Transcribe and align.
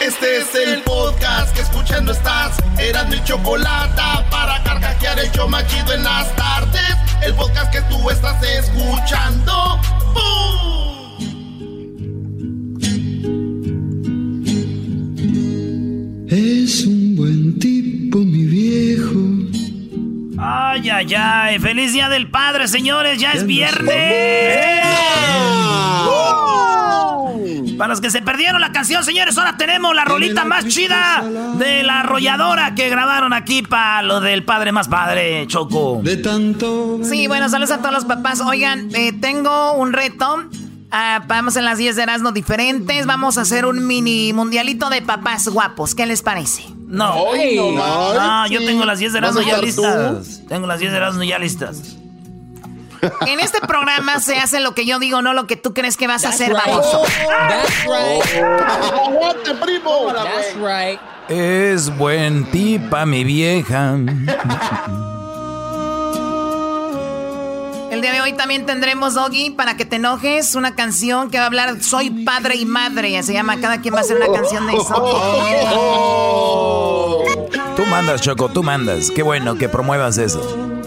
Este 0.00 0.38
es 0.38 0.54
el 0.54 0.82
podcast 0.82 1.52
que 1.54 1.62
escuchando 1.62 2.12
estás. 2.12 2.56
Eran 2.78 3.10
mi 3.10 3.22
chocolate 3.24 4.00
para 4.30 4.62
carcajear 4.62 5.18
el 5.18 5.30
yo 5.32 5.48
machido 5.48 5.92
en 5.92 6.04
las 6.04 6.34
tardes. 6.36 6.94
El 7.20 7.34
podcast 7.34 7.72
que 7.72 7.80
tú 7.82 8.08
estás 8.08 8.40
escuchando. 8.42 9.80
Es 16.28 16.86
un 16.86 17.16
buen 17.16 17.58
tipo, 17.58 18.18
mi 18.18 18.44
viejo. 18.44 19.18
Ay, 20.40 20.90
ay, 20.90 21.14
ay. 21.16 21.58
Feliz 21.58 21.92
día 21.92 22.08
del 22.08 22.30
padre, 22.30 22.68
señores. 22.68 23.18
Ya 23.18 23.32
es 23.32 23.44
viernes. 23.44 24.78
Para 27.78 27.88
los 27.88 28.00
que 28.00 28.10
se 28.10 28.20
perdieron 28.20 28.60
la 28.60 28.72
canción, 28.72 29.04
señores, 29.04 29.38
ahora 29.38 29.56
tenemos 29.56 29.94
la 29.94 30.04
rolita 30.04 30.44
más 30.44 30.66
chida 30.66 31.24
de 31.54 31.84
la 31.84 32.00
arrolladora 32.00 32.74
que 32.74 32.88
grabaron 32.88 33.32
aquí 33.32 33.62
para 33.62 34.02
lo 34.02 34.20
del 34.20 34.44
padre 34.44 34.72
más 34.72 34.88
padre, 34.88 35.46
Choco. 35.46 36.00
De 36.02 36.16
tanto. 36.16 36.98
Sí, 37.04 37.28
bueno, 37.28 37.48
saludos 37.48 37.70
a 37.70 37.78
todos 37.78 37.92
los 37.92 38.04
papás. 38.04 38.40
Oigan, 38.40 38.90
eh, 38.94 39.12
tengo 39.12 39.74
un 39.74 39.92
reto. 39.92 40.44
Ah, 40.90 41.22
vamos 41.26 41.56
en 41.56 41.64
las 41.64 41.78
10 41.78 41.96
de 41.96 42.02
Erasmo 42.02 42.32
diferentes. 42.32 43.06
Vamos 43.06 43.38
a 43.38 43.42
hacer 43.42 43.64
un 43.64 43.86
mini 43.86 44.32
mundialito 44.32 44.90
de 44.90 45.02
papás 45.02 45.46
guapos. 45.48 45.94
¿Qué 45.94 46.06
les 46.06 46.22
parece? 46.22 46.64
No, 46.86 47.14
no, 47.34 48.14
no, 48.14 48.46
yo 48.48 48.64
tengo 48.64 48.84
las 48.86 48.98
10 48.98 49.12
de 49.12 49.18
Erasmo 49.18 49.42
ya 49.42 49.58
listas. 49.58 50.42
Tengo 50.48 50.66
las 50.66 50.80
10 50.80 50.90
de 50.90 50.96
Erasmo 50.96 51.22
ya 51.22 51.38
listas. 51.38 51.96
En 53.26 53.40
este 53.40 53.60
programa 53.60 54.20
se 54.20 54.36
hace 54.36 54.60
lo 54.60 54.74
que 54.74 54.86
yo 54.86 54.98
digo, 54.98 55.22
no 55.22 55.32
lo 55.32 55.46
que 55.46 55.56
tú 55.56 55.74
crees 55.74 55.96
que 55.96 56.06
vas 56.06 56.24
a 56.24 56.30
hacer, 56.30 56.52
baboso. 56.52 57.02
That's 57.48 57.84
right. 57.84 58.44
¡Aguante, 58.92 59.54
primo! 59.54 60.12
That's 60.12 60.54
right. 60.56 61.00
Es 61.28 61.94
buen 61.96 62.50
tipa, 62.50 63.04
mi 63.04 63.24
vieja. 63.24 63.96
El 67.90 68.02
día 68.02 68.12
de 68.12 68.20
hoy 68.20 68.32
también 68.34 68.64
tendremos, 68.64 69.14
Doggy, 69.14 69.50
para 69.50 69.76
que 69.76 69.84
te 69.84 69.96
enojes, 69.96 70.54
una 70.54 70.74
canción 70.74 71.30
que 71.30 71.38
va 71.38 71.44
a 71.44 71.46
hablar 71.46 71.82
Soy 71.82 72.10
padre 72.10 72.54
y 72.56 72.64
madre. 72.64 73.22
Se 73.22 73.32
llama 73.32 73.60
Cada 73.60 73.80
quien 73.80 73.94
va 73.94 73.98
a 73.98 74.02
hacer 74.02 74.16
una 74.16 74.30
canción 74.32 74.66
de 74.66 74.74
eso. 74.74 74.94
Tú 77.76 77.84
mandas, 77.86 78.20
Choco, 78.20 78.48
tú 78.48 78.62
mandas. 78.62 79.10
Qué 79.10 79.22
bueno 79.22 79.56
que 79.56 79.68
promuevas 79.68 80.18
eso. 80.18 80.77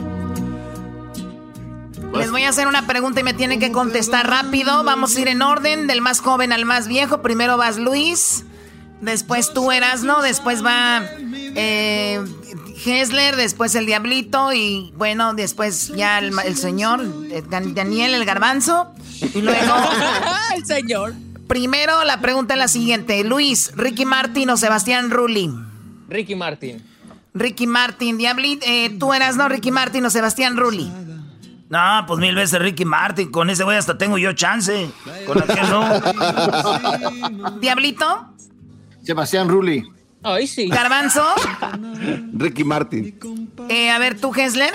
Les 2.18 2.30
voy 2.30 2.44
a 2.44 2.50
hacer 2.50 2.68
una 2.68 2.86
pregunta 2.88 3.22
y 3.22 3.24
me 3.24 3.34
tienen 3.34 3.60
que 3.60 3.72
contestar 3.72 4.30
rápido. 4.30 4.84
Vamos 4.84 5.16
a 5.16 5.20
ir 5.22 5.28
en 5.28 5.42
orden, 5.42 5.88
del 5.88 6.02
más 6.02 6.20
joven 6.20 6.52
al 6.52 6.66
más 6.66 6.88
viejo. 6.88 7.22
Primero 7.22 7.58
vas 7.58 7.78
Luis, 7.78 8.44
después 9.00 9.54
tú 9.54 9.72
Erasno, 9.72 10.22
después 10.22 10.64
va 10.64 11.04
eh, 11.56 12.20
Hessler, 12.86 13.36
después 13.38 13.74
el 13.76 13.86
Diablito 13.86 14.52
y 14.54 14.92
bueno, 14.98 15.34
después 15.34 15.88
ya 15.96 16.20
el, 16.20 16.32
el 16.46 16.58
señor 16.58 17.02
eh, 17.32 17.44
Dan- 17.50 17.74
Daniel, 17.74 18.14
el 18.14 18.26
garbanzo. 18.26 18.92
Y 19.34 19.42
luego, 19.42 19.74
El 20.56 20.66
señor. 20.66 21.14
primero 21.48 22.04
la 22.04 22.20
pregunta 22.22 22.56
es 22.56 22.60
la 22.60 22.68
siguiente. 22.68 23.24
Luis, 23.24 23.72
Ricky 23.76 24.06
Martin 24.06 24.50
o 24.50 24.58
Sebastián 24.58 25.10
Rulli. 25.12 25.50
Ricky 26.10 26.36
Martin. 26.36 26.84
Ricky 27.34 27.66
Martin, 27.68 28.18
Diablito, 28.18 28.66
eh, 28.68 28.96
tú 29.00 29.14
eras, 29.14 29.38
¿no? 29.38 29.48
Ricky 29.48 29.72
Martin 29.72 30.06
o 30.06 30.10
Sebastián 30.10 30.58
Rulli. 30.58 30.92
No, 31.72 32.04
pues 32.06 32.20
mil 32.20 32.36
veces 32.36 32.60
Ricky 32.62 32.84
Martin. 32.84 33.32
Con 33.32 33.50
ese 33.50 33.64
güey 33.64 33.78
hasta 33.78 33.98
tengo 33.98 34.18
yo 34.18 34.34
chance. 34.34 34.90
Con 35.26 35.42
aquel 35.42 35.70
no. 35.70 36.02
Diablito, 37.62 38.28
Sebastián 39.04 39.48
Rulli. 39.48 39.82
Ay, 40.22 40.48
sí. 40.48 40.68
Garbanzo, 40.68 41.24
Ricky 42.34 42.66
Martin. 42.66 43.18
eh, 43.70 43.90
a 43.90 43.98
ver, 44.00 44.20
tú, 44.20 44.34
Hessler. 44.36 44.74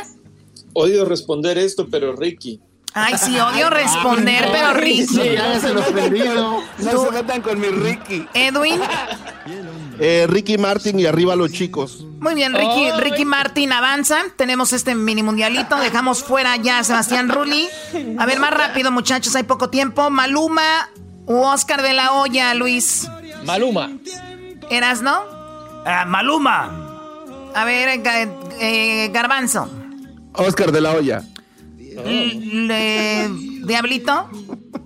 Odio 0.73 1.05
responder 1.05 1.59
esto, 1.59 1.87
pero 1.91 2.17
Ricky. 2.17 2.61
Ay, 2.99 3.19
sí, 3.19 3.39
odio 3.39 3.69
responder, 3.69 4.49
pero 4.51 4.73
Ricky. 4.73 5.35
Ya 5.35 5.61
se 5.61 5.75
los 5.75 5.85
perdido. 5.85 6.63
No 6.79 7.05
se 7.05 7.11
metan 7.11 7.43
con 7.43 7.61
mi 7.61 7.69
Ricky. 7.69 8.27
Edwin. 8.33 8.81
Eh, 10.01 10.27
Ricky 10.27 10.57
Martin 10.57 10.99
y 10.99 11.05
arriba 11.05 11.37
los 11.37 11.53
chicos. 11.53 12.07
Muy 12.21 12.35
bien, 12.35 12.55
Ricky, 12.55 12.87
Ay. 12.91 13.01
Ricky 13.03 13.27
Martin 13.27 13.71
avanza. 13.73 14.23
Tenemos 14.37 14.73
este 14.73 14.95
mini 14.95 15.23
mundialito. 15.23 15.77
Dejamos 15.77 16.25
fuera 16.25 16.57
ya 16.57 16.79
a 16.79 16.85
Sebastián 16.85 17.29
Rulli. 17.29 17.69
A 18.19 18.25
ver, 18.25 18.41
más 18.41 18.51
rápido, 18.53 18.91
muchachos, 18.91 19.37
hay 19.37 19.43
poco 19.43 19.69
tiempo. 19.69 20.09
Maluma 20.09 20.89
u 21.27 21.37
Oscar 21.37 21.83
de 21.83 21.93
la 21.93 22.13
Hoya, 22.13 22.55
Luis. 22.55 23.07
Maluma. 23.45 23.91
¿Eras, 24.71 25.03
no? 25.03 25.21
Ah, 25.85 26.07
Maluma. 26.07 27.51
A 27.55 27.65
ver, 27.67 27.89
eh, 27.91 28.29
eh, 28.59 29.11
Garbanzo. 29.13 29.69
Oscar 30.33 30.73
de 30.73 30.81
la 30.81 30.93
Hoya. 30.93 31.23
Le- 32.05 33.29
Diablito. 33.65 34.29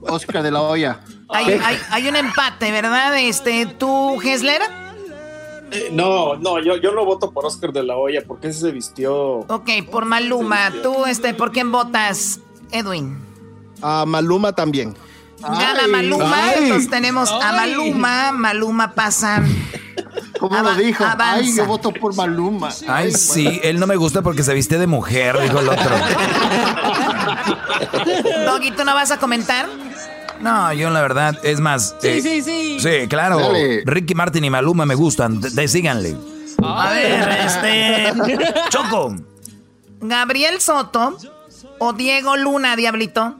Oscar 0.02 0.42
de 0.42 0.50
la 0.50 0.62
Hoya. 0.62 1.00
Hay, 1.28 1.44
hay- 1.62 1.78
hay 1.90 2.08
un 2.08 2.16
empate, 2.16 2.70
¿verdad? 2.72 3.18
Este, 3.18 3.66
¿Tú, 3.66 4.20
Hessler? 4.20 4.60
Eh, 5.72 5.90
no, 5.92 6.34
no, 6.36 6.60
yo, 6.60 6.76
yo 6.76 6.92
no 6.92 7.04
voto 7.04 7.30
por 7.30 7.46
Oscar 7.46 7.72
de 7.72 7.84
la 7.84 7.96
Hoya 7.96 8.22
porque 8.26 8.48
ese 8.48 8.60
se 8.60 8.72
vistió. 8.72 9.14
Ok, 9.48 9.68
por 9.90 10.04
Maluma. 10.04 10.72
¿Tú, 10.82 11.06
este, 11.06 11.32
por 11.34 11.52
quién 11.52 11.70
votas, 11.70 12.40
Edwin? 12.72 13.18
A 13.80 14.04
Maluma 14.06 14.52
también. 14.52 14.96
Gana 15.40 15.86
Maluma, 15.88 16.48
Ay. 16.48 16.54
entonces 16.64 16.90
tenemos 16.90 17.30
a. 17.30 17.52
Maluma. 17.52 18.32
Maluma 18.32 18.92
pasa. 18.92 19.42
¿Cómo 20.38 20.56
Ava- 20.56 20.72
lo 20.72 20.78
dijo? 20.78 21.04
avanza. 21.04 21.32
Ay, 21.34 21.54
yo 21.56 21.66
voto 21.66 21.92
por 21.92 22.14
Maluma. 22.14 22.70
Ay, 22.88 23.12
sí, 23.12 23.60
él 23.62 23.78
no 23.78 23.86
me 23.86 23.96
gusta 23.96 24.22
porque 24.22 24.42
se 24.42 24.54
viste 24.54 24.78
de 24.78 24.86
mujer, 24.86 25.38
dijo 25.40 25.60
el 25.60 25.68
otro. 25.68 25.90
Doggy, 28.46 28.70
¿tú 28.72 28.84
no 28.84 28.94
vas 28.94 29.10
a 29.10 29.18
comentar? 29.18 29.66
No, 30.40 30.72
yo 30.72 30.90
la 30.90 31.02
verdad, 31.02 31.38
es 31.42 31.60
más. 31.60 31.94
Sí, 32.00 32.08
eh, 32.08 32.22
sí, 32.22 32.42
sí. 32.42 32.78
Sí, 32.80 33.08
claro. 33.08 33.38
Dale. 33.38 33.82
Ricky 33.84 34.14
Martin 34.14 34.44
y 34.44 34.50
Maluma 34.50 34.86
me 34.86 34.94
gustan. 34.94 35.40
De- 35.40 35.50
de- 35.50 35.68
síganle. 35.68 36.16
A 36.62 36.90
ver, 36.90 37.28
este. 37.46 38.12
Choco. 38.70 39.14
¿Gabriel 40.00 40.60
Soto 40.60 41.16
o 41.78 41.92
Diego 41.92 42.36
Luna, 42.36 42.74
Diablito? 42.76 43.36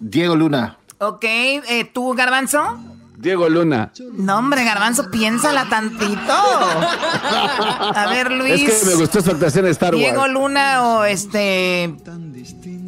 Diego 0.00 0.34
Luna. 0.34 0.78
Ok, 0.98 1.24
eh, 1.24 1.88
¿tú, 1.92 2.12
Garbanzo? 2.14 2.78
Diego 3.20 3.50
Luna. 3.50 3.92
No, 4.14 4.38
hombre, 4.38 4.64
Garbanzo, 4.64 5.10
piénsala 5.10 5.68
tantito. 5.68 6.32
A 6.32 8.06
ver, 8.08 8.32
Luis. 8.32 8.96
gustó 8.96 9.20
su 9.20 9.30
actuación 9.30 9.66
en 9.66 9.72
Star 9.72 9.94
Diego 9.94 10.26
Luna 10.26 10.82
o 10.82 11.04
este. 11.04 11.94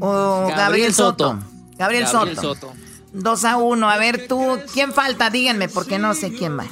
O 0.00 0.47
Gabriel, 0.48 0.56
Gabriel 0.56 0.94
Soto. 0.94 1.28
Soto. 1.28 1.47
Gabriel, 1.76 2.04
Gabriel 2.04 2.37
Soto. 2.37 2.54
Soto. 2.54 2.72
Dos 3.12 3.44
a 3.44 3.59
uno. 3.59 3.91
A 3.91 3.98
ver, 3.98 4.26
tú, 4.26 4.59
¿quién 4.72 4.93
falta? 4.93 5.28
Díganme, 5.28 5.69
porque 5.69 5.98
no 5.98 6.15
sé 6.15 6.32
quién 6.32 6.59
va. 6.59 6.64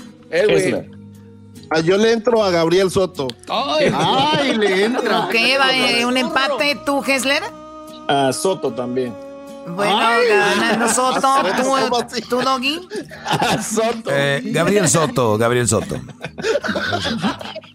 Ah, 1.69 1.81
yo 1.81 1.99
le 1.99 2.13
entro 2.13 2.43
a 2.43 2.51
Gabriel 2.51 2.91
Soto. 2.91 3.29
Ay. 3.47 3.93
Ay, 3.95 4.57
le 4.57 4.87
entra. 4.87 5.27
Ok, 5.27 5.35
va 5.61 5.73
eh, 5.73 6.07
un 6.07 6.17
empate. 6.17 6.79
¿Tú, 6.87 7.05
Hessler? 7.07 7.43
A 8.09 8.33
Soto 8.33 8.73
también. 8.73 9.15
Bueno, 9.75 9.99
ganando 10.29 10.89
Soto. 10.89 11.35
¿Tú, 11.57 12.29
tú, 12.29 12.43
Doggy? 12.43 12.81
Soto. 13.63 14.11
Eh, 14.13 14.43
Gabriel 14.47 14.89
Soto, 14.89 15.39
Gabriel 15.39 15.69
Soto. 15.69 15.97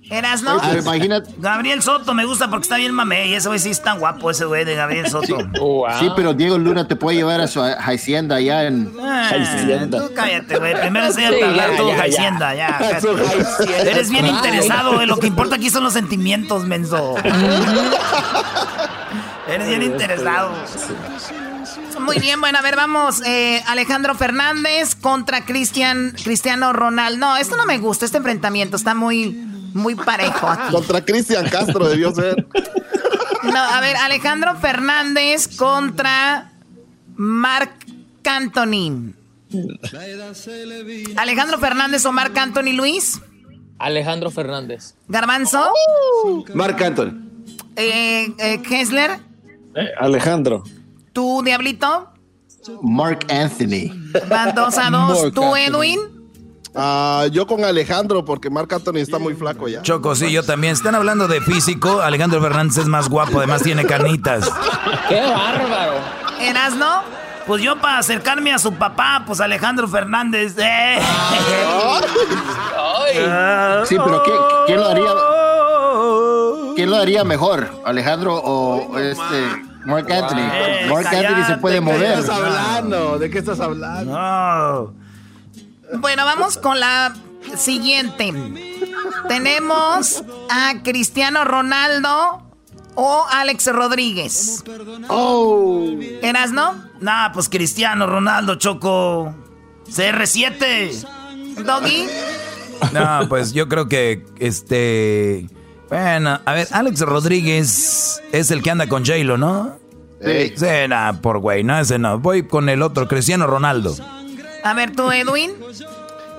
¿Eras, 0.09 0.43
no? 0.43 0.59
Imagínate. 0.77 1.31
Gabriel 1.37 1.81
Soto 1.81 2.13
me 2.13 2.25
gusta 2.25 2.49
porque 2.49 2.63
está 2.63 2.77
bien 2.77 2.93
mamey. 2.93 3.33
Ese 3.33 3.47
güey 3.47 3.59
sí 3.59 3.71
está 3.71 3.93
guapo, 3.93 4.29
ese 4.29 4.45
güey 4.45 4.63
de 4.63 4.75
Gabriel 4.75 5.09
Soto. 5.09 5.37
Wow. 5.59 5.85
Sí, 5.99 6.09
pero 6.15 6.33
Diego 6.33 6.57
Luna 6.59 6.87
te 6.87 6.95
puede 6.95 7.17
llevar 7.17 7.41
a 7.41 7.47
su 7.47 7.61
hacienda 7.61 8.35
allá 8.35 8.63
en. 8.65 8.93
Ah, 9.01 9.31
Hacienda. 9.31 9.99
tú 9.99 10.13
cállate, 10.13 10.57
güey. 10.59 10.79
Primero 10.79 11.07
enséñate 11.07 11.37
Sí, 11.37 11.43
a 11.43 11.49
hablar 11.49 11.71
ya. 11.75 12.03
Hacienda, 12.03 12.55
ya. 12.55 12.79
Eres 13.81 14.09
bien 14.11 14.25
Ay. 14.25 14.31
interesado, 14.31 14.93
güey. 14.93 15.07
Lo 15.07 15.17
que 15.17 15.27
importa 15.27 15.55
aquí 15.55 15.69
son 15.71 15.83
los 15.83 15.93
sentimientos, 15.93 16.65
menso. 16.65 17.15
Eres 19.47 19.67
bien 19.67 19.83
interesado. 19.83 20.51
Muy 21.99 22.19
bien, 22.19 22.39
bueno, 22.41 22.57
a 22.59 22.61
ver, 22.61 22.75
vamos. 22.75 23.21
eh, 23.25 23.63
Alejandro 23.67 24.15
Fernández 24.15 24.95
contra 24.95 25.45
Cristian, 25.45 26.13
Cristiano 26.23 26.73
Ronaldo. 26.73 27.17
No, 27.19 27.37
esto 27.37 27.55
no 27.57 27.65
me 27.65 27.77
gusta, 27.77 28.05
este 28.05 28.17
enfrentamiento 28.17 28.75
está 28.77 28.93
muy, 28.93 29.31
muy 29.73 29.95
parejo 29.95 30.47
aquí. 30.47 30.71
Contra 30.71 31.03
Cristian 31.03 31.47
Castro 31.49 31.87
debió 31.87 32.13
ser. 32.13 32.45
No, 33.43 33.59
a 33.59 33.79
ver, 33.79 33.95
Alejandro 33.97 34.55
Fernández 34.57 35.55
contra 35.57 36.51
Marc 37.15 37.71
Anthony. 38.25 39.13
Alejandro 41.15 41.59
Fernández 41.59 42.05
o 42.05 42.11
Marc 42.11 42.37
Anthony 42.37 42.73
Luis. 42.73 43.21
Alejandro 43.79 44.31
Fernández. 44.31 44.95
Garbanzo. 45.07 45.71
Marc 46.53 46.81
Anthony. 46.81 47.11
Eh, 47.75 48.33
eh, 48.37 48.61
Kessler. 48.61 49.19
Eh, 49.75 49.89
Alejandro. 49.99 50.63
Tú, 51.15 51.41
Diablito. 51.45 52.09
Mark 52.81 53.25
Anthony. 53.29 53.89
Van 54.29 54.53
dos 54.53 54.77
a 54.77 54.89
dos. 54.89 55.31
Tú, 55.33 55.55
Anthony. 55.55 55.55
Edwin. 55.59 55.99
Ah, 56.75 57.27
yo 57.31 57.47
con 57.47 57.63
Alejandro, 57.63 58.25
porque 58.25 58.49
Marc 58.49 58.73
Anthony 58.73 58.97
está 58.97 59.17
muy 59.17 59.33
flaco 59.33 59.69
ya. 59.69 59.81
Choco, 59.81 60.13
sí, 60.13 60.29
yo 60.29 60.43
también. 60.43 60.73
Están 60.73 60.93
hablando 60.93 61.29
de 61.29 61.39
físico. 61.39 62.01
Alejandro 62.01 62.41
Fernández 62.41 62.79
es 62.79 62.87
más 62.87 63.07
guapo, 63.07 63.37
además 63.37 63.63
tiene 63.63 63.85
carnitas. 63.85 64.51
¡Qué 65.07 65.21
bárbaro! 65.21 65.93
¿Eras 66.41 66.75
no? 66.75 67.01
Pues 67.47 67.61
yo 67.63 67.79
para 67.79 67.99
acercarme 67.99 68.51
a 68.51 68.59
su 68.59 68.73
papá, 68.73 69.23
pues 69.25 69.39
Alejandro 69.39 69.87
Fernández. 69.87 70.55
eh. 70.57 70.99
Sí, 73.85 73.95
pero 74.03 74.21
¿qué- 74.23 74.31
¿quién 74.67 74.79
lo 74.81 74.87
haría? 74.87 75.13
¿Quién 76.75 76.89
lo 76.89 76.97
haría 76.97 77.23
mejor? 77.23 77.69
¿Alejandro 77.85 78.35
o 78.35 78.97
este 78.99 79.63
Mark 79.85 80.11
Anthony? 80.11 80.39
Eh, 80.39 80.87
Mark 80.89 81.07
Anthony 81.07 81.45
se 81.47 81.57
puede 81.57 81.81
mover. 81.81 82.19
estás 82.19 82.29
hablando? 82.29 83.19
¿De 83.19 83.29
qué 83.29 83.39
estás 83.39 83.59
hablando? 83.59 84.11
No. 84.13 84.93
Bueno, 85.99 86.25
vamos 86.25 86.57
con 86.57 86.79
la 86.79 87.13
siguiente. 87.55 88.33
Tenemos 89.27 90.23
a 90.49 90.81
Cristiano 90.83 91.43
Ronaldo 91.45 92.41
o 92.95 93.25
Alex 93.31 93.67
Rodríguez. 93.67 94.63
Oh, 95.09 95.85
¿Eras 96.21 96.51
no? 96.51 96.75
Nah, 97.01 97.31
pues 97.31 97.49
Cristiano 97.49 98.07
Ronaldo, 98.07 98.55
Choco. 98.55 99.33
CR7. 99.87 101.05
Doggy. 101.63 102.07
No, 102.91 103.27
pues 103.29 103.53
yo 103.53 103.67
creo 103.69 103.87
que 103.87 104.25
este. 104.39 105.47
Bueno, 105.89 106.39
a 106.43 106.53
ver, 106.53 106.67
Alex 106.71 107.01
Rodríguez 107.01 108.21
es 108.31 108.51
el 108.51 108.61
que 108.63 108.71
anda 108.71 108.87
con 108.87 109.05
J-Lo, 109.05 109.37
¿no? 109.37 109.77
Sí, 110.21 110.53
nah, 110.89 111.13
por 111.13 111.37
güey, 111.39 111.63
no, 111.63 111.79
ese 111.79 111.99
no. 111.99 112.17
Voy 112.19 112.47
con 112.47 112.67
el 112.69 112.81
otro, 112.81 113.07
Cristiano 113.07 113.45
Ronaldo. 113.45 113.95
A 114.63 114.73
ver 114.73 114.95
tú, 114.95 115.11
Edwin. 115.11 115.51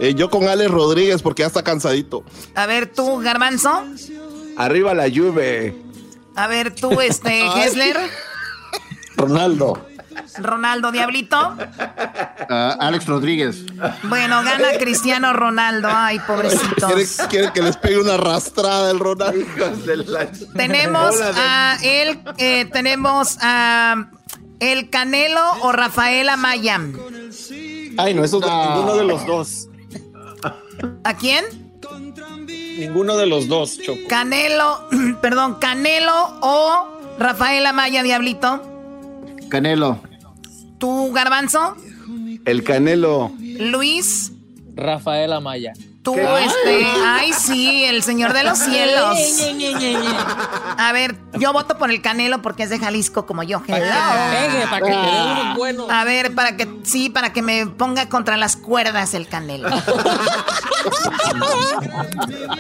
eh, 0.01 0.15
yo 0.15 0.29
con 0.31 0.49
Alex 0.49 0.71
Rodríguez, 0.71 1.23
porque 1.23 1.43
ya 1.43 1.47
está 1.47 1.63
cansadito. 1.63 2.25
A 2.57 2.67
ver 2.67 2.93
tú, 2.93 3.19
Garbanzo. 3.21 3.85
Arriba 4.57 4.95
la 4.95 5.09
Juve. 5.09 5.77
A 6.35 6.49
ver 6.49 6.75
tú, 6.75 7.01
este, 7.01 7.47
Hessler. 7.65 7.97
Ronaldo. 9.17 9.86
Ronaldo, 10.39 10.93
Diablito. 10.93 11.37
ah, 12.49 12.77
Alex 12.81 13.07
Rodríguez. 13.07 13.65
Bueno, 14.05 14.43
gana 14.43 14.69
Cristiano 14.79 15.33
Ronaldo. 15.33 15.89
Ay, 15.91 16.19
¿Quiere, 16.19 16.27
pobrecitos. 16.43 17.27
quiere 17.29 17.53
que 17.53 17.63
les 17.63 17.77
pegue 17.77 17.99
una 18.01 18.15
arrastrada 18.15 18.91
el 18.91 18.99
Ronaldo? 18.99 19.45
Tenemos 20.55 21.17
a 21.21 21.79
él, 21.83 22.21
eh, 22.39 22.65
tenemos 22.73 23.39
a 23.41 24.07
el 24.61 24.91
Canelo 24.91 25.41
o 25.63 25.73
Rafael 25.73 26.29
Amaya. 26.29 26.81
Ay, 27.99 28.15
no, 28.15 28.25
esos 28.25 28.41
No. 28.41 28.75
ninguno 28.77 28.97
de 28.97 29.05
los 29.05 29.27
dos. 29.27 29.69
¿A 31.05 31.15
quién? 31.17 31.45
Ninguno 32.79 33.17
de 33.17 33.27
los 33.27 33.49
dos, 33.49 33.79
Choco. 33.79 33.99
Canelo, 34.09 34.87
perdón, 35.23 35.55
Canelo 35.61 36.39
o 36.43 36.89
Rafael 37.19 37.65
Amaya, 37.65 38.03
Diablito. 38.03 38.76
Canelo. 39.49 40.01
¿Tú, 40.79 41.13
Garbanzo? 41.13 41.77
El 42.45 42.63
Canelo. 42.63 43.33
Luis. 43.41 44.33
Rafael 44.75 45.33
Amaya. 45.33 45.73
Tú, 46.07 46.15
este, 46.15 46.87
ay, 47.05 47.33
sí, 47.33 47.85
el 47.85 48.01
señor 48.05 48.33
de 48.33 48.45
los 48.45 48.59
cielos. 48.59 49.17
A 50.79 50.93
ver, 50.93 51.17
yo 51.41 51.53
voto 51.53 51.79
por 51.79 51.91
el 51.91 52.01
Canelo 52.01 52.43
porque 52.43 52.63
es 52.63 52.71
de 52.71 52.79
Jalisco 52.79 53.27
como 53.27 53.43
yo. 53.43 53.61
Para 53.61 53.81
que 53.81 53.87
te 53.87 54.53
pegue, 54.53 54.67
para 54.69 54.87
que 54.87 54.93
te 54.93 54.97
dé 54.97 55.23
unos 55.43 55.57
buenos. 55.57 55.91
A 55.91 56.05
ver, 56.05 56.33
para 56.37 56.57
que, 56.57 56.69
sí, 56.85 57.11
para 57.11 57.33
que 57.33 57.43
me 57.43 57.67
ponga 57.67 58.09
contra 58.09 58.37
las 58.37 58.57
cuerdas 58.57 59.15
el 59.15 59.27
Canelo. 59.27 59.69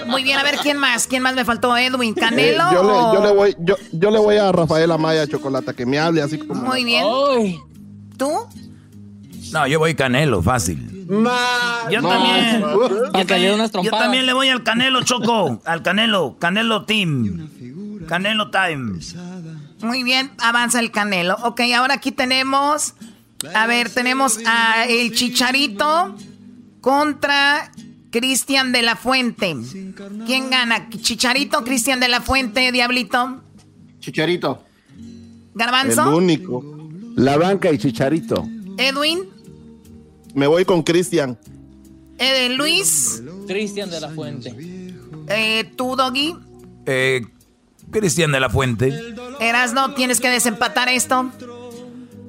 Muy 0.06 0.22
bien, 0.22 0.38
a 0.38 0.42
ver, 0.42 0.56
¿quién 0.58 0.76
más? 0.78 1.06
¿Quién 1.06 1.22
más 1.22 1.34
me 1.34 1.44
faltó? 1.44 1.76
¿Edwin? 1.76 2.14
Eh, 2.16 2.20
¿Canelo? 2.20 2.64
yo, 2.72 2.80
o- 2.80 3.12
le, 3.12 3.18
yo, 3.18 3.24
le 3.26 3.32
voy, 3.32 3.56
yo, 3.60 3.76
yo 3.92 4.10
le 4.10 4.18
voy 4.18 4.36
a 4.38 4.50
Rafael 4.52 4.90
Amaya 4.90 5.26
Chocolata, 5.26 5.72
que 5.72 5.86
me 5.86 5.98
hable 5.98 6.22
así 6.22 6.38
como... 6.38 6.62
Muy 6.62 6.84
bien. 6.84 7.04
Ay, 7.06 7.60
¿Tú? 8.16 8.32
No, 9.52 9.66
yo 9.66 9.78
voy 9.78 9.94
Canelo, 9.94 10.42
fácil. 10.42 11.06
Yo 11.90 12.02
también. 12.02 12.64
dé 13.26 13.54
unas 13.54 13.70
Yo 13.72 13.90
también 13.90 14.26
le 14.26 14.32
voy 14.32 14.48
al 14.48 14.62
Canelo, 14.62 15.02
Choco. 15.02 15.60
Al 15.64 15.82
Canelo. 15.82 16.36
Canelo 16.38 16.84
Team. 16.84 17.48
Canelo 18.08 18.50
Time. 18.50 18.98
Muy 19.80 20.02
bien, 20.02 20.30
avanza 20.38 20.80
el 20.80 20.90
Canelo. 20.90 21.36
Ok, 21.42 21.60
ahora 21.76 21.94
aquí 21.94 22.12
tenemos, 22.12 22.94
a 23.54 23.66
ver, 23.66 23.90
tenemos 23.90 24.38
a 24.46 24.86
el 24.86 25.12
Chicharito 25.12 26.16
contra 26.80 27.70
Cristian 28.10 28.72
de 28.72 28.82
la 28.82 28.96
Fuente. 28.96 29.54
¿Quién 30.26 30.50
gana? 30.50 30.88
¿Chicharito, 30.88 31.62
Cristian 31.64 32.00
de 32.00 32.08
la 32.08 32.20
Fuente, 32.20 32.72
Diablito? 32.72 33.42
Chicharito. 34.00 34.62
El 34.96 35.52
¿Garbanzo? 35.54 36.16
único. 36.16 36.64
La 37.16 37.36
banca 37.36 37.70
y 37.72 37.78
Chicharito. 37.78 38.46
¿Edwin? 38.78 39.20
Me 40.36 40.46
voy 40.46 40.66
con 40.66 40.82
Cristian. 40.82 41.38
Eh, 42.18 42.50
¿Luis? 42.50 43.22
Cristian 43.48 43.88
de 43.88 44.00
la 44.02 44.10
Fuente. 44.10 44.54
Eh, 45.28 45.72
¿Tú, 45.76 45.96
Doggy? 45.96 46.36
Eh, 46.84 47.22
Cristian 47.90 48.32
de 48.32 48.40
la 48.40 48.50
Fuente. 48.50 48.92
Erasno, 49.40 49.94
tienes 49.94 50.20
que 50.20 50.28
desempatar 50.28 50.90
esto. 50.90 51.30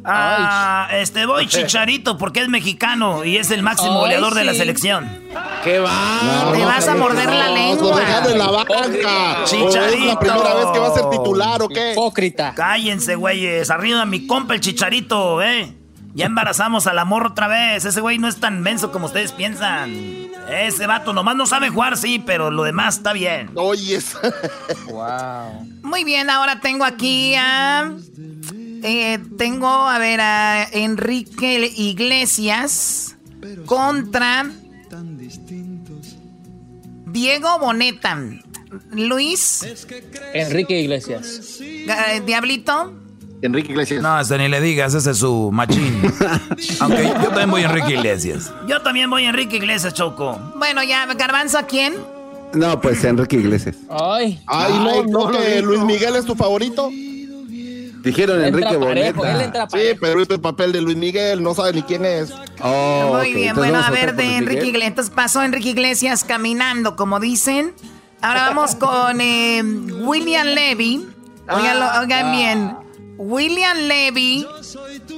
Ah, 0.06 0.88
este 0.94 1.26
voy 1.26 1.48
Chicharito 1.48 2.18
porque 2.18 2.40
es 2.40 2.48
mexicano 2.48 3.26
y 3.26 3.36
es 3.36 3.52
el 3.52 3.62
máximo 3.62 4.00
goleador 4.00 4.36
de 4.36 4.46
la 4.46 4.54
selección. 4.54 5.06
¡Qué 5.66 5.80
va! 5.80 6.54
Te 6.54 6.64
vas 6.64 6.88
a 6.88 6.96
morder 6.96 7.30
la 7.30 7.50
lengua. 7.50 8.00
dejan 8.00 8.32
en 8.32 8.38
la 8.38 8.52
banca. 8.52 9.44
Chicharito. 9.44 9.66
¿O 9.66 9.86
¿Es 9.86 10.06
la 10.06 10.20
primera 10.20 10.54
vez 10.54 10.66
que 10.72 10.80
va 10.80 10.88
a 10.88 10.94
ser 10.94 11.10
titular 11.10 11.62
o 11.62 11.68
qué? 11.68 11.92
Hipócrita. 11.92 12.54
Cállense, 12.56 13.16
güeyes. 13.16 13.70
Arriba 13.70 14.06
mi 14.06 14.26
compa 14.26 14.54
el 14.54 14.62
Chicharito, 14.62 15.44
¿eh? 15.44 15.77
Ya 16.18 16.26
embarazamos 16.26 16.88
al 16.88 16.98
amor 16.98 17.28
otra 17.28 17.48
vez. 17.48 17.86
Ese 17.86 18.02
güey 18.02 18.18
no 18.18 18.28
es 18.28 18.38
tan 18.38 18.60
menso 18.62 18.92
como 18.92 19.06
ustedes 19.06 19.32
piensan. 19.34 19.94
Ese 20.50 20.88
vato 20.88 21.14
nomás 21.14 21.36
no 21.36 21.46
sabe 21.46 21.70
jugar, 21.70 21.96
sí, 21.96 22.18
pero 22.26 22.50
lo 22.50 22.64
demás 22.64 22.98
está 22.98 23.14
bien. 23.14 23.52
Oye, 23.54 24.00
Wow. 24.88 25.68
Muy 25.84 26.04
bien, 26.04 26.30
ahora 26.32 26.60
tengo 26.60 26.86
aquí 26.86 27.36
a. 27.36 27.92
eh, 28.84 29.20
tengo, 29.38 29.68
a 29.68 30.00
ver, 30.00 30.20
a 30.22 30.64
Enrique 30.72 31.72
Iglesias 31.76 33.16
contra 33.68 34.46
Diego 37.06 37.60
Boneta. 37.60 38.18
Luis, 38.92 39.66
Enrique 40.34 40.82
Iglesias. 40.82 41.60
eh, 41.62 42.22
Diablito, 42.26 42.94
Enrique 43.42 43.72
Iglesias. 43.72 44.02
No, 44.02 44.16
hasta 44.16 44.38
ni 44.38 44.48
le 44.48 44.60
digas, 44.62 44.94
ese 44.94 45.12
es 45.12 45.18
su 45.18 45.52
machín. 45.52 46.02
Aunque 46.80 47.04
yo 47.04 47.28
también 47.30 47.52
voy 47.52 47.64
Enrique 47.64 47.94
Iglesias. 47.94 48.52
Yo 48.68 48.82
también 48.82 49.10
voy 49.10 49.26
a 49.26 49.30
Enrique 49.30 49.58
Iglesias, 49.58 49.94
Choco. 49.94 50.40
bueno, 50.56 50.84
ya, 50.84 51.06
Garbanzo, 51.14 51.60
¿a 51.60 51.64
quién? 51.64 51.96
No, 52.54 52.80
pues 52.82 53.04
Enrique 53.04 53.36
Iglesias. 53.36 53.76
Ay. 53.90 54.42
Ay, 54.48 54.74
no, 54.80 55.04
no, 55.04 55.32
que 55.32 55.62
Luis 55.62 55.82
Miguel 55.82 56.16
es 56.16 56.26
tu 56.26 56.34
favorito. 56.36 56.90
Dijeron 58.04 58.42
Entra 58.44 58.48
Enrique 58.70 58.86
parejo, 58.86 59.18
Boneta. 59.20 59.68
Sí, 59.70 59.80
pero 60.00 60.22
este 60.22 60.40
papel 60.40 60.72
de 60.72 60.82
Luis 60.82 60.96
Miguel 60.96 61.44
no 61.44 61.54
sabe 61.54 61.74
ni 61.74 61.82
quién 61.84 62.06
es. 62.06 62.32
Oh, 62.62 63.16
Muy 63.18 63.34
bien, 63.34 63.50
entonces 63.50 63.72
bueno, 63.74 63.86
a 63.86 63.92
ver, 63.92 64.16
de 64.16 64.38
Enrique 64.38 64.62
Miguel. 64.62 64.68
Iglesias. 64.70 64.88
Entonces 64.90 65.14
pasó 65.14 65.44
Enrique 65.44 65.70
Iglesias 65.70 66.24
caminando, 66.24 66.96
como 66.96 67.20
dicen. 67.20 67.74
Ahora 68.22 68.48
vamos 68.48 68.76
con 68.76 69.20
eh, 69.20 69.62
William 69.64 70.48
Levy. 70.48 71.06
Oigan, 71.50 71.78
Ah, 71.82 72.00
oigan 72.02 72.32
bien. 72.32 72.87
William 73.18 73.78
Levy 73.88 74.46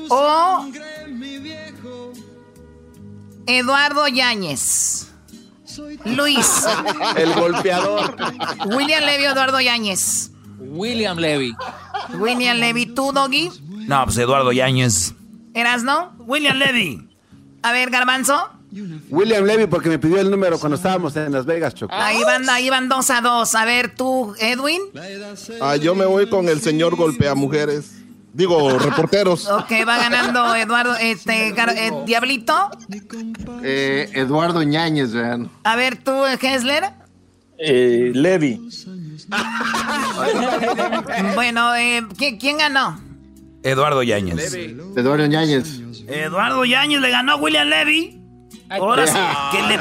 o 0.10 0.66
Eduardo 3.46 4.08
Yáñez. 4.08 5.08
Luis. 6.06 6.66
El 7.16 7.34
golpeador. 7.34 8.16
William 8.68 9.04
Levy 9.04 9.26
o 9.26 9.32
Eduardo 9.32 9.60
Yáñez. 9.60 10.32
William 10.60 11.18
Levy. 11.18 11.56
William 12.14 12.58
Levy, 12.58 12.86
tú, 12.86 13.12
Doggy. 13.12 13.50
No, 13.88 14.06
pues 14.06 14.18
Eduardo 14.18 14.52
Yáñez. 14.52 15.14
¿Eras 15.54 15.84
no? 15.84 16.14
William 16.20 16.58
Levy. 16.58 17.10
A 17.64 17.72
ver, 17.72 17.90
Garbanzo. 17.90 18.50
William 19.10 19.46
Levy 19.46 19.68
porque 19.68 19.90
me 19.90 20.00
pidió 20.00 20.20
el 20.20 20.30
número 20.30 20.60
cuando 20.60 20.76
estábamos 20.76 21.16
en 21.16 21.32
Las 21.32 21.46
Vegas, 21.46 21.74
Choco. 21.74 21.94
Ahí 21.94 22.22
van, 22.24 22.50
ahí 22.50 22.70
van 22.70 22.90
dos 22.90 23.10
a 23.10 23.22
dos. 23.22 23.56
A 23.56 23.66
ver, 23.66 23.96
tú, 23.96 24.36
Edwin. 24.40 24.82
Ah, 25.62 25.76
yo 25.76 25.96
me 25.96 26.06
voy 26.06 26.30
con 26.30 26.48
el 26.50 26.62
señor 26.62 26.96
golpea 26.96 27.36
mujeres. 27.36 27.96
Digo, 28.32 28.78
reporteros. 28.78 29.48
Ok, 29.48 29.72
va 29.88 29.98
ganando 29.98 30.54
Eduardo, 30.56 30.96
este, 30.96 31.50
eh, 31.50 31.92
Diablito. 32.06 32.70
Eh, 33.64 34.10
Eduardo 34.14 34.62
Ñañez, 34.62 35.14
vean. 35.14 35.50
A 35.64 35.76
ver, 35.76 35.98
tú, 35.98 36.26
Hessler. 36.26 36.84
Eh, 37.58 38.12
Levi. 38.14 38.70
Bueno, 41.36 41.76
eh, 41.76 42.04
¿qui- 42.18 42.38
¿quién 42.40 42.58
ganó? 42.58 43.00
Eduardo 43.64 44.04
Yáñez. 44.04 44.54
Eduardo 44.54 45.26
Ñañez. 45.28 45.82
Eduardo 46.08 46.66
Yáñez 46.66 47.02
le 47.02 47.10
ganó 47.10 47.34
a 47.34 47.36
William 47.36 47.68
Levy. 47.68 48.19
Ahora 48.70 49.08
sí, 49.08 49.18
que 49.52 49.62
le, 49.64 49.80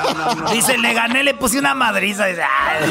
dice, 0.54 0.78
le 0.78 0.94
gané, 0.94 1.22
le 1.22 1.34
puse 1.34 1.58
una 1.58 1.74
madriza. 1.74 2.24
Dice, 2.26 2.42
"Ay". 2.42 2.90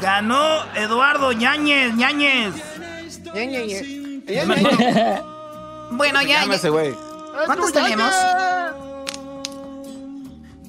Ganó 0.00 0.64
Eduardo 0.74 1.32
Ñañez, 1.32 1.94
Ñañez. 1.94 2.54
Bueno, 5.90 6.20
ya. 6.20 6.44
¿Cuántos 7.46 7.72
tenemos? 7.72 8.12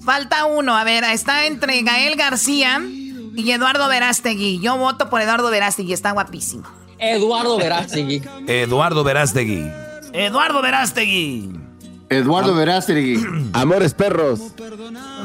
Falta 0.06 0.46
uno. 0.46 0.78
A 0.78 0.84
ver, 0.86 1.04
está 1.04 1.46
entre 1.46 1.82
Gael 1.82 2.16
García 2.16 2.80
y 3.36 3.51
Eduardo 3.51 3.88
Verástegui. 3.89 4.60
Yo 4.62 4.78
voto 4.78 5.10
por 5.10 5.22
Eduardo 5.22 5.50
Verástegui, 5.50 5.92
está 5.94 6.12
guapísimo. 6.12 6.63
Eduardo 6.98 7.58
Verástegui. 7.58 8.22
Eduardo 8.48 9.04
Verástegui. 9.04 9.70
Eduardo 10.13 10.62
Verástegui. 10.62 11.60
Eduardo 12.10 12.56
Verástegui. 12.56 13.24
Amores 13.54 13.94
perros. 13.94 14.39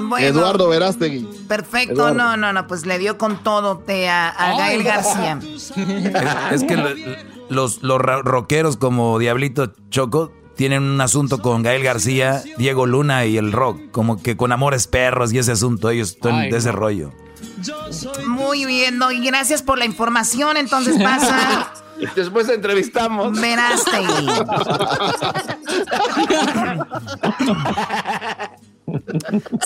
Bueno, 0.00 0.18
Eduardo 0.26 0.68
Verástegui. 0.68 1.26
Perfecto, 1.48 1.94
Eduardo. 2.08 2.14
no, 2.14 2.36
no, 2.36 2.52
no, 2.52 2.66
pues 2.66 2.84
le 2.86 2.98
dio 2.98 3.16
con 3.18 3.42
todo 3.42 3.78
te, 3.78 4.08
a, 4.08 4.28
a 4.28 4.58
Gael 4.58 4.82
García. 4.82 5.38
Es, 5.42 5.72
es 6.52 6.64
que 6.64 6.76
lo- 6.76 6.90
los, 7.48 7.82
los 7.82 7.98
rockeros 8.00 8.76
como 8.76 9.18
Diablito 9.18 9.72
Choco 9.90 10.32
tienen 10.56 10.82
un 10.82 11.00
asunto 11.00 11.40
con 11.42 11.62
Gael 11.62 11.82
García, 11.82 12.42
Diego 12.58 12.86
Luna 12.86 13.24
y 13.26 13.36
el 13.38 13.50
rock, 13.52 13.90
como 13.90 14.22
que 14.22 14.36
con 14.36 14.52
amores 14.52 14.86
perros 14.86 15.32
y 15.32 15.38
ese 15.38 15.52
asunto, 15.52 15.90
ellos 15.90 16.10
están 16.10 16.34
Ay, 16.36 16.50
de 16.50 16.58
ese 16.58 16.70
no. 16.70 16.76
rollo. 16.76 17.12
Muy 18.26 18.64
bien, 18.64 18.98
no, 18.98 19.10
y 19.10 19.24
gracias 19.24 19.62
por 19.62 19.78
la 19.78 19.84
información. 19.84 20.56
Entonces 20.56 21.02
pasa 21.02 21.72
Después 22.14 22.48
entrevistamos. 22.48 23.38
Verástegui. 23.40 24.28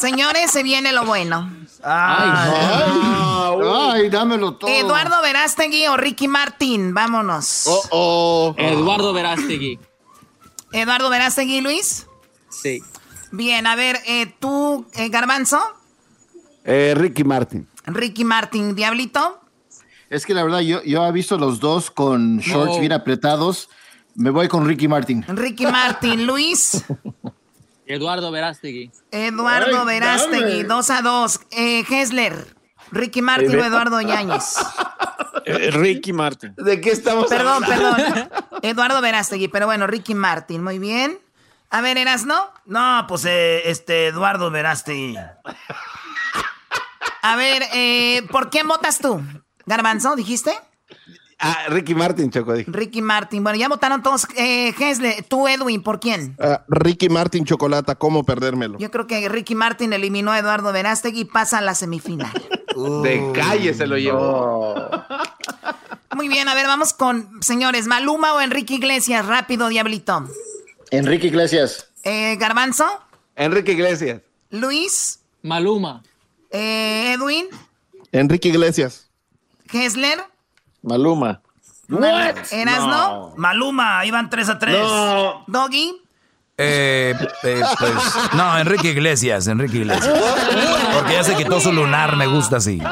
Señores, 0.01 0.51
se 0.51 0.63
viene 0.63 0.93
lo 0.93 1.05
bueno. 1.05 1.51
Ay, 1.83 2.49
dámelo 4.11 4.55
todo. 4.57 4.71
Eduardo 4.71 5.21
Verástegui 5.23 5.87
o 5.89 5.97
Ricky 5.97 6.29
Martín, 6.29 6.95
vámonos. 6.95 7.65
Oh, 7.67 7.83
oh. 7.91 8.55
Eduardo 8.59 9.13
Verástegui. 9.13 9.79
Eduardo 10.73 11.11
Verástegui, 11.11 11.61
Luis. 11.61 12.07
Sí. 12.49 12.83
Bien, 13.33 13.67
a 13.67 13.75
ver, 13.77 14.01
eh, 14.07 14.33
tú, 14.39 14.87
eh, 14.95 15.09
Garbanzo, 15.09 15.61
Eh, 16.65 16.95
Ricky 16.97 17.25
Martin. 17.25 17.67
Ricky 17.87 18.25
Martín, 18.25 18.75
Diablito. 18.75 19.41
Es 20.11 20.25
que 20.25 20.35
la 20.35 20.43
verdad, 20.43 20.61
yo, 20.61 20.83
yo 20.85 21.05
he 21.07 21.13
visto 21.13 21.37
los 21.37 21.61
dos 21.61 21.91
con 21.91 22.39
shorts 22.39 22.75
No. 22.75 22.81
bien 22.81 22.93
apretados. 22.93 23.69
Me 24.15 24.31
voy 24.31 24.49
con 24.49 24.67
Ricky 24.67 24.89
Martin. 24.89 25.25
Ricky 25.29 25.67
Martín, 25.67 26.27
Luis. 26.27 26.85
Eduardo 27.87 28.31
Verástegui. 28.31 28.91
Eduardo 29.11 29.81
Ay, 29.81 29.87
Verástegui, 29.87 30.63
dame. 30.63 30.65
2 30.65 30.91
a 30.91 31.03
2. 31.03 31.41
Eh, 31.53 31.85
Hessler, 31.89 32.55
Ricky 32.91 33.23
Martín 33.23 33.59
o 33.59 33.65
Eduardo 33.65 34.01
Yáñez. 34.01 34.57
Eh, 35.45 35.71
Ricky 35.71 36.13
Martin. 36.13 36.55
¿De 36.57 36.81
qué 36.81 36.91
estamos 36.91 37.27
Perdón, 37.29 37.65
hablando? 37.65 37.97
perdón. 37.97 38.31
Eduardo 38.63 39.01
Verástegui, 39.01 39.49
pero 39.49 39.67
bueno, 39.67 39.87
Ricky 39.87 40.15
Martín, 40.15 40.63
muy 40.65 40.79
bien. 40.79 41.19
A 41.71 41.81
ver, 41.81 41.97
¿eras 41.99 42.25
no? 42.25 42.51
No, 42.67 43.05
pues 43.09 43.25
eh, 43.27 43.71
este 43.71 44.09
Eduardo 44.09 44.51
Verástegui. 44.51 45.17
A 47.23 47.37
ver, 47.37 47.63
eh, 47.73 48.27
¿por 48.31 48.51
quién 48.51 48.67
votas 48.69 48.99
tú? 48.99 49.23
Garbanzo, 49.69 50.17
dijiste? 50.17 50.53
Ah, 51.41 51.67
Ricky 51.69 51.95
Martin, 51.95 52.31
Choco. 52.31 52.53
dije. 52.55 52.69
Ricky 52.71 53.01
Martin. 53.01 53.45
Bueno, 53.45 53.57
ya 53.59 53.69
votaron 53.69 54.03
todos. 54.03 54.27
Eh, 54.37 54.75
Hessler, 54.77 55.23
tú, 55.23 55.47
Edwin, 55.47 55.83
¿por 55.85 56.01
quién? 56.01 56.35
Ah, 56.41 56.65
Ricky 56.67 57.09
Martin 57.09 57.45
Chocolata, 57.45 57.95
¿cómo 57.95 58.25
perdérmelo? 58.25 58.77
Yo 58.79 58.91
creo 58.91 59.07
que 59.07 59.29
Ricky 59.29 59.55
Martin 59.55 59.93
eliminó 59.93 60.33
a 60.33 60.39
Eduardo 60.41 60.73
Verástegui 60.73 61.21
y 61.21 61.25
pasa 61.27 61.59
a 61.59 61.61
la 61.61 61.77
semifinal. 61.77 62.33
De 63.03 63.33
calle 63.35 63.73
se 63.75 63.87
lo 63.87 63.99
llevó. 63.99 64.75
Muy 66.15 66.29
bien, 66.29 66.49
a 66.49 66.55
ver, 66.55 66.67
vamos 66.67 66.93
con, 66.93 67.29
señores, 67.43 67.87
Maluma 67.87 68.33
o 68.35 68.41
Enrique 68.41 68.75
Iglesias. 68.75 69.25
Rápido, 69.27 69.69
Diablito. 69.69 70.27
Enrique 70.91 71.29
Iglesias. 71.29 71.87
Eh, 72.03 72.37
Garbanzo, 72.37 72.87
Enrique 73.37 73.73
Iglesias. 73.73 74.23
Luis, 74.51 75.21
Maluma. 75.43 76.03
eh, 76.51 77.13
Edwin, 77.15 77.47
Enrique 78.13 78.49
Iglesias. 78.49 79.08
Hessler, 79.73 80.25
Maluma. 80.83 81.41
Erasno, 82.51 83.33
Maluma, 83.37 84.05
iban 84.05 84.29
3 84.29 84.49
a 84.51 84.59
3. 84.59 84.79
Doggy. 85.47 86.03
Eh, 86.61 87.15
eh, 87.45 87.63
pues, 87.79 87.95
no, 88.35 88.59
Enrique 88.59 88.89
Iglesias, 88.91 89.47
Enrique 89.47 89.79
Iglesias. 89.79 90.13
Porque 90.95 91.13
ya 91.15 91.23
se 91.25 91.37
quitó 91.37 91.61
su 91.61 91.73
lunar, 91.73 92.17
me 92.17 92.27
gusta 92.27 92.57
así. 92.57 92.81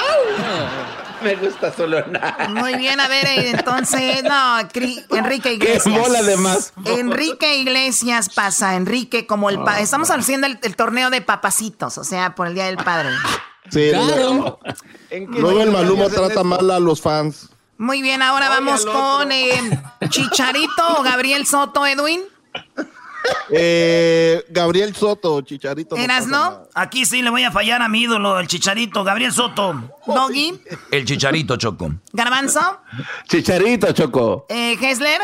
Me 1.22 1.34
gusta 1.34 1.72
solo 1.72 2.06
nada. 2.06 2.46
Muy 2.50 2.76
bien, 2.76 3.00
a 3.00 3.08
ver, 3.08 3.26
entonces, 3.26 4.22
no, 4.22 4.60
Cri- 4.68 5.02
Enrique 5.10 5.54
Iglesias. 5.54 5.82
Qué 5.82 5.90
bola 5.98 6.22
de 6.22 6.36
más. 6.36 6.72
Enrique 6.84 7.56
Iglesias 7.56 8.28
pasa, 8.32 8.76
Enrique 8.76 9.26
como 9.26 9.48
el 9.50 9.58
padre. 9.60 9.82
Estamos 9.82 10.10
haciendo 10.10 10.46
el, 10.46 10.58
el 10.62 10.76
torneo 10.76 11.10
de 11.10 11.22
papacitos, 11.22 11.98
o 11.98 12.04
sea, 12.04 12.34
por 12.36 12.46
el 12.46 12.54
Día 12.54 12.66
del 12.66 12.76
Padre. 12.76 13.08
Sí, 13.70 13.90
Claro. 13.90 14.58
¿En 15.10 15.30
qué 15.30 15.40
luego 15.40 15.62
el 15.62 15.70
Maluma 15.70 16.08
trata 16.08 16.28
esto? 16.28 16.44
mal 16.44 16.70
a 16.70 16.78
los 16.80 17.00
fans. 17.00 17.48
Muy 17.78 18.00
bien, 18.02 18.22
ahora 18.22 18.46
Oye, 18.48 18.54
vamos 18.56 18.86
con 18.86 19.30
eh, 19.32 19.80
Chicharito 20.08 20.98
o 20.98 21.02
Gabriel 21.02 21.46
Soto, 21.46 21.86
Edwin. 21.86 22.20
Eh, 23.50 24.44
Gabriel 24.48 24.94
Soto, 24.94 25.40
Chicharito. 25.42 25.96
¿Eras 25.96 26.26
no? 26.26 26.62
Aquí 26.74 27.04
sí 27.04 27.22
le 27.22 27.30
voy 27.30 27.42
a 27.42 27.50
fallar 27.50 27.82
a 27.82 27.88
mi 27.88 28.02
ídolo, 28.02 28.38
el 28.38 28.46
chicharito, 28.46 29.02
Gabriel 29.04 29.32
Soto. 29.32 29.74
Doggy, 30.06 30.60
El 30.90 31.04
chicharito 31.04 31.56
choco. 31.56 31.90
Garbanzo, 32.12 32.60
Chicharito, 33.28 33.92
Choco. 33.92 34.46
eh, 34.48 34.76
Hessler, 34.80 35.20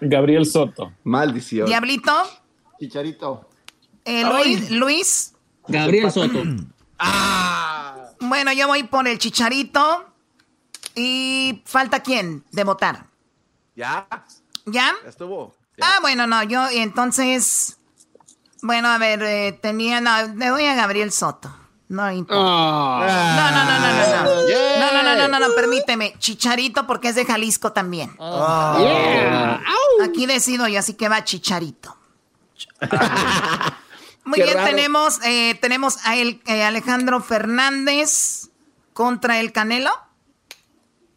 Gabriel 0.00 0.44
Soto. 0.46 0.92
Maldición. 1.04 1.66
Diablito, 1.66 2.12
Chicharito. 2.78 3.48
eh, 4.04 4.22
Luis, 4.24 4.70
Luis. 4.70 5.32
Gabriel 5.66 6.12
Soto. 6.12 6.42
Bueno, 8.20 8.52
yo 8.52 8.66
voy 8.66 8.84
por 8.84 9.06
el 9.08 9.18
Chicharito. 9.18 10.12
¿Y 10.94 11.62
falta 11.66 12.00
quién 12.00 12.44
de 12.52 12.64
votar? 12.64 13.06
¿Ya? 13.74 14.06
¿Ya? 14.64 14.94
¿Ya 15.02 15.08
estuvo? 15.08 15.54
Ah, 15.80 15.98
bueno, 16.00 16.26
no, 16.26 16.42
yo 16.42 16.70
y 16.70 16.78
entonces... 16.78 17.76
Bueno, 18.62 18.88
a 18.88 18.98
ver, 18.98 19.22
eh, 19.22 19.52
tenía... 19.60 20.00
No, 20.00 20.34
le 20.34 20.46
doy 20.48 20.64
a 20.64 20.74
Gabriel 20.74 21.12
Soto. 21.12 21.54
No 21.88 22.10
importa. 22.10 22.42
No, 22.42 23.50
no, 23.50 23.64
no, 23.64 23.78
no, 23.78 23.78
no, 23.78 24.24
no. 24.24 24.46
No, 24.80 24.92
no, 24.92 25.02
no, 25.02 25.16
no, 25.16 25.28
no, 25.28 25.48
no, 25.48 25.54
permíteme. 25.54 26.14
Chicharito 26.18 26.86
porque 26.86 27.08
es 27.08 27.14
de 27.14 27.24
Jalisco 27.24 27.72
también. 27.72 28.16
Aquí 30.02 30.26
decido 30.26 30.66
yo, 30.66 30.80
así 30.80 30.94
que 30.94 31.08
va 31.08 31.22
Chicharito. 31.22 31.96
Muy 34.26 34.38
Qué 34.38 34.44
bien, 34.44 34.56
raro. 34.56 34.68
tenemos, 34.68 35.20
eh, 35.24 35.54
tenemos 35.60 35.98
a 36.04 36.16
el, 36.16 36.42
eh, 36.46 36.64
Alejandro 36.64 37.20
Fernández 37.22 38.50
contra 38.92 39.40
el 39.40 39.52
Canelo. 39.52 39.90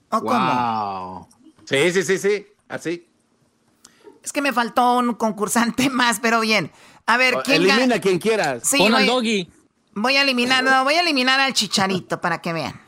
¿O 0.09 0.21
cómo? 0.21 0.39
Wow. 0.39 1.27
Sí, 1.65 1.91
sí, 1.91 2.03
sí, 2.03 2.17
sí. 2.17 2.47
Así. 2.67 3.07
Es 4.23 4.31
que 4.31 4.41
me 4.41 4.53
faltó 4.53 4.97
un 4.97 5.13
concursante 5.15 5.89
más, 5.89 6.19
pero 6.19 6.39
bien. 6.41 6.71
A 7.07 7.17
ver, 7.17 7.35
¿quién? 7.43 7.63
Elimina 7.63 7.95
a 7.95 8.01
quien 8.01 8.19
quieras. 8.19 8.61
Sí, 8.63 8.77
Pon 8.77 8.93
al 8.93 9.05
voy, 9.05 9.07
doggy. 9.07 9.51
voy 9.95 10.15
a 10.17 10.21
eliminar, 10.21 10.63
no, 10.63 10.83
voy 10.83 10.93
a 10.93 11.01
eliminar 11.01 11.39
al 11.39 11.53
Chicharito 11.53 12.21
para 12.21 12.39
que 12.41 12.53
vean. 12.53 12.79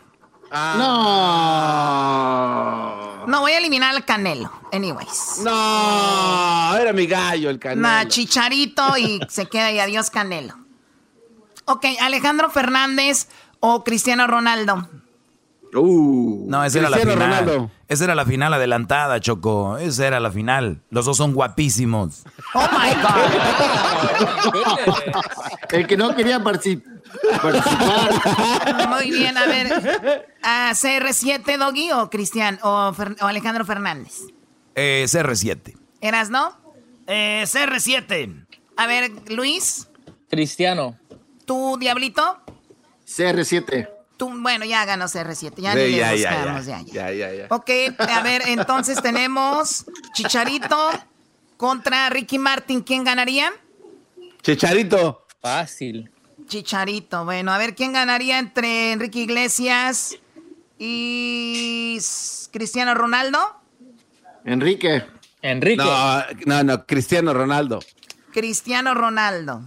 No. 0.78 3.11
No, 3.28 3.42
voy 3.42 3.52
a 3.52 3.58
eliminar 3.58 3.96
al 3.96 4.06
Canelo. 4.06 4.52
Anyways. 4.72 5.40
No, 5.44 6.78
era 6.78 6.94
mi 6.94 7.08
gallo 7.08 7.50
el 7.50 7.60
canal. 7.60 7.82
Nah, 7.82 8.08
Chicharito 8.08 8.98
y 8.98 9.20
se 9.30 9.48
queda 9.48 9.72
y 9.72 9.80
adiós 9.80 10.10
Canelo. 10.10 10.56
Ok, 11.66 11.86
Alejandro 12.00 12.50
Fernández 12.50 13.28
o 13.60 13.84
Cristiano 13.84 14.28
Ronaldo. 14.28 14.88
Uh, 15.74 16.46
No, 16.50 16.64
esa 16.66 16.80
era 16.80 16.90
la 16.90 16.98
final. 16.98 17.16
Ronaldo. 17.18 17.72
Esa 17.88 18.04
era 18.04 18.14
la 18.16 18.26
final 18.26 18.54
adelantada, 18.54 19.20
Choco. 19.22 19.78
Esa 19.78 20.06
era 20.08 20.20
la 20.20 20.30
final. 20.32 20.82
Los 20.90 21.06
dos 21.06 21.16
son 21.18 21.34
guapísimos. 21.34 22.24
Oh 22.54 22.68
my 22.72 22.94
God. 23.02 23.32
El 25.72 25.88
que 25.88 25.96
no 25.98 26.14
quería 26.16 26.40
partici- 26.40 26.84
participar. 27.42 28.88
Muy 28.90 29.12
bien, 29.12 29.38
a 29.38 29.46
ver. 29.46 30.28
¿a 30.44 30.72
¿CR7 30.74 31.58
Doggy 31.58 31.92
o 31.94 32.10
Cristian 32.10 32.60
o, 32.64 32.92
Fer- 32.94 33.16
o 33.22 33.26
Alejandro 33.28 33.64
Fernández? 33.66 34.14
Eh, 34.76 35.06
CR7. 35.08 35.76
¿Eras 36.02 36.30
no? 36.30 36.58
Eh, 37.08 37.44
CR7. 37.46 38.46
A 38.78 38.88
ver, 38.88 39.12
Luis, 39.30 39.88
Cristiano. 40.30 40.98
tú, 41.46 41.78
Diablito. 41.80 42.40
CR7. 43.08 43.90
Tú, 44.22 44.30
bueno, 44.40 44.66
ya 44.66 44.86
ganó 44.86 45.06
CR7. 45.06 45.56
Ya 45.58 45.74
Sí, 45.74 45.80
ni 45.80 45.86
le 45.86 45.98
ya, 45.98 46.14
ya, 46.14 46.30
buscamos, 46.30 46.66
ya. 46.68 46.80
ya, 46.82 46.86
ya. 46.86 46.94
Ya, 46.94 47.12
ya, 47.12 47.34
ya. 47.34 47.46
Ok, 47.50 47.70
a 47.98 48.22
ver, 48.22 48.44
entonces 48.46 49.02
tenemos 49.02 49.86
Chicharito 50.14 50.92
contra 51.58 52.08
Ricky 52.12 52.38
Martin. 52.38 52.82
¿Quién 52.82 53.04
ganaría? 53.04 53.52
Chicharito. 54.44 55.26
Fácil. 55.42 56.12
Chicharito. 56.46 57.26
Bueno, 57.26 57.52
a 57.52 57.58
ver 57.58 57.74
quién 57.74 57.94
ganaría 57.94 58.38
entre 58.38 58.92
Enrique 58.92 59.22
Iglesias 59.22 60.16
y 60.78 61.98
Cristiano 62.52 62.94
Ronaldo. 62.94 63.40
Enrique. 64.46 65.04
Enrique. 65.42 65.78
No, 65.84 66.24
no, 66.46 66.64
no, 66.64 66.86
Cristiano 66.86 67.34
Ronaldo. 67.34 67.80
Cristiano 68.32 68.94
Ronaldo. 68.94 69.64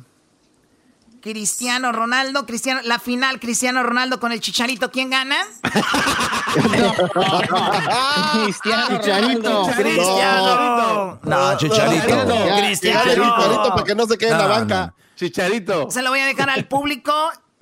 Cristiano 1.24 1.90
Ronaldo, 1.90 2.44
Cristiano, 2.44 2.82
la 2.84 2.98
final 2.98 3.40
Cristiano 3.40 3.82
Ronaldo 3.82 4.20
con 4.20 4.30
el 4.30 4.40
Chicharito, 4.40 4.90
¿quién 4.90 5.08
gana? 5.08 5.38
Cristiano 8.44 9.00
Chicharito. 9.00 9.66
Cristiano. 9.74 11.18
No, 11.22 11.56
Chicharito. 11.56 12.26
Cristiano. 12.58 13.36
para 13.70 13.84
que 13.84 13.94
no 13.94 14.06
se 14.06 14.18
quede 14.18 14.32
en 14.32 14.38
la 14.38 14.44
No, 14.44 14.50
banca. 14.50 14.94
Chicharito. 15.16 15.90
Se 15.90 16.02
lo 16.02 16.10
voy 16.10 16.20
a 16.20 16.26
dejar 16.26 16.50
al 16.50 16.66
público 16.66 17.14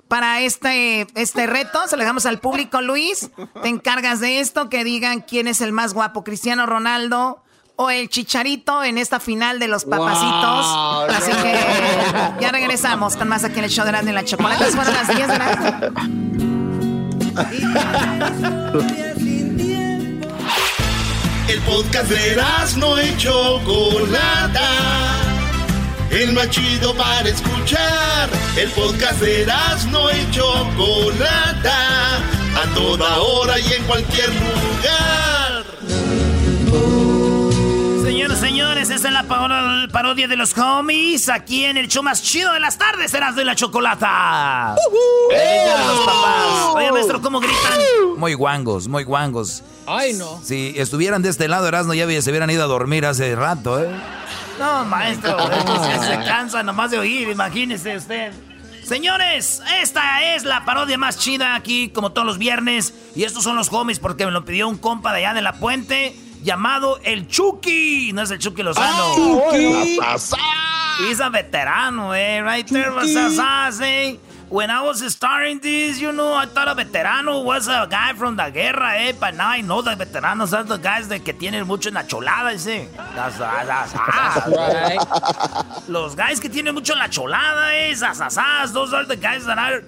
para 0.09 0.41
este, 0.41 1.07
este 1.15 1.47
reto. 1.47 1.87
Se 1.87 1.95
lo 1.95 2.01
dejamos 2.01 2.25
al 2.25 2.39
público, 2.39 2.81
Luis. 2.81 3.31
Te 3.61 3.69
encargas 3.69 4.19
de 4.19 4.41
esto, 4.41 4.67
que 4.67 4.83
digan 4.83 5.21
quién 5.21 5.47
es 5.47 5.61
el 5.61 5.71
más 5.71 5.93
guapo, 5.93 6.25
Cristiano 6.25 6.65
Ronaldo 6.65 7.42
o 7.75 7.89
el 7.89 8.09
Chicharito 8.09 8.83
en 8.83 8.97
esta 8.97 9.19
final 9.19 9.59
de 9.59 9.67
los 9.67 9.85
papacitos. 9.85 10.65
Wow, 10.65 11.05
Así 11.09 11.31
no. 11.31 11.43
que 11.43 12.41
ya 12.41 12.51
regresamos 12.51 13.15
con 13.15 13.27
más 13.27 13.43
aquí 13.43 13.59
en 13.59 13.65
el 13.65 13.71
show 13.71 13.83
de 13.83 13.89
Erasmo 13.89 14.09
y 14.11 14.13
la 14.13 14.23
Chocolate. 14.23 14.65
Fueron 14.65 14.93
las 14.93 15.07
10 15.07 15.27
de 15.27 15.37
la... 15.37 16.01
El 21.47 21.59
podcast 21.61 22.09
de 22.09 22.41
no 22.77 23.01
y 23.01 23.17
Chocolata. 23.17 24.69
El 26.09 26.33
más 26.33 26.49
chido 26.49 26.95
para 26.95 27.27
escuchar. 27.27 28.29
El 28.55 28.69
podcast 28.71 29.19
de 29.19 29.45
no 29.89 30.11
y 30.11 30.31
Chocolata. 30.31 32.17
A 32.55 32.73
toda 32.75 33.19
hora 33.19 33.59
y 33.59 33.73
en 33.73 33.83
cualquier 33.83 34.29
lugar. 34.29 35.52
Señores, 38.43 38.89
esta 38.89 39.07
es 39.07 39.13
la 39.13 39.23
paro- 39.23 39.87
parodia 39.89 40.27
de 40.27 40.35
los 40.35 40.55
homies 40.57 41.29
aquí 41.29 41.63
en 41.63 41.77
el 41.77 41.87
show 41.87 42.03
más 42.03 42.21
chido 42.21 42.51
de 42.51 42.59
las 42.59 42.77
tardes, 42.77 43.09
serás 43.09 43.37
de 43.37 43.45
la 43.45 43.55
chocolata. 43.55 44.75
Los 45.29 45.99
papás. 46.05 46.75
Oye, 46.75 46.91
maestro, 46.91 47.21
¿cómo 47.21 47.39
gritan? 47.39 47.79
Muy 48.17 48.33
guangos, 48.33 48.89
muy 48.89 49.05
guangos. 49.05 49.63
Ay, 49.87 50.11
no. 50.15 50.41
Si 50.43 50.73
estuvieran 50.77 51.21
de 51.21 51.29
este 51.29 51.47
lado, 51.47 51.69
Erasmo, 51.69 51.93
ya 51.93 52.05
se 52.21 52.29
hubieran 52.31 52.49
ido 52.49 52.65
a 52.65 52.67
dormir 52.67 53.05
hace 53.05 53.33
rato, 53.33 53.81
¿eh? 53.81 53.89
No, 54.59 54.83
maestro, 54.83 55.37
usted 55.45 56.01
se 56.01 56.25
cansa 56.25 56.63
nomás 56.63 56.91
de 56.91 56.99
oír, 56.99 57.29
imagínese 57.29 57.95
usted. 57.95 58.33
Señores, 58.83 59.61
esta 59.81 60.35
es 60.35 60.43
la 60.43 60.65
parodia 60.65 60.97
más 60.97 61.17
chida 61.17 61.55
aquí, 61.55 61.87
como 61.89 62.11
todos 62.11 62.27
los 62.27 62.37
viernes. 62.37 62.93
Y 63.15 63.23
estos 63.23 63.45
son 63.45 63.55
los 63.55 63.71
homies 63.71 63.99
porque 63.99 64.25
me 64.25 64.31
lo 64.33 64.43
pidió 64.43 64.67
un 64.67 64.77
compa 64.77 65.13
de 65.13 65.19
allá 65.19 65.33
de 65.33 65.41
la 65.41 65.53
puente 65.53 66.13
llamado 66.43 66.99
el 67.03 67.27
Chucky. 67.27 68.11
No 68.13 68.21
es 68.21 68.31
el 68.31 68.39
Chucky 68.39 68.63
Lozano. 68.63 69.15
He's 70.99 71.19
a 71.19 71.29
veterano, 71.29 72.13
eh, 72.15 72.41
right 72.41 72.67
there, 72.67 72.91
Basasas, 72.91 73.81
eh. 73.81 74.17
When 74.49 74.69
I 74.69 74.81
was 74.83 74.99
starting 75.11 75.59
this, 75.59 75.99
you 75.99 76.11
know, 76.11 76.35
I 76.35 76.45
thought 76.45 76.67
a 76.67 76.75
veterano 76.75 77.43
was 77.43 77.67
a 77.67 77.87
guy 77.89 78.13
from 78.13 78.35
the 78.35 78.51
guerra, 78.51 78.93
eh. 78.99 79.13
But 79.19 79.33
now 79.33 79.49
I 79.49 79.61
know 79.61 79.81
that 79.81 79.97
veteranos 79.97 80.53
are 80.55 80.63
the 80.63 80.77
guys 80.77 81.07
de 81.07 81.19
que 81.19 81.33
tienen 81.33 81.65
mucho 81.65 81.89
en 81.89 81.95
la 81.95 82.03
cholada, 82.03 82.53
ese. 82.53 82.87
That's- 83.15 83.39
that's- 83.39 83.93
that's- 83.93 84.47
Right. 84.47 85.87
Los 85.89 86.13
guys 86.15 86.39
que 86.39 86.49
tienen 86.49 86.75
mucho 86.75 86.93
en 86.93 86.99
la 86.99 87.07
cholada, 87.09 87.75
eh. 87.75 87.95
Sasasas, 87.95 88.71
those 88.73 88.93
are 88.93 89.05
the 89.05 89.15
guys 89.15 89.43
that 89.45 89.57
are 89.57 89.83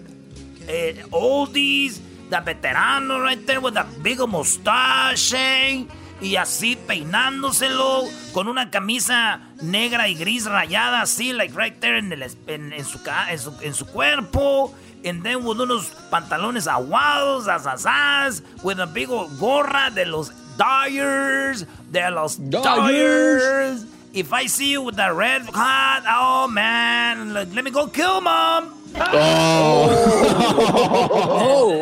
eh, 0.68 0.96
oldies, 1.12 2.00
the 2.32 2.38
veteranos 2.38 3.22
right 3.22 3.46
there 3.46 3.60
with 3.60 3.76
the 3.76 3.86
big 4.02 4.18
mustache, 4.28 5.34
eh, 5.36 5.86
y 6.22 6.38
así 6.38 6.76
peinándoselo 6.76 8.04
con 8.34 8.48
una 8.48 8.70
camisa 8.72 9.42
negra 9.62 10.08
y 10.08 10.16
gris 10.16 10.46
rayada 10.46 11.02
así, 11.02 11.34
like 11.34 11.54
right 11.58 11.80
there 11.80 11.98
en, 12.00 12.12
el 12.12 12.24
es- 12.24 12.38
en, 12.48 12.72
en 12.74 12.86
su, 12.86 13.02
ca- 13.04 13.32
en, 13.32 13.40
su, 13.40 13.54
en 13.62 13.74
su 13.74 13.86
cuerpo. 13.86 14.74
And 15.06 15.22
then 15.24 15.46
with 15.46 15.60
unos 15.62 15.86
pantalones 16.10 16.66
aguados, 16.68 17.48
asasas, 17.48 18.42
with 18.64 18.80
a 18.80 18.88
big 18.88 19.08
gorra 19.38 19.92
de 19.92 20.06
los 20.08 20.32
Dyers, 20.58 21.66
de 21.92 22.10
los 22.10 22.38
Dyers. 22.50 23.86
If 24.14 24.32
I 24.34 24.48
see 24.48 24.72
you 24.72 24.82
with 24.82 24.96
that 24.96 25.14
red 25.14 25.44
hat, 25.54 26.04
oh 26.08 26.48
man, 26.48 27.34
let 27.34 27.64
me 27.64 27.70
go 27.70 27.86
kill 27.88 28.22
mom. 28.22 28.74
Oh, 28.98 29.92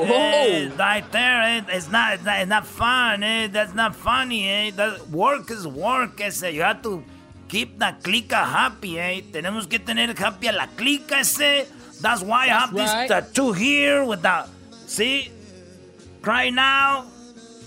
Eh, 0.43 0.69
right 0.77 1.09
there, 1.11 1.41
eh, 1.41 1.61
it's 1.69 1.89
not, 1.89 2.13
it's 2.15 2.23
not, 2.23 2.39
it's 2.39 2.49
not 2.49 2.65
fun, 2.65 3.23
eh? 3.23 3.47
That's 3.47 3.73
not 3.73 3.95
funny, 3.95 4.49
eh? 4.49 4.71
That 4.75 5.07
work 5.09 5.49
is 5.51 5.65
work, 5.67 6.19
ese. 6.19 6.43
You 6.51 6.61
have 6.63 6.81
to 6.83 7.03
keep 7.47 7.79
the 7.79 7.95
clica 8.01 8.43
happy, 8.43 8.99
eh? 8.99 9.21
Tenemos 9.31 9.69
que 9.69 9.79
tener 9.79 10.13
happy 10.17 10.47
a 10.47 10.51
la 10.51 10.67
clica, 10.67 11.19
ese. 11.19 11.65
That's 12.01 12.21
why 12.21 12.45
I 12.45 12.47
have 12.47 12.73
right. 12.73 13.07
this 13.07 13.07
tattoo 13.07 13.53
here 13.53 14.03
with 14.03 14.21
the, 14.21 14.45
see? 14.85 15.31
Cry 16.21 16.49
now, 16.49 17.05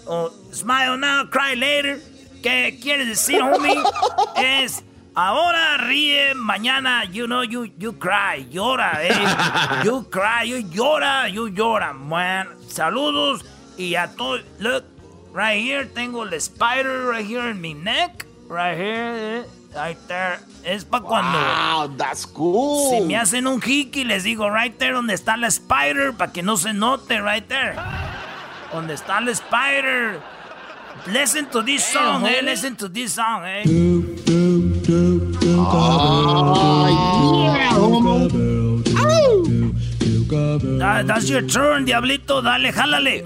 o 0.06 0.30
smile 0.50 0.96
now, 0.98 1.24
cry 1.24 1.54
later. 1.54 1.98
¿Qué 2.42 2.78
quiere 2.80 3.04
decir, 3.04 3.40
homie? 3.42 3.82
es 4.36 4.82
ahora 5.16 5.78
ríe, 5.78 6.34
mañana, 6.34 7.04
you 7.04 7.26
know, 7.26 7.42
you, 7.42 7.64
you 7.78 7.94
cry, 7.94 8.46
llora, 8.50 9.00
eh. 9.02 9.82
You 9.84 10.04
cry, 10.10 10.44
you 10.44 10.62
llora, 10.62 11.28
you 11.28 11.48
llora, 11.48 11.92
man. 11.92 12.48
Saludos 12.68 13.44
y 13.76 13.94
a 13.96 14.08
todos. 14.08 14.42
Look, 14.60 14.84
right 15.32 15.60
here 15.60 15.86
tengo 15.86 16.22
el 16.22 16.32
spider 16.34 17.06
right 17.06 17.26
here 17.26 17.50
in 17.50 17.60
my 17.60 17.72
neck. 17.72 18.26
Right 18.48 18.76
here, 18.76 19.16
eh, 19.16 19.44
right 19.74 19.98
there. 20.06 20.38
Es 20.62 20.84
para 20.84 21.02
cuando. 21.02 21.38
Wow, 21.38 21.96
that's 21.96 22.26
cool. 22.26 22.90
Si 22.90 23.00
me 23.00 23.16
hacen 23.16 23.46
un 23.46 23.60
hiki, 23.60 24.04
les 24.04 24.24
digo 24.24 24.50
right 24.50 24.76
there 24.78 24.92
donde 24.94 25.14
está 25.14 25.36
la 25.36 25.48
spider 25.48 26.12
para 26.12 26.32
que 26.32 26.42
no 26.42 26.56
se 26.56 26.72
note 26.72 27.20
right 27.20 27.46
there. 27.48 27.74
Donde 28.72 28.94
está 28.94 29.20
la 29.20 29.32
spider. 29.32 30.20
Listen 31.08 31.46
to 31.50 31.62
this 31.62 31.84
song, 31.84 32.26
eh. 32.26 32.40
Listen 32.42 32.74
to 32.76 32.88
this 32.88 33.14
song, 33.14 33.44
eh. 33.44 33.62
That- 40.78 41.06
that's 41.06 41.28
your 41.28 41.42
turn, 41.42 41.84
diablito. 41.86 42.40
Dale, 42.42 42.72
jálale. 42.72 43.22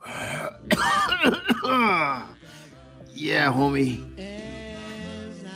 Yeah, 3.14 3.52
homie. 3.52 3.98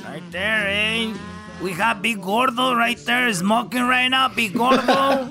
Right 0.05 0.23
there, 0.33 0.67
eh. 0.69 1.13
We 1.61 1.73
have 1.73 2.03
Big 2.03 2.21
Gordo 2.21 2.75
right 2.75 2.99
there 3.05 3.33
smoking 3.33 3.83
right 3.83 4.09
now. 4.09 4.29
Big 4.29 4.55
Gordo. 4.55 5.29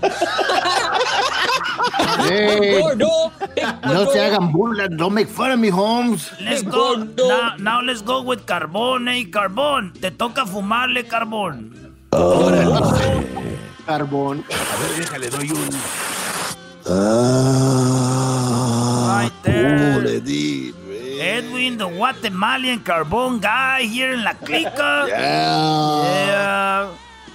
Hey, 2.21 2.79
Gordo. 2.79 3.31
no 3.83 4.11
se 4.11 4.19
hagan 4.19 4.51
burlas. 4.51 4.89
Don't 4.97 5.13
make 5.13 5.27
fun 5.27 5.51
of 5.51 5.59
me, 5.59 5.69
Holmes. 5.69 6.31
Let's 6.41 6.63
Big 6.63 6.71
go. 6.71 6.95
Now, 6.95 7.55
now 7.57 7.81
let's 7.81 8.01
go 8.01 8.21
with 8.21 8.45
Carbón, 8.45 9.07
eh. 9.09 9.29
Carbón. 9.29 9.93
Te 9.99 10.11
toca 10.11 10.45
fumarle, 10.45 11.05
Carbón. 11.05 11.93
Carbón. 13.85 14.43
Right 19.07 19.31
there. 19.43 20.01
le 20.01 20.19
di, 20.19 20.73
Edwin, 21.21 21.77
the 21.77 21.85
Guatemalan 21.87 22.79
Carbón 22.83 23.39
guy 23.41 23.83
here 23.83 24.13
in 24.13 24.23
La 24.23 24.33
Clica. 24.33 25.05
Yeah. 25.07 26.25
Yeah. 26.27 26.89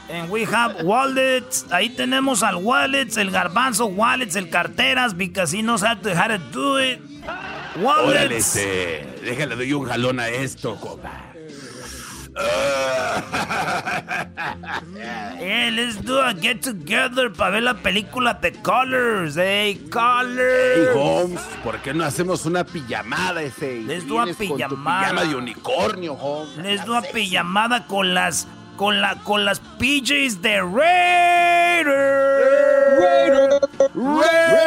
And 0.09 0.31
we 0.31 0.45
have 0.45 0.85
wallets. 0.85 1.65
Ahí 1.71 1.91
tenemos 1.91 2.43
al 2.45 2.57
wallets, 2.57 3.17
el 3.17 3.31
garbanzo 3.31 3.87
wallets, 3.87 4.37
el 4.37 4.49
carteras, 4.51 5.15
because 5.17 5.51
he 5.53 5.63
knows 5.63 5.83
how 5.83 5.95
to, 5.95 6.15
how 6.15 6.29
to 6.29 6.39
do 6.53 6.77
it. 6.79 7.01
Órale, 7.77 7.85
Wallets. 7.85 8.57
este. 8.57 9.05
Déjale, 9.25 9.57
doy 9.57 9.73
un 9.73 9.85
jalón 9.85 10.21
a 10.21 10.29
esto, 10.29 10.77
compa. 10.77 11.26
Yeah, 15.39 15.71
let's 15.75 15.97
do 16.03 16.19
a 16.21 16.35
get 16.35 16.61
together 16.63 17.31
para 17.33 17.53
ver 17.53 17.63
la 17.63 17.75
película 17.75 18.39
The 18.41 18.53
Colors, 18.63 19.37
eh, 19.39 19.43
Hey, 19.75 19.89
Colors. 19.91 20.95
Holmes, 20.95 21.41
¿por 21.65 21.79
qué 21.81 21.95
no 21.95 22.05
hacemos 22.05 22.45
una 22.47 22.65
pijamada 22.65 23.43
ese? 23.43 23.81
Les 23.83 24.07
doy 24.07 24.31
a 24.31 24.35
pijamada. 24.35 25.01
pijama 25.09 25.25
de 25.25 25.35
unicornio, 25.37 26.13
Holmes. 26.15 26.57
Les 26.59 26.85
doy 26.85 26.97
a 26.99 27.03
pijamada 27.03 27.87
con 27.87 28.13
las 28.15 28.47
con 28.77 29.01
la 29.01 29.15
con 29.25 29.45
las 29.47 29.61
PJs 29.61 30.43
de 30.43 30.61
Raiders. 30.61 31.95
Raiders. 33.01 33.61
Ra- 33.95 34.67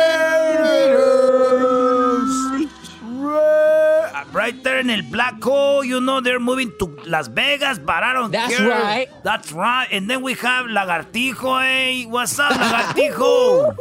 right 4.34 4.56
there 4.64 4.80
in 4.80 4.90
el 4.90 5.02
black 5.12 5.42
hole. 5.44 5.84
You 5.84 6.02
know 6.02 6.22
they're 6.22 6.40
moving 6.40 6.72
to 6.80 6.86
Las 7.06 7.28
Vegas, 7.28 7.80
but 7.80 8.04
I 8.04 8.14
don't 8.14 8.32
That's 8.32 8.56
care. 8.58 8.70
right. 8.70 9.08
That's 9.24 9.52
right. 9.52 9.88
And 9.92 10.10
then 10.10 10.22
we 10.22 10.34
have 10.36 10.66
Lagartijo, 10.68 11.62
hey. 11.62 12.06
What's 12.06 12.38
up, 12.40 12.52
Lagartijo? 12.54 13.76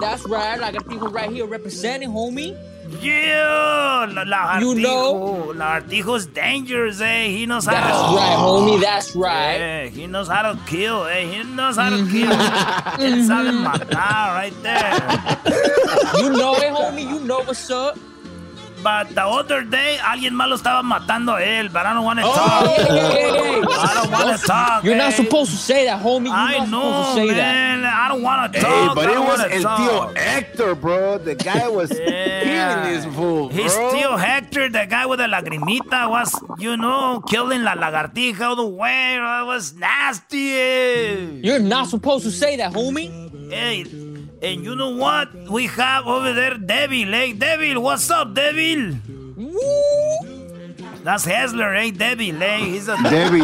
That's 0.00 0.24
right. 0.28 0.60
I 0.60 0.72
got 0.72 0.88
people 0.88 1.08
right 1.08 1.30
here 1.30 1.46
representing, 1.46 2.10
homie. 2.10 2.56
yeah, 3.02 4.06
La- 4.12 4.24
Lagartijo. 4.24 4.60
You 4.76 4.82
know- 4.82 5.52
Lagartijo's 5.54 6.26
dangerous, 6.26 7.00
eh. 7.00 7.28
He 7.28 7.46
knows 7.46 7.66
how 7.66 7.72
That's 7.72 7.98
to... 8.10 8.16
right, 8.16 8.36
homie. 8.38 8.80
That's 8.80 9.16
right. 9.16 9.58
Yeah, 9.58 9.86
he 9.88 10.06
knows 10.06 10.28
how 10.28 10.42
to 10.52 10.58
kill, 10.66 11.04
eh. 11.06 11.24
He 11.26 11.42
knows 11.42 11.76
how 11.76 11.90
to 11.90 11.96
kill. 12.10 12.30
Él 13.02 13.22
sabe 13.26 13.50
matar 13.52 14.34
right 14.38 14.54
there. 14.62 14.92
You 16.22 16.30
know 16.30 16.54
it, 16.56 16.70
homie. 16.72 17.02
You 17.08 17.20
know 17.20 17.40
what's 17.42 17.70
up. 17.70 17.98
But 18.82 19.14
the 19.14 19.24
other 19.24 19.62
day, 19.64 19.96
alguien 20.02 20.34
más 20.34 20.48
lo 20.48 20.54
estaba 20.56 20.82
matando 20.82 21.34
a 21.34 21.42
él, 21.42 21.70
but 21.72 21.86
I 21.86 21.92
don't 21.94 22.04
want 22.04 22.20
to 22.20 22.26
Oh, 22.26 22.34
talk. 22.34 22.78
yeah, 22.78 22.86
yeah, 22.86 22.94
yeah, 22.94 23.56
yeah. 23.58 23.66
I 23.68 23.94
don't 23.94 24.12
want 24.12 24.40
to 24.40 24.46
talk. 24.46 24.84
You're 24.84 24.96
not 24.96 25.12
supposed 25.14 25.50
to 25.50 25.56
say 25.56 25.86
that, 25.86 26.00
homie. 26.02 26.26
You're 26.26 26.34
I 26.34 26.58
not 26.58 26.68
know, 26.68 26.82
supposed 26.82 27.08
to 27.08 27.14
say 27.28 27.34
that. 27.34 27.36
man. 27.36 27.84
I 27.84 28.08
don't 28.08 28.22
want 28.22 28.52
to 28.52 28.58
Hey, 28.60 28.64
talk. 28.86 28.94
but 28.94 29.08
I 29.08 29.10
it 29.10 29.14
don't 29.14 29.26
was 29.26 29.40
El 29.40 29.62
talk. 29.62 29.80
Tío 29.80 30.16
Hector, 30.18 30.74
bro. 30.76 31.18
The 31.18 31.34
guy 31.34 31.68
was 31.68 31.90
Yeah. 31.98 32.42
killing 32.44 32.94
this 32.94 33.04
fool, 33.14 33.48
bro. 33.48 33.56
He's 33.56 33.72
still 33.72 34.16
Hector, 34.16 34.68
the 34.68 34.86
guy 34.88 35.06
with 35.06 35.18
the 35.18 35.24
lagrimita, 35.26 36.08
was, 36.08 36.32
you 36.58 36.76
know, 36.76 37.20
killing 37.26 37.62
la 37.64 37.74
lagartija 37.74 38.40
all 38.42 38.56
the 38.56 38.66
way. 38.66 39.16
It 39.16 39.46
was 39.46 39.74
nasty. 39.74 40.52
eh. 40.54 41.16
You're 41.42 41.58
not 41.60 41.88
supposed 41.88 42.24
to 42.24 42.30
say 42.30 42.56
that, 42.58 42.72
homie. 42.72 43.10
Hey, 43.50 43.84
and 44.42 44.62
you 44.64 44.76
know 44.76 44.90
what? 44.90 45.32
We 45.50 45.66
have 45.66 46.06
over 46.06 46.32
there 46.32 46.56
Devil, 46.58 47.14
eh? 47.14 47.32
Devil, 47.32 47.82
what's 47.82 48.10
up, 48.10 48.34
Devil? 48.34 48.96
That's 51.02 51.24
Hessler, 51.24 51.74
eh? 51.76 51.90
Devil, 51.90 52.42
eh? 52.42 52.58
He's 52.64 52.88
a... 52.88 52.96
Devil. 53.02 53.38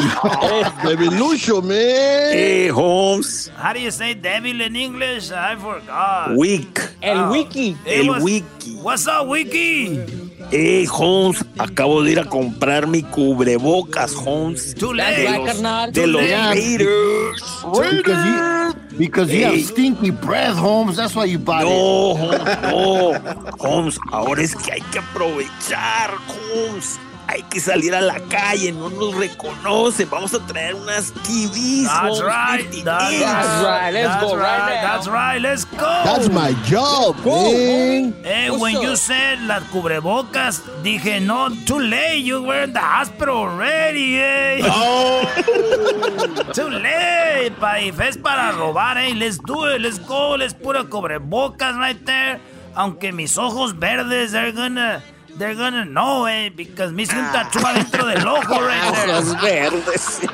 Baby 0.82 1.06
Lucho, 1.16 1.62
man. 1.62 2.32
Hey, 2.32 2.66
Holmes. 2.68 3.48
How 3.54 3.72
do 3.72 3.80
you 3.80 3.90
say 3.92 4.14
devil 4.14 4.60
in 4.60 4.74
English? 4.74 5.30
I 5.30 5.54
forgot. 5.56 6.36
Week. 6.36 6.78
El 7.02 7.18
Oh. 7.18 7.30
wiki. 7.32 7.76
It 7.86 8.06
El 8.06 8.14
was- 8.14 8.22
wiki. 8.24 8.72
What's 8.82 9.06
up, 9.06 9.28
Wiki? 9.28 10.21
Hey, 10.52 10.84
Holmes. 10.84 11.42
Acabo 11.56 12.02
de 12.02 12.12
ir 12.12 12.20
a 12.20 12.26
comprar 12.26 12.86
mi 12.86 13.02
cubrebocas, 13.02 14.14
Holmes. 14.14 14.74
Too 14.74 14.92
late. 14.92 15.26
right, 15.26 15.46
carnal. 15.46 15.90
De 15.90 16.06
los. 16.06 16.22
Raiders. 16.22 17.64
Because 17.72 18.26
you, 18.26 18.98
because 18.98 19.32
you 19.32 19.44
have 19.46 19.58
stinky 19.64 20.10
breath, 20.10 20.54
Holmes. 20.54 20.96
That's 20.96 21.16
why 21.16 21.24
you 21.24 21.38
bought 21.38 21.62
it. 21.62 21.70
No, 21.70 22.14
Holmes, 22.14 22.62
no. 22.62 23.56
Holmes, 23.60 23.98
ahora 24.10 24.42
es 24.42 24.54
que 24.54 24.72
hay 24.72 24.82
que 24.92 24.98
aprovechar, 24.98 26.10
Holmes. 26.28 27.00
Hay 27.28 27.42
que 27.44 27.60
salir 27.60 27.94
a 27.94 28.00
la 28.00 28.18
calle, 28.28 28.72
no 28.72 28.90
nos 28.90 29.14
reconocen. 29.14 30.08
Vamos 30.10 30.34
a 30.34 30.40
traer 30.46 30.74
unas 30.74 31.12
TVs. 31.12 31.84
That's 31.86 32.20
right. 32.20 32.62
50 32.62 32.82
That's 32.82 33.64
right. 33.64 33.92
Let's 33.92 34.08
That's 34.08 34.22
go 34.24 34.36
right 34.36 34.58
right. 34.58 34.82
now. 34.82 34.92
That's 34.92 35.08
right. 35.08 35.38
Let's 35.40 35.64
go. 35.64 36.02
That's 36.04 36.28
my 36.28 36.52
job, 36.64 37.16
Go, 37.22 37.52
man. 37.52 38.12
homie. 38.12 38.24
Hey, 38.24 38.50
What's 38.50 38.62
when 38.62 38.82
you 38.82 38.96
said 38.96 39.40
las 39.46 39.62
cubrebocas, 39.70 40.60
dije, 40.82 41.20
no, 41.24 41.48
too 41.64 41.78
late. 41.78 42.18
You 42.22 42.42
were 42.42 42.64
in 42.64 42.72
the 42.72 42.80
hospital 42.80 43.36
already, 43.36 44.18
eh. 44.18 44.58
too 46.52 46.68
late. 46.68 47.52
Pa, 47.58 47.76
if 47.78 48.00
es 48.00 48.16
para 48.16 48.52
robar, 48.52 48.96
eh. 48.98 49.14
Let's 49.14 49.38
do 49.38 49.64
it. 49.66 49.80
Let's 49.80 49.98
go. 49.98 50.34
Let's 50.36 50.54
put 50.54 50.76
a 50.76 50.84
cubrebocas 50.84 51.76
right 51.78 52.04
there. 52.04 52.40
Aunque 52.74 53.12
mis 53.12 53.36
ojos 53.38 53.72
verdes, 53.74 54.32
they're 54.32 54.52
gonna... 54.52 55.02
They're 55.36 55.54
gonna 55.54 55.84
know, 55.84 56.24
eh, 56.26 56.48
because 56.50 56.92
me 56.92 57.04
hice 57.04 57.14
un 57.14 57.32
tatu 57.32 57.58
adentro 57.60 58.04
del 58.12 58.28
ojo 58.28 58.60
right 58.60 58.92
there. 58.94 59.10
Ojos 59.16 59.34
verdes. 59.40 60.26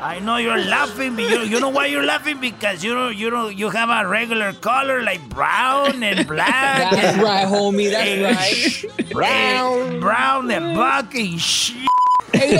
I 0.00 0.20
know 0.20 0.36
you're 0.36 0.64
laughing, 0.64 1.16
but 1.16 1.28
you, 1.28 1.40
you 1.40 1.58
know 1.60 1.68
why 1.70 1.86
you're 1.86 2.04
laughing? 2.04 2.38
Because 2.40 2.84
you 2.84 2.94
don't, 2.94 3.16
you 3.16 3.30
don't, 3.30 3.54
you 3.56 3.68
have 3.68 3.90
a 3.90 4.06
regular 4.08 4.52
color 4.52 5.02
like 5.02 5.20
brown 5.28 6.02
and 6.02 6.26
black. 6.26 6.92
That's 6.92 7.14
and, 7.14 7.22
right, 7.22 7.44
homie. 7.46 7.90
That's 7.90 8.08
and 8.08 8.22
right. 8.22 8.54
sh- 8.54 8.84
and 9.20 10.00
brown 10.00 10.50
and 10.52 10.74
black 10.74 11.14
and 11.14 11.40
shit. 11.40 11.86
Hey, 12.32 12.58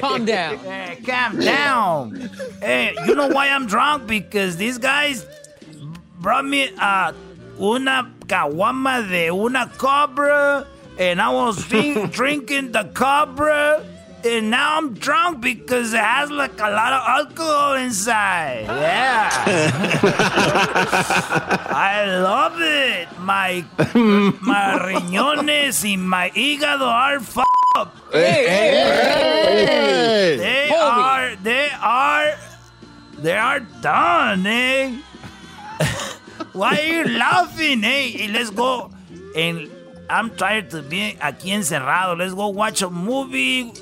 calm 0.00 0.24
down. 0.24 0.58
Hey, 0.58 1.00
calm 1.04 1.38
down. 1.40 2.30
Hey, 2.60 2.94
you 3.06 3.14
know 3.16 3.28
why 3.28 3.48
I'm 3.48 3.66
drunk? 3.66 4.06
Because 4.06 4.56
these 4.56 4.78
guys 4.78 5.26
brought 6.20 6.44
me 6.46 6.70
uh, 6.78 7.12
una 7.60 8.13
caguama 8.26 9.02
de 9.08 9.30
una 9.30 9.70
cobra, 9.76 10.66
and 10.98 11.20
I 11.20 11.28
was 11.30 11.64
drink, 11.68 12.12
drinking 12.18 12.72
the 12.72 12.84
cobra, 12.94 13.84
and 14.24 14.50
now 14.50 14.76
I'm 14.78 14.94
drunk 14.94 15.40
because 15.42 15.92
it 15.92 16.00
has 16.00 16.30
like 16.30 16.58
a 16.58 16.70
lot 16.70 16.92
of 16.92 17.02
alcohol 17.06 17.74
inside. 17.74 18.64
Yeah. 18.84 19.30
I 21.70 22.06
love 22.20 22.54
it. 22.60 23.08
My 23.20 23.64
my 24.40 24.78
riñones 24.78 25.84
y 25.84 25.96
my 25.96 26.30
hígado 26.30 26.82
are 26.86 27.16
f- 27.16 27.38
up. 27.76 27.94
Hey, 28.12 28.46
hey, 28.48 29.66
Hey. 29.66 30.36
They 30.36 30.68
Homie. 30.70 30.78
are, 30.80 31.36
they 31.42 31.68
are, 31.82 32.34
they 33.18 33.36
are 33.36 33.60
done, 33.60 34.46
eh? 34.46 34.96
Why 36.52 36.78
are 36.78 36.82
you 36.82 37.18
laughing, 37.18 37.82
eh? 37.84 38.28
Let's 38.32 38.50
go. 38.50 38.90
And 39.36 39.70
I'm 40.08 40.30
tired 40.36 40.70
to 40.70 40.82
be 40.82 41.16
aquí 41.20 41.50
encerrado. 41.50 42.16
Let's 42.18 42.34
go 42.34 42.48
watch 42.48 42.82
a 42.82 42.90
movie. 42.90 43.72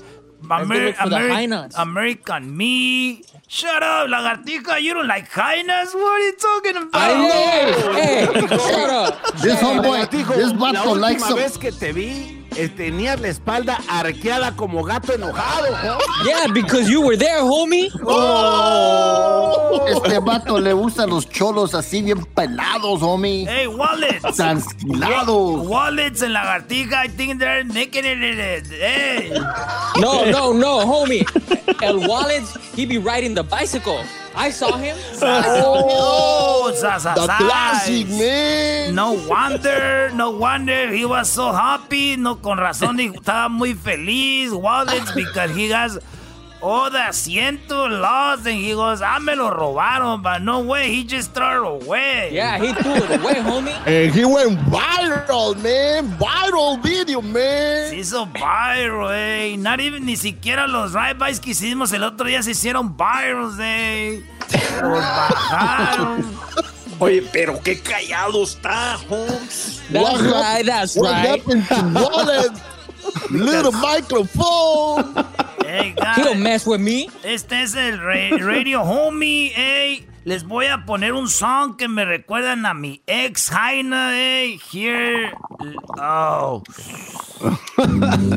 High 0.48 1.46
nuts. 1.46 1.76
American 1.78 2.56
Me. 2.56 3.22
Shut 3.46 3.82
up, 3.82 4.08
lagartija. 4.08 4.80
You 4.82 4.94
don't 4.94 5.06
like 5.06 5.28
high 5.30 5.62
nuts? 5.62 5.94
What 5.94 6.02
are 6.02 6.18
you 6.20 6.36
talking 6.36 6.76
about? 6.76 7.30
hey, 7.30 7.72
hey, 7.92 8.46
shut 8.48 8.90
up. 8.90 9.34
This 9.40 9.60
homeboy, 9.60 10.10
this 10.10 10.52
vato 10.52 10.98
likes 10.98 11.22
última 11.22 11.28
some. 11.28 11.38
vez 11.38 11.56
que 11.58 11.70
te 11.70 11.92
vi, 11.92 12.41
tenías 12.76 13.20
la 13.20 13.28
espalda 13.28 13.80
arqueada 13.88 14.54
como 14.56 14.82
gato 14.84 15.12
enojado. 15.14 15.70
¿no? 15.84 15.98
Yeah, 16.24 16.46
because 16.52 16.88
you 16.90 17.00
were 17.02 17.16
there, 17.16 17.40
homie. 17.40 17.90
Este 19.88 20.18
vato 20.20 20.58
le 20.58 20.72
gustan 20.72 21.10
los 21.10 21.28
cholos 21.28 21.74
así 21.74 22.02
bien 22.02 22.24
pelados, 22.34 23.02
homie. 23.02 23.46
Hey, 23.48 23.66
wallets. 23.66 24.36
Tranquilados. 24.36 25.66
Wallets 25.66 26.22
and 26.22 26.34
lagartija, 26.34 27.04
I 27.04 27.08
think 27.08 27.38
they're 27.38 27.64
making 27.64 28.04
it. 28.04 28.66
Hey. 28.68 29.32
No, 29.98 30.24
no, 30.24 30.52
no, 30.52 30.80
homie. 30.80 31.26
El 31.82 32.08
Wallet, 32.08 32.44
he 32.76 32.86
be 32.86 32.98
riding 32.98 33.34
the 33.34 33.42
bicycle. 33.42 34.02
I 34.34 34.50
saw 34.50 34.76
him. 34.76 34.96
Oh, 35.24 36.72
Zaza. 36.74 37.12
The 37.14 37.26
classic, 37.26 38.08
man. 38.08 38.94
No 38.94 39.12
wonder, 39.28 40.10
no 40.14 40.30
wonder 40.30 40.92
he 40.92 41.04
was 41.04 41.30
so 41.30 41.52
happy. 41.52 42.16
No, 42.16 42.36
con 42.36 42.58
razón, 42.58 42.98
he 42.98 43.08
estaba 43.08 43.48
muy 43.48 43.74
feliz. 43.74 44.52
Wallets, 44.52 45.12
because 45.12 45.54
he 45.54 45.70
has 45.70 45.98
all 46.62 46.90
the 46.90 46.98
asiento 46.98 47.88
lost. 48.00 48.46
And 48.46 48.56
he 48.56 48.72
goes, 48.72 49.02
ah, 49.02 49.18
me 49.18 49.34
lo 49.34 49.50
robaron. 49.50 50.22
But 50.22 50.42
no 50.42 50.60
way, 50.60 50.88
he 50.92 51.04
just 51.04 51.32
threw 51.34 51.44
it 51.80 51.84
away. 51.84 52.30
Yeah, 52.32 52.58
he 52.58 52.72
threw 52.72 52.94
it 52.94 53.20
away, 53.20 53.34
homie. 53.34 53.72
And 53.86 54.14
he 54.14 54.24
went 54.24 54.58
viral, 54.70 55.56
man. 55.62 56.16
Viral 56.18 56.82
video, 56.82 57.20
man. 57.20 57.90
Se 57.90 57.96
hizo 57.96 58.26
viral, 58.32 59.10
eh. 59.12 59.56
Not 59.56 59.80
even, 59.80 60.04
ni 60.06 60.16
siquiera 60.16 60.66
los 60.68 60.92
ride-bys 60.94 61.40
que 61.40 61.50
hicimos 61.52 61.92
el 61.92 62.04
otro 62.04 62.26
día 62.26 62.42
se 62.42 62.52
hicieron 62.52 62.96
virals, 62.96 63.58
eh. 63.60 64.22
Los 64.80 64.98
bajaron. 65.00 66.24
Oye, 67.00 67.22
pero 67.32 67.60
qué 67.64 67.80
callado 67.80 68.44
está, 68.44 68.96
Holmes. 69.08 69.82
That's 69.90 70.04
What 70.04 70.20
right, 70.20 70.64
that's 70.64 70.94
What 70.96 71.10
right. 71.10 71.40
happened 71.40 71.66
to 71.68 72.00
Wallet? 72.00 72.52
Little 73.30 73.72
microphone. 73.72 75.14
Hey, 75.64 75.94
He 76.16 76.22
don't 76.22 76.34
guys. 76.34 76.42
mess 76.42 76.66
with 76.66 76.80
me. 76.80 77.08
Este 77.24 77.52
es 77.62 77.74
el 77.74 77.98
ra- 77.98 78.36
Radio 78.38 78.82
Homie, 78.82 79.52
ey. 79.56 80.06
Les 80.24 80.44
voy 80.44 80.66
a 80.66 80.84
poner 80.86 81.14
un 81.14 81.28
song 81.28 81.76
que 81.76 81.88
me 81.88 82.04
recuerdan 82.04 82.64
a 82.66 82.74
mi 82.74 83.00
ex 83.06 83.48
Jaina, 83.50 84.12
ey. 84.16 84.58
Here. 84.70 85.32
Oh. 85.98 86.62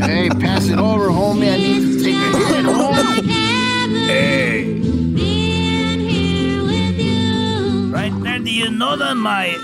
Hey, 0.01 0.29
pass 0.39 0.67
it 0.67 0.79
over, 0.79 1.09
homie. 1.09 1.47
I 1.53 1.57
need 1.57 1.99
to 1.99 2.03
take 2.03 2.15
a 2.15 2.37
hit, 2.47 2.65
homie. 2.65 4.25
Right 7.91 8.13
there. 8.23 8.39
Do 8.39 8.51
you 8.51 8.69
know 8.71 8.95
that 8.97 9.15
my. 9.15 9.55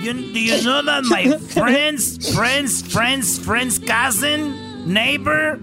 You, 0.00 0.14
do 0.14 0.40
you 0.40 0.62
know 0.64 0.82
that 0.82 1.04
my 1.04 1.36
friend's, 1.52 2.32
friend's, 2.34 2.92
friend's, 2.92 3.38
friend's 3.38 3.78
cousin, 3.78 4.92
neighbor, 4.92 5.58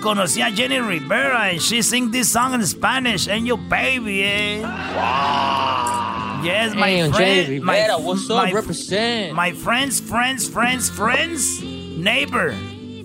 conocía 0.00 0.46
a 0.48 0.52
Jenny 0.52 0.78
Rivera 0.78 1.40
and 1.50 1.60
she 1.60 1.82
sing 1.82 2.10
this 2.12 2.30
song 2.30 2.54
in 2.54 2.64
Spanish, 2.66 3.26
and 3.26 3.46
your 3.46 3.58
baby, 3.58 4.22
eh? 4.22 4.62
Wow. 4.62 6.40
Yes, 6.44 6.74
my 6.74 6.88
Hey, 6.88 7.10
Jay 7.10 7.12
friend. 7.12 7.48
Rivera, 7.48 7.98
my, 7.98 8.04
what's 8.04 8.30
up? 8.30 8.36
my- 8.44 8.52
Represent. 8.52 9.34
My 9.34 9.52
friends, 9.52 9.98
friends, 10.00 10.48
friends, 10.48 10.88
friends, 10.90 11.60
neighbor 11.62 12.52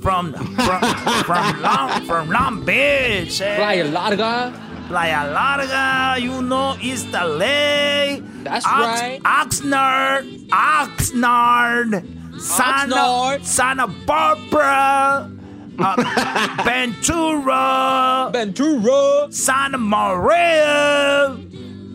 from 0.02 0.34
from 0.34 0.82
from 1.24 1.62
Long 1.62 2.06
from 2.06 2.30
Long 2.30 2.66
Beach. 2.66 3.42
eh? 3.42 3.56
Playa 3.58 3.86
Larga. 3.86 4.54
Playa 4.90 5.32
Larga, 5.32 6.20
you 6.20 6.42
know, 6.42 6.76
East 6.82 7.12
LA. 7.14 8.18
That's 8.44 8.66
Ox- 8.66 9.02
right. 9.02 9.22
Oxnard, 9.24 10.48
Oxnard, 10.50 12.42
Santa, 12.42 12.96
Oxnard. 12.96 13.46
Santa 13.46 13.86
Barbara, 13.88 15.30
uh, 15.78 16.64
Ventura, 16.66 18.32
Ventura. 18.34 19.28
Santa 19.32 19.78
Maria. 19.78 21.38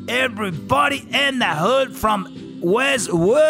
Everybody 0.07 1.04
in 1.12 1.40
the 1.40 1.46
hood 1.46 1.96
from 1.96 2.28
Westwood, 2.61 3.40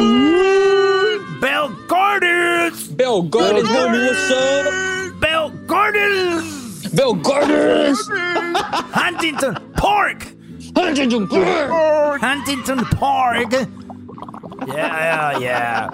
Inglewood, 0.00 1.40
Bell 1.40 1.68
Gardens, 1.88 2.89
Bell 3.00 3.22
Gardens, 3.22 3.66
homie, 3.66 4.06
what's 4.06 4.30
up? 4.30 5.20
Bell 5.20 5.48
Gardens, 5.66 6.86
Bell 6.88 7.14
Gardens. 7.14 7.98
Huntington 8.12 9.54
Park, 9.72 10.26
Huntington 10.76 11.26
Park. 11.26 12.20
Huntington 12.20 12.84
Park. 12.84 13.52
Yeah, 13.52 13.68
yeah, 14.68 15.38
yeah. 15.38 15.88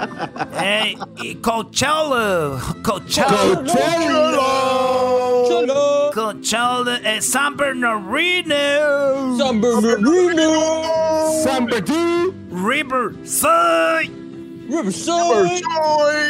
Hey, 0.60 0.96
Coachella, 1.42 2.58
Coachella, 2.82 3.64
Cholo. 5.46 6.10
Coachella, 6.10 7.04
eh, 7.04 7.20
San 7.20 7.54
Bernardino, 7.54 9.36
San 9.38 9.60
Bernardino. 9.60 11.44
San 11.44 11.66
Bernardino. 11.66 12.34
Riverside. 12.50 14.25
Riverside. 14.68 15.62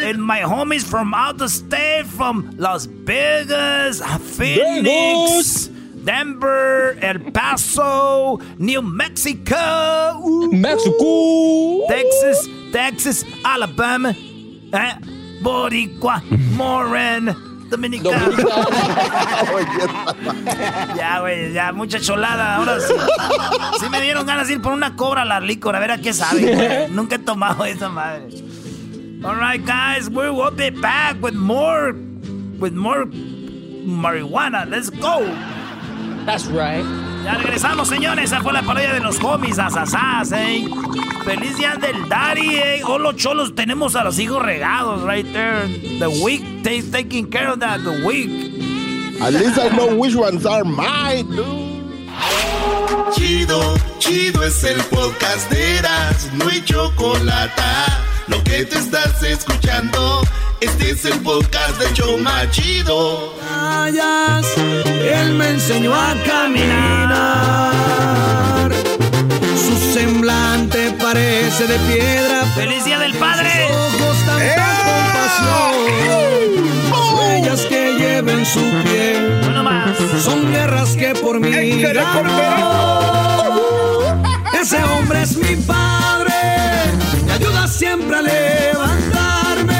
And 0.04 0.22
my 0.22 0.40
homies 0.40 0.84
from 0.84 1.14
out 1.14 1.38
the 1.38 1.48
state, 1.48 2.06
from 2.06 2.54
Las 2.58 2.86
Vegas, 2.86 4.00
Phoenix, 4.36 5.66
Denver, 6.04 6.96
El 7.00 7.18
Paso, 7.32 8.38
New 8.58 8.82
Mexico, 8.82 10.20
ooh, 10.24 10.52
Mexico. 10.52 11.86
Texas, 11.88 12.48
Texas, 12.72 13.24
Alabama, 13.44 14.10
eh, 14.10 14.94
Boricua, 15.42 16.22
Moran, 16.56 17.34
Dominicana. 17.70 18.30
Ya, 20.96 21.20
güey, 21.20 21.52
ya, 21.52 21.72
mucha 21.72 22.00
cholada. 22.00 22.56
Ahora 22.56 22.80
sí. 22.80 22.92
Sí 23.80 23.88
me 23.90 24.00
dieron 24.00 24.26
ganas 24.26 24.48
de 24.48 24.54
ir 24.54 24.62
por 24.62 24.72
una 24.72 24.96
cobra 24.96 25.22
a 25.22 25.24
la 25.24 25.40
licor, 25.40 25.76
a 25.76 25.80
ver 25.80 25.92
a 25.92 25.98
qué 25.98 26.12
sabe. 26.12 26.88
Nunca 26.90 27.16
he 27.16 27.18
tomado 27.18 27.64
esa 27.64 27.88
madre. 27.88 28.28
Alright, 29.24 29.64
guys, 29.66 30.08
we 30.08 30.30
will 30.30 30.54
be 30.54 30.70
back 30.70 31.16
with 31.22 31.34
more, 31.34 31.92
with 32.58 32.72
more 32.72 33.06
marijuana. 33.06 34.68
Let's 34.68 34.90
go. 34.90 35.24
That's 36.24 36.46
right. 36.46 36.84
Ya 37.26 37.34
regresamos, 37.34 37.88
señores. 37.88 38.26
Esa 38.26 38.40
fue 38.40 38.52
la 38.52 38.62
parodia 38.62 38.92
de 38.92 39.00
los 39.00 39.18
homies, 39.20 39.58
asasás, 39.58 40.30
eh. 40.30 40.64
Feliz 41.24 41.56
día 41.56 41.74
del 41.74 42.08
daddy, 42.08 42.54
eh. 42.54 42.82
Oh, 42.84 43.00
los 43.00 43.16
cholos, 43.16 43.52
tenemos 43.52 43.96
a 43.96 44.04
los 44.04 44.16
hijos 44.20 44.40
regados 44.40 45.02
right 45.02 45.26
there. 45.32 45.66
The 45.98 46.06
week, 46.22 46.62
they 46.62 46.82
taking 46.82 47.28
care 47.28 47.48
of 47.48 47.58
that, 47.58 47.80
the 47.82 48.06
week. 48.06 48.30
At 49.20 49.32
least 49.32 49.58
I 49.58 49.70
know 49.70 49.96
which 49.96 50.14
ones 50.14 50.46
are 50.46 50.62
mine, 50.62 51.26
dude. 51.34 51.66
Chido, 53.16 53.74
chido 53.98 54.44
es 54.44 54.62
el 54.62 54.80
podcast 54.84 55.50
de 55.50 55.78
Eras, 55.78 56.30
no 56.32 56.46
hay 56.48 56.62
chocolate. 56.62 58.05
Lo 58.28 58.42
que 58.42 58.64
te 58.64 58.78
estás 58.78 59.22
escuchando, 59.22 60.22
este 60.60 60.90
es 60.90 61.04
el 61.04 61.20
podcast 61.20 61.78
de 61.78 61.92
Choma 61.92 62.50
Chido. 62.50 63.34
Él 64.56 65.34
me 65.34 65.50
enseñó 65.50 65.94
a 65.94 66.14
caminar. 66.26 67.52
Su 69.56 69.76
semblante 69.94 70.92
parece 71.00 71.68
de 71.68 71.78
piedra. 71.78 72.44
¡Feliz 72.56 72.84
día 72.84 72.98
del 72.98 73.14
padre! 73.14 73.68
Sus 73.68 73.76
ojos 74.00 74.16
tanta 74.26 74.66
compasión. 74.88 75.72
Las 76.90 77.12
huellas 77.14 77.60
que 77.66 77.94
lleva 77.96 78.32
en 78.32 78.44
su 78.44 78.60
piel. 78.82 79.40
Uno 79.48 79.62
más. 79.62 79.96
Son 80.24 80.50
guerras 80.50 80.96
que 80.96 81.14
por 81.14 81.38
mí 81.38 81.80
ganó. 81.80 82.26
Ese 84.60 84.82
hombre 84.82 85.22
es 85.22 85.36
mi 85.36 85.54
padre. 85.56 86.05
Siempre 87.66 88.16
a 88.16 88.22
levantarme. 88.22 89.74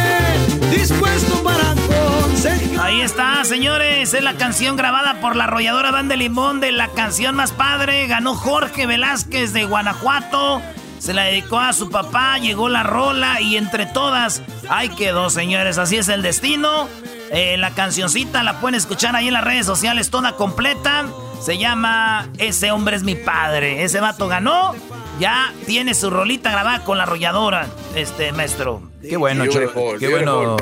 Dispuesto 0.70 1.42
para 1.44 1.70
aconsejar. 1.70 2.84
Ahí 2.84 3.00
está, 3.00 3.44
señores. 3.44 4.12
Es 4.12 4.22
la 4.22 4.34
canción 4.34 4.76
grabada 4.76 5.20
por 5.20 5.36
la 5.36 5.44
arrolladora 5.44 5.92
Banda 5.92 6.14
de 6.14 6.18
Limón 6.18 6.60
de 6.60 6.72
la 6.72 6.88
canción 6.88 7.36
más 7.36 7.52
padre. 7.52 8.06
Ganó 8.08 8.34
Jorge 8.34 8.86
Velázquez 8.86 9.52
de 9.52 9.64
Guanajuato. 9.64 10.60
Se 10.98 11.14
la 11.14 11.24
dedicó 11.24 11.60
a 11.60 11.72
su 11.72 11.88
papá, 11.88 12.38
llegó 12.38 12.68
la 12.68 12.82
rola 12.82 13.40
y 13.40 13.56
entre 13.56 13.86
todas, 13.86 14.42
ahí 14.68 14.88
quedó, 14.88 15.30
señores. 15.30 15.78
Así 15.78 15.96
es 15.96 16.08
el 16.08 16.22
destino. 16.22 16.88
Eh, 17.30 17.56
la 17.56 17.70
cancioncita 17.70 18.42
la 18.42 18.60
pueden 18.60 18.74
escuchar 18.74 19.14
ahí 19.14 19.28
en 19.28 19.34
las 19.34 19.44
redes 19.44 19.66
sociales 19.66 20.10
toda 20.10 20.32
completa. 20.32 21.06
Se 21.40 21.58
llama 21.58 22.28
Ese 22.38 22.72
hombre 22.72 22.96
es 22.96 23.04
mi 23.04 23.14
padre. 23.14 23.84
Ese 23.84 24.00
vato 24.00 24.26
ganó. 24.26 24.74
Ya 25.18 25.52
tiene 25.64 25.94
su 25.94 26.10
rolita 26.10 26.50
grabada 26.50 26.84
con 26.84 26.98
la 26.98 27.04
arrolladora, 27.04 27.66
este 27.94 28.32
maestro. 28.32 28.82
Qué 29.00 29.16
bueno, 29.16 29.44
Beautiful, 29.44 29.98
qué 29.98 30.08
bueno. 30.08 30.56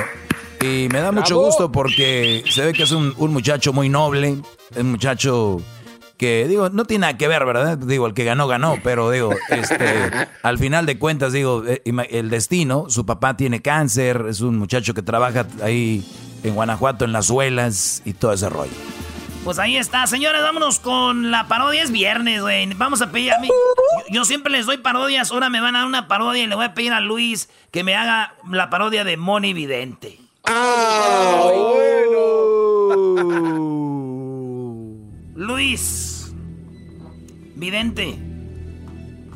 Y 0.60 0.88
me 0.90 1.00
da 1.00 1.12
mucho 1.12 1.34
Bravo. 1.34 1.46
gusto 1.46 1.72
porque 1.72 2.44
se 2.48 2.64
ve 2.64 2.72
que 2.72 2.84
es 2.84 2.92
un, 2.92 3.12
un 3.18 3.32
muchacho 3.32 3.72
muy 3.72 3.88
noble, 3.88 4.36
un 4.76 4.90
muchacho 4.92 5.60
que, 6.16 6.46
digo, 6.48 6.70
no 6.70 6.84
tiene 6.84 7.02
nada 7.02 7.18
que 7.18 7.26
ver, 7.28 7.44
¿verdad? 7.44 7.76
Digo, 7.76 8.06
el 8.06 8.14
que 8.14 8.24
ganó, 8.24 8.46
ganó, 8.46 8.78
pero 8.82 9.10
digo, 9.10 9.34
este, 9.50 10.10
al 10.42 10.58
final 10.58 10.86
de 10.86 10.98
cuentas, 10.98 11.32
digo, 11.32 11.64
eh, 11.66 11.82
el 12.10 12.30
destino, 12.30 12.86
su 12.88 13.04
papá 13.04 13.36
tiene 13.36 13.60
cáncer, 13.60 14.24
es 14.28 14.40
un 14.40 14.56
muchacho 14.56 14.94
que 14.94 15.02
trabaja 15.02 15.46
ahí 15.62 16.06
en 16.44 16.54
Guanajuato, 16.54 17.04
en 17.04 17.12
las 17.12 17.26
suelas 17.26 18.02
y 18.04 18.12
todo 18.12 18.32
ese 18.32 18.48
rollo. 18.48 18.72
Pues 19.44 19.58
ahí 19.58 19.76
está, 19.76 20.06
señores, 20.06 20.40
vámonos 20.40 20.80
con 20.80 21.30
la 21.30 21.46
parodia. 21.48 21.82
Es 21.82 21.90
viernes, 21.90 22.40
güey. 22.40 22.72
Vamos 22.74 23.02
a 23.02 23.12
pedir 23.12 23.34
a 23.34 23.38
mí. 23.40 23.48
Yo, 23.48 24.14
yo 24.14 24.24
siempre 24.24 24.50
les 24.50 24.64
doy 24.64 24.78
parodias, 24.78 25.30
ahora 25.30 25.50
me 25.50 25.60
van 25.60 25.76
a 25.76 25.80
dar 25.80 25.86
una 25.86 26.08
parodia 26.08 26.42
y 26.42 26.46
le 26.46 26.54
voy 26.54 26.64
a 26.64 26.72
pedir 26.72 26.94
a 26.94 27.00
Luis 27.00 27.50
que 27.70 27.84
me 27.84 27.94
haga 27.94 28.36
la 28.50 28.70
parodia 28.70 29.04
de 29.04 29.18
Moni 29.18 29.52
Vidente. 29.52 30.18
Ah, 30.44 31.42
Luis. 35.34 36.32
Vidente. 37.54 38.18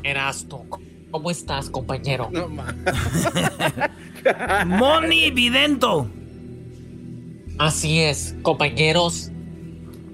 Erasto, 0.03 0.65
¿cómo 1.11 1.29
estás, 1.29 1.69
compañero? 1.69 2.31
Moni 4.65 5.29
Vidento. 5.29 6.09
Así 7.59 7.99
es, 7.99 8.35
compañeros, 8.41 9.31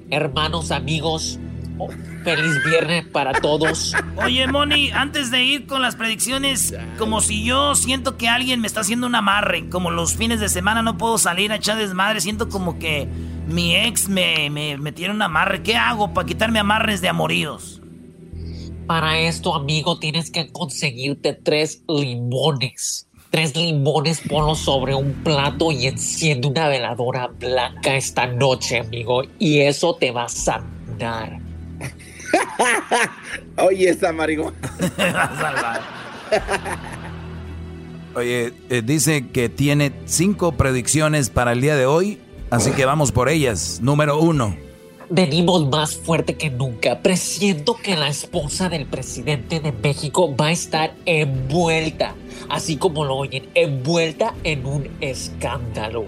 hermanos, 0.09 0.71
amigos. 0.71 1.39
oh, 1.77 1.89
Feliz 2.23 2.63
viernes 2.63 3.05
para 3.05 3.33
todos. 3.33 3.93
Oye, 4.17 4.47
Moni, 4.47 4.89
antes 4.89 5.29
de 5.29 5.43
ir 5.43 5.67
con 5.67 5.83
las 5.83 5.95
predicciones, 5.95 6.73
como 6.97 7.21
si 7.21 7.43
yo 7.43 7.75
siento 7.75 8.17
que 8.17 8.27
alguien 8.27 8.61
me 8.61 8.67
está 8.67 8.79
haciendo 8.79 9.05
un 9.05 9.13
amarre, 9.13 9.69
como 9.69 9.91
los 9.91 10.15
fines 10.15 10.39
de 10.39 10.49
semana 10.49 10.81
no 10.81 10.97
puedo 10.97 11.19
salir 11.19 11.51
a 11.51 11.57
echar 11.57 11.77
desmadre, 11.77 12.21
siento 12.21 12.49
como 12.49 12.79
que 12.79 13.07
mi 13.47 13.75
ex 13.75 14.09
me, 14.09 14.49
me, 14.49 14.77
me 14.77 14.91
tiene 14.91 15.13
un 15.13 15.21
amarre. 15.21 15.61
¿Qué 15.61 15.75
hago 15.75 16.15
para 16.15 16.25
quitarme 16.25 16.57
amarres 16.57 16.99
de 17.01 17.09
amoríos? 17.09 17.79
Para 18.87 19.19
esto, 19.19 19.53
amigo, 19.53 19.99
tienes 19.99 20.31
que 20.31 20.51
conseguirte 20.51 21.33
tres 21.33 21.83
limones. 21.87 23.04
Tres 23.35 23.53
limones, 23.53 24.21
ponlos 24.21 24.59
sobre 24.59 24.95
un 24.95 25.11
plato 25.11 25.69
y 25.69 25.87
enciende 25.87 26.47
una 26.47 26.69
veladora 26.69 27.27
blanca 27.27 27.97
esta 27.97 28.27
noche, 28.27 28.79
amigo. 28.79 29.23
Y 29.39 29.59
eso 29.59 29.93
te 29.93 30.11
va 30.11 30.23
a 30.23 30.29
sanar. 30.29 31.37
Oye, 33.57 33.89
esa 33.89 34.13
marihuana. 34.13 34.55
Oye, 38.15 38.53
eh, 38.69 38.81
dice 38.85 39.27
que 39.27 39.49
tiene 39.49 39.91
cinco 40.05 40.53
predicciones 40.53 41.29
para 41.29 41.51
el 41.51 41.59
día 41.59 41.75
de 41.75 41.85
hoy, 41.85 42.21
así 42.51 42.71
que 42.71 42.85
vamos 42.85 43.11
por 43.11 43.27
ellas. 43.27 43.81
Número 43.81 44.17
uno. 44.17 44.55
Venimos 45.09 45.67
más 45.67 45.95
fuerte 45.95 46.35
que 46.35 46.49
nunca. 46.49 47.01
Presiento 47.01 47.75
que 47.75 47.95
la 47.95 48.07
esposa 48.07 48.69
del 48.69 48.85
presidente 48.85 49.59
de 49.59 49.71
México 49.71 50.35
va 50.35 50.47
a 50.47 50.51
estar 50.51 50.93
envuelta, 51.05 52.15
así 52.49 52.77
como 52.77 53.05
lo 53.05 53.15
oyen, 53.15 53.47
envuelta 53.53 54.33
en 54.43 54.65
un 54.65 54.89
escándalo. 55.01 56.05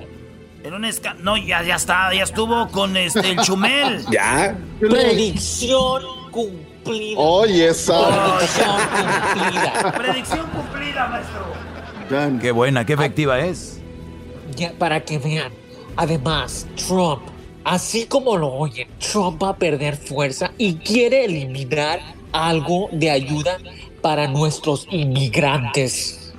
En 0.63 0.73
un 0.73 0.85
esca... 0.85 1.13
No, 1.13 1.37
ya, 1.37 1.63
ya 1.63 1.75
está, 1.75 2.13
ya 2.13 2.23
estuvo 2.23 2.67
con 2.69 2.97
este, 2.97 3.31
el 3.31 3.37
Chumel. 3.39 4.03
Ya. 4.11 4.57
Predicción 4.79 6.03
cumplida. 6.31 7.19
Oye, 7.19 7.67
esa. 7.67 8.37
Predicción 8.37 8.77
cumplida. 9.33 9.91
Predicción 9.91 10.47
cumplida, 10.47 11.07
maestro. 11.07 12.39
Qué 12.41 12.51
buena, 12.51 12.85
qué 12.85 12.93
efectiva 12.93 13.39
es. 13.39 13.79
Ya, 14.55 14.73
para 14.77 15.01
que 15.01 15.19
vean. 15.19 15.51
Además, 15.95 16.65
Trump, 16.87 17.23
así 17.67 18.05
como 18.05 18.37
lo 18.37 18.47
oyen, 18.47 18.87
Trump 18.97 19.43
va 19.43 19.49
a 19.49 19.57
perder 19.57 19.97
fuerza 19.97 20.51
y 20.57 20.75
quiere 20.75 21.25
eliminar 21.25 21.99
algo 22.31 22.87
de 22.93 23.11
ayuda 23.11 23.57
para 24.01 24.27
nuestros 24.27 24.87
inmigrantes. 24.89 26.33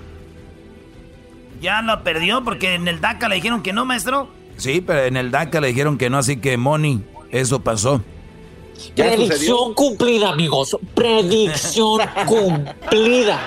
Ya 1.60 1.82
lo 1.82 2.02
perdió 2.02 2.42
porque 2.44 2.74
en 2.74 2.88
el 2.88 3.02
DACA 3.02 3.28
le 3.28 3.34
dijeron 3.34 3.62
que 3.62 3.74
no, 3.74 3.84
maestro. 3.84 4.30
Sí, 4.56 4.80
pero 4.80 5.04
en 5.04 5.18
el 5.18 5.30
DACA 5.30 5.60
le 5.60 5.68
dijeron 5.68 5.98
que 5.98 6.08
no, 6.08 6.16
así 6.16 6.38
que 6.38 6.56
Moni, 6.56 7.02
eso 7.30 7.60
pasó. 7.60 8.02
Predicción 8.96 9.74
cumplida, 9.74 10.30
amigos. 10.30 10.78
Predicción 10.94 12.00
cumplida. 12.26 13.38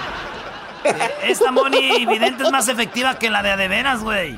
Esta 1.27 1.51
Moni 1.51 2.05
vidente 2.05 2.43
es 2.43 2.51
más 2.51 2.67
efectiva 2.67 3.17
que 3.17 3.31
la 3.31 3.41
de 3.41 3.51
Adeveras, 3.51 4.03
güey. 4.03 4.35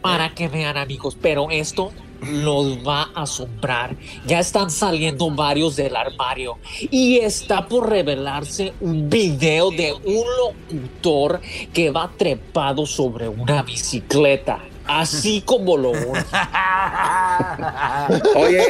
Para 0.00 0.32
que 0.34 0.46
vean, 0.46 0.76
amigos, 0.76 1.16
pero 1.20 1.50
esto 1.50 1.92
los 2.22 2.78
va 2.86 3.10
a 3.14 3.22
asombrar. 3.22 3.96
Ya 4.26 4.40
están 4.40 4.70
saliendo 4.70 5.30
varios 5.30 5.76
del 5.76 5.96
armario 5.96 6.58
y 6.90 7.18
está 7.18 7.66
por 7.66 7.88
revelarse 7.88 8.72
un 8.80 9.08
video 9.08 9.70
de 9.70 9.92
un 9.92 10.24
locutor 10.38 11.40
que 11.72 11.90
va 11.90 12.10
trepado 12.16 12.86
sobre 12.86 13.28
una 13.28 13.62
bicicleta. 13.62 14.60
Así 14.84 15.42
como 15.42 15.76
lo. 15.76 15.90
Oye, 18.34 18.66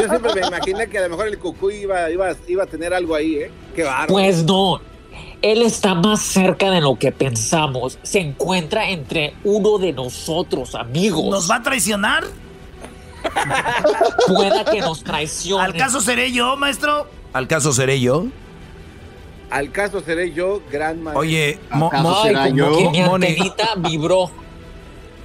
yo 0.00 0.08
siempre 0.08 0.40
me 0.40 0.46
imaginé 0.46 0.86
que 0.88 0.98
a 0.98 1.02
lo 1.02 1.08
mejor 1.10 1.26
el 1.28 1.38
cucú 1.38 1.70
iba, 1.70 2.08
iba, 2.10 2.36
iba 2.46 2.62
a 2.62 2.66
tener 2.66 2.94
algo 2.94 3.16
ahí, 3.16 3.34
¿eh? 3.36 3.50
Qué 3.74 3.82
bárbaro. 3.82 4.12
Pues 4.12 4.44
no. 4.44 4.80
Él 5.42 5.62
está 5.62 5.94
más 5.94 6.22
cerca 6.22 6.70
de 6.70 6.80
lo 6.80 6.96
que 6.96 7.12
pensamos. 7.12 7.98
Se 8.02 8.20
encuentra 8.20 8.88
entre 8.90 9.34
uno 9.44 9.78
de 9.78 9.92
nosotros, 9.92 10.74
amigos. 10.74 11.24
¿Nos 11.24 11.50
va 11.50 11.56
a 11.56 11.62
traicionar? 11.62 12.24
Pueda 14.26 14.64
que 14.64 14.80
nos 14.80 15.02
traicione. 15.02 15.64
¿Al 15.64 15.74
caso 15.74 16.00
seré 16.00 16.32
yo, 16.32 16.56
maestro? 16.56 17.06
¿Al 17.32 17.46
caso 17.48 17.72
seré 17.72 18.00
yo? 18.00 18.26
Al 19.50 19.70
caso 19.70 20.00
seré 20.00 20.32
yo, 20.32 20.60
gran 20.70 21.02
maestro. 21.02 21.20
Oye, 21.20 21.58
Mo- 21.70 21.90
Mo- 22.02 22.16
Ay, 22.22 22.34
como 22.34 22.48
yo? 22.56 22.76
que 22.78 22.88
mi 22.90 23.00
antenita 23.00 23.68
vibró. 23.76 24.30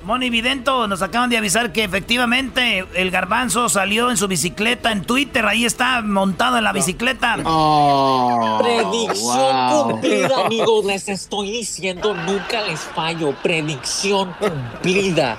Moni 0.03 0.29
Vidento, 0.29 0.87
nos 0.87 1.01
acaban 1.01 1.29
de 1.29 1.37
avisar 1.37 1.71
que 1.71 1.83
efectivamente 1.83 2.85
el 2.95 3.11
garbanzo 3.11 3.69
salió 3.69 4.09
en 4.09 4.17
su 4.17 4.27
bicicleta 4.27 4.91
en 4.91 5.03
Twitter. 5.03 5.45
Ahí 5.45 5.65
está 5.65 6.01
montado 6.01 6.57
en 6.57 6.63
la 6.63 6.73
bicicleta. 6.73 7.37
Oh, 7.45 8.59
Predicción 8.61 9.67
wow. 9.67 9.91
cumplida, 9.91 10.45
amigos. 10.45 10.85
Les 10.85 11.07
estoy 11.07 11.51
diciendo, 11.51 12.13
nunca 12.13 12.61
les 12.63 12.79
fallo. 12.79 13.33
Predicción 13.43 14.33
cumplida. 14.39 15.37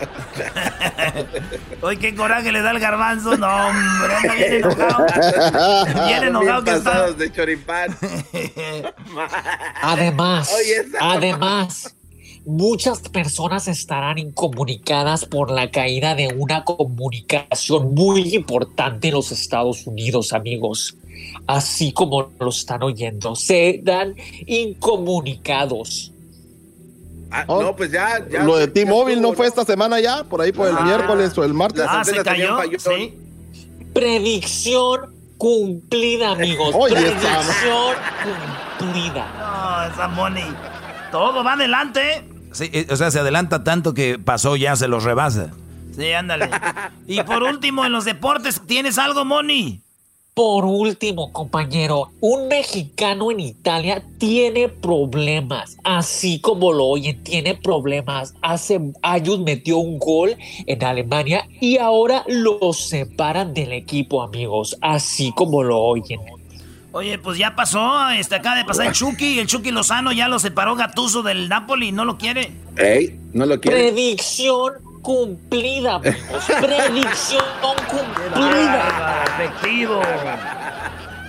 Oye, 1.83 1.99
qué 1.99 2.15
coraje 2.15 2.53
le 2.53 2.63
da 2.63 2.71
el 2.71 2.79
garbanzo. 2.79 3.37
No, 3.37 3.49
hombre, 3.49 4.15
anda 4.15 4.35
bien 4.35 4.55
enojado. 4.55 5.07
Bien 6.07 6.25
enojado 6.25 6.65
que 6.65 6.71
está. 6.71 6.91
pasados 6.91 7.19
de 7.19 7.33
choripán. 7.33 7.97
Además, 9.83 10.53
Oye, 10.57 10.85
además, 11.01 11.95
muchas 12.45 13.01
personas 13.09 13.69
estarán 13.69 14.19
incomunicadas 14.19 15.25
por 15.25 15.51
la 15.51 15.71
caída 15.71 16.15
de 16.15 16.29
una 16.29 16.65
comunicación 16.65 17.95
muy 17.95 18.35
importante 18.35 19.09
en 19.09 19.15
los 19.15 19.33
Estados 19.33 19.87
Unidos, 19.87 20.33
amigos. 20.33 20.97
Así 21.47 21.93
como 21.93 22.33
lo 22.41 22.49
están 22.49 22.83
oyendo, 22.83 23.37
serán 23.37 24.15
incomunicados. 24.47 26.13
Ah, 27.31 27.45
Oh, 27.47 27.63
no, 27.63 27.75
pues 27.75 27.91
ya, 27.91 28.27
ya. 28.31 28.43
Lo 28.45 28.57
de 28.59 28.69
T-Mobile 28.69 29.21
no 29.21 29.33
fue 29.33 29.47
esta 29.47 29.65
semana 29.65 30.01
ya, 30.01 30.25
por 30.25 30.41
ahí 30.43 30.53
por 30.53 30.69
el 30.69 30.77
Ah. 30.77 30.83
miércoles 30.83 31.37
o 31.39 31.45
el 31.45 31.55
martes. 31.55 31.85
Ah, 31.89 32.05
se 32.05 32.23
cayó. 32.23 32.59
Sí. 32.79 33.15
Predicción 33.95 35.15
cumplida, 35.39 36.33
amigos. 36.33 36.75
Oye, 36.75 36.95
Predicción 36.95 37.95
cumplida. 38.79 39.33
No, 39.39 39.95
esa 39.95 40.09
Moni. 40.09 40.45
Todo 41.11 41.43
va 41.45 41.55
adelante. 41.55 42.25
Sí, 42.53 42.71
eh, 42.73 42.87
o 42.91 42.97
sea, 42.97 43.11
se 43.11 43.19
adelanta 43.19 43.65
tanto 43.65 43.95
que 43.95 44.19
pasó 44.19 44.57
ya, 44.57 44.77
se 44.77 44.89
los 44.89 45.05
rebasa. 45.05 45.51
Sí, 45.97 46.13
ándale. 46.13 46.49
Y 47.07 47.21
por 47.23 47.43
último, 47.43 47.85
en 47.85 47.93
los 47.93 48.05
deportes, 48.05 48.63
¿tienes 48.67 48.99
algo, 48.99 49.25
Moni? 49.25 49.83
Por 50.35 50.65
último, 50.65 51.31
compañero, 51.31 52.11
un 52.23 52.49
mexicano 52.49 53.31
en 53.31 53.41
Italia 53.41 54.03
tiene 54.17 54.71
problemas, 54.71 55.77
así 55.85 56.41
como 56.41 56.73
lo 56.73 56.87
oyen, 56.87 57.23
tiene 57.23 57.55
problemas. 57.55 58.33
Hace 58.41 58.81
años 59.03 59.41
metió 59.41 59.77
un 59.77 59.99
gol 59.99 60.35
en 60.67 60.85
Alemania 60.85 61.47
y 61.61 61.77
ahora 61.77 62.25
lo 62.29 62.73
separan 62.73 63.53
del 63.53 63.73
equipo, 63.73 64.23
amigos, 64.23 64.79
así 64.81 65.33
como 65.33 65.63
lo 65.63 65.79
oyen. 65.79 66.21
Oye, 66.93 67.19
pues 67.19 67.39
ya 67.39 67.55
pasó. 67.57 68.11
Este, 68.11 68.35
acaba 68.37 68.57
de 68.57 68.65
pasar 68.65 68.87
el 68.87 68.93
Chucky. 68.93 69.39
El 69.39 69.47
Chucky 69.47 69.71
Lozano 69.71 70.13
ya 70.13 70.29
lo 70.29 70.39
separó 70.39 70.77
Gatuso 70.77 71.23
del 71.23 71.49
Napoli 71.49 71.91
no 71.91 72.05
lo 72.05 72.19
quiere. 72.19 72.53
Ey, 72.77 73.19
no 73.33 73.47
lo 73.47 73.59
quiere. 73.61 73.91
Predicción 73.91 74.75
cumplida, 75.01 75.97
amigos. 75.97 76.45
Predicción 76.61 77.45
cumplida. 77.89 79.25
Efectivo. 79.39 80.01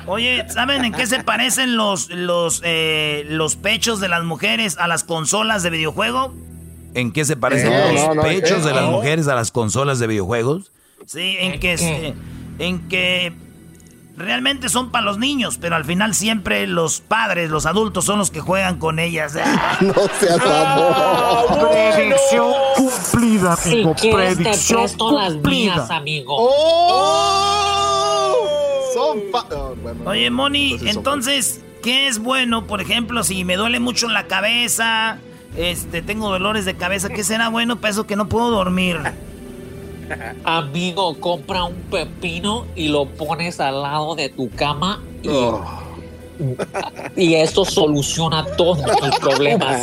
Oye, 0.06 0.46
¿saben 0.50 0.84
en 0.84 0.92
qué 0.92 1.08
se 1.08 1.24
parecen 1.24 1.78
los, 1.78 2.10
los, 2.10 2.62
eh, 2.66 3.24
los 3.30 3.56
pechos 3.56 4.02
de 4.02 4.10
las 4.10 4.26
mujeres 4.26 4.78
a 4.78 4.88
las 4.88 5.06
consolas 5.06 5.64
de 5.64 5.70
videojuego? 5.70 6.34
¿En 6.94 7.14
qué 7.14 7.24
se 7.24 7.38
parecen 7.38 7.72
los 7.72 8.08
no, 8.08 8.16
no, 8.16 8.22
pechos 8.22 8.66
de 8.66 8.74
las 8.74 8.86
mujeres 8.86 9.30
a 9.30 9.36
las 9.36 9.52
consolas 9.52 10.00
de 10.00 10.08
videojuegos? 10.08 10.74
Sí, 11.06 11.38
en 11.40 11.54
¿En 11.54 11.60
que, 11.60 12.14
en 12.60 12.90
que 12.90 13.34
realmente 14.16 14.70
son 14.70 14.92
para 14.92 15.04
los 15.06 15.18
niños, 15.18 15.58
pero 15.60 15.76
al 15.76 15.86
final 15.86 16.14
siempre 16.14 16.68
los 16.68 17.02
padres, 17.02 17.50
los 17.50 17.66
adultos 17.66 18.06
son 18.06 18.20
los 18.20 18.30
que 18.32 18.40
juegan 18.42 18.78
con 18.80 19.00
ellas. 19.00 19.34
No 19.82 19.94
seas 20.20 20.40
amor. 20.46 21.70
Predicción 21.72 22.54
Cumplida, 22.76 23.56
Si 23.56 23.72
amigo. 23.74 23.96
quieres 23.96 24.38
te 24.38 24.44
Predicción 24.44 24.82
presto 24.82 25.12
las 25.12 25.34
mías, 25.34 25.42
cumplida. 25.80 25.96
amigo. 25.98 26.36
¡Oh! 27.44 28.36
Son 28.94 29.20
pa- 29.32 29.48
oh, 29.56 29.76
bueno, 29.82 30.02
Oye, 30.10 30.30
Moni, 30.30 30.78
entonces, 30.86 31.62
¿qué 31.82 32.08
es 32.08 32.20
bueno? 32.20 32.68
Por 32.68 32.82
ejemplo, 32.82 33.24
si 33.24 33.44
me 33.44 33.56
duele 33.56 33.80
mucho 33.80 34.08
la 34.08 34.28
cabeza, 34.28 35.18
este, 35.58 36.02
tengo 36.02 36.30
dolores 36.30 36.66
de 36.66 36.76
cabeza, 36.76 37.10
¿qué 37.10 37.24
será 37.24 37.50
bueno 37.50 37.78
para 37.78 37.92
eso 37.92 38.06
que 38.06 38.16
no 38.16 38.28
puedo 38.28 38.50
dormir? 38.52 39.00
Amigo, 40.44 41.20
compra 41.20 41.64
un 41.64 41.76
pepino 41.92 42.66
y 42.76 42.88
lo 42.90 43.06
pones 43.06 43.60
al 43.60 43.82
lado 43.82 44.16
de 44.16 44.30
tu 44.30 44.50
cama 44.52 45.02
y, 45.22 45.30
Oh. 45.30 45.64
y 47.16 47.36
esto 47.36 47.64
soluciona 47.64 48.44
todos 48.58 48.84
tus 48.84 49.20
problemas. 49.20 49.82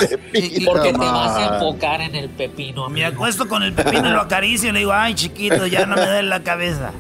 Porque 0.67 0.93
te 0.93 0.99
vas 0.99 1.37
a 1.37 1.55
enfocar 1.55 2.01
en 2.01 2.15
el 2.17 2.29
pepino. 2.29 2.89
Me 2.89 3.05
acuesto 3.05 3.49
con 3.49 3.63
el 3.63 3.73
pepino 3.73 4.09
y 4.09 4.13
lo 4.13 4.21
acaricio 4.21 4.71
y 4.71 4.73
le 4.73 4.79
digo, 4.81 4.93
ay, 4.93 5.15
chiquito, 5.15 5.67
ya 5.67 5.87
no 5.87 5.95
me 5.97 6.05
duele 6.07 6.29
la 6.29 6.43
cabeza. 6.43 6.91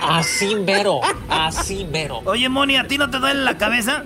Así 0.00 0.56
mero, 0.56 1.00
así 1.28 1.86
mero. 1.90 2.22
Oye, 2.24 2.48
Moni, 2.48 2.76
¿a 2.76 2.86
ti 2.88 2.98
no 2.98 3.08
te 3.10 3.18
duele 3.18 3.44
la 3.44 3.56
cabeza? 3.56 4.04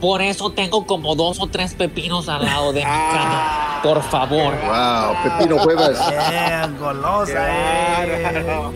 Por 0.00 0.22
eso 0.22 0.50
tengo 0.52 0.86
como 0.86 1.14
dos 1.14 1.40
o 1.40 1.46
tres 1.46 1.74
pepinos 1.74 2.28
al 2.28 2.44
lado 2.44 2.72
de 2.72 2.80
mi 2.80 2.86
cama. 2.86 3.80
Por 3.82 4.02
favor. 4.02 4.54
Wow, 4.54 5.14
Pepino 5.38 5.58
Cuevas. 5.62 5.98
Bien, 6.30 6.78
golosa, 6.78 7.46
eh. 7.48 8.72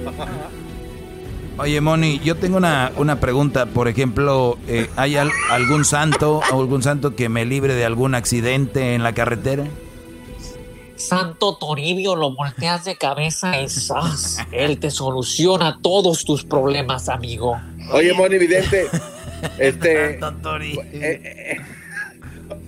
Oye, 1.56 1.80
Moni, 1.80 2.18
yo 2.24 2.36
tengo 2.36 2.56
una, 2.56 2.90
una 2.96 3.20
pregunta. 3.20 3.66
Por 3.66 3.86
ejemplo, 3.88 4.58
eh, 4.66 4.90
¿hay 4.96 5.16
al- 5.16 5.30
algún 5.50 5.84
santo 5.84 6.40
o 6.52 6.60
algún 6.60 6.82
santo 6.82 7.14
que 7.14 7.28
me 7.28 7.44
libre 7.44 7.74
de 7.74 7.84
algún 7.84 8.14
accidente 8.14 8.94
en 8.94 9.02
la 9.02 9.12
carretera? 9.14 9.64
Santo 10.96 11.56
Toribio, 11.56 12.16
lo 12.16 12.34
volteas 12.34 12.84
de 12.84 12.96
cabeza 12.96 13.60
y 13.60 13.68
¡zas! 13.68 14.38
Él 14.52 14.78
te 14.78 14.90
soluciona 14.90 15.78
todos 15.82 16.24
tus 16.24 16.44
problemas, 16.44 17.08
amigo. 17.08 17.56
Oye, 17.92 18.12
Moni 18.14 18.38
Vidente. 18.38 18.88
Este. 19.58 20.18
Tori. 20.42 20.78
eh, 20.92 21.56
eh, 21.56 21.56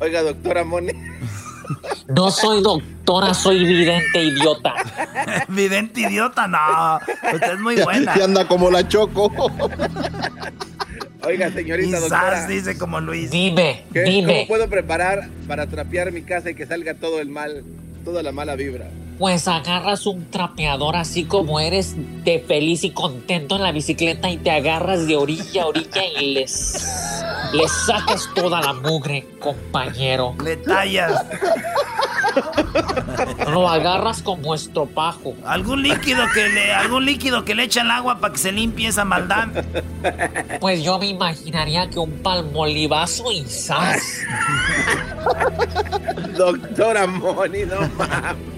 oiga, 0.00 0.22
doctora 0.22 0.64
Moni. 0.64 0.92
No 2.08 2.30
soy 2.30 2.62
doctora, 2.62 3.34
soy 3.34 3.64
vidente 3.64 4.22
idiota. 4.22 4.74
Vidente 5.48 6.02
idiota, 6.02 6.46
no. 6.46 6.98
Usted 7.34 7.54
es 7.54 7.60
muy 7.60 7.76
buena. 7.76 8.14
Y 8.16 8.20
anda 8.22 8.46
como 8.46 8.70
la 8.70 8.86
choco. 8.86 9.32
Oiga, 11.24 11.50
señorita 11.50 11.96
Quizás 11.96 12.08
doctora. 12.10 12.46
dice 12.46 12.78
como 12.78 13.00
Luis. 13.00 13.32
Dime, 13.32 13.82
¿qué- 13.92 14.22
¿Cómo 14.24 14.46
puedo 14.46 14.68
preparar 14.68 15.28
para 15.48 15.66
trapear 15.66 16.12
mi 16.12 16.22
casa 16.22 16.50
y 16.50 16.54
que 16.54 16.66
salga 16.66 16.94
todo 16.94 17.20
el 17.20 17.28
mal? 17.30 17.64
toda 18.04 18.22
la 18.22 18.30
mala 18.30 18.54
vibra. 18.54 18.86
Pues 19.18 19.48
agarras 19.48 20.06
un 20.06 20.30
trapeador 20.30 20.96
así 20.96 21.24
como 21.24 21.58
eres 21.58 21.94
de 22.24 22.38
feliz 22.46 22.84
y 22.84 22.90
contento 22.90 23.56
en 23.56 23.62
la 23.62 23.72
bicicleta 23.72 24.28
y 24.28 24.36
te 24.36 24.50
agarras 24.50 25.06
de 25.06 25.16
orilla 25.16 25.62
a 25.62 25.66
orilla 25.66 26.02
y 26.20 26.34
les, 26.34 26.92
les 27.52 27.72
sacas 27.86 28.28
toda 28.34 28.60
la 28.60 28.74
mugre, 28.74 29.26
compañero. 29.40 30.34
Le 30.44 30.58
tallas. 30.58 31.24
Lo 33.50 33.68
agarras 33.68 34.22
como 34.22 34.54
estropajo. 34.54 35.34
Algún 35.46 35.82
líquido 35.82 36.24
que 36.34 36.48
le, 36.48 36.74
algún 36.74 37.06
líquido 37.06 37.44
que 37.44 37.54
le 37.54 37.64
echa 37.64 37.80
al 37.80 37.90
agua 37.90 38.18
para 38.18 38.32
que 38.32 38.38
se 38.38 38.52
limpie 38.52 38.88
esa 38.88 39.04
maldad. 39.04 39.48
Pues 40.60 40.82
yo 40.82 40.98
me 40.98 41.06
imaginaría 41.06 41.88
que 41.88 41.98
un 41.98 42.18
palmolivazo 42.18 43.32
y 43.32 43.44
sas. 43.46 44.02
Doctora 46.36 47.06
Moni, 47.06 47.64
no 47.64 47.88
mames. 47.96 48.55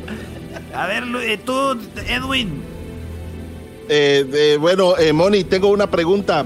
A 0.74 0.86
ver, 0.86 1.04
eh, 1.22 1.38
tú, 1.38 1.78
Edwin. 2.06 2.62
Eh, 3.88 4.26
eh, 4.32 4.58
bueno, 4.60 4.98
eh, 4.98 5.12
Moni, 5.12 5.44
tengo 5.44 5.68
una 5.68 5.90
pregunta. 5.90 6.44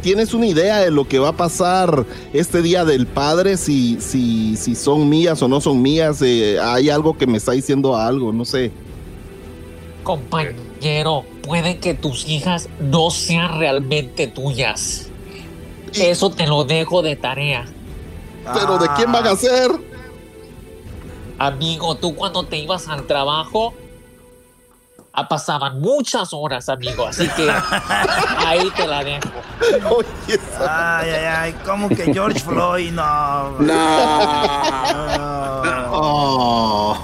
¿Tienes 0.00 0.32
una 0.32 0.46
idea 0.46 0.78
de 0.78 0.90
lo 0.90 1.06
que 1.06 1.18
va 1.18 1.28
a 1.28 1.36
pasar 1.36 2.06
este 2.32 2.62
día 2.62 2.86
del 2.86 3.06
padre? 3.06 3.58
Si, 3.58 4.00
si, 4.00 4.56
si 4.56 4.74
son 4.74 5.08
mías 5.08 5.42
o 5.42 5.48
no 5.48 5.60
son 5.60 5.82
mías. 5.82 6.22
Eh, 6.22 6.58
hay 6.60 6.88
algo 6.88 7.18
que 7.18 7.26
me 7.26 7.36
está 7.36 7.52
diciendo 7.52 7.96
algo, 7.96 8.32
no 8.32 8.46
sé. 8.46 8.72
Compañero, 10.02 11.24
puede 11.42 11.78
que 11.78 11.92
tus 11.92 12.26
hijas 12.26 12.68
no 12.80 13.10
sean 13.10 13.58
realmente 13.58 14.26
tuyas. 14.28 15.08
Eso 15.92 16.30
te 16.30 16.46
lo 16.46 16.64
dejo 16.64 17.02
de 17.02 17.16
tarea. 17.16 17.66
Pero 18.54 18.78
¿de 18.78 18.88
quién 18.96 19.12
van 19.12 19.26
a 19.26 19.36
ser? 19.36 19.70
Amigo, 21.38 21.94
tú 21.96 22.14
cuando 22.14 22.44
te 22.44 22.56
ibas 22.56 22.88
al 22.88 23.06
trabajo, 23.06 23.74
ah, 25.12 25.28
pasaban 25.28 25.80
muchas 25.80 26.32
horas, 26.32 26.68
amigo. 26.68 27.06
Así 27.06 27.28
que 27.28 27.50
ahí 28.46 28.70
te 28.74 28.86
la 28.86 29.04
dejo. 29.04 29.28
Ay, 30.60 31.10
ay, 31.10 31.24
ay, 31.24 31.52
como 31.64 31.88
que 31.88 32.12
George 32.12 32.40
Floyd, 32.40 32.92
no. 32.92 33.56
Oh. 35.90 36.96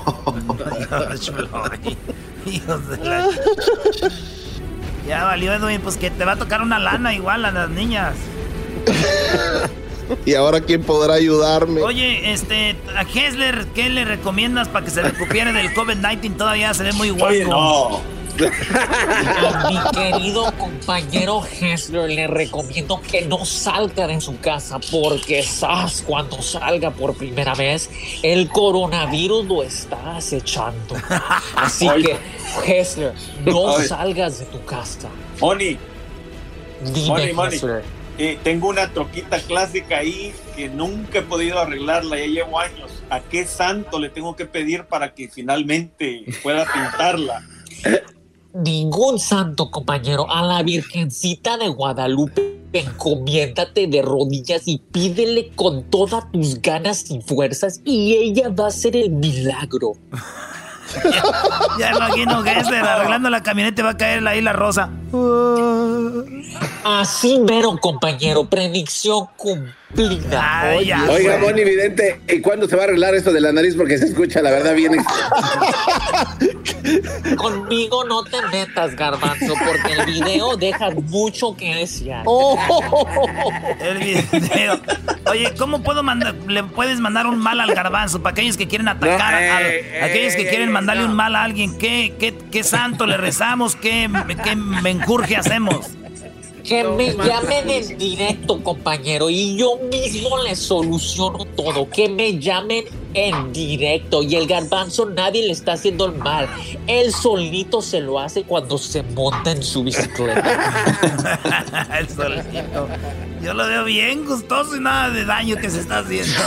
George 0.89 1.33
Floyd. 1.33 1.97
Hijos 2.47 2.89
de 2.89 2.97
la... 2.99 3.28
Ya 5.07 5.24
valió, 5.24 5.53
Edwin, 5.53 5.80
pues 5.80 5.97
que 5.97 6.11
te 6.11 6.24
va 6.24 6.33
a 6.33 6.37
tocar 6.37 6.62
una 6.62 6.78
lana 6.78 7.12
igual 7.12 7.45
a 7.45 7.51
las 7.51 7.68
niñas. 7.68 8.14
¿Y 10.26 10.34
ahora 10.34 10.61
quién 10.61 10.82
podrá 10.82 11.14
ayudarme? 11.14 11.82
Oye, 11.82 12.32
este, 12.32 12.76
a 12.96 13.03
Hessler, 13.03 13.66
¿qué 13.74 13.88
le 13.88 14.05
recomiendas 14.05 14.68
para 14.68 14.84
que 14.84 14.90
se 14.90 15.03
recupere 15.03 15.53
del 15.53 15.74
COVID-19? 15.74 16.36
Todavía 16.36 16.74
se 16.74 16.84
ve 16.84 16.92
muy 16.92 17.11
guapo. 17.11 17.26
Oye, 17.26 17.44
no. 17.44 18.00
A 19.55 19.68
mi 19.68 19.78
querido 19.92 20.50
compañero 20.57 21.42
Hessler 21.44 22.09
le 22.11 22.26
recomiendo 22.26 23.00
que 23.03 23.26
no 23.26 23.44
salga 23.44 24.07
de 24.07 24.20
su 24.22 24.40
casa 24.40 24.78
porque 24.90 25.42
sabes 25.42 26.03
cuando 26.07 26.40
salga 26.40 26.90
por 26.90 27.14
primera 27.14 27.55
vez 27.55 27.90
el 28.22 28.48
coronavirus 28.48 29.44
lo 29.46 29.62
está 29.62 30.16
acechando. 30.16 30.96
Así 31.57 31.86
Oye. 31.86 32.16
que 32.64 32.80
Hessler, 32.80 33.12
no 33.44 33.59
Oye. 33.74 33.86
salgas 33.86 34.38
de 34.38 34.46
tu 34.46 34.64
casa. 34.64 35.11
Moni, 35.38 35.76
Dime 36.92 37.34
Moni. 37.34 37.55
Hessler. 37.55 37.84
Eh, 38.19 38.39
tengo 38.43 38.69
una 38.69 38.93
troquita 38.93 39.41
clásica 39.41 39.99
ahí 39.99 40.35
que 40.55 40.69
nunca 40.69 41.21
he 41.21 41.23
podido 41.23 41.59
arreglarla, 41.59 42.19
ya 42.19 42.27
llevo 42.27 42.61
años. 42.61 42.91
¿A 43.11 43.21
qué 43.21 43.47
santo 43.47 43.99
le 43.99 44.11
tengo 44.11 44.37
que 44.37 44.47
pedir 44.47 44.85
para 44.85 45.15
que 45.15 45.29
finalmente 45.29 46.25
pueda 46.43 46.67
pintarla? 46.71 47.43
Ningún 48.53 49.19
santo 49.19 49.71
compañero, 49.71 50.31
a 50.31 50.43
la 50.43 50.63
Virgencita 50.63 51.57
de 51.57 51.69
Guadalupe, 51.69 52.61
encomiéndate 52.75 53.87
de 53.87 54.03
rodillas 54.03 54.63
y 54.67 54.79
pídele 54.79 55.51
con 55.55 55.85
todas 55.85 56.31
tus 56.33 56.61
ganas 56.61 57.11
y 57.11 57.21
fuerzas 57.23 57.81
y 57.85 58.15
ella 58.15 58.51
va 58.51 58.67
a 58.67 58.69
hacer 58.69 58.97
el 58.97 59.11
milagro. 59.11 59.93
Ya 61.79 61.93
imagino 61.93 62.45
Hessler 62.45 62.85
arreglando 62.85 63.31
la 63.31 63.43
camioneta 63.43 63.81
y 63.81 63.85
va 63.85 63.91
a 63.93 63.97
caer 63.97 64.29
ahí 64.29 64.43
la 64.43 64.53
rosa. 64.53 64.91
Así 66.84 67.38
mero, 67.38 67.78
compañero, 67.80 68.45
predicción 68.45 69.26
cumplida. 69.36 69.82
Ay, 70.40 70.86
ya, 70.86 71.05
Oiga. 71.11 71.38
Moni 71.38 71.64
Vidente, 71.64 72.20
¿y 72.28 72.40
cuándo 72.40 72.66
se 72.66 72.76
va 72.76 72.82
a 72.82 72.84
arreglar 72.86 73.14
eso 73.14 73.30
de 73.32 73.40
la 73.40 73.53
nariz? 73.53 73.74
Porque 73.76 73.99
se 73.99 74.07
escucha, 74.07 74.40
la 74.40 74.51
verdad, 74.51 74.74
bien. 74.74 74.93
Conmigo 77.36 78.05
no 78.05 78.24
te 78.24 78.40
metas, 78.51 78.95
garbanzo, 78.97 79.55
porque 79.66 79.93
el 79.93 80.07
video 80.07 80.57
deja 80.57 80.90
mucho 80.90 81.55
que 81.57 81.74
desear. 81.74 82.24
El 83.80 83.99
video. 83.99 84.80
Oye, 85.26 85.53
¿cómo 85.59 85.82
puedo 85.82 86.03
mandar? 86.03 86.34
¿Le 86.47 86.62
puedes 86.64 86.99
mandar 87.01 87.26
un 87.26 87.38
mal 87.38 87.61
al 87.61 87.74
garbanzo? 87.74 88.22
Para 88.22 88.32
aquellos 88.32 88.57
que 88.57 88.68
quieren 88.68 88.88
atacar, 88.88 89.32
No, 89.43 89.55
a, 89.55 89.62
ey, 89.62 89.84
a- 90.01 90.05
aquellos 90.07 90.34
que 90.34 90.43
ey, 90.43 90.49
quieren 90.49 90.72
mandarle 90.72 91.03
no. 91.05 91.11
un 91.11 91.16
mal 91.16 91.36
a 91.36 91.43
alguien, 91.45 91.76
¿qué, 91.78 92.14
qué, 92.18 92.34
qué 92.51 92.64
santo 92.64 93.07
le 93.07 93.16
rezamos? 93.16 93.76
¿Qué, 93.76 94.09
qué 94.43 94.57
menjurje 94.57 95.36
hacemos? 95.36 95.90
Que 96.65 96.85
me 96.85 97.13
llamen 97.13 97.69
en 97.69 97.99
directo, 97.99 98.63
compañero, 98.63 99.29
y 99.29 99.57
yo 99.57 99.79
mismo 99.91 100.43
les 100.43 100.59
soluciono 100.59 101.45
todo. 101.57 101.89
Que 101.89 102.09
me 102.09 102.39
llamen 102.39 102.85
en 103.15 103.53
directo. 103.53 104.23
Y 104.23 104.37
el 104.37 104.47
garbanzo 104.47 105.07
nadie 105.07 105.47
le 105.47 105.53
está 105.53 105.73
haciendo 105.73 106.07
el 106.07 106.13
mal. 106.13 106.49
Él 106.87 107.13
solito 107.13 107.83
se 107.83 108.01
lo 108.01 108.19
hace 108.19 108.45
cuando 108.45 108.79
se 108.79 109.03
monta 109.03 109.53
en 109.53 109.63
su 109.63 109.85
bicicleta. 109.85 110.43
El 111.99 112.09
solito. 112.09 112.89
Yo 113.43 113.55
lo 113.55 113.67
veo 113.67 113.85
bien 113.85 114.25
gustoso 114.25 114.77
y 114.77 114.81
nada 114.81 115.11
de 115.11 115.25
daño 115.25 115.57
que 115.57 115.69
se 115.69 115.81
está 115.81 115.99
haciendo. 115.99 116.39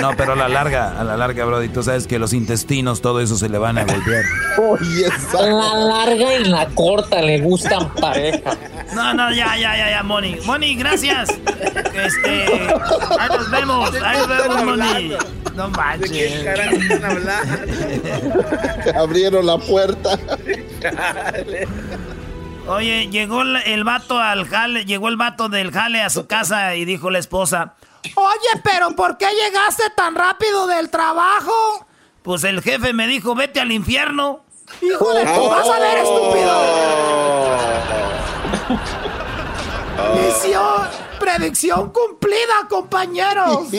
No, 0.00 0.10
pero 0.16 0.32
a 0.32 0.36
la 0.36 0.48
larga, 0.48 0.98
a 0.98 1.04
la 1.04 1.16
larga, 1.16 1.44
Brody, 1.44 1.68
tú 1.68 1.82
sabes 1.82 2.06
que 2.06 2.18
los 2.18 2.32
intestinos, 2.32 3.02
todo 3.02 3.20
eso 3.20 3.36
se 3.36 3.48
le 3.50 3.58
van 3.58 3.76
a 3.76 3.84
golpear. 3.84 4.24
Oye, 4.58 5.08
La 5.34 5.74
larga 5.74 6.34
y 6.38 6.44
la 6.44 6.66
corta 6.68 7.20
le 7.20 7.40
gustan 7.40 7.92
pareja. 7.94 8.56
No, 8.94 9.12
no, 9.12 9.30
ya, 9.30 9.56
ya, 9.58 9.76
ya, 9.76 9.90
ya, 9.90 10.02
Moni. 10.02 10.36
Moni, 10.46 10.74
gracias. 10.76 11.28
Este, 11.28 12.44
ahí 13.18 13.28
nos 13.28 13.50
vemos, 13.50 13.90
ahí 14.02 14.18
nos 14.18 14.28
vemos, 14.28 14.64
Moni. 14.64 15.12
No 15.54 15.70
¿De 15.98 16.10
qué 16.10 16.28
manches. 16.30 16.44
carajo 16.44 16.76
están 16.76 17.04
hablando? 17.04 18.44
Abrieron 19.00 19.46
la 19.46 19.58
puerta. 19.58 20.18
Oye, 22.68 23.08
llegó 23.08 23.42
el, 23.42 23.84
vato 23.84 24.18
al 24.18 24.46
jale, 24.48 24.84
llegó 24.84 25.08
el 25.08 25.16
vato 25.16 25.48
del 25.48 25.70
jale 25.70 26.02
a 26.02 26.10
su 26.10 26.26
casa 26.26 26.74
y 26.74 26.84
dijo 26.84 27.10
la 27.10 27.18
esposa, 27.18 27.74
Oye, 28.14 28.60
pero 28.64 28.90
¿por 28.90 29.18
qué 29.18 29.26
llegaste 29.32 29.84
tan 29.96 30.14
rápido 30.14 30.66
del 30.66 30.90
trabajo? 30.90 31.86
pues 32.26 32.42
el 32.42 32.60
jefe 32.60 32.92
me 32.92 33.06
dijo, 33.06 33.36
vete 33.36 33.60
al 33.60 33.70
infierno. 33.70 34.40
Híjole, 34.82 35.22
vas 35.22 35.68
a 35.68 35.78
ver, 35.78 35.98
estúpido. 35.98 36.52
Misión, 40.16 40.88
predicción 41.26 41.90
cumplida, 41.90 42.68
compañeros. 42.68 43.68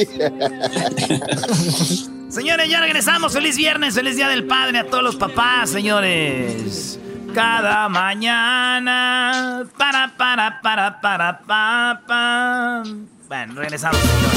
Señores, 2.30 2.70
ya 2.70 2.82
regresamos. 2.82 3.32
Feliz 3.34 3.56
viernes, 3.56 3.96
feliz 3.96 4.18
día 4.18 4.28
del 4.28 4.46
padre 4.46 4.80
a 4.80 4.88
todos 4.88 5.04
los 5.04 5.16
papás, 5.16 5.70
señores. 5.70 7.00
Cada 7.34 7.88
mañana. 7.88 9.64
Para, 9.78 10.14
para, 10.18 10.60
para, 10.62 11.00
para, 11.00 11.40
pa, 11.40 12.02
pa. 12.06 12.84
Bueno, 13.28 13.54
regresamos, 13.56 13.98
señores. 13.98 14.28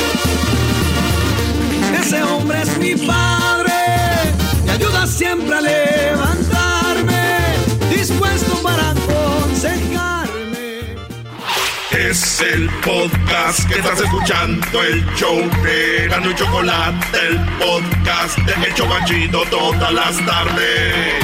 Ese 2.01 2.23
hombre 2.23 2.63
es 2.63 2.79
mi 2.79 2.95
padre, 2.95 3.73
me 4.65 4.73
ayuda 4.73 5.07
siempre 5.07 5.55
a 5.57 5.61
levantarme, 5.61 7.55
dispuesto 7.91 8.55
para 8.63 8.91
aconsejarme. 8.91 9.20
Es 12.09 12.41
el 12.41 12.71
podcast 12.83 13.69
que 13.69 13.75
estás 13.75 14.01
escuchando, 14.01 14.83
el 14.83 15.05
show 15.17 15.39
de 15.63 16.09
Gano 16.09 16.31
y 16.31 16.35
Chocolate, 16.35 17.19
el 17.29 17.39
podcast 17.59 18.39
de 18.39 18.69
El 18.69 18.75
Chocachito 18.75 19.43
todas 19.51 19.93
las 19.93 20.17
tardes. 20.25 21.23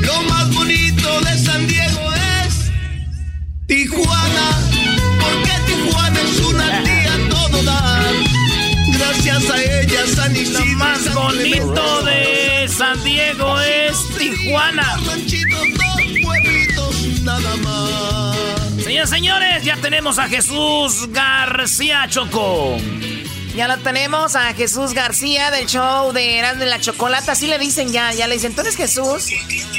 Lo 0.00 0.22
más 0.22 0.54
bonito 0.54 1.20
de 1.20 1.38
San 1.38 1.66
Diego 1.66 2.12
es 2.46 2.72
Tijuana, 3.66 4.58
porque 5.20 5.52
Tijuana 5.66 6.20
es 6.20 6.40
una 6.40 6.82
tía 6.82 7.28
todo 7.28 7.62
dar. 7.62 8.14
Gracias 8.88 9.50
a 9.50 9.62
ella 9.62 10.06
San 10.16 10.34
Isidro. 10.34 10.64
Lo 10.64 10.76
más 10.78 11.14
bonito 11.14 12.02
de 12.04 12.68
San 12.68 13.04
Diego 13.04 13.60
es 13.60 13.96
Tijuana. 14.16 14.96
Ranchitos, 15.06 15.68
dos 15.74 16.02
pueblitos, 16.22 17.22
nada 17.22 17.56
más. 17.56 18.23
Señores, 18.94 19.10
señores, 19.10 19.64
ya 19.64 19.76
tenemos 19.78 20.20
a 20.20 20.28
Jesús 20.28 21.08
García 21.10 22.06
Choco. 22.08 22.76
Ya 23.56 23.66
lo 23.66 23.76
tenemos 23.78 24.36
a 24.36 24.54
Jesús 24.54 24.92
García 24.92 25.50
del 25.50 25.66
show 25.66 26.12
de 26.12 26.38
Eras 26.38 26.60
de 26.60 26.66
la 26.66 26.78
Chocolata. 26.78 27.32
Así 27.32 27.48
le 27.48 27.58
dicen 27.58 27.90
ya, 27.90 28.12
ya 28.12 28.28
le 28.28 28.34
dicen. 28.34 28.54
Tú 28.54 28.60
eres 28.60 28.76
Jesús, 28.76 29.30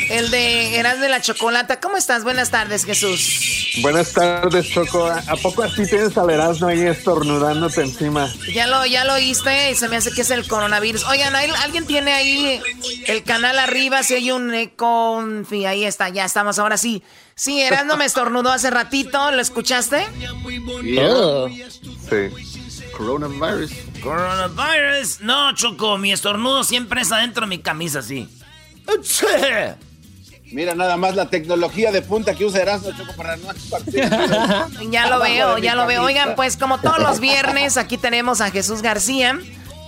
el 0.09 0.31
de 0.31 0.77
Eras 0.77 0.99
de 0.99 1.07
la 1.07 1.21
Chocolata. 1.21 1.79
¿Cómo 1.79 1.95
estás? 1.95 2.25
Buenas 2.25 2.51
tardes, 2.51 2.83
Jesús. 2.83 3.71
Buenas 3.81 4.11
tardes, 4.11 4.69
Choco. 4.69 5.05
¿A 5.05 5.37
poco 5.37 5.63
así 5.63 5.85
tienes 5.85 6.17
al 6.17 6.29
Erasmo 6.29 6.67
ahí 6.67 6.81
estornudándote 6.81 7.83
encima? 7.83 8.29
Ya 8.53 8.67
lo, 8.67 8.85
ya 8.85 9.05
lo 9.05 9.13
oíste 9.13 9.71
y 9.71 9.75
se 9.75 9.87
me 9.87 9.95
hace 9.95 10.11
que 10.11 10.23
es 10.23 10.31
el 10.31 10.45
coronavirus. 10.45 11.05
Oigan, 11.05 11.33
¿alguien 11.33 11.87
tiene 11.87 12.11
ahí 12.11 12.61
el 13.07 13.23
canal 13.23 13.59
arriba? 13.59 14.03
Si 14.03 14.13
hay 14.13 14.31
un 14.31 14.53
eco, 14.53 15.13
un... 15.13 15.47
ahí 15.65 15.85
está, 15.85 16.09
ya 16.09 16.25
estamos. 16.25 16.59
Ahora 16.59 16.75
sí. 16.75 17.01
Sí, 17.37 17.61
Erasmo 17.61 17.97
me 17.97 18.05
estornudó 18.05 18.49
hace 18.49 18.69
ratito. 18.69 19.29
¿Lo 19.31 19.41
escuchaste? 19.41 20.07
Sí. 22.09 22.87
Coronavirus. 22.95 23.71
Coronavirus. 24.01 25.19
No, 25.19 25.53
Choco, 25.53 25.97
mi 25.97 26.13
estornudo 26.13 26.63
siempre 26.63 27.01
es 27.01 27.11
adentro 27.11 27.41
de 27.41 27.47
mi 27.47 27.59
camisa, 27.59 28.01
sí. 28.01 28.29
Mira 30.53 30.75
nada 30.75 30.95
más 30.95 31.15
la 31.15 31.29
tecnología 31.29 31.91
de 31.91 32.01
punta 32.01 32.35
que 32.35 32.45
usa 32.45 32.61
Erasmo, 32.61 32.91
Choco, 32.97 33.11
para 33.17 33.35
no 33.35 33.49
Ya 34.89 35.07
lo 35.07 35.19
veo, 35.19 35.57
ya 35.57 35.75
lo 35.75 35.85
veo. 35.87 36.03
Oigan, 36.03 36.35
pues 36.35 36.55
como 36.55 36.79
todos 36.79 36.99
los 36.99 37.19
viernes, 37.19 37.75
aquí 37.75 37.97
tenemos 37.97 38.39
a 38.39 38.49
Jesús 38.49 38.81
García, 38.81 39.37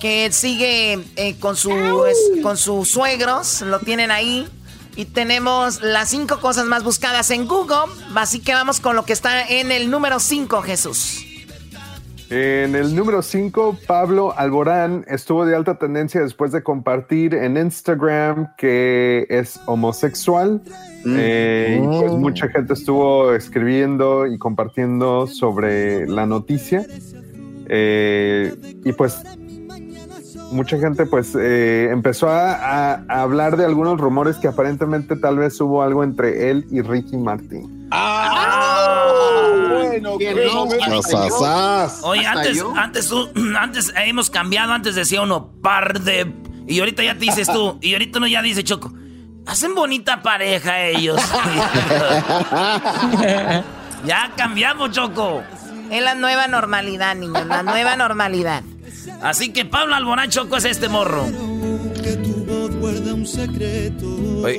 que 0.02 0.34
sigue 0.34 1.00
eh, 1.16 1.38
con, 1.40 1.56
su, 1.56 1.72
con 2.44 2.58
sus 2.58 2.90
suegros, 2.92 3.62
lo 3.62 3.80
tienen 3.80 4.12
ahí. 4.12 4.50
Y 4.98 5.06
tenemos 5.06 5.82
las 5.82 6.10
cinco 6.10 6.42
cosas 6.42 6.66
más 6.66 6.84
buscadas 6.84 7.30
en 7.32 7.48
Google. 7.48 7.94
Así 8.16 8.42
que 8.42 8.54
vamos 8.54 8.80
con 8.80 8.96
lo 8.96 9.06
que 9.06 9.14
está 9.14 9.48
en 9.48 9.72
el 9.72 9.90
número 9.92 10.20
5, 10.20 10.62
Jesús. 10.64 11.24
En 12.30 12.76
el 12.76 12.94
número 12.94 13.22
5, 13.22 13.78
Pablo 13.88 14.34
Alborán 14.36 15.06
estuvo 15.08 15.46
de 15.46 15.56
alta 15.56 15.78
tendencia 15.78 16.20
después 16.20 16.52
de 16.52 16.62
compartir 16.62 17.34
en 17.34 17.56
Instagram 17.56 18.54
que 18.58 19.26
es 19.30 19.62
homosexual. 19.66 20.62
Mm. 21.06 21.16
Eh, 21.18 21.82
pues 21.86 22.12
oh. 22.12 22.18
mucha 22.18 22.50
gente 22.50 22.74
estuvo 22.74 23.34
escribiendo 23.34 24.28
y 24.28 24.38
compartiendo 24.38 25.28
sobre 25.28 26.06
la 26.08 26.26
noticia. 26.26 26.86
Eh, 27.70 28.54
y 28.84 28.92
pues 28.94 29.22
mucha 30.52 30.78
gente 30.78 31.06
pues 31.06 31.36
eh, 31.36 31.90
empezó 31.92 32.30
a, 32.30 32.94
hablar 33.08 33.58
de 33.58 33.66
algunos 33.66 34.00
rumores 34.00 34.38
que 34.38 34.48
aparentemente 34.48 35.16
tal 35.16 35.38
vez 35.38 35.60
hubo 35.60 35.82
algo 35.82 36.04
entre 36.04 36.50
él 36.50 36.66
y 36.72 36.82
Ricky 36.82 37.18
Martin. 37.18 37.88
¡Ah! 37.92 39.28
bueno, 39.70 40.18
Oye, 42.04 42.26
antes, 42.26 42.64
antes, 42.76 43.14
antes 43.58 43.94
hemos 43.96 44.30
cambiado, 44.30 44.74
antes 44.74 44.96
decía 44.96 45.22
uno 45.22 45.52
par 45.62 46.02
de. 46.02 46.32
Y 46.68 46.80
ahorita 46.80 47.04
ya 47.04 47.14
te 47.14 47.22
dices 47.22 47.48
tú, 47.48 47.78
y 47.82 47.94
ahorita 47.94 48.20
uno 48.20 48.28
ya 48.28 48.42
dice 48.42 48.64
Choco. 48.64 48.92
Hacen 49.46 49.74
bonita 49.74 50.22
pareja 50.22 50.82
ellos. 50.82 51.22
ya 54.06 54.32
cambiamos, 54.36 54.92
Choco. 54.92 55.42
Es 55.90 56.04
la 56.04 56.16
nueva 56.16 56.48
normalidad, 56.48 57.16
niño, 57.16 57.46
la 57.46 57.64
nueva 57.64 57.96
normalidad. 57.96 58.62
Así 59.22 59.52
que 59.52 59.66
Pablo 59.66 59.96
Alborán 59.96 60.30
Choco 60.30 60.58
es 60.58 60.66
este 60.66 60.90
morro 60.90 61.26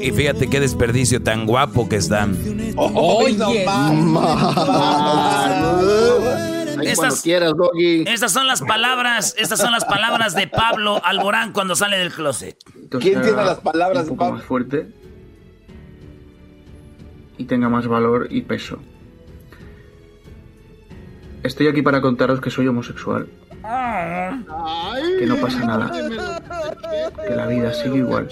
y 0.01 0.11
fíjate 0.13 0.49
qué 0.49 0.61
desperdicio 0.61 1.23
tan 1.23 1.47
guapo 1.47 1.89
que 1.89 1.97
están. 1.97 2.37
Oye, 2.77 3.65
estas, 6.83 7.25
estas 7.27 8.33
son 8.33 8.47
las 8.47 8.61
palabras, 8.61 9.35
estas 9.39 9.59
son 9.59 9.73
las 9.73 9.85
palabras 9.85 10.35
de 10.35 10.47
Pablo 10.47 11.01
Alborán 11.05 11.53
cuando 11.53 11.75
sale 11.75 11.99
del 11.99 12.13
closet. 12.13 12.57
¿Quién 12.91 13.23
tiene 13.23 13.45
las 13.45 13.61
palabras 13.61 14.09
un 14.09 14.17
poco 14.17 14.33
más 14.33 14.45
fuerte 14.45 14.89
y 17.37 17.45
tenga 17.45 17.69
más 17.69 17.87
valor 17.87 18.27
y 18.31 18.43
peso. 18.43 18.79
Estoy 21.45 21.69
aquí 21.69 21.83
para 21.83 22.01
contaros 22.01 22.41
que 22.41 22.51
soy 22.51 22.67
homosexual. 22.67 23.29
Que 23.63 25.27
no 25.27 25.37
pasa 25.37 25.59
nada. 25.61 25.91
Que 27.27 27.35
la 27.35 27.47
vida 27.47 27.73
sigue 27.75 27.99
igual. 27.99 28.29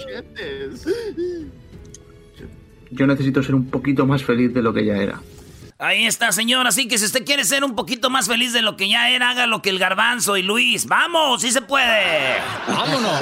Yo 2.91 3.07
necesito 3.07 3.43
ser 3.43 3.55
un 3.55 3.67
poquito 3.69 4.05
más 4.05 4.23
feliz 4.23 4.53
de 4.53 4.61
lo 4.61 4.73
que 4.73 4.85
ya 4.85 4.95
era. 4.95 5.21
Ahí 5.79 6.07
está, 6.07 6.31
señor. 6.31 6.65
Así 6.65 6.87
que 6.87 6.97
si 6.97 7.05
usted 7.05 7.23
quiere 7.23 7.43
ser 7.43 7.63
un 7.63 7.75
poquito 7.75 8.09
más 8.09 8.27
feliz 8.27 8.51
de 8.51 8.63
lo 8.63 8.75
que 8.77 8.89
ya 8.89 9.09
era, 9.11 9.29
haga 9.29 9.45
lo 9.45 9.61
que 9.61 9.69
el 9.69 9.77
garbanzo 9.77 10.35
y 10.37 10.41
Luis. 10.41 10.87
¡Vamos! 10.87 11.41
¡Sí 11.41 11.51
se 11.51 11.61
puede! 11.61 12.37
¡Vámonos! 12.67 13.19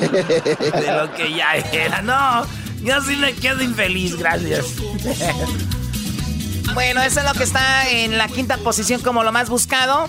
de 0.00 0.92
lo 0.96 1.12
que 1.14 1.34
ya 1.34 1.54
era. 1.72 2.00
No, 2.00 2.46
yo 2.82 3.00
sí 3.02 3.16
me 3.16 3.34
quedo 3.34 3.62
infeliz, 3.62 4.16
gracias. 4.16 4.76
bueno, 6.74 7.02
eso 7.02 7.20
es 7.20 7.26
lo 7.26 7.32
que 7.34 7.44
está 7.44 7.90
en 7.90 8.16
la 8.16 8.28
quinta 8.28 8.56
posición 8.58 9.02
como 9.02 9.22
lo 9.22 9.32
más 9.32 9.50
buscado. 9.50 10.08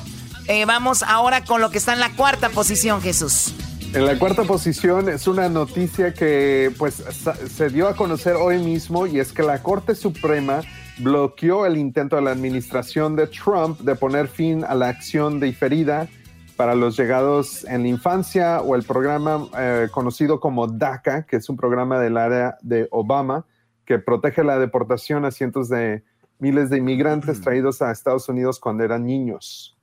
Eh, 0.49 0.65
vamos 0.65 1.03
ahora 1.03 1.43
con 1.45 1.61
lo 1.61 1.69
que 1.69 1.77
está 1.77 1.93
en 1.93 1.99
la 1.99 2.15
cuarta 2.15 2.49
posición, 2.49 3.01
Jesús. 3.01 3.53
En 3.93 4.03
la 4.03 4.17
cuarta 4.17 4.45
posición 4.45 5.07
es 5.07 5.27
una 5.27 5.47
noticia 5.47 6.11
que 6.11 6.73
pues 6.75 6.95
se 6.95 7.69
dio 7.69 7.87
a 7.87 7.95
conocer 7.95 8.35
hoy 8.35 8.57
mismo 8.57 9.05
y 9.05 9.19
es 9.19 9.31
que 9.31 9.43
la 9.43 9.61
Corte 9.61 9.93
Suprema 9.93 10.61
bloqueó 10.97 11.67
el 11.67 11.77
intento 11.77 12.15
de 12.15 12.23
la 12.23 12.31
administración 12.31 13.15
de 13.15 13.27
Trump 13.27 13.79
de 13.81 13.93
poner 13.93 14.27
fin 14.27 14.63
a 14.63 14.73
la 14.73 14.89
acción 14.89 15.39
diferida 15.39 16.07
para 16.55 16.73
los 16.73 16.97
llegados 16.97 17.63
en 17.65 17.83
la 17.83 17.89
infancia 17.89 18.61
o 18.61 18.75
el 18.75 18.81
programa 18.81 19.47
eh, 19.55 19.87
conocido 19.91 20.39
como 20.39 20.65
DACA, 20.65 21.27
que 21.27 21.35
es 21.35 21.47
un 21.47 21.57
programa 21.57 21.99
del 21.99 22.17
área 22.17 22.57
de 22.63 22.87
Obama 22.89 23.45
que 23.85 23.99
protege 23.99 24.43
la 24.43 24.57
deportación 24.57 25.25
a 25.25 25.31
cientos 25.31 25.69
de 25.69 26.03
miles 26.39 26.71
de 26.71 26.77
inmigrantes 26.77 27.39
traídos 27.39 27.83
a 27.83 27.91
Estados 27.91 28.27
Unidos 28.29 28.59
cuando 28.59 28.83
eran 28.83 29.05
niños. 29.05 29.75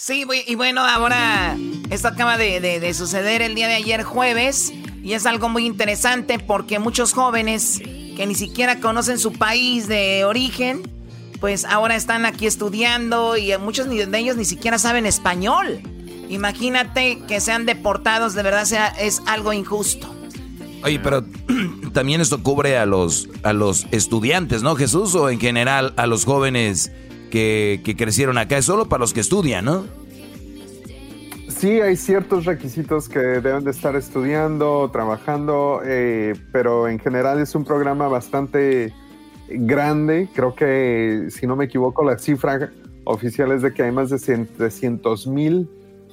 Sí, 0.00 0.24
y 0.46 0.54
bueno, 0.54 0.86
ahora 0.86 1.56
esto 1.90 2.06
acaba 2.06 2.38
de, 2.38 2.94
suceder 2.94 3.42
el 3.42 3.56
día 3.56 3.66
de 3.66 3.74
ayer 3.74 4.04
jueves 4.04 4.72
y 5.02 5.14
es 5.14 5.26
algo 5.26 5.48
muy 5.48 5.66
interesante 5.66 6.38
porque 6.38 6.78
muchos 6.78 7.12
jóvenes 7.12 7.80
que 7.80 8.24
ni 8.24 8.36
siquiera 8.36 8.78
conocen 8.78 9.18
su 9.18 9.32
país 9.32 9.88
de 9.88 10.24
origen, 10.24 10.82
pues 11.40 11.64
ahora 11.64 11.96
están 11.96 12.26
aquí 12.26 12.46
estudiando 12.46 13.36
y 13.36 13.50
muchos 13.58 13.88
de 13.88 14.18
ellos 14.18 14.36
ni 14.36 14.44
siquiera 14.44 14.78
saben 14.78 15.04
español. 15.04 15.80
Imagínate 16.28 17.18
que 17.26 17.40
sean 17.40 17.66
deportados, 17.66 18.34
de 18.34 18.44
verdad 18.44 18.66
sea, 18.66 18.86
es 18.86 19.20
algo 19.26 19.52
injusto. 19.52 20.14
Oye, 20.84 21.00
pero 21.00 21.24
también 21.92 22.20
esto 22.20 22.40
cubre 22.44 22.78
a 22.78 22.86
los, 22.86 23.28
a 23.42 23.52
los 23.52 23.88
estudiantes, 23.90 24.62
¿no, 24.62 24.76
Jesús? 24.76 25.16
O 25.16 25.28
en 25.28 25.40
general 25.40 25.92
a 25.96 26.06
los 26.06 26.24
jóvenes 26.24 26.92
que, 27.30 27.94
crecieron 27.96 28.38
acá, 28.38 28.58
es 28.58 28.64
solo 28.64 28.88
para 28.88 29.00
los 29.00 29.12
que 29.12 29.20
estudian, 29.20 29.64
¿no? 29.64 29.84
Sí, 31.48 31.80
hay 31.80 31.96
ciertos 31.96 32.44
requisitos 32.44 33.08
que 33.08 33.18
deben 33.18 33.64
de 33.64 33.72
estar 33.72 33.96
estudiando, 33.96 34.90
trabajando, 34.92 35.80
eh, 35.84 36.34
pero 36.52 36.88
en 36.88 36.98
general 37.00 37.40
es 37.40 37.54
un 37.54 37.64
programa 37.64 38.06
bastante 38.06 38.92
grande. 39.48 40.28
Creo 40.34 40.54
que, 40.54 41.28
si 41.30 41.46
no 41.46 41.56
me 41.56 41.64
equivoco, 41.64 42.04
la 42.04 42.18
cifra 42.18 42.70
oficial 43.04 43.50
es 43.52 43.62
de 43.62 43.72
que 43.72 43.82
hay 43.82 43.90
más 43.90 44.10
de 44.10 44.18
300 44.18 45.26
mil 45.26 45.68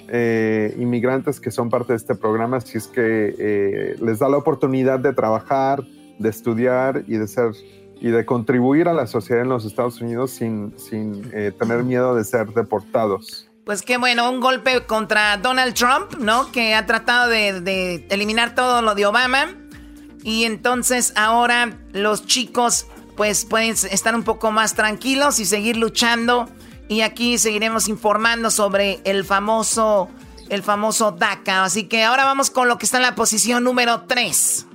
eh, 0.08 0.76
inmigrantes 0.78 1.40
que 1.40 1.50
son 1.50 1.70
parte 1.70 1.94
de 1.94 1.98
este 1.98 2.14
programa, 2.14 2.58
así 2.58 2.78
es 2.78 2.88
que 2.88 3.36
eh, 3.40 3.96
les 4.00 4.20
da 4.20 4.30
la 4.30 4.38
oportunidad 4.38 5.00
de 5.00 5.14
trabajar, 5.14 5.84
de 6.20 6.30
estudiar 6.30 7.04
y 7.08 7.18
de 7.18 7.28
ser 7.28 7.52
y 8.00 8.10
de 8.10 8.26
contribuir 8.26 8.88
a 8.88 8.94
la 8.94 9.08
sociedad 9.08 9.44
en 9.44 9.50
los 9.50 9.66
Estados 9.66 10.02
Unidos 10.02 10.32
sin, 10.32 10.78
sin 10.78 11.30
eh, 11.34 11.52
tener 11.58 11.84
miedo 11.84 12.16
de 12.16 12.24
ser 12.24 12.48
deportados. 12.48 13.50
Pues 13.66 13.82
qué 13.82 13.98
bueno, 13.98 14.30
un 14.30 14.42
golpe 14.42 14.86
contra 14.86 15.38
Donald 15.38 15.74
Trump, 15.74 16.16
¿no? 16.20 16.52
Que 16.52 16.76
ha 16.76 16.86
tratado 16.86 17.30
de, 17.30 17.62
de 17.62 18.06
eliminar 18.10 18.54
todo 18.54 18.82
lo 18.82 18.94
de 18.94 19.06
Obama. 19.08 19.56
Y 20.24 20.44
entonces 20.44 21.14
ahora 21.16 21.80
los 21.92 22.26
chicos 22.26 22.88
pues 23.16 23.46
pueden 23.46 23.72
estar 23.72 24.14
un 24.16 24.24
poco 24.24 24.52
más 24.52 24.76
tranquilos 24.76 25.40
y 25.40 25.46
seguir 25.46 25.78
luchando. 25.78 26.48
Y 26.88 27.02
aquí 27.02 27.38
seguiremos 27.38 27.88
informando 27.88 28.52
sobre 28.52 29.00
el 29.04 29.24
famoso, 29.24 30.10
el 30.50 30.62
famoso 30.62 31.12
DACA. 31.12 31.64
Así 31.64 31.86
que 31.86 32.04
ahora 32.04 32.26
vamos 32.26 32.52
con 32.52 32.68
lo 32.68 32.78
que 32.78 32.86
está 32.86 32.98
en 32.98 33.04
la 33.04 33.16
posición 33.16 33.64
número 33.64 34.04
3. 34.04 34.68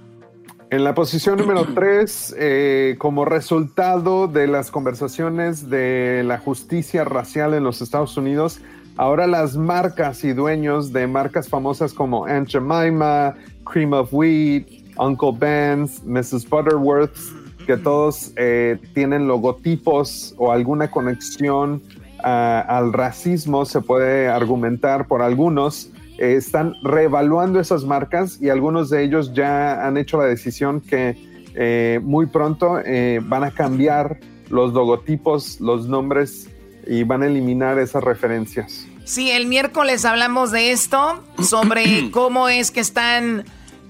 En 0.70 0.84
la 0.84 0.94
posición 0.94 1.36
número 1.36 1.64
3, 1.74 2.36
eh, 2.38 2.94
como 2.98 3.24
resultado 3.24 4.28
de 4.28 4.46
las 4.46 4.70
conversaciones 4.70 5.68
de 5.68 6.22
la 6.24 6.38
justicia 6.38 7.02
racial 7.02 7.54
en 7.54 7.64
los 7.64 7.82
Estados 7.82 8.16
Unidos, 8.16 8.60
ahora 8.96 9.26
las 9.26 9.56
marcas 9.56 10.22
y 10.22 10.32
dueños 10.32 10.92
de 10.92 11.08
marcas 11.08 11.48
famosas 11.48 11.92
como 11.92 12.24
Aunt 12.24 12.48
Jemima, 12.48 13.34
Cream 13.64 13.94
of 13.94 14.10
Wheat, 14.12 14.66
Uncle 14.96 15.32
Ben's, 15.36 16.04
Mrs. 16.04 16.48
Butterworth, 16.48 17.18
que 17.66 17.76
todos 17.76 18.32
eh, 18.36 18.78
tienen 18.94 19.26
logotipos 19.26 20.36
o 20.38 20.52
alguna 20.52 20.88
conexión 20.88 21.82
ah, 22.22 22.64
al 22.68 22.92
racismo, 22.92 23.64
se 23.64 23.80
puede 23.80 24.28
argumentar 24.28 25.08
por 25.08 25.20
algunos, 25.20 25.90
eh, 26.20 26.34
están 26.34 26.74
reevaluando 26.82 27.58
esas 27.58 27.84
marcas 27.84 28.38
y 28.40 28.50
algunos 28.50 28.90
de 28.90 29.02
ellos 29.02 29.32
ya 29.34 29.86
han 29.86 29.96
hecho 29.96 30.18
la 30.18 30.26
decisión 30.26 30.80
que 30.80 31.16
eh, 31.54 31.98
muy 32.02 32.26
pronto 32.26 32.78
eh, 32.84 33.20
van 33.24 33.42
a 33.42 33.50
cambiar 33.50 34.20
los 34.48 34.72
logotipos, 34.72 35.60
los 35.60 35.88
nombres 35.88 36.48
y 36.86 37.02
van 37.04 37.22
a 37.22 37.26
eliminar 37.26 37.78
esas 37.78 38.04
referencias. 38.04 38.86
Sí, 39.04 39.30
el 39.30 39.46
miércoles 39.46 40.04
hablamos 40.04 40.52
de 40.52 40.72
esto, 40.72 41.24
sobre 41.42 42.10
cómo 42.12 42.48
es 42.48 42.70
que 42.70 42.80
están 42.80 43.44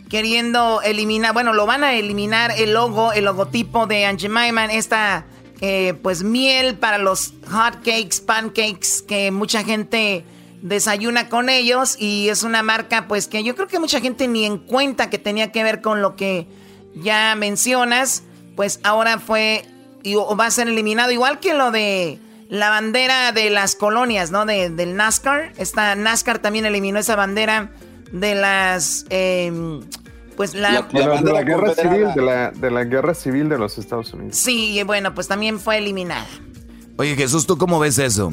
queriendo 0.09 0.83
eliminar, 0.83 1.33
bueno, 1.33 1.53
lo 1.53 1.67
van 1.67 1.85
a 1.85 1.95
eliminar 1.95 2.53
el 2.57 2.75
logo, 2.75 3.13
el 3.13 3.25
logotipo 3.25 3.87
de 3.87 4.07
Aunt 4.07 4.21
Jemima, 4.21 4.67
esta 4.67 5.25
eh, 5.61 5.95
pues 6.03 6.23
miel 6.23 6.77
para 6.77 6.99
los 6.99 7.35
hot 7.51 7.77
cakes, 7.85 8.21
pancakes, 8.25 9.03
que 9.07 9.31
mucha 9.31 9.63
gente 9.63 10.25
desayuna 10.63 11.29
con 11.29 11.49
ellos 11.49 11.97
y 11.99 12.29
es 12.29 12.43
una 12.43 12.63
marca 12.63 13.09
pues 13.09 13.29
que 13.29 13.43
yo 13.43 13.55
creo 13.55 13.67
que 13.67 13.79
mucha 13.79 14.01
gente 14.01 14.29
ni 14.29 14.45
en 14.45 14.59
cuenta 14.59 15.11
que 15.11 15.19
tenía 15.19 15.53
que 15.53 15.63
ver 15.63 15.81
con 15.81 16.03
lo 16.03 16.17
que 16.17 16.47
ya 16.95 17.35
mencionas, 17.35 18.23
pues 18.57 18.81
ahora 18.83 19.19
fue 19.19 19.65
y, 20.03 20.17
o 20.17 20.37
va 20.37 20.47
a 20.47 20.51
ser 20.51 20.69
eliminado 20.69 21.11
igual 21.13 21.41
que 21.41 21.55
lo 21.55 21.71
de 21.71 22.19
la 22.49 22.69
bandera 22.69 23.33
de 23.33 23.51
las 23.51 23.77
colonias, 23.77 24.31
¿no? 24.31 24.45
De, 24.45 24.71
del 24.71 24.97
NASCAR. 24.97 25.53
Esta 25.57 25.95
NASCAR 25.95 26.41
también 26.41 26.67
eliminó 26.67 26.99
esa 26.99 27.17
bandera 27.17 27.71
de 28.13 28.35
las... 28.35 29.07
Em, 29.11 29.83
pues 30.37 30.55
la, 30.55 30.83
de, 30.83 31.05
la, 31.05 31.43
guerra 31.43 31.75
civil, 31.75 32.15
de 32.15 32.23
la, 32.23 32.51
de 32.51 32.71
la 32.71 32.85
guerra 32.85 33.13
civil 33.13 33.51
de 33.51 33.59
los 33.59 33.77
Estados 33.77 34.15
Unidos. 34.15 34.37
Sí, 34.37 34.83
bueno, 34.87 35.15
pues 35.15 35.29
también 35.29 35.61
fue 35.61 35.77
eliminada. 35.77 36.27
Oye 36.97 37.15
Jesús, 37.15 37.47
¿tú 37.47 37.59
cómo 37.59 37.79
ves 37.79 37.99
eso? 37.99 38.33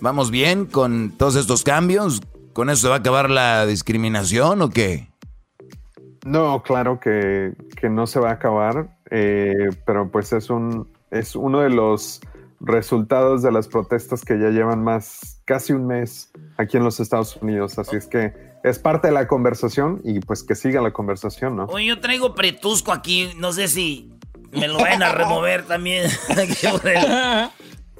¿Vamos 0.00 0.30
bien 0.30 0.66
con 0.66 1.10
todos 1.16 1.36
estos 1.36 1.62
cambios? 1.62 2.20
¿Con 2.52 2.70
eso 2.70 2.82
se 2.82 2.88
va 2.88 2.96
a 2.96 2.98
acabar 2.98 3.30
la 3.30 3.66
discriminación 3.66 4.62
o 4.62 4.70
qué? 4.70 5.08
No, 6.24 6.62
claro 6.62 6.98
que, 7.00 7.54
que 7.80 7.88
no 7.88 8.06
se 8.06 8.18
va 8.18 8.30
a 8.30 8.32
acabar, 8.34 8.88
eh, 9.10 9.70
pero 9.84 10.10
pues 10.10 10.32
es 10.32 10.50
un 10.50 10.88
es 11.10 11.36
uno 11.36 11.60
de 11.60 11.70
los 11.70 12.20
resultados 12.60 13.42
de 13.42 13.52
las 13.52 13.68
protestas 13.68 14.24
que 14.24 14.38
ya 14.38 14.48
llevan 14.50 14.82
más 14.82 15.40
casi 15.44 15.72
un 15.72 15.86
mes 15.86 16.30
aquí 16.56 16.76
en 16.76 16.84
los 16.84 17.00
Estados 17.00 17.36
Unidos. 17.36 17.78
Así 17.78 17.96
es 17.96 18.06
que 18.06 18.32
es 18.64 18.78
parte 18.78 19.08
de 19.08 19.14
la 19.14 19.28
conversación 19.28 20.00
y 20.04 20.20
pues 20.20 20.42
que 20.42 20.54
siga 20.54 20.80
la 20.80 20.92
conversación, 20.92 21.56
¿no? 21.56 21.64
Oye, 21.66 21.86
yo 21.86 22.00
traigo 22.00 22.34
pretusco 22.34 22.92
aquí, 22.92 23.30
no 23.36 23.52
sé 23.52 23.68
si 23.68 24.12
me 24.52 24.68
lo 24.68 24.78
van 24.78 25.02
a 25.02 25.12
remover 25.12 25.64
también. 25.64 26.10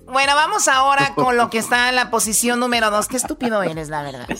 bueno, 0.06 0.34
vamos 0.34 0.68
ahora 0.68 1.12
con 1.14 1.36
lo 1.36 1.50
que 1.50 1.58
está 1.58 1.88
en 1.88 1.96
la 1.96 2.10
posición 2.10 2.60
número 2.60 2.90
dos. 2.90 3.08
Qué 3.08 3.16
estúpido 3.16 3.62
eres, 3.62 3.88
la 3.88 4.02
verdad. 4.02 4.26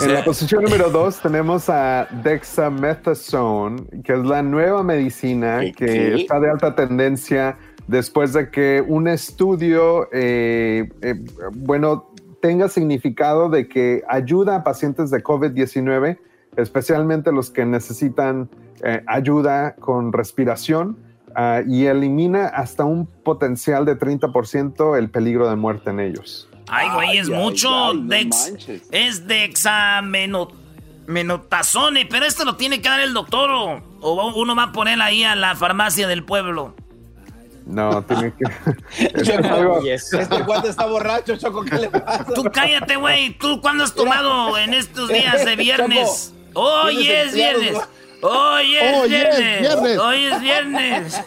en 0.00 0.14
la 0.14 0.24
posición 0.24 0.64
número 0.64 0.90
dos 0.90 1.20
tenemos 1.20 1.68
a 1.68 2.06
dexamethasone, 2.22 4.02
que 4.02 4.14
es 4.14 4.24
la 4.24 4.42
nueva 4.42 4.82
medicina 4.82 5.60
que 5.76 6.14
está 6.14 6.40
de 6.40 6.50
alta 6.50 6.74
tendencia 6.74 7.58
después 7.86 8.32
de 8.32 8.50
que 8.50 8.82
un 8.86 9.08
estudio, 9.08 10.08
eh, 10.12 10.88
eh, 11.02 11.14
bueno, 11.52 12.10
tenga 12.40 12.68
significado 12.68 13.48
de 13.48 13.68
que 13.68 14.02
ayuda 14.08 14.56
a 14.56 14.64
pacientes 14.64 15.10
de 15.10 15.22
COVID-19, 15.22 16.18
especialmente 16.56 17.32
los 17.32 17.50
que 17.50 17.64
necesitan 17.64 18.48
eh, 18.82 19.02
ayuda 19.06 19.74
con 19.76 20.12
respiración, 20.12 20.96
ah, 21.34 21.62
y 21.66 21.86
elimina 21.86 22.46
hasta 22.48 22.84
un 22.84 23.06
potencial 23.06 23.84
de 23.84 23.98
30% 23.98 24.98
el 24.98 25.10
peligro 25.10 25.48
de 25.48 25.56
muerte 25.56 25.90
en 25.90 25.98
ellos. 26.00 26.48
Ay, 26.68 26.88
güey, 26.94 27.18
es 27.18 27.28
mucho. 27.28 27.92
Dex, 27.94 28.54
es 28.90 29.26
dexamenotazone, 29.26 32.06
pero 32.06 32.24
esto 32.24 32.44
lo 32.44 32.54
tiene 32.56 32.80
que 32.80 32.88
dar 32.88 33.00
el 33.00 33.12
doctor 33.12 33.50
o, 33.50 33.82
uno 34.34 34.56
va 34.56 34.62
a 34.64 34.72
poner 34.72 35.00
ahí 35.00 35.22
a 35.24 35.36
la 35.36 35.54
farmacia 35.54 36.08
del 36.08 36.24
pueblo. 36.24 36.74
No, 37.66 38.02
tiene 38.02 38.32
que. 38.32 38.44
Este 39.92 40.42
guante 40.42 40.70
está 40.70 40.86
borracho, 40.86 41.36
Choco, 41.36 41.64
¿qué 41.64 41.76
le 41.76 41.90
pasa? 41.90 42.24
Tú 42.34 42.42
cállate, 42.52 42.96
güey. 42.96 43.38
¿Tú 43.38 43.60
cuándo 43.60 43.84
has 43.84 43.94
tomado 43.94 44.58
en 44.58 44.74
estos 44.74 45.08
días 45.08 45.44
de 45.44 45.54
viernes? 45.56 46.34
Hoy 46.54 47.08
es 47.08 47.34
viernes. 47.34 47.76
Hoy 48.24 48.76
es 48.76 49.08
viernes. 49.08 49.98
Hoy 49.98 50.24
es 50.26 50.40
viernes. 50.40 51.20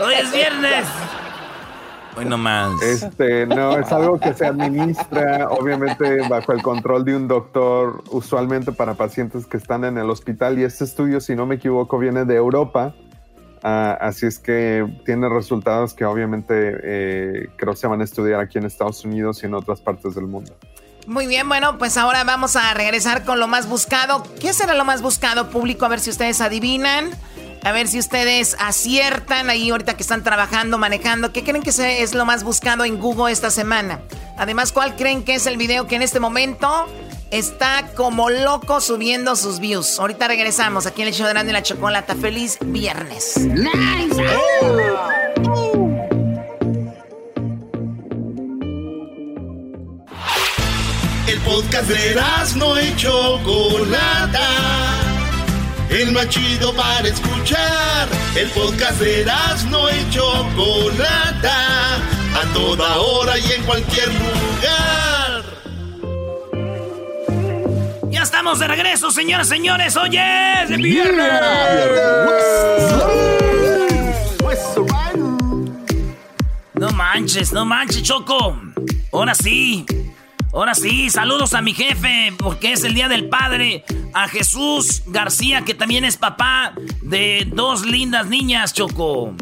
Hoy 0.00 0.14
es 0.14 0.32
viernes. 0.32 0.86
Hoy 2.16 2.24
no 2.24 2.36
más. 2.36 2.82
Este, 2.82 3.46
no, 3.46 3.78
es 3.78 3.92
algo 3.92 4.18
que 4.18 4.34
se 4.34 4.46
administra, 4.46 5.48
obviamente, 5.48 6.26
bajo 6.28 6.52
el 6.52 6.60
control 6.60 7.04
de 7.04 7.14
un 7.14 7.28
doctor, 7.28 8.02
usualmente 8.10 8.72
para 8.72 8.94
pacientes 8.94 9.46
que 9.46 9.58
están 9.58 9.84
en 9.84 9.96
el 9.96 10.10
hospital. 10.10 10.58
Y 10.58 10.64
este 10.64 10.82
estudio, 10.82 11.20
si 11.20 11.36
no 11.36 11.46
me 11.46 11.54
equivoco, 11.54 11.98
viene 11.98 12.24
de 12.24 12.34
Europa. 12.34 12.92
Ah, 13.62 13.96
así 14.00 14.26
es 14.26 14.40
que 14.40 14.86
tiene 15.04 15.28
resultados 15.28 15.94
que 15.94 16.04
obviamente 16.04 16.80
eh, 16.82 17.48
creo 17.56 17.76
se 17.76 17.86
van 17.86 18.00
a 18.00 18.04
estudiar 18.04 18.40
aquí 18.40 18.58
en 18.58 18.64
Estados 18.64 19.04
Unidos 19.04 19.42
y 19.44 19.46
en 19.46 19.54
otras 19.54 19.80
partes 19.80 20.16
del 20.16 20.26
mundo. 20.26 20.52
Muy 21.06 21.28
bien, 21.28 21.48
bueno, 21.48 21.78
pues 21.78 21.96
ahora 21.96 22.24
vamos 22.24 22.56
a 22.56 22.74
regresar 22.74 23.24
con 23.24 23.38
lo 23.38 23.46
más 23.46 23.68
buscado. 23.68 24.24
¿Qué 24.40 24.52
será 24.52 24.74
lo 24.74 24.84
más 24.84 25.02
buscado 25.02 25.50
público? 25.50 25.84
A 25.84 25.88
ver 25.88 26.00
si 26.00 26.10
ustedes 26.10 26.40
adivinan. 26.40 27.10
A 27.62 27.72
ver 27.72 27.88
si 27.88 27.98
ustedes 27.98 28.56
aciertan 28.60 29.50
ahí 29.50 29.70
ahorita 29.70 29.96
que 29.96 30.02
están 30.02 30.22
trabajando, 30.22 30.78
manejando. 30.78 31.32
¿Qué 31.32 31.42
creen 31.42 31.62
que 31.62 31.70
es 31.70 32.14
lo 32.14 32.24
más 32.24 32.44
buscado 32.44 32.84
en 32.84 33.00
Google 33.00 33.32
esta 33.32 33.50
semana? 33.50 34.00
Además, 34.36 34.72
¿cuál 34.72 34.94
creen 34.96 35.24
que 35.24 35.34
es 35.34 35.46
el 35.46 35.56
video 35.56 35.86
que 35.86 35.96
en 35.96 36.02
este 36.02 36.20
momento 36.20 36.86
está 37.30 37.88
como 37.96 38.30
loco 38.30 38.80
subiendo 38.80 39.34
sus 39.34 39.58
views? 39.58 39.98
Ahorita 39.98 40.28
regresamos 40.28 40.86
aquí 40.86 41.02
en 41.02 41.08
el 41.08 41.14
show 41.14 41.26
de 41.26 41.32
Grande 41.32 41.50
y 41.50 41.54
la 41.54 41.62
Chocolata. 41.62 42.14
¡Feliz 42.14 42.58
viernes! 42.60 43.36
¡Nice! 43.36 44.22
Podcast 51.46 51.88
de 51.88 52.14
no 52.56 52.76
hecho 52.76 53.40
Chocolata 53.42 55.06
el 55.90 56.12
más 56.12 56.28
chido 56.28 56.74
para 56.74 57.08
escuchar. 57.08 58.08
El 58.34 58.48
podcast 58.50 59.00
de 59.00 59.24
no 59.70 59.88
y 59.88 60.10
Chocolata, 60.10 61.96
a 61.96 62.52
toda 62.52 62.98
hora 62.98 63.38
y 63.38 63.52
en 63.52 63.62
cualquier 63.62 64.08
lugar. 64.08 65.44
Ya 68.10 68.22
estamos 68.22 68.58
de 68.58 68.66
regreso, 68.66 69.10
señoras 69.10 69.46
y 69.46 69.50
señores. 69.50 69.96
Oye, 69.96 70.62
es 70.62 70.68
de 70.70 70.76
viernes. 70.76 71.32
No 76.74 76.90
manches, 76.90 77.52
no 77.52 77.64
manches, 77.64 78.02
Choco. 78.02 78.58
Ahora 79.12 79.34
sí. 79.34 79.86
Ahora 80.56 80.74
sí, 80.74 81.10
saludos 81.10 81.52
a 81.52 81.60
mi 81.60 81.74
jefe, 81.74 82.32
porque 82.38 82.72
es 82.72 82.82
el 82.82 82.94
Día 82.94 83.08
del 83.08 83.28
Padre. 83.28 83.84
A 84.14 84.26
Jesús 84.26 85.02
García, 85.04 85.66
que 85.66 85.74
también 85.74 86.02
es 86.06 86.16
papá 86.16 86.72
de 87.02 87.46
dos 87.52 87.84
lindas 87.84 88.26
niñas, 88.28 88.72
Choco. 88.72 89.34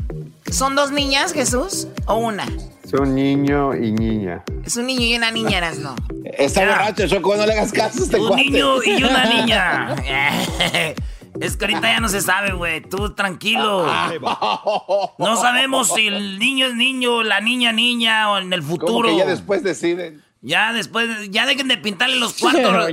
¿Son 0.50 0.74
dos 0.74 0.90
niñas, 0.90 1.32
Jesús? 1.32 1.86
¿O 2.06 2.16
una? 2.16 2.48
Son 2.90 3.14
niño 3.14 3.76
y 3.76 3.92
niña. 3.92 4.42
Es 4.64 4.76
un 4.76 4.86
niño 4.86 5.02
y 5.02 5.14
una 5.14 5.30
niña, 5.30 5.58
eras 5.58 5.78
no. 5.78 5.94
Está 6.24 6.66
borracho, 6.66 7.06
Choco, 7.06 7.36
no 7.36 7.46
le 7.46 7.52
hagas 7.52 7.70
caso 7.70 8.00
a 8.00 8.04
este 8.06 8.16
Un 8.18 8.34
niño 8.34 8.82
y 8.82 9.04
una 9.04 9.24
niña. 9.36 9.94
Es 11.40 11.56
que 11.56 11.64
ahorita 11.64 11.82
ya 11.82 12.00
no 12.00 12.08
se 12.08 12.20
sabe, 12.22 12.52
güey. 12.52 12.80
Tú 12.80 13.14
tranquilo. 13.14 13.86
No 15.18 15.36
sabemos 15.36 15.94
si 15.94 16.08
el 16.08 16.40
niño 16.40 16.66
es 16.66 16.74
niño, 16.74 17.22
la 17.22 17.40
niña 17.40 17.70
niña 17.70 18.32
o 18.32 18.38
en 18.38 18.52
el 18.52 18.64
futuro. 18.64 19.08
Como 19.08 19.16
que 19.16 19.16
ya 19.16 19.26
después 19.26 19.62
deciden. 19.62 20.23
Ya 20.44 20.74
después, 20.74 21.08
ya 21.30 21.46
dejen 21.46 21.68
de 21.68 21.78
pintarle 21.78 22.16
los 22.16 22.34
cuartos. 22.40 22.86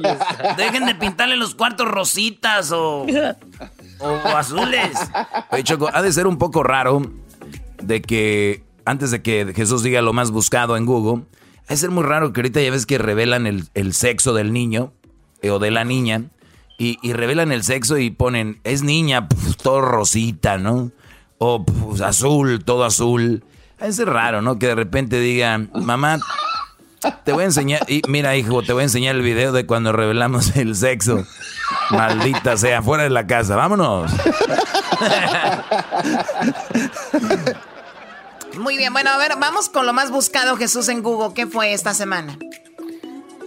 dejen 0.56 0.86
de 0.86 0.96
pintarle 0.96 1.36
los 1.36 1.54
cuartos 1.54 1.86
rositas 1.86 2.72
o, 2.72 3.06
o 4.00 4.28
azules. 4.38 4.98
Oye, 5.52 5.64
Choco, 5.64 5.90
ha 5.94 6.02
de 6.02 6.14
ser 6.14 6.28
un 6.28 6.38
poco 6.38 6.64
raro 6.64 7.02
de 7.84 8.02
que 8.02 8.64
antes 8.86 9.12
de 9.12 9.22
que 9.22 9.52
Jesús 9.54 9.84
diga 9.84 10.02
lo 10.02 10.14
más 10.14 10.32
buscado 10.32 10.78
en 10.78 10.86
Google, 10.86 11.26
ha 11.68 11.74
de 11.74 11.78
ser 11.78 11.92
muy 11.92 12.04
raro 12.04 12.32
que 12.32 12.40
ahorita 12.40 12.62
ya 12.62 12.72
ves 12.72 12.86
que 12.86 12.98
revelan 12.98 13.46
el, 13.46 13.94
sexo 13.94 14.34
del 14.34 14.54
niño 14.54 14.94
eh, 15.42 15.52
o 15.52 15.60
de 15.60 15.72
la 15.72 15.84
niña 15.84 16.24
y, 16.78 16.98
revelan 17.14 17.52
el 17.52 17.64
sexo 17.64 17.98
y 18.00 18.10
ponen, 18.10 18.60
es 18.64 18.82
niña, 18.82 19.28
todo 19.62 19.82
rosita, 19.82 20.58
¿no? 20.58 20.92
O 21.38 21.64
azul, 22.04 22.64
todo 22.64 22.86
azul. 22.86 23.44
Ha 23.80 23.86
de 23.86 23.94
ser 23.94 24.10
raro, 24.10 24.42
¿no? 24.42 24.58
Que 24.58 24.68
de 24.68 24.76
repente 24.76 25.20
digan, 25.20 25.70
mamá, 25.76 26.20
te 27.24 27.32
voy 27.34 27.44
a 27.44 27.46
enseñar, 27.46 27.82
y 27.88 28.02
mira 28.08 28.36
hijo, 28.36 28.62
te 28.62 28.74
voy 28.74 28.82
a 28.82 28.84
enseñar 28.84 29.16
el 29.16 29.22
video 29.22 29.52
de 29.52 29.66
cuando 29.66 29.92
revelamos 29.92 30.56
el 30.56 30.76
sexo. 30.76 31.26
Maldita 31.90 32.58
sea, 32.58 32.82
fuera 32.82 33.04
de 33.04 33.10
la 33.10 33.28
casa, 33.28 33.56
vámonos. 33.56 34.12
Muy 38.58 38.78
bien, 38.78 38.92
bueno, 38.94 39.10
a 39.10 39.18
ver, 39.18 39.32
vamos 39.40 39.70
con 39.70 39.86
lo 39.86 39.94
más 39.94 40.12
buscado, 40.12 40.58
Jesús, 40.58 40.90
en 40.90 41.02
Google. 41.02 41.34
¿Qué 41.34 41.48
fue 41.48 41.74
esta 41.74 41.94
semana? 41.94 42.38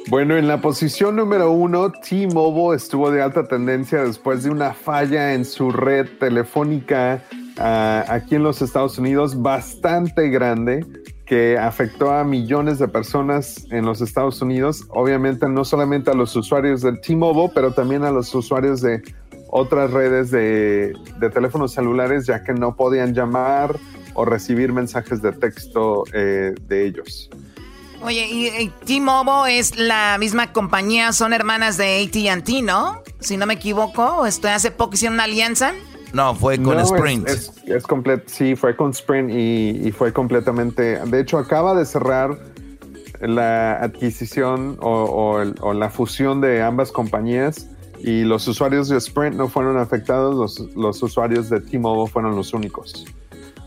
Bueno, 0.09 0.37
en 0.37 0.49
la 0.49 0.61
posición 0.61 1.17
número 1.17 1.51
uno, 1.51 1.91
T-Mobile 1.91 2.77
estuvo 2.77 3.11
de 3.11 3.23
alta 3.23 3.45
tendencia 3.45 4.03
después 4.05 4.43
de 4.43 4.51
una 4.51 4.75
falla 4.75 5.33
en 5.33 5.45
su 5.47 5.71
red 5.71 6.07
telefónica 6.21 7.23
ah, 7.59 8.05
aquí 8.09 8.35
en 8.35 8.43
los 8.43 8.61
Estados 8.61 8.99
Unidos 8.99 9.41
bastante 9.41 10.29
grande 10.29 10.85
que 11.35 11.59
afectó 11.59 12.13
a 12.13 12.23
millones 12.23 12.79
de 12.79 12.87
personas 12.87 13.67
en 13.73 13.85
los 13.85 14.01
Estados 14.01 14.41
Unidos. 14.41 14.85
Obviamente 14.91 15.49
no 15.49 15.65
solamente 15.65 16.13
a 16.13 16.15
los 16.15 16.37
usuarios 16.37 16.81
del 16.81 17.01
T-Mobile, 17.01 17.51
pero 17.53 17.73
también 17.73 18.05
a 18.05 18.13
los 18.13 18.33
usuarios 18.37 18.81
de 18.81 19.03
otras 19.49 19.91
redes 19.91 20.31
de, 20.31 20.93
teléfonos 21.33 21.73
celulares, 21.73 22.27
ya 22.29 22.45
que 22.45 22.53
no 22.53 22.77
podían 22.77 23.15
llamar 23.15 23.77
o 24.15 24.25
recibir 24.25 24.73
mensajes 24.73 25.23
de 25.23 25.33
texto 25.33 26.05
eh, 26.13 26.55
de 26.69 26.87
ellos. 26.87 27.29
Oye, 28.01 28.29
y, 28.31 28.69
T-Mobile 28.85 29.59
es 29.59 29.77
la 29.77 30.19
misma 30.21 30.53
compañía, 30.53 31.13
son 31.13 31.33
hermanas 31.33 31.77
de 31.77 32.05
AT&T, 32.05 32.63
¿no? 32.63 33.03
Si 33.19 33.37
no 33.37 33.47
me 33.47 33.55
equivoco, 33.55 34.25
esto 34.25 34.47
hace 34.47 34.71
poco 34.71 34.95
hicieron 34.95 35.15
una 35.15 35.25
alianza. 35.25 35.75
No, 36.15 36.33
fue 36.35 36.63
con 36.63 36.79
Sprint. 36.79 37.29
Es, 37.29 37.53
es, 37.67 37.85
sí, 38.27 38.55
fue 38.55 38.77
con 38.77 38.93
Sprint 38.93 39.31
y, 39.31 39.91
fue 39.91 40.13
completamente. 40.13 41.01
De 41.05 41.21
hecho, 41.21 41.39
acaba 41.39 41.75
de 41.75 41.85
cerrar 41.85 42.39
la 43.21 43.75
adquisición 43.83 44.79
o, 44.81 45.43
la 45.75 45.91
fusión 45.91 46.41
de 46.41 46.63
ambas 46.63 46.93
compañías 46.93 47.69
y 47.99 48.23
los 48.23 48.47
usuarios 48.47 48.89
de 48.89 48.99
Sprint 48.99 49.35
no 49.35 49.49
fueron 49.49 49.77
afectados, 49.77 50.35
los, 50.37 50.77
los 50.77 51.03
usuarios 51.03 51.51
de 51.51 51.61
T-Mobile 51.61 52.11
fueron 52.11 52.37
los 52.37 52.55
únicos. 52.55 53.05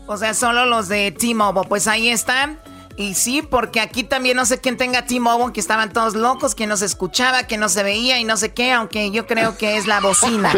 O 0.06 0.16
sea, 0.16 0.32
solo 0.32 0.64
los 0.64 0.88
de 0.88 1.12
T-Mobile. 1.12 1.68
Pues 1.68 1.86
ahí 1.86 2.08
están. 2.08 2.58
Y 2.98 3.14
sí, 3.14 3.42
porque 3.42 3.78
aquí 3.78 4.02
también 4.02 4.36
no 4.36 4.44
sé 4.44 4.60
quién 4.60 4.76
tenga 4.76 5.06
T-Mobile, 5.06 5.52
que 5.52 5.60
estaban 5.60 5.92
todos 5.92 6.16
locos, 6.16 6.56
que 6.56 6.66
no 6.66 6.76
se 6.76 6.84
escuchaba, 6.84 7.44
que 7.44 7.56
no 7.56 7.68
se 7.68 7.84
veía 7.84 8.18
y 8.18 8.24
no 8.24 8.36
sé 8.36 8.52
qué, 8.52 8.72
aunque 8.72 9.12
yo 9.12 9.24
creo 9.28 9.56
que 9.56 9.76
es 9.76 9.86
la 9.86 10.00
bocina. 10.00 10.52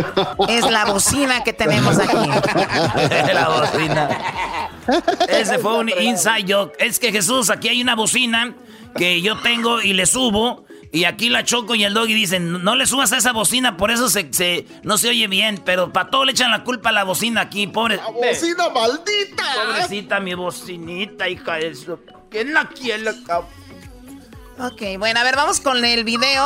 Es 0.49 0.70
la 0.70 0.86
bocina 0.86 1.45
que 1.45 1.53
tenemos 1.53 1.99
aquí. 1.99 2.16
la 3.34 3.49
bocina. 3.49 4.09
Ese 5.28 5.59
fue 5.59 5.80
un 5.80 5.91
inside 5.91 6.47
joke. 6.49 6.72
Es 6.78 6.99
que 6.99 7.12
Jesús, 7.12 7.51
aquí 7.51 7.68
hay 7.68 7.82
una 7.82 7.95
bocina 7.95 8.55
que 8.97 9.20
yo 9.20 9.38
tengo 9.43 9.82
y 9.82 9.93
le 9.93 10.07
subo. 10.07 10.64
Y 10.93 11.05
aquí 11.05 11.28
la 11.28 11.45
Choco 11.45 11.74
y 11.74 11.84
el 11.84 11.93
Doggy 11.93 12.14
dicen, 12.14 12.64
no 12.64 12.74
le 12.74 12.86
subas 12.86 13.12
a 13.12 13.18
esa 13.18 13.32
bocina, 13.32 13.76
por 13.76 13.93
eso 13.93 14.09
se, 14.09 14.66
no 14.82 14.97
se 14.97 15.11
oye 15.11 15.28
bien. 15.28 15.61
Pero 15.62 15.93
para 15.93 16.09
todo 16.09 16.24
le 16.24 16.32
echan 16.32 16.51
la 16.51 16.64
culpa 16.64 16.88
a 16.88 16.93
la 16.93 17.05
bocina 17.05 17.43
aquí, 17.43 17.66
pobre. 17.66 17.97
¡La 17.97 18.09
bocina 18.09 18.70
maldita! 18.70 19.45
Pobrecita 19.66 20.20
mi 20.20 20.32
bocinita, 20.32 21.28
hija 21.28 21.57
de 21.57 21.68
eso. 21.68 22.01
¿Quién 22.31 22.55
la 22.55 22.68
quiere, 22.68 23.11
Ok, 24.59 24.99
bueno, 24.99 25.18
a 25.18 25.24
ver, 25.24 25.35
vamos 25.35 25.61
con 25.61 25.85
el 25.85 26.05
video 26.05 26.45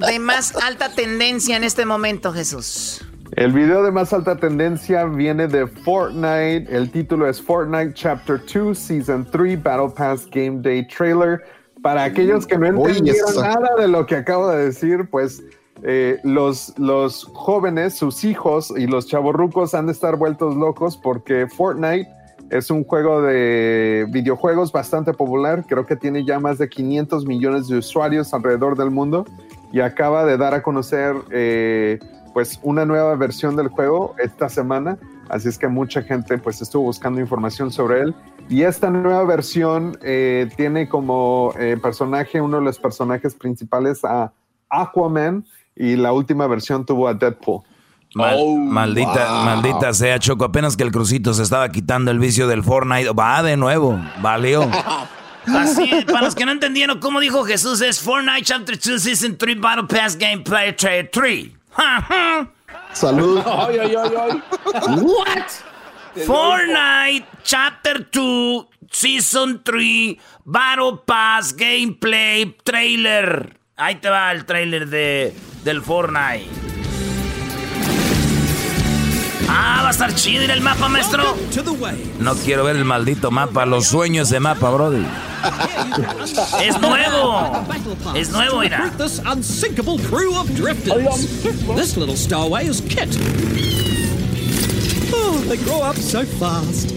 de 0.00 0.18
más 0.18 0.56
alta 0.56 0.92
tendencia 0.92 1.56
en 1.56 1.62
este 1.62 1.84
momento, 1.84 2.32
Jesús. 2.32 3.04
El 3.32 3.52
video 3.52 3.84
de 3.84 3.92
más 3.92 4.12
alta 4.12 4.36
tendencia 4.36 5.04
viene 5.04 5.46
de 5.46 5.68
Fortnite. 5.68 6.66
El 6.70 6.90
título 6.90 7.28
es 7.28 7.40
Fortnite 7.40 7.94
Chapter 7.94 8.40
2, 8.52 8.76
Season 8.76 9.28
3, 9.30 9.62
Battle 9.62 9.90
Pass 9.96 10.26
Game 10.32 10.62
Day 10.62 10.88
Trailer. 10.88 11.44
Para 11.80 12.02
aquellos 12.02 12.44
que 12.44 12.58
no 12.58 12.66
entendieron 12.66 13.36
nada 13.36 13.68
de 13.78 13.86
lo 13.86 14.04
que 14.04 14.16
acabo 14.16 14.50
de 14.50 14.64
decir, 14.64 15.08
pues 15.08 15.44
eh, 15.84 16.18
los, 16.24 16.76
los 16.76 17.24
jóvenes, 17.34 17.96
sus 17.96 18.24
hijos 18.24 18.72
y 18.76 18.88
los 18.88 19.06
chavorrucos 19.06 19.74
han 19.74 19.86
de 19.86 19.92
estar 19.92 20.16
vueltos 20.16 20.56
locos 20.56 20.96
porque 20.96 21.46
Fortnite 21.46 22.08
es 22.50 22.70
un 22.70 22.84
juego 22.84 23.22
de 23.22 24.06
videojuegos 24.10 24.72
bastante 24.72 25.12
popular, 25.12 25.64
creo 25.66 25.86
que 25.86 25.96
tiene 25.96 26.24
ya 26.24 26.40
más 26.40 26.58
de 26.58 26.68
500 26.68 27.26
millones 27.26 27.68
de 27.68 27.78
usuarios 27.78 28.32
alrededor 28.32 28.76
del 28.76 28.90
mundo 28.90 29.26
y 29.72 29.80
acaba 29.80 30.24
de 30.24 30.36
dar 30.36 30.54
a 30.54 30.62
conocer 30.62 31.14
eh, 31.30 31.98
pues 32.32 32.58
una 32.62 32.84
nueva 32.84 33.14
versión 33.16 33.56
del 33.56 33.68
juego 33.68 34.14
esta 34.18 34.48
semana, 34.48 34.98
así 35.28 35.48
es 35.48 35.58
que 35.58 35.68
mucha 35.68 36.02
gente 36.02 36.38
pues 36.38 36.62
estuvo 36.62 36.84
buscando 36.84 37.20
información 37.20 37.70
sobre 37.70 38.00
él. 38.00 38.14
Y 38.48 38.62
esta 38.62 38.88
nueva 38.88 39.24
versión 39.24 39.98
eh, 40.02 40.48
tiene 40.56 40.88
como 40.88 41.52
eh, 41.58 41.76
personaje, 41.82 42.40
uno 42.40 42.58
de 42.58 42.64
los 42.64 42.78
personajes 42.78 43.34
principales 43.34 44.04
a 44.04 44.32
Aquaman 44.70 45.44
y 45.76 45.96
la 45.96 46.12
última 46.12 46.46
versión 46.46 46.86
tuvo 46.86 47.08
a 47.08 47.14
Deadpool. 47.14 47.62
Oh, 48.16 48.56
maldita, 48.56 49.42
maldita 49.44 49.92
sea, 49.92 50.18
Choco. 50.18 50.44
Apenas 50.44 50.76
que 50.76 50.82
el 50.82 50.90
crucito 50.90 51.34
se 51.34 51.42
estaba 51.42 51.68
quitando 51.70 52.10
el 52.10 52.18
vicio 52.18 52.48
del 52.48 52.64
Fortnite. 52.64 53.10
Va 53.12 53.42
de 53.42 53.56
nuevo. 53.56 54.00
Valió. 54.20 54.68
Así, 55.46 56.04
para 56.06 56.22
los 56.22 56.34
que 56.34 56.44
no 56.44 56.52
entendieron 56.52 56.98
cómo 56.98 57.20
dijo 57.20 57.44
Jesús, 57.44 57.80
es 57.80 58.00
Fortnite 58.00 58.42
Chapter 58.42 58.78
2 58.78 59.02
Season 59.02 59.36
3 59.36 59.60
Battle 59.60 59.84
Pass 59.84 60.16
Gameplay 60.16 60.74
Trade 60.76 61.04
3. 61.04 61.48
Salud. 62.92 63.38
What? 64.98 65.46
Fortnite 66.26 67.26
Chapter 67.44 68.08
2 68.10 68.66
Season 68.90 69.62
3 69.62 70.16
Battle 70.44 71.00
Pass 71.06 71.54
Gameplay 71.54 72.56
Trailer. 72.64 73.58
Ahí 73.76 73.94
te 73.96 74.10
va 74.10 74.32
el 74.32 74.44
trailer 74.44 74.88
de, 74.88 75.32
del 75.62 75.82
Fortnite. 75.82 76.67
Ah, 79.50 79.80
va 79.82 79.88
a 79.88 79.90
estar 79.90 80.14
chido 80.14 80.42
ir 80.42 80.50
el 80.50 80.60
mapa, 80.60 80.88
maestro. 80.88 81.34
No 82.20 82.34
quiero 82.34 82.64
ver 82.64 82.76
el 82.76 82.84
maldito 82.84 83.30
mapa, 83.30 83.64
los 83.64 83.86
sueños 83.86 84.28
de 84.30 84.40
mapa, 84.40 84.70
Brody. 84.70 85.04
es 86.62 86.80
nuevo. 86.80 87.64
Es 88.14 88.30
nuevo, 88.30 88.60
mira. 88.60 88.92
This 88.98 89.20
unsinkable 89.20 89.98
crew 89.98 90.34
of 90.38 90.48
drifters. 90.54 91.42
This 91.76 91.96
little 91.96 92.16
stowaway 92.16 92.66
is 92.66 92.80
Kit. 92.82 93.08
Oh, 95.12 95.38
they 95.48 95.56
grow 95.64 95.80
up 95.80 95.96
so 95.96 96.24
fast. 96.24 96.92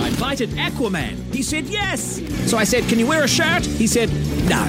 I 0.00 0.08
invited 0.08 0.50
Aquaman. 0.50 1.16
He 1.34 1.42
said 1.42 1.64
yes. 1.66 2.20
So 2.46 2.56
I 2.56 2.64
said, 2.64 2.84
Can 2.88 2.98
you 3.00 3.06
wear 3.06 3.24
a 3.24 3.28
shirt? 3.28 3.64
He 3.66 3.86
said, 3.88 4.08
No. 4.48 4.64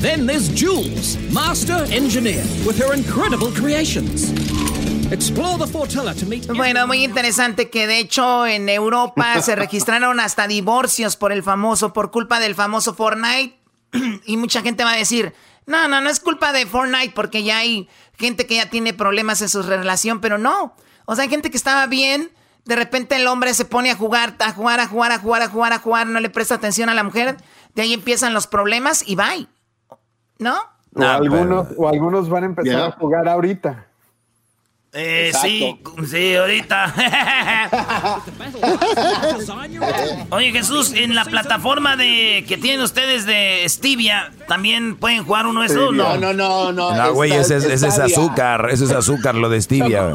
Then 0.00 0.26
there's 0.26 0.48
Jules, 0.50 1.16
master 1.32 1.86
engineer, 1.90 2.44
with 2.66 2.76
her 2.78 2.92
incredible 2.92 3.50
creations. 3.52 4.32
Bueno, 6.54 6.86
muy 6.86 7.04
interesante 7.04 7.70
que 7.70 7.86
de 7.86 7.98
hecho 7.98 8.46
en 8.46 8.68
Europa 8.68 9.40
se 9.42 9.54
registraron 9.56 10.20
hasta 10.20 10.46
divorcios 10.46 11.16
por 11.16 11.32
el 11.32 11.42
famoso, 11.42 11.92
por 11.92 12.10
culpa 12.10 12.40
del 12.40 12.54
famoso 12.54 12.94
Fortnite. 12.94 13.58
y 14.26 14.36
mucha 14.36 14.62
gente 14.62 14.84
va 14.84 14.92
a 14.92 14.96
decir, 14.96 15.34
no, 15.66 15.88
no, 15.88 16.00
no 16.00 16.10
es 16.10 16.20
culpa 16.20 16.52
de 16.52 16.66
Fortnite 16.66 17.12
porque 17.14 17.42
ya 17.42 17.58
hay 17.58 17.88
gente 18.18 18.46
que 18.46 18.56
ya 18.56 18.70
tiene 18.70 18.92
problemas 18.92 19.40
en 19.42 19.48
su 19.48 19.62
relación, 19.62 20.20
pero 20.20 20.38
no. 20.38 20.74
O 21.06 21.14
sea, 21.14 21.24
hay 21.24 21.30
gente 21.30 21.50
que 21.50 21.56
estaba 21.56 21.86
bien, 21.86 22.30
de 22.64 22.76
repente 22.76 23.16
el 23.16 23.26
hombre 23.26 23.54
se 23.54 23.64
pone 23.64 23.90
a 23.90 23.96
jugar, 23.96 24.36
a 24.38 24.52
jugar, 24.52 24.80
a 24.80 24.88
jugar, 24.88 25.12
a 25.12 25.18
jugar, 25.18 25.42
a 25.42 25.48
jugar, 25.48 25.72
a 25.72 25.78
jugar, 25.78 26.06
no 26.06 26.20
le 26.20 26.30
presta 26.30 26.54
atención 26.54 26.88
a 26.88 26.94
la 26.94 27.02
mujer, 27.02 27.36
de 27.74 27.82
ahí 27.82 27.92
empiezan 27.92 28.34
los 28.34 28.46
problemas 28.46 29.06
y 29.06 29.16
bye. 29.16 29.48
¿No? 30.38 30.56
O, 30.94 31.02
algunos, 31.02 31.68
o 31.76 31.88
algunos 31.88 32.28
van 32.28 32.44
a 32.44 32.46
empezar 32.46 32.80
a 32.80 32.90
jugar 32.92 33.28
ahorita. 33.28 33.86
Eh, 34.96 35.32
sí, 35.42 35.76
sí, 36.08 36.36
ahorita. 36.36 36.94
Oye, 40.30 40.52
Jesús, 40.52 40.92
en 40.94 41.16
la 41.16 41.24
plataforma 41.24 41.96
de 41.96 42.44
que 42.46 42.56
tienen 42.58 42.80
ustedes 42.80 43.26
de 43.26 43.64
Stevia, 43.68 44.30
¿también 44.46 44.94
pueden 44.94 45.24
jugar 45.24 45.46
uno 45.46 45.62
de 45.62 45.66
esos? 45.66 45.92
No, 45.92 46.16
no, 46.16 46.32
no, 46.32 46.72
no. 46.72 46.94
No, 46.94 47.12
güey, 47.12 47.32
ese, 47.32 47.56
es 47.56 47.82
azúcar, 47.82 48.68
eso 48.70 48.84
es 48.84 48.92
azúcar, 48.92 49.34
lo 49.34 49.48
de 49.48 49.60
Stevia. 49.60 50.04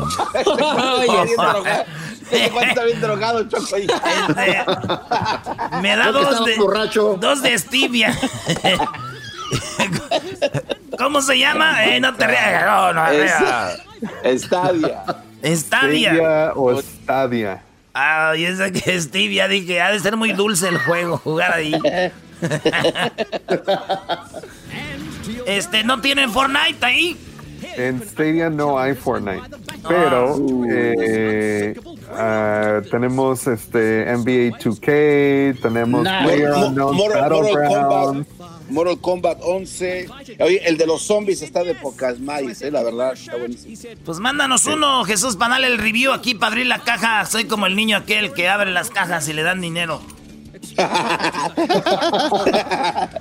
Oye, 2.32 2.70
está 2.70 2.86
bien 2.86 3.02
drogado, 3.02 3.44
Choco. 3.50 3.76
Este, 3.76 3.92
me 5.82 5.96
da 5.98 6.12
dos 6.14 6.46
de, 6.46 6.56
dos 7.20 7.42
de 7.42 7.58
Stevia. 7.58 8.18
¿Cómo 10.98 11.22
se 11.22 11.38
llama? 11.38 11.84
Eh, 11.86 12.00
no 12.00 12.16
te 12.16 12.28
rías. 12.28 12.66
No, 12.66 12.94
no, 12.94 13.02
Estadia. 14.24 15.04
Estadia. 15.42 16.54
o 16.56 16.82
Stadia. 16.82 17.64
Ah, 17.94 18.34
y 18.38 18.46
esa 18.46 18.72
que 18.72 18.96
es 18.96 19.12
tibia, 19.12 19.48
dije, 19.48 19.82
ha 19.82 19.92
de 19.92 20.00
ser 20.00 20.16
muy 20.16 20.34
dulce 20.34 20.70
el 20.70 20.78
juego, 20.78 21.18
jugar 21.18 21.54
ahí. 21.54 21.74
este, 25.46 25.84
¿no 25.84 26.00
tienen 26.00 26.32
Fortnite 26.32 26.86
ahí? 26.86 27.18
En 27.76 28.02
Stadia 28.02 28.50
no 28.50 28.80
hay 28.80 28.94
Fortnite, 28.94 29.42
pero 29.88 30.36
ah. 30.36 30.68
eh, 30.72 31.76
uh, 32.12 32.82
tenemos 32.90 33.46
este 33.48 34.06
NBA 34.06 34.58
2K, 34.60 35.62
tenemos 35.62 36.04
nah. 36.04 36.26
Battlegrounds. 36.26 38.28
Mortal 38.70 39.00
Kombat 39.00 39.40
11. 39.42 40.10
Oye, 40.40 40.62
el 40.66 40.78
de 40.78 40.86
los 40.86 41.04
zombies 41.04 41.42
está 41.42 41.64
de 41.64 41.76
pocas 41.76 42.20
más, 42.20 42.62
eh, 42.62 42.72
la 42.72 42.84
verdad, 42.84 43.14
está 43.14 43.38
buenísimo. 43.38 43.94
Pues 44.06 44.20
mándanos 44.20 44.66
uno, 44.66 45.04
Jesús, 45.04 45.36
para 45.36 45.54
darle 45.54 45.68
el 45.68 45.78
review 45.78 46.12
aquí, 46.12 46.36
para 46.36 46.54
abrir 46.54 46.68
la 46.68 46.80
caja. 46.80 47.26
Soy 47.26 47.46
como 47.46 47.66
el 47.66 47.76
niño 47.76 47.98
aquel 47.98 48.34
que 48.34 48.48
abre 48.48 48.72
las 48.72 48.90
cajas 48.90 49.28
y 49.28 49.34
le 49.34 49.44
dan 49.44 49.62
dinero. 49.62 50.02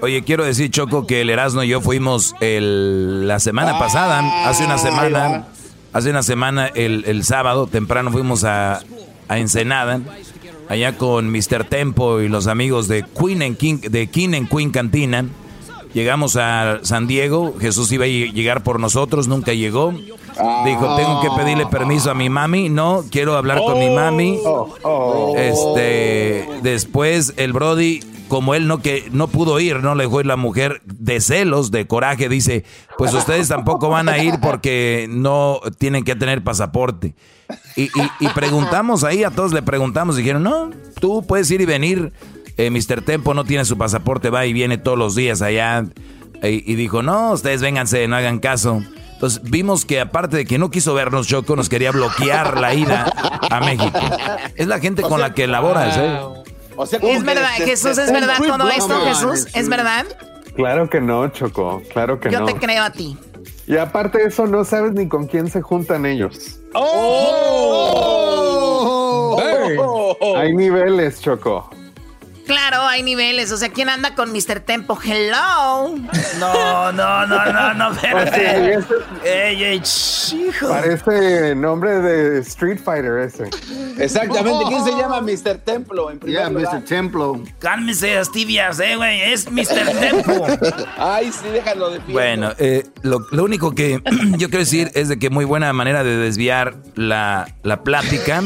Oye, 0.00 0.22
quiero 0.24 0.44
decir, 0.44 0.70
Choco, 0.70 1.06
que 1.06 1.22
el 1.22 1.30
Erasmo 1.30 1.62
y 1.62 1.68
yo 1.68 1.80
fuimos 1.80 2.34
el, 2.40 3.26
la 3.26 3.40
semana 3.40 3.78
pasada, 3.78 4.48
hace 4.48 4.64
una 4.64 4.76
semana, 4.76 5.46
hace 5.92 6.10
una 6.10 6.22
semana, 6.22 6.66
el, 6.66 7.04
el 7.06 7.24
sábado, 7.24 7.66
temprano 7.66 8.10
fuimos 8.10 8.44
a, 8.44 8.82
a 9.28 9.38
Ensenada 9.38 10.00
allá 10.68 10.96
con 10.96 11.30
Mr. 11.30 11.64
Tempo 11.68 12.20
y 12.20 12.28
los 12.28 12.46
amigos 12.46 12.88
de 12.88 13.04
Queen 13.04 13.42
and 13.42 13.56
King, 13.56 13.78
de 13.80 14.06
King 14.06 14.34
and 14.34 14.48
Queen 14.48 14.70
Cantina. 14.70 15.26
Llegamos 15.92 16.36
a 16.36 16.80
San 16.82 17.06
Diego, 17.06 17.54
Jesús 17.60 17.92
iba 17.92 18.04
a 18.04 18.08
llegar 18.08 18.64
por 18.64 18.80
nosotros, 18.80 19.28
nunca 19.28 19.52
llegó. 19.52 19.92
Dijo, 19.92 20.96
tengo 20.96 21.20
que 21.22 21.30
pedirle 21.36 21.66
permiso 21.66 22.10
a 22.10 22.14
mi 22.14 22.28
mami. 22.28 22.68
No, 22.68 23.04
quiero 23.10 23.36
hablar 23.36 23.58
con 23.58 23.78
mi 23.78 23.90
mami. 23.90 24.40
Este, 25.36 26.48
después 26.62 27.34
el 27.36 27.52
Brody, 27.52 28.00
como 28.28 28.54
él 28.54 28.66
no 28.66 28.80
que 28.80 29.08
no 29.12 29.28
pudo 29.28 29.60
ir, 29.60 29.82
no 29.82 29.94
le 29.94 30.04
dejó 30.04 30.20
ir 30.20 30.26
la 30.26 30.36
mujer 30.36 30.80
de 30.84 31.20
celos, 31.20 31.70
de 31.70 31.86
coraje, 31.86 32.28
dice, 32.28 32.64
pues 32.98 33.12
ustedes 33.14 33.48
tampoco 33.48 33.88
van 33.88 34.08
a 34.08 34.18
ir 34.18 34.34
porque 34.40 35.06
no 35.10 35.60
tienen 35.78 36.04
que 36.04 36.16
tener 36.16 36.42
pasaporte. 36.42 37.14
Y, 37.76 37.90
y, 38.20 38.28
preguntamos 38.34 39.04
ahí, 39.04 39.24
a 39.24 39.30
todos 39.30 39.52
le 39.52 39.62
preguntamos, 39.62 40.16
dijeron, 40.16 40.42
no, 40.42 40.70
tú 41.00 41.24
puedes 41.26 41.50
ir 41.50 41.60
y 41.60 41.66
venir. 41.66 42.12
Eh, 42.56 42.70
Mr. 42.70 43.02
Tempo 43.02 43.34
no 43.34 43.44
tiene 43.44 43.64
su 43.64 43.76
pasaporte, 43.76 44.30
va 44.30 44.46
y 44.46 44.52
viene 44.52 44.78
todos 44.78 44.96
los 44.96 45.14
días 45.14 45.42
allá. 45.42 45.84
y 46.42 46.74
dijo, 46.74 47.02
no, 47.02 47.32
ustedes 47.32 47.60
vénganse, 47.60 48.06
no 48.08 48.16
hagan 48.16 48.38
caso. 48.38 48.82
Entonces 49.14 49.40
vimos 49.42 49.84
que 49.84 50.00
aparte 50.00 50.36
de 50.36 50.44
que 50.44 50.58
no 50.58 50.70
quiso 50.70 50.92
vernos 50.92 51.26
Choco, 51.26 51.56
nos 51.56 51.68
quería 51.68 51.92
bloquear 51.92 52.60
la 52.60 52.74
ida 52.74 53.10
a 53.50 53.60
México. 53.60 53.98
Es 54.56 54.66
la 54.66 54.80
gente 54.80 55.02
con 55.02 55.20
la 55.20 55.32
que 55.32 55.46
laboras, 55.46 55.96
¿eh? 55.96 56.20
Es 56.82 57.24
verdad, 57.24 57.50
Jesús, 57.56 57.98
es 57.98 58.12
verdad 58.12 58.36
todo 58.38 58.68
esto, 58.70 59.00
Jesús, 59.04 59.46
¿es 59.54 59.68
verdad? 59.68 60.06
Claro 60.56 60.88
que 60.88 61.00
no, 61.00 61.28
Choco, 61.28 61.82
claro 61.92 62.20
que 62.20 62.30
no. 62.30 62.40
Yo 62.40 62.44
te 62.44 62.54
creo 62.54 62.84
a 62.84 62.90
ti. 62.90 63.18
Y 63.66 63.76
aparte 63.76 64.18
de 64.18 64.26
eso, 64.26 64.46
no 64.46 64.64
sabes 64.64 64.92
ni 64.92 65.08
con 65.08 65.26
quién 65.26 65.50
se 65.50 65.62
juntan 65.62 66.06
ellos. 66.06 66.60
¡Oh! 66.74 66.94
Hay 70.36 70.54
niveles, 70.54 71.20
Choco. 71.20 71.70
Claro, 72.46 72.82
hay 72.82 73.02
niveles. 73.02 73.50
O 73.52 73.56
sea, 73.56 73.70
¿quién 73.70 73.88
anda 73.88 74.14
con 74.14 74.32
Mr. 74.32 74.60
Tempo? 74.60 74.98
Hello. 75.02 75.96
No, 76.38 76.92
no, 76.92 77.26
no, 77.26 77.52
no, 77.52 77.74
no, 77.74 77.92
espérate. 77.92 78.78
ey, 79.24 79.64
ey, 79.64 79.80
chico. 79.80 80.68
Parece 80.68 81.54
nombre 81.54 82.00
de 82.00 82.40
Street 82.40 82.78
Fighter 82.82 83.18
ese. 83.18 83.50
Exactamente. 83.98 84.64
¿Quién 84.68 84.84
se 84.84 84.90
llama 84.90 85.20
Mr. 85.22 85.58
Templo? 85.64 86.10
En 86.10 86.20
yeah, 86.20 86.50
Mr. 86.50 86.84
Templo. 86.84 87.40
Cálmese, 87.58 88.18
Astivias, 88.18 88.78
eh, 88.80 88.96
güey. 88.96 89.22
Es 89.22 89.50
Mr. 89.50 89.98
Tempo. 89.98 90.46
Ay, 90.98 91.32
sí, 91.32 91.48
déjalo 91.50 91.90
de 91.90 92.00
pie. 92.00 92.12
Bueno, 92.12 92.52
eh, 92.58 92.84
lo, 93.02 93.20
lo, 93.30 93.44
único 93.44 93.74
que 93.74 94.02
yo 94.36 94.48
quiero 94.48 94.58
decir 94.58 94.90
es 94.94 95.08
de 95.08 95.18
que 95.18 95.30
muy 95.30 95.46
buena 95.46 95.72
manera 95.72 96.04
de 96.04 96.16
desviar 96.16 96.74
la, 96.94 97.48
la 97.62 97.82
plática 97.82 98.42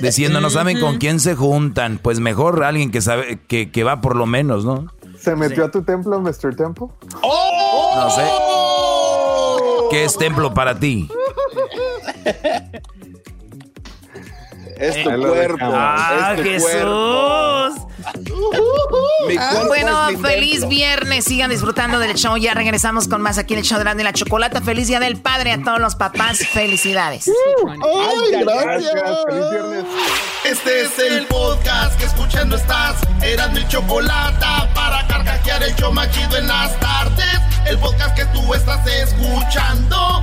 diciendo 0.00 0.40
no 0.40 0.50
saben 0.50 0.78
con 0.78 0.98
quién 0.98 1.20
se 1.20 1.34
juntan. 1.34 1.98
Pues 2.02 2.20
mejor 2.20 2.64
alguien 2.64 2.90
que 2.90 3.00
sabe 3.00 3.13
que, 3.46 3.84
va 3.84 4.00
por 4.00 4.16
lo 4.16 4.26
menos, 4.26 4.64
¿no? 4.64 4.86
¿Se 5.18 5.36
metió 5.36 5.64
a 5.64 5.70
tu 5.70 5.82
templo, 5.82 6.20
Mr. 6.20 6.54
Temple? 6.56 6.88
¡Oh! 7.22 7.92
No 7.96 8.10
sé. 8.10 8.24
¿Qué 9.90 10.04
es 10.04 10.16
templo 10.16 10.52
para 10.52 10.78
ti? 10.78 11.08
Es 14.76 15.02
tu 15.02 15.10
cuerpo. 15.10 15.70
¡Ah, 15.72 16.34
Jesús! 16.36 17.84
bueno, 19.66 20.08
feliz 20.20 20.66
viernes. 20.68 21.24
Sigan 21.24 21.50
disfrutando 21.50 21.98
del 21.98 22.14
show. 22.14 22.36
Ya 22.36 22.54
regresamos 22.54 23.08
con 23.08 23.22
más 23.22 23.38
aquí 23.38 23.54
en 23.54 23.60
el 23.60 23.64
show 23.64 23.78
de 23.78 23.84
la, 23.84 23.94
la 23.94 24.12
chocolata. 24.12 24.60
Feliz 24.60 24.88
día 24.88 25.00
del 25.00 25.20
padre 25.20 25.52
a 25.52 25.62
todos 25.62 25.80
los 25.80 25.96
papás. 25.96 26.38
Felicidades. 26.38 27.28
Ay, 27.28 28.44
gracias. 28.44 28.92
Feliz 29.28 29.50
viernes. 29.50 29.84
Este 30.44 30.82
es 30.82 30.98
el 30.98 31.26
podcast 31.26 31.98
que 31.98 32.04
escuchando 32.04 32.56
estás. 32.56 32.96
Eran 33.22 33.54
mi 33.54 33.66
chocolata 33.68 34.68
para 34.74 35.06
carcajear 35.06 35.62
el 35.62 35.74
show 35.76 35.92
machido 35.92 36.36
en 36.36 36.48
las 36.48 36.78
tardes. 36.80 37.40
El 37.66 37.78
podcast 37.78 38.14
que 38.16 38.24
tú 38.26 38.52
estás 38.54 38.86
escuchando. 38.86 40.22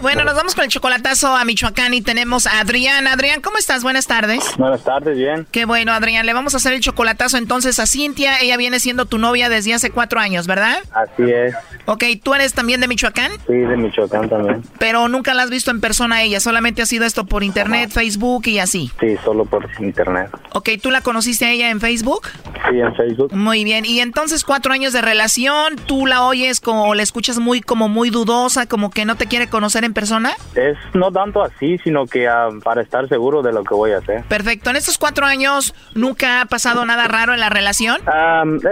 Bueno, 0.00 0.22
nos 0.22 0.36
vamos 0.36 0.54
con 0.54 0.62
el 0.62 0.70
chocolatazo 0.70 1.34
a 1.34 1.44
Michoacán 1.44 1.92
y 1.92 2.02
tenemos 2.02 2.46
a 2.46 2.60
Adrián. 2.60 3.08
Adrián, 3.08 3.40
¿cómo 3.40 3.58
estás? 3.58 3.82
Buenas 3.82 4.06
tardes. 4.06 4.44
Buenas 4.56 4.84
tardes, 4.84 5.16
bien. 5.16 5.44
Qué 5.50 5.64
bueno, 5.64 5.92
Adrián. 5.92 6.24
Le 6.24 6.32
vamos 6.32 6.54
a 6.54 6.58
hacer 6.58 6.72
el 6.72 6.80
chocolatazo 6.80 7.36
entonces 7.36 7.80
a 7.80 7.86
Cintia. 7.86 8.38
Ella 8.40 8.56
viene 8.56 8.78
siendo 8.78 9.06
tu 9.06 9.18
novia 9.18 9.48
desde 9.48 9.74
hace 9.74 9.90
cuatro 9.90 10.20
años, 10.20 10.46
¿verdad? 10.46 10.78
Así 10.92 11.24
es. 11.28 11.52
Ok, 11.86 12.04
¿tú 12.22 12.34
eres 12.34 12.54
también 12.54 12.80
de 12.80 12.86
Michoacán? 12.86 13.32
Sí, 13.46 13.54
de 13.54 13.76
Michoacán 13.76 14.28
también. 14.28 14.62
Pero 14.78 15.08
nunca 15.08 15.34
la 15.34 15.42
has 15.42 15.50
visto 15.50 15.70
en 15.70 15.80
persona 15.80 16.16
a 16.16 16.22
ella, 16.22 16.38
solamente 16.38 16.82
ha 16.82 16.86
sido 16.86 17.04
esto 17.04 17.26
por 17.26 17.42
internet, 17.42 17.90
Facebook 17.90 18.46
y 18.46 18.58
así. 18.58 18.92
Sí, 19.00 19.16
solo 19.24 19.46
por 19.46 19.68
internet. 19.80 20.30
Ok, 20.52 20.68
¿tú 20.82 20.90
la 20.90 21.00
conociste 21.00 21.46
a 21.46 21.50
ella 21.50 21.70
en 21.70 21.80
Facebook? 21.80 22.28
Sí, 22.70 22.78
en 22.78 22.94
Facebook. 22.94 23.32
Muy 23.34 23.64
bien, 23.64 23.84
y 23.84 24.00
entonces 24.00 24.44
cuatro 24.44 24.72
años 24.72 24.92
de 24.92 25.00
relación, 25.00 25.76
¿tú 25.86 26.06
la 26.06 26.22
oyes 26.22 26.60
como, 26.60 26.94
la 26.94 27.02
escuchas 27.02 27.38
muy, 27.38 27.62
como 27.62 27.88
muy 27.88 28.10
dudosa, 28.10 28.66
como 28.66 28.90
que 28.90 29.04
no 29.04 29.16
te 29.16 29.26
quiere 29.26 29.48
conocer 29.48 29.84
en 29.84 29.87
persona? 29.94 30.32
Es 30.54 30.76
no 30.94 31.12
tanto 31.12 31.42
así, 31.42 31.78
sino 31.78 32.06
que 32.06 32.28
ah, 32.28 32.48
para 32.62 32.82
estar 32.82 33.08
seguro 33.08 33.42
de 33.42 33.52
lo 33.52 33.64
que 33.64 33.74
voy 33.74 33.92
a 33.92 33.98
hacer. 33.98 34.24
Perfecto, 34.24 34.70
en 34.70 34.76
estos 34.76 34.98
cuatro 34.98 35.26
años, 35.26 35.74
¿nunca 35.94 36.42
ha 36.42 36.44
pasado 36.46 36.84
nada 36.84 37.08
raro 37.08 37.34
en 37.34 37.40
la 37.40 37.50
relación? 37.50 38.00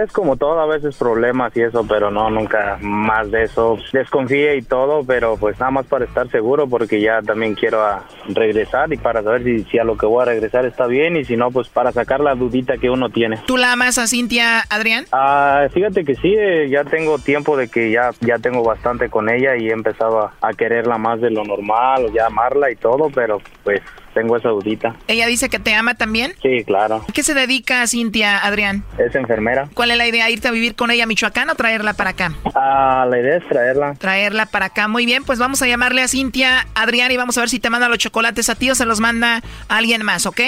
es 0.01 0.11
como 0.11 0.37
todo, 0.37 0.59
a 0.59 0.65
veces 0.65 0.95
problemas 0.95 1.55
y 1.55 1.61
eso, 1.61 1.85
pero 1.87 2.11
no, 2.11 2.29
nunca 2.29 2.77
más 2.81 3.29
de 3.31 3.43
eso. 3.43 3.77
Desconfíe 3.93 4.57
y 4.57 4.61
todo, 4.61 5.03
pero 5.05 5.37
pues 5.37 5.59
nada 5.59 5.71
más 5.71 5.85
para 5.85 6.05
estar 6.05 6.29
seguro 6.29 6.67
porque 6.67 7.01
ya 7.01 7.21
también 7.21 7.55
quiero 7.55 7.83
a 7.83 8.03
regresar 8.29 8.91
y 8.91 8.97
para 8.97 9.23
saber 9.23 9.43
si, 9.43 9.63
si, 9.65 9.79
a 9.79 9.83
lo 9.83 9.97
que 9.97 10.05
voy 10.05 10.21
a 10.21 10.25
regresar 10.25 10.65
está 10.65 10.87
bien 10.87 11.17
y 11.17 11.25
si 11.25 11.35
no, 11.35 11.51
pues 11.51 11.69
para 11.69 11.91
sacar 11.91 12.19
la 12.19 12.35
dudita 12.35 12.77
que 12.77 12.89
uno 12.89 13.09
tiene. 13.09 13.39
¿Tú 13.45 13.57
la 13.57 13.73
amas 13.73 13.97
a 13.97 14.07
Cintia, 14.07 14.61
Adrián? 14.69 15.05
Ah, 15.11 15.67
fíjate 15.73 16.03
que 16.03 16.15
sí, 16.15 16.33
eh, 16.37 16.69
ya 16.69 16.83
tengo 16.83 17.19
tiempo 17.19 17.57
de 17.57 17.67
que 17.67 17.91
ya, 17.91 18.11
ya 18.21 18.39
tengo 18.39 18.63
bastante 18.63 19.09
con 19.09 19.29
ella 19.29 19.55
y 19.57 19.69
he 19.69 19.73
empezado 19.73 20.21
a, 20.21 20.33
a 20.41 20.53
quererla 20.53 20.97
más 20.97 21.06
de 21.15 21.29
lo 21.31 21.43
normal 21.43 22.05
o 22.05 22.13
ya 22.13 22.27
amarla 22.27 22.69
y 22.71 22.75
todo, 22.75 23.09
pero 23.09 23.41
pues 23.63 23.81
tengo 24.13 24.35
esa 24.35 24.49
dudita. 24.49 24.95
¿Ella 25.07 25.27
dice 25.27 25.47
que 25.47 25.59
te 25.59 25.73
ama 25.75 25.93
también? 25.93 26.33
Sí, 26.41 26.63
claro. 26.65 27.05
¿Qué 27.13 27.21
se 27.23 27.33
dedica 27.33 27.83
a 27.83 27.87
Cintia, 27.87 28.39
Adrián? 28.39 28.83
Es 28.97 29.13
enfermera. 29.15 29.69
¿Cuál 29.73 29.91
es 29.91 29.97
la 29.97 30.07
idea? 30.07 30.29
¿Irte 30.29 30.47
a 30.47 30.51
vivir 30.51 30.75
con 30.75 30.89
ella 30.89 31.03
a 31.03 31.07
Michoacán 31.07 31.49
o 31.49 31.55
traerla 31.55 31.93
para 31.93 32.09
acá? 32.11 32.33
Ah, 32.55 33.05
la 33.09 33.19
idea 33.19 33.37
es 33.37 33.47
traerla. 33.47 33.93
Traerla 33.93 34.47
para 34.47 34.65
acá. 34.65 34.87
Muy 34.87 35.05
bien, 35.05 35.23
pues 35.23 35.37
vamos 35.37 35.61
a 35.61 35.67
llamarle 35.67 36.01
a 36.01 36.07
Cintia, 36.07 36.65
Adrián, 36.73 37.11
y 37.11 37.17
vamos 37.17 37.37
a 37.37 37.41
ver 37.41 37.49
si 37.49 37.59
te 37.59 37.69
manda 37.69 37.89
los 37.89 37.99
chocolates 37.99 38.49
a 38.49 38.55
ti 38.55 38.71
o 38.71 38.75
se 38.75 38.85
los 38.85 38.99
manda 38.99 39.43
a 39.69 39.77
alguien 39.77 40.03
más, 40.03 40.25
¿ok? 40.25 40.41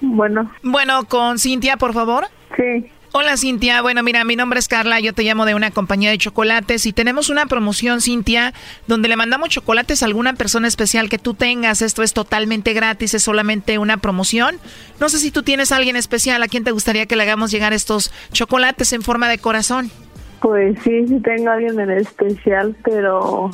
Bueno. 0.00 0.50
Bueno, 0.62 1.04
con 1.04 1.38
Cintia, 1.38 1.76
por 1.76 1.92
favor. 1.92 2.26
Sí. 2.56 2.90
Hola 3.16 3.36
Cintia, 3.36 3.80
bueno 3.80 4.02
mira, 4.02 4.24
mi 4.24 4.34
nombre 4.34 4.58
es 4.58 4.66
Carla, 4.66 4.98
yo 4.98 5.12
te 5.12 5.22
llamo 5.22 5.46
de 5.46 5.54
una 5.54 5.70
compañía 5.70 6.10
de 6.10 6.18
chocolates 6.18 6.84
y 6.84 6.92
tenemos 6.92 7.30
una 7.30 7.46
promoción 7.46 8.00
Cintia 8.00 8.52
donde 8.88 9.06
le 9.06 9.14
mandamos 9.14 9.50
chocolates 9.50 10.02
a 10.02 10.06
alguna 10.06 10.32
persona 10.32 10.66
especial 10.66 11.08
que 11.08 11.18
tú 11.18 11.34
tengas, 11.34 11.80
esto 11.80 12.02
es 12.02 12.12
totalmente 12.12 12.72
gratis, 12.72 13.14
es 13.14 13.22
solamente 13.22 13.78
una 13.78 13.98
promoción. 13.98 14.56
No 14.98 15.08
sé 15.08 15.20
si 15.20 15.30
tú 15.30 15.44
tienes 15.44 15.70
a 15.70 15.76
alguien 15.76 15.94
especial 15.94 16.42
a 16.42 16.48
quien 16.48 16.64
te 16.64 16.72
gustaría 16.72 17.06
que 17.06 17.14
le 17.14 17.22
hagamos 17.22 17.52
llegar 17.52 17.72
estos 17.72 18.12
chocolates 18.32 18.92
en 18.92 19.02
forma 19.02 19.28
de 19.28 19.38
corazón. 19.38 19.92
Pues 20.40 20.76
sí, 20.82 21.06
sí 21.06 21.20
tengo 21.20 21.50
a 21.50 21.52
alguien 21.52 21.78
en 21.78 21.92
especial, 21.92 22.74
pero 22.82 23.48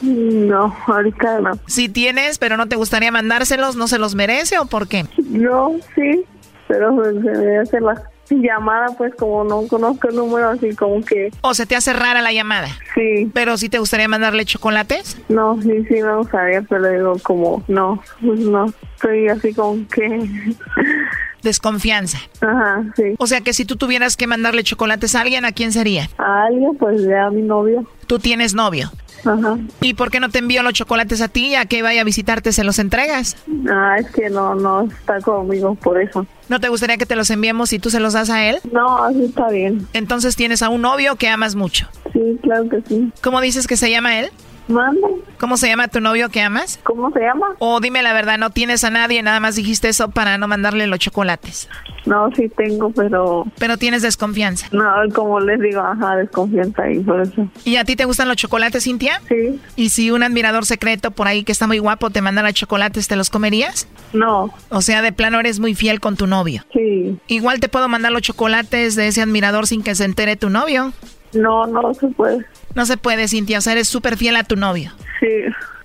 No, 0.00 0.76
ahorita 0.86 1.40
no. 1.40 1.58
Si 1.66 1.88
tienes, 1.88 2.38
pero 2.38 2.56
no 2.56 2.68
te 2.68 2.76
gustaría 2.76 3.10
mandárselos, 3.10 3.74
¿no 3.74 3.88
se 3.88 3.98
los 3.98 4.14
merece 4.14 4.60
o 4.60 4.66
por 4.66 4.86
qué? 4.86 5.06
No, 5.18 5.72
sí, 5.96 6.24
pero 6.68 6.94
pues, 6.94 7.16
se 7.16 7.32
me 7.32 7.58
hace 7.58 7.80
la 7.80 8.00
llamada, 8.42 8.88
pues 8.96 9.14
como 9.14 9.44
no 9.44 9.66
conozco 9.68 10.08
el 10.08 10.16
número, 10.16 10.50
así 10.50 10.74
como 10.74 11.02
que... 11.02 11.30
¿O 11.42 11.54
se 11.54 11.66
te 11.66 11.76
hace 11.76 11.92
rara 11.92 12.20
la 12.22 12.32
llamada? 12.32 12.68
Sí. 12.94 13.30
¿Pero 13.32 13.56
si 13.56 13.68
te 13.68 13.78
gustaría 13.78 14.08
mandarle 14.08 14.44
chocolates? 14.44 15.20
No, 15.28 15.60
sí, 15.62 15.84
sí 15.88 16.02
me 16.02 16.16
gustaría, 16.16 16.62
pero 16.62 16.88
digo 16.88 17.16
como, 17.22 17.62
no, 17.68 18.02
pues 18.20 18.40
no, 18.40 18.66
estoy 18.94 19.28
así 19.28 19.54
como 19.54 19.86
que... 19.88 20.06
Desconfianza. 21.42 22.18
Ajá, 22.40 22.84
sí. 22.96 23.14
O 23.18 23.26
sea 23.26 23.40
que 23.40 23.52
si 23.52 23.64
tú 23.64 23.76
tuvieras 23.76 24.16
que 24.16 24.26
mandarle 24.26 24.62
chocolates 24.62 25.14
a 25.14 25.22
alguien, 25.22 25.44
¿a 25.44 25.52
quién 25.52 25.72
sería? 25.72 26.08
A 26.18 26.44
alguien, 26.44 26.76
pues 26.76 27.02
ya 27.02 27.26
a 27.26 27.30
mi 27.30 27.42
novio. 27.42 27.86
¿Tú 28.06 28.18
tienes 28.18 28.54
novio? 28.54 28.90
Ajá. 29.24 29.58
¿Y 29.80 29.94
por 29.94 30.10
qué 30.10 30.18
no 30.20 30.30
te 30.30 30.38
envío 30.38 30.62
los 30.62 30.72
chocolates 30.72 31.20
a 31.20 31.28
ti? 31.28 31.54
¿A 31.54 31.66
que 31.66 31.82
vaya 31.82 32.00
a 32.00 32.04
visitarte 32.04 32.52
se 32.52 32.64
los 32.64 32.78
entregas? 32.78 33.36
Ah, 33.70 33.96
es 33.98 34.10
que 34.10 34.30
no, 34.30 34.54
no 34.54 34.82
está 34.82 35.20
conmigo, 35.20 35.74
por 35.74 36.00
eso. 36.00 36.26
¿No 36.48 36.58
te 36.58 36.68
gustaría 36.68 36.96
que 36.96 37.06
te 37.06 37.16
los 37.16 37.30
enviemos 37.30 37.72
y 37.72 37.78
tú 37.78 37.90
se 37.90 38.00
los 38.00 38.14
das 38.14 38.30
a 38.30 38.44
él? 38.48 38.58
No, 38.72 39.04
así 39.04 39.24
está 39.24 39.48
bien. 39.50 39.86
Entonces 39.92 40.36
tienes 40.36 40.62
a 40.62 40.68
un 40.68 40.82
novio 40.82 41.16
que 41.16 41.28
amas 41.28 41.54
mucho. 41.54 41.86
Sí, 42.12 42.38
claro 42.42 42.68
que 42.68 42.82
sí. 42.88 43.12
¿Cómo 43.22 43.40
dices 43.40 43.66
que 43.66 43.76
se 43.76 43.90
llama 43.90 44.18
él? 44.18 44.30
Manda. 44.70 45.08
¿Cómo 45.38 45.56
se 45.56 45.68
llama 45.68 45.88
tu 45.88 46.00
novio 46.00 46.28
que 46.28 46.40
amas? 46.40 46.78
¿Cómo 46.82 47.10
se 47.12 47.20
llama? 47.20 47.48
O 47.58 47.80
dime 47.80 48.02
la 48.02 48.12
verdad, 48.12 48.38
no 48.38 48.50
tienes 48.50 48.84
a 48.84 48.90
nadie, 48.90 49.22
nada 49.22 49.40
más 49.40 49.56
dijiste 49.56 49.88
eso 49.88 50.10
para 50.10 50.38
no 50.38 50.48
mandarle 50.48 50.86
los 50.86 50.98
chocolates. 50.98 51.68
No, 52.06 52.30
sí 52.34 52.48
tengo, 52.56 52.90
pero... 52.90 53.46
Pero 53.58 53.76
tienes 53.76 54.02
desconfianza. 54.02 54.68
No, 54.72 54.84
como 55.14 55.40
les 55.40 55.60
digo, 55.60 55.80
ajá, 55.80 56.16
desconfianza 56.16 56.82
ahí, 56.82 57.00
por 57.00 57.20
eso. 57.20 57.48
¿Y 57.64 57.76
a 57.76 57.84
ti 57.84 57.96
te 57.96 58.04
gustan 58.04 58.28
los 58.28 58.36
chocolates, 58.36 58.84
Cintia? 58.84 59.20
Sí. 59.28 59.60
¿Y 59.76 59.90
si 59.90 60.10
un 60.10 60.22
admirador 60.22 60.66
secreto 60.66 61.10
por 61.10 61.26
ahí 61.26 61.44
que 61.44 61.52
está 61.52 61.66
muy 61.66 61.78
guapo 61.78 62.10
te 62.10 62.22
mandara 62.22 62.52
chocolates, 62.52 63.08
te 63.08 63.16
los 63.16 63.30
comerías? 63.30 63.88
No. 64.12 64.52
O 64.70 64.82
sea, 64.82 65.02
de 65.02 65.12
plano 65.12 65.40
eres 65.40 65.60
muy 65.60 65.74
fiel 65.74 66.00
con 66.00 66.16
tu 66.16 66.26
novio. 66.26 66.64
Sí. 66.72 67.18
Igual 67.26 67.60
te 67.60 67.68
puedo 67.68 67.88
mandar 67.88 68.12
los 68.12 68.22
chocolates 68.22 68.96
de 68.96 69.08
ese 69.08 69.22
admirador 69.22 69.66
sin 69.66 69.82
que 69.82 69.94
se 69.94 70.04
entere 70.04 70.36
tu 70.36 70.50
novio. 70.50 70.92
No, 71.34 71.66
no 71.66 71.94
se 71.94 72.08
puede. 72.08 72.44
No 72.74 72.86
se 72.86 72.96
puede, 72.96 73.28
Cintia. 73.28 73.58
O 73.58 73.60
sea, 73.60 73.72
eres 73.74 73.88
súper 73.88 74.16
fiel 74.16 74.36
a 74.36 74.44
tu 74.44 74.56
novio. 74.56 74.92
Sí. 75.20 75.26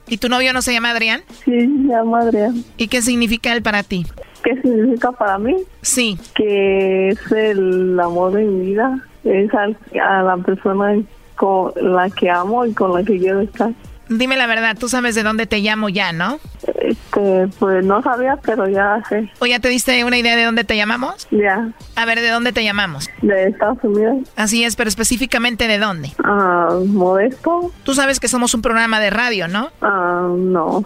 ¿Y 0.07 0.17
tu 0.17 0.29
novio 0.29 0.53
no 0.53 0.61
se 0.61 0.71
llama 0.73 0.91
Adrián? 0.91 1.21
Sí, 1.43 1.51
se 1.51 1.87
llama 1.87 2.21
Adrián. 2.21 2.63
¿Y 2.77 2.87
qué 2.87 3.01
significa 3.01 3.51
él 3.53 3.61
para 3.63 3.83
ti? 3.83 4.05
¿Qué 4.43 4.61
significa 4.61 5.11
para 5.11 5.37
mí? 5.39 5.55
Sí. 5.81 6.17
Que 6.35 7.09
es 7.09 7.31
el 7.31 7.99
amor 7.99 8.33
de 8.33 8.43
mi 8.43 8.67
vida. 8.67 8.99
Es 9.23 9.51
al- 9.55 9.77
a 10.01 10.21
la 10.21 10.37
persona 10.37 10.95
con 11.35 11.71
la 11.81 12.09
que 12.11 12.29
amo 12.29 12.65
y 12.65 12.73
con 12.73 12.93
la 12.93 13.03
que 13.03 13.17
quiero 13.17 13.41
estar. 13.41 13.71
Dime 14.09 14.35
la 14.37 14.47
verdad, 14.47 14.77
tú 14.79 14.87
sabes 14.87 15.15
de 15.15 15.23
dónde 15.23 15.47
te 15.47 15.59
llamo 15.59 15.89
ya, 15.89 16.11
¿no? 16.11 16.39
Este, 16.81 17.47
pues 17.59 17.83
no 17.83 18.01
sabía, 18.03 18.37
pero 18.43 18.67
ya 18.67 19.01
sé. 19.09 19.31
¿O 19.39 19.45
ya 19.45 19.59
te 19.59 19.69
diste 19.69 20.03
una 20.03 20.17
idea 20.17 20.35
de 20.35 20.43
dónde 20.43 20.63
te 20.63 20.77
llamamos? 20.77 21.27
Ya. 21.31 21.69
A 21.95 22.05
ver, 22.05 22.21
¿de 22.21 22.29
dónde 22.29 22.51
te 22.51 22.63
llamamos? 22.63 23.09
De 23.21 23.47
Estados 23.47 23.79
Unidos. 23.83 24.29
Así 24.35 24.63
es, 24.63 24.75
pero 24.75 24.89
específicamente 24.89 25.67
de 25.67 25.79
dónde. 25.79 26.11
Ah, 26.23 26.77
modesto. 26.85 27.71
Tú 27.83 27.93
sabes 27.95 28.19
que 28.19 28.27
somos 28.27 28.53
un 28.53 28.61
programa 28.61 28.99
de 28.99 29.09
radio, 29.09 29.47
¿no? 29.47 29.69
Ah, 29.81 30.27
no. 30.29 30.85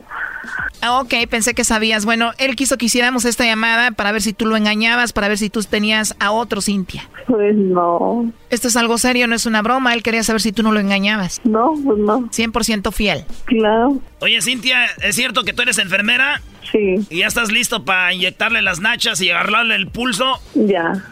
Ah, 0.81 0.99
ok, 0.99 1.13
pensé 1.29 1.53
que 1.53 1.63
sabías. 1.63 2.05
Bueno, 2.05 2.31
él 2.37 2.55
quiso 2.55 2.77
que 2.77 2.85
hiciéramos 2.85 3.25
esta 3.25 3.45
llamada 3.45 3.91
para 3.91 4.11
ver 4.11 4.21
si 4.21 4.33
tú 4.33 4.45
lo 4.45 4.55
engañabas, 4.55 5.13
para 5.13 5.27
ver 5.27 5.37
si 5.37 5.49
tú 5.49 5.61
tenías 5.63 6.15
a 6.19 6.31
otro 6.31 6.61
Cintia. 6.61 7.09
Pues 7.27 7.55
no. 7.55 8.31
Esto 8.49 8.67
es 8.69 8.75
algo 8.75 8.97
serio, 8.97 9.27
no 9.27 9.35
es 9.35 9.45
una 9.45 9.61
broma. 9.61 9.93
Él 9.93 10.03
quería 10.03 10.23
saber 10.23 10.41
si 10.41 10.51
tú 10.51 10.63
no 10.63 10.71
lo 10.71 10.79
engañabas. 10.79 11.41
No, 11.43 11.73
pues 11.83 11.97
no. 11.99 12.21
100% 12.29 12.91
fiel. 12.91 13.25
Claro. 13.45 13.99
Oye, 14.19 14.41
Cintia, 14.41 14.85
¿es 15.01 15.15
cierto 15.15 15.43
que 15.43 15.53
tú 15.53 15.61
eres 15.61 15.77
enfermera? 15.77 16.41
Sí. 16.71 16.95
¿Y 17.09 17.19
ya 17.19 17.27
estás 17.27 17.51
listo 17.51 17.83
para 17.83 18.13
inyectarle 18.13 18.61
las 18.61 18.79
nachas 18.79 19.21
y 19.21 19.29
agarrarle 19.31 19.75
el 19.75 19.87
pulso? 19.87 20.39
Ya. 20.53 21.03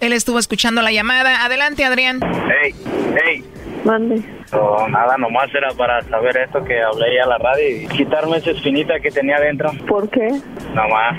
Él 0.00 0.12
estuvo 0.12 0.38
escuchando 0.38 0.82
la 0.82 0.92
llamada. 0.92 1.44
Adelante, 1.44 1.84
Adrián. 1.84 2.20
Hey, 2.22 2.74
hey. 3.24 3.44
Mande. 3.84 4.22
So, 4.46 4.88
nada, 4.88 5.16
nomás 5.16 5.54
era 5.54 5.70
para 5.70 6.02
saber 6.02 6.36
esto 6.36 6.62
que 6.64 6.82
hablé 6.82 7.06
ahí 7.06 7.18
a 7.18 7.26
la 7.26 7.38
radio 7.38 7.68
y 7.68 7.86
quitarme 7.88 8.36
esa 8.36 8.50
espinita 8.50 9.00
que 9.00 9.10
tenía 9.10 9.36
adentro. 9.36 9.70
¿Por 9.88 10.08
qué? 10.08 10.28
Nomás. 10.74 11.16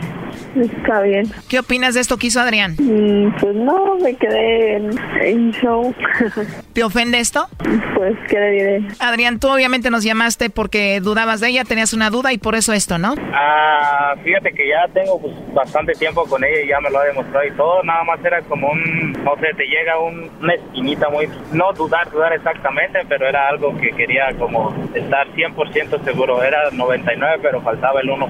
Está 0.56 1.02
bien. 1.02 1.32
¿Qué 1.49 1.60
opinas 1.60 1.93
de 1.93 2.02
esto 2.02 2.18
que 2.18 2.28
hizo 2.28 2.41
Adrián? 2.41 2.76
Mm, 2.78 3.36
pues 3.39 3.56
no, 3.56 3.95
me 4.02 4.16
quedé 4.16 4.76
en, 4.76 4.99
en 5.22 5.52
show. 5.54 5.93
¿Te 6.74 6.84
ofende 6.84 7.20
esto? 7.20 7.47
Pues, 7.95 8.16
¿qué 8.28 8.39
le 8.39 8.52
diré? 8.52 8.88
Adrián, 8.99 9.39
tú 9.39 9.49
obviamente 9.49 9.89
nos 9.89 10.04
llamaste 10.04 10.49
porque 10.49 10.99
dudabas 10.99 11.39
de 11.39 11.49
ella, 11.49 11.64
tenías 11.64 11.93
una 11.93 12.10
duda 12.10 12.34
y 12.34 12.38
por 12.38 12.56
eso 12.56 12.74
esto, 12.74 12.97
¿no? 12.97 13.16
Ah, 13.34 14.14
fíjate 14.24 14.52
que 14.52 14.68
ya 14.68 14.91
tengo 14.93 15.22
pues, 15.22 15.34
bastante 15.54 15.93
tiempo 15.93 16.26
con 16.26 16.43
ella 16.43 16.62
y 16.64 16.68
ya 16.68 16.80
me 16.82 16.89
lo 16.89 16.99
ha 16.99 17.06
demostrado 17.06 17.45
y 17.45 17.52
todo. 17.52 17.84
Nada 17.84 18.04
más 18.04 18.24
era 18.24 18.41
como 18.41 18.72
un, 18.72 19.14
no 19.24 19.36
sé, 19.38 19.47
te 19.56 19.66
llega 19.66 19.99
un, 19.99 20.30
una 20.41 20.54
esquinita 20.54 21.10
muy, 21.10 21.30
no 21.54 21.72
dudar, 21.74 22.10
dudar 22.12 22.34
exactamente, 22.34 22.99
pero 23.08 23.28
era 23.28 23.47
algo 23.47 23.76
que 23.78 23.91
quería 23.91 24.34
como 24.38 24.74
estar 24.93 25.28
100% 25.34 26.04
seguro. 26.04 26.43
Era 26.43 26.70
99, 26.72 27.39
pero 27.41 27.62
faltaba 27.62 28.02
el 28.02 28.10
1% 28.10 28.30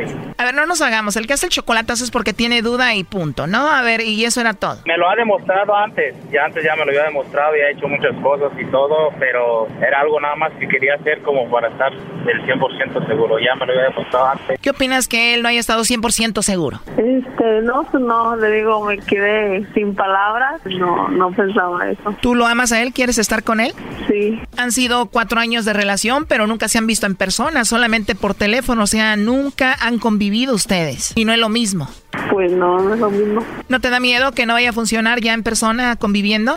y 0.00 0.32
A 0.40 0.44
ver, 0.44 0.54
no 0.54 0.66
nos 0.66 0.80
hagamos. 0.82 1.16
El 1.16 1.26
que 1.26 1.32
hace 1.32 1.47
el 1.48 1.52
chocolatazo 1.52 2.04
es 2.04 2.10
porque 2.10 2.34
tiene 2.34 2.60
duda 2.60 2.94
y 2.94 3.04
punto, 3.04 3.46
¿no? 3.46 3.68
A 3.68 3.82
ver, 3.82 4.02
y 4.02 4.24
eso 4.24 4.40
era 4.40 4.52
todo. 4.52 4.76
Me 4.84 4.96
lo 4.98 5.08
ha 5.08 5.16
demostrado 5.16 5.74
antes, 5.74 6.14
ya 6.30 6.44
antes 6.44 6.62
ya 6.62 6.76
me 6.76 6.84
lo 6.84 6.90
había 6.90 7.04
demostrado 7.04 7.56
y 7.56 7.60
ha 7.60 7.70
hecho 7.70 7.88
muchas 7.88 8.14
cosas 8.22 8.52
y 8.60 8.64
todo, 8.66 9.10
pero 9.18 9.66
era 9.80 10.00
algo 10.00 10.20
nada 10.20 10.36
más 10.36 10.52
que 10.60 10.68
quería 10.68 10.94
hacer 10.94 11.22
como 11.22 11.50
para 11.50 11.68
estar 11.68 11.90
del 11.92 12.42
100% 12.42 13.06
seguro, 13.06 13.38
ya 13.38 13.54
me 13.54 13.66
lo 13.66 13.72
había 13.72 13.88
demostrado 13.88 14.26
antes. 14.26 14.60
¿Qué 14.60 14.70
opinas 14.70 15.08
que 15.08 15.34
él 15.34 15.42
no 15.42 15.48
haya 15.48 15.60
estado 15.60 15.82
100% 15.82 16.42
seguro? 16.42 16.80
Este, 16.96 17.62
no, 17.62 17.84
pues 17.90 18.02
no, 18.02 18.36
le 18.36 18.50
digo, 18.50 18.84
me 18.84 18.98
quedé 18.98 19.66
sin 19.72 19.94
palabras. 19.94 20.60
No, 20.66 21.08
no 21.08 21.30
pensaba 21.32 21.88
eso. 21.90 22.14
¿Tú 22.20 22.34
lo 22.34 22.46
amas 22.46 22.72
a 22.72 22.82
él? 22.82 22.92
¿Quieres 22.92 23.18
estar 23.18 23.42
con 23.42 23.60
él? 23.60 23.72
Sí. 24.08 24.38
Han 24.58 24.72
sido 24.72 25.06
cuatro 25.06 25.40
años 25.40 25.64
de 25.64 25.72
relación, 25.72 26.26
pero 26.26 26.46
nunca 26.46 26.68
se 26.68 26.78
han 26.78 26.86
visto 26.86 27.06
en 27.06 27.14
persona, 27.14 27.64
solamente 27.64 28.14
por 28.14 28.34
teléfono, 28.34 28.82
o 28.82 28.86
sea, 28.86 29.16
nunca 29.16 29.74
han 29.80 29.98
convivido 29.98 30.54
ustedes. 30.54 31.12
Y 31.16 31.24
no 31.24 31.32
es 31.38 31.40
lo 31.40 31.48
mismo. 31.48 31.88
Pues 32.30 32.52
no, 32.52 32.78
no 32.78 32.94
es 32.94 33.00
lo 33.00 33.10
mismo. 33.10 33.44
¿No 33.68 33.80
te 33.80 33.90
da 33.90 34.00
miedo 34.00 34.32
que 34.32 34.44
no 34.46 34.54
vaya 34.54 34.70
a 34.70 34.72
funcionar 34.72 35.20
ya 35.20 35.32
en 35.34 35.42
persona 35.42 35.96
conviviendo? 35.96 36.54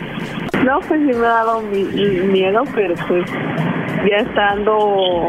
No, 0.64 0.80
pues 0.80 1.00
sí 1.00 1.16
me 1.18 1.26
ha 1.26 1.30
dado 1.30 1.60
mi- 1.62 1.84
mi- 1.84 2.20
miedo, 2.32 2.62
pero 2.74 2.94
pues 3.08 3.24
ya 4.08 4.16
estando, 4.16 5.28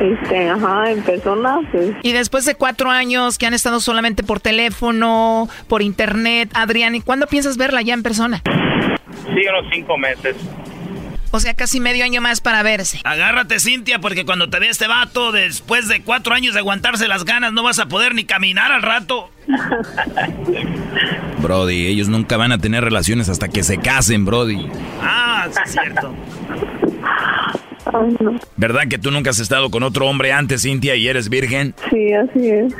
este, 0.00 0.50
ajá, 0.50 0.90
en 0.90 1.02
persona, 1.02 1.60
pues 1.72 1.92
Y 2.02 2.12
después 2.12 2.44
de 2.44 2.54
cuatro 2.54 2.90
años 2.90 3.38
que 3.38 3.46
han 3.46 3.54
estado 3.54 3.80
solamente 3.80 4.22
por 4.22 4.40
teléfono, 4.40 5.48
por 5.68 5.82
internet, 5.82 6.50
Adrián, 6.54 6.94
¿y 6.94 7.00
cuándo 7.00 7.26
piensas 7.26 7.56
verla 7.56 7.82
ya 7.82 7.94
en 7.94 8.02
persona? 8.02 8.42
Sí, 9.24 9.40
unos 9.48 9.70
cinco 9.72 9.96
meses. 9.98 10.36
O 11.34 11.40
sea, 11.40 11.52
casi 11.52 11.80
medio 11.80 12.04
año 12.04 12.20
más 12.20 12.40
para 12.40 12.62
verse. 12.62 13.00
Agárrate, 13.02 13.58
Cintia, 13.58 13.98
porque 13.98 14.24
cuando 14.24 14.48
te 14.50 14.60
vea 14.60 14.70
este 14.70 14.86
vato, 14.86 15.32
después 15.32 15.88
de 15.88 16.00
cuatro 16.00 16.32
años 16.32 16.54
de 16.54 16.60
aguantarse 16.60 17.08
las 17.08 17.24
ganas, 17.24 17.52
no 17.52 17.64
vas 17.64 17.80
a 17.80 17.86
poder 17.86 18.14
ni 18.14 18.22
caminar 18.22 18.70
al 18.70 18.82
rato. 18.82 19.30
Brody, 21.42 21.88
ellos 21.88 22.06
nunca 22.06 22.36
van 22.36 22.52
a 22.52 22.58
tener 22.58 22.84
relaciones 22.84 23.28
hasta 23.28 23.48
que 23.48 23.64
se 23.64 23.78
casen, 23.78 24.24
Brody. 24.24 24.64
Ah, 25.02 25.48
sí 25.50 25.60
es 25.64 25.72
cierto. 25.72 26.14
ay, 27.92 28.16
no. 28.20 28.38
¿Verdad 28.56 28.82
que 28.88 28.98
tú 28.98 29.10
nunca 29.10 29.30
has 29.30 29.40
estado 29.40 29.72
con 29.72 29.82
otro 29.82 30.06
hombre 30.06 30.32
antes, 30.32 30.62
Cintia, 30.62 30.94
y 30.94 31.08
eres 31.08 31.28
virgen? 31.28 31.74
Sí, 31.90 32.12
así 32.12 32.48
es. 32.48 32.72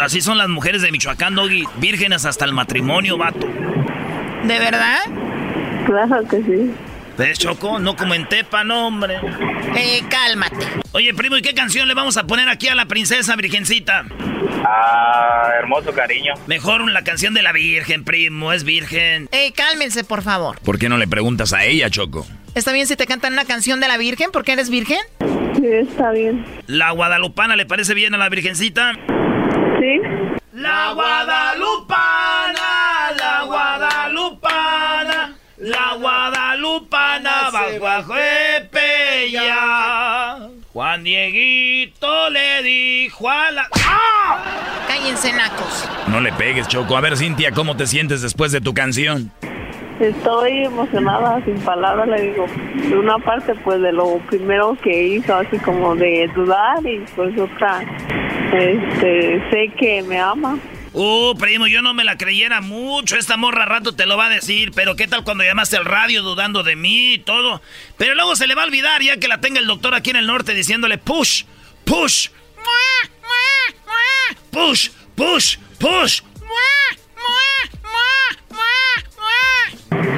Así 0.00 0.20
son 0.22 0.38
las 0.38 0.48
mujeres 0.48 0.82
de 0.82 0.90
Michoacán, 0.90 1.36
Doggy. 1.36 1.62
Vírgenes 1.76 2.24
hasta 2.24 2.46
el 2.46 2.52
matrimonio, 2.52 3.16
vato. 3.16 3.46
¿De 4.42 4.58
verdad? 4.58 4.98
Claro 5.86 6.26
que 6.28 6.42
sí. 6.42 6.74
¿Ves, 7.18 7.38
Choco? 7.38 7.78
No 7.78 7.96
como 7.96 8.14
en 8.14 8.28
Tepa, 8.28 8.62
no, 8.64 8.88
hombre. 8.88 9.16
Eh, 9.76 10.02
cálmate. 10.08 10.66
Oye, 10.92 11.14
primo, 11.14 11.36
¿y 11.36 11.42
qué 11.42 11.54
canción 11.54 11.88
le 11.88 11.94
vamos 11.94 12.16
a 12.16 12.26
poner 12.26 12.48
aquí 12.48 12.68
a 12.68 12.74
la 12.74 12.86
princesa 12.86 13.36
virgencita? 13.36 14.04
Ah, 14.64 15.50
hermoso 15.58 15.92
cariño. 15.92 16.34
Mejor 16.46 16.90
la 16.90 17.02
canción 17.04 17.34
de 17.34 17.42
la 17.42 17.52
virgen, 17.52 18.04
primo, 18.04 18.52
es 18.52 18.64
virgen. 18.64 19.28
Eh, 19.32 19.52
cálmense, 19.52 20.04
por 20.04 20.22
favor. 20.22 20.60
¿Por 20.60 20.78
qué 20.78 20.88
no 20.88 20.98
le 20.98 21.06
preguntas 21.06 21.52
a 21.52 21.64
ella, 21.64 21.88
Choco? 21.90 22.26
¿Está 22.54 22.72
bien 22.72 22.86
si 22.86 22.96
te 22.96 23.06
cantan 23.06 23.34
una 23.34 23.44
canción 23.44 23.80
de 23.80 23.88
la 23.88 23.98
Virgen 23.98 24.30
porque 24.32 24.52
eres 24.52 24.70
virgen? 24.70 24.98
Sí, 25.56 25.66
está 25.66 26.10
bien. 26.10 26.42
¿La 26.66 26.90
guadalupana 26.92 27.54
le 27.54 27.66
parece 27.66 27.92
bien 27.92 28.14
a 28.14 28.16
la 28.18 28.30
virgencita? 28.30 28.92
Sí. 29.78 30.00
La 30.54 30.92
guadalupana, 30.94 32.15
Juan 40.96 41.04
Dieguito 41.04 42.30
le 42.30 42.62
dijo 42.62 43.28
a 43.28 43.50
la... 43.50 43.68
¡Ah! 43.86 44.86
Cállense, 44.88 45.30
nacos. 45.30 45.86
No 46.08 46.22
le 46.22 46.32
pegues, 46.32 46.68
Choco. 46.68 46.96
A 46.96 47.02
ver, 47.02 47.18
Cintia, 47.18 47.52
¿cómo 47.52 47.76
te 47.76 47.86
sientes 47.86 48.22
después 48.22 48.50
de 48.50 48.62
tu 48.62 48.72
canción? 48.72 49.30
Estoy 50.00 50.64
emocionada, 50.64 51.44
sin 51.44 51.60
palabras, 51.60 52.08
le 52.08 52.30
digo. 52.30 52.46
De 52.76 52.96
una 52.96 53.18
parte, 53.18 53.54
pues, 53.56 53.82
de 53.82 53.92
lo 53.92 54.20
primero 54.20 54.74
que 54.82 55.08
hizo, 55.08 55.34
así 55.34 55.58
como 55.58 55.94
de 55.96 56.30
dudar, 56.34 56.78
y 56.86 57.04
pues 57.14 57.38
otra, 57.38 57.82
este, 58.54 59.42
sé 59.50 59.68
que 59.78 60.02
me 60.02 60.18
ama. 60.18 60.58
Uh, 60.98 61.34
primo, 61.38 61.66
yo 61.66 61.82
no 61.82 61.92
me 61.92 62.04
la 62.04 62.16
creyera 62.16 62.62
mucho. 62.62 63.18
Esta 63.18 63.36
morra 63.36 63.66
rato 63.66 63.94
te 63.94 64.06
lo 64.06 64.16
va 64.16 64.26
a 64.26 64.30
decir. 64.30 64.72
Pero 64.74 64.96
¿qué 64.96 65.06
tal 65.06 65.24
cuando 65.24 65.44
llamaste 65.44 65.76
al 65.76 65.84
radio 65.84 66.22
dudando 66.22 66.62
de 66.62 66.74
mí 66.74 67.12
y 67.12 67.18
todo? 67.18 67.60
Pero 67.98 68.14
luego 68.14 68.34
se 68.34 68.46
le 68.46 68.54
va 68.54 68.62
a 68.62 68.64
olvidar 68.64 69.02
ya 69.02 69.18
que 69.18 69.28
la 69.28 69.42
tenga 69.42 69.60
el 69.60 69.66
doctor 69.66 69.94
aquí 69.94 70.08
en 70.08 70.16
el 70.16 70.26
norte 70.26 70.54
diciéndole 70.54 70.96
push, 70.96 71.44
push, 71.84 72.28
push, 74.50 74.88
push, 75.14 75.58
push. 75.78 76.22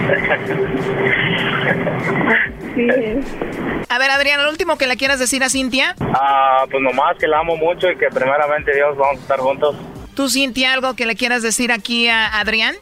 A 3.88 3.98
ver, 3.98 4.10
Adrián, 4.12 4.44
lo 4.44 4.50
último 4.50 4.78
que 4.78 4.86
le 4.86 4.96
quieras 4.96 5.18
decir 5.18 5.42
a 5.42 5.50
Cintia. 5.50 5.96
Ah, 6.00 6.64
pues 6.70 6.80
nomás 6.80 7.16
que 7.18 7.26
la 7.26 7.40
amo 7.40 7.56
mucho 7.56 7.90
y 7.90 7.96
que 7.96 8.06
primeramente 8.10 8.72
Dios 8.72 8.96
vamos 8.96 9.18
a 9.18 9.22
estar 9.22 9.40
juntos. 9.40 9.74
¿Tú, 10.18 10.28
Cintia, 10.28 10.72
algo 10.72 10.94
que 10.94 11.06
le 11.06 11.14
quieras 11.14 11.44
decir 11.44 11.70
aquí 11.70 12.08
a 12.08 12.40
Adrián? 12.40 12.74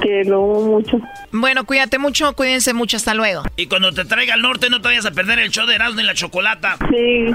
Que 0.00 0.22
lo 0.24 0.36
amo 0.36 0.60
mucho. 0.66 1.00
Bueno, 1.32 1.64
cuídate 1.64 1.98
mucho, 1.98 2.32
cuídense 2.34 2.72
mucho, 2.74 2.96
hasta 2.96 3.12
luego. 3.12 3.42
Y 3.56 3.66
cuando 3.66 3.90
te 3.90 4.04
traiga 4.04 4.34
al 4.34 4.42
norte 4.42 4.70
no 4.70 4.80
te 4.80 4.86
vayas 4.86 5.04
a 5.04 5.10
perder 5.10 5.40
el 5.40 5.50
show 5.50 5.66
de 5.66 5.74
Erasmo 5.74 6.00
y 6.00 6.04
la 6.04 6.14
Chocolata. 6.14 6.76
Sí. 6.92 7.34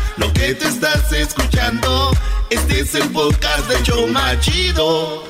lo 0.21 0.31
que 0.33 0.53
te 0.53 0.67
estás 0.67 1.11
escuchando, 1.13 2.11
este 2.51 2.81
es 2.81 2.93
el 2.93 3.09
podcast 3.09 3.67
de 3.67 3.81
Choma 3.81 4.39
Chido. 4.39 5.23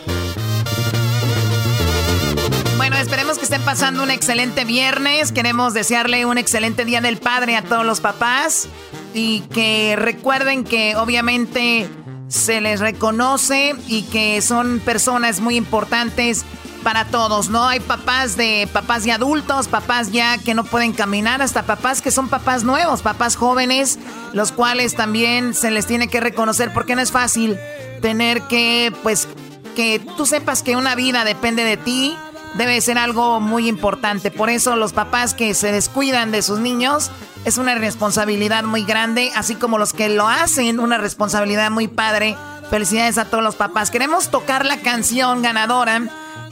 Bueno, 2.75 2.97
esperemos 2.97 3.37
que 3.37 3.45
estén 3.45 3.61
pasando 3.61 4.03
un 4.03 4.11
excelente 4.11 4.65
viernes. 4.65 5.31
Queremos 5.31 5.73
desearle 5.73 6.25
un 6.25 6.37
excelente 6.37 6.83
día 6.83 6.99
del 6.99 7.17
padre 7.17 7.55
a 7.55 7.61
todos 7.61 7.85
los 7.85 8.01
papás. 8.01 8.67
Y 9.13 9.41
que 9.53 9.95
recuerden 9.97 10.65
que 10.65 10.95
obviamente 10.97 11.87
se 12.27 12.59
les 12.59 12.79
reconoce 12.81 13.75
y 13.87 14.03
que 14.03 14.41
son 14.41 14.79
personas 14.79 15.39
muy 15.39 15.55
importantes 15.55 16.43
para 16.84 17.05
todos, 17.05 17.49
¿no? 17.49 17.67
Hay 17.67 17.79
papás 17.79 18.36
de 18.38 18.67
papás 18.71 19.05
y 19.05 19.11
adultos, 19.11 19.67
papás 19.67 20.11
ya 20.11 20.38
que 20.38 20.53
no 20.53 20.63
pueden 20.63 20.93
caminar, 20.93 21.41
hasta 21.41 21.63
papás 21.63 22.01
que 22.01 22.11
son 22.11 22.29
papás 22.29 22.63
nuevos, 22.63 23.01
papás 23.01 23.36
jóvenes, 23.36 23.99
los 24.34 24.51
cuales 24.51 24.95
también 24.95 25.53
se 25.53 25.71
les 25.71 25.86
tiene 25.86 26.07
que 26.07 26.19
reconocer 26.19 26.73
porque 26.73 26.95
no 26.95 27.01
es 27.01 27.11
fácil 27.11 27.57
tener 28.01 28.41
que, 28.43 28.93
pues, 29.03 29.27
que 29.75 29.99
tú 30.17 30.25
sepas 30.25 30.63
que 30.63 30.75
una 30.75 30.95
vida 30.95 31.23
depende 31.23 31.63
de 31.63 31.77
ti, 31.77 32.15
debe 32.55 32.82
ser 32.82 32.97
algo 32.97 33.39
muy 33.39 33.67
importante. 33.67 34.32
Por 34.32 34.49
eso 34.49 34.75
los 34.75 34.93
papás 34.93 35.34
que 35.34 35.53
se 35.53 35.71
descuidan 35.71 36.32
de 36.32 36.41
sus 36.41 36.59
niños 36.59 37.11
es 37.45 37.57
una 37.57 37.75
responsabilidad 37.75 38.63
muy 38.63 38.84
grande, 38.84 39.32
así 39.36 39.55
como 39.55 39.77
los 39.77 39.93
que 39.93 40.09
lo 40.09 40.27
hacen, 40.27 40.79
una 40.79 40.97
responsabilidad 40.97 41.71
muy 41.71 41.88
padre. 41.88 42.36
Felicidades 42.69 43.17
a 43.17 43.25
todos 43.25 43.43
los 43.43 43.55
papás. 43.55 43.91
Queremos 43.91 44.29
tocar 44.29 44.65
la 44.65 44.77
canción 44.77 45.41
ganadora 45.41 46.03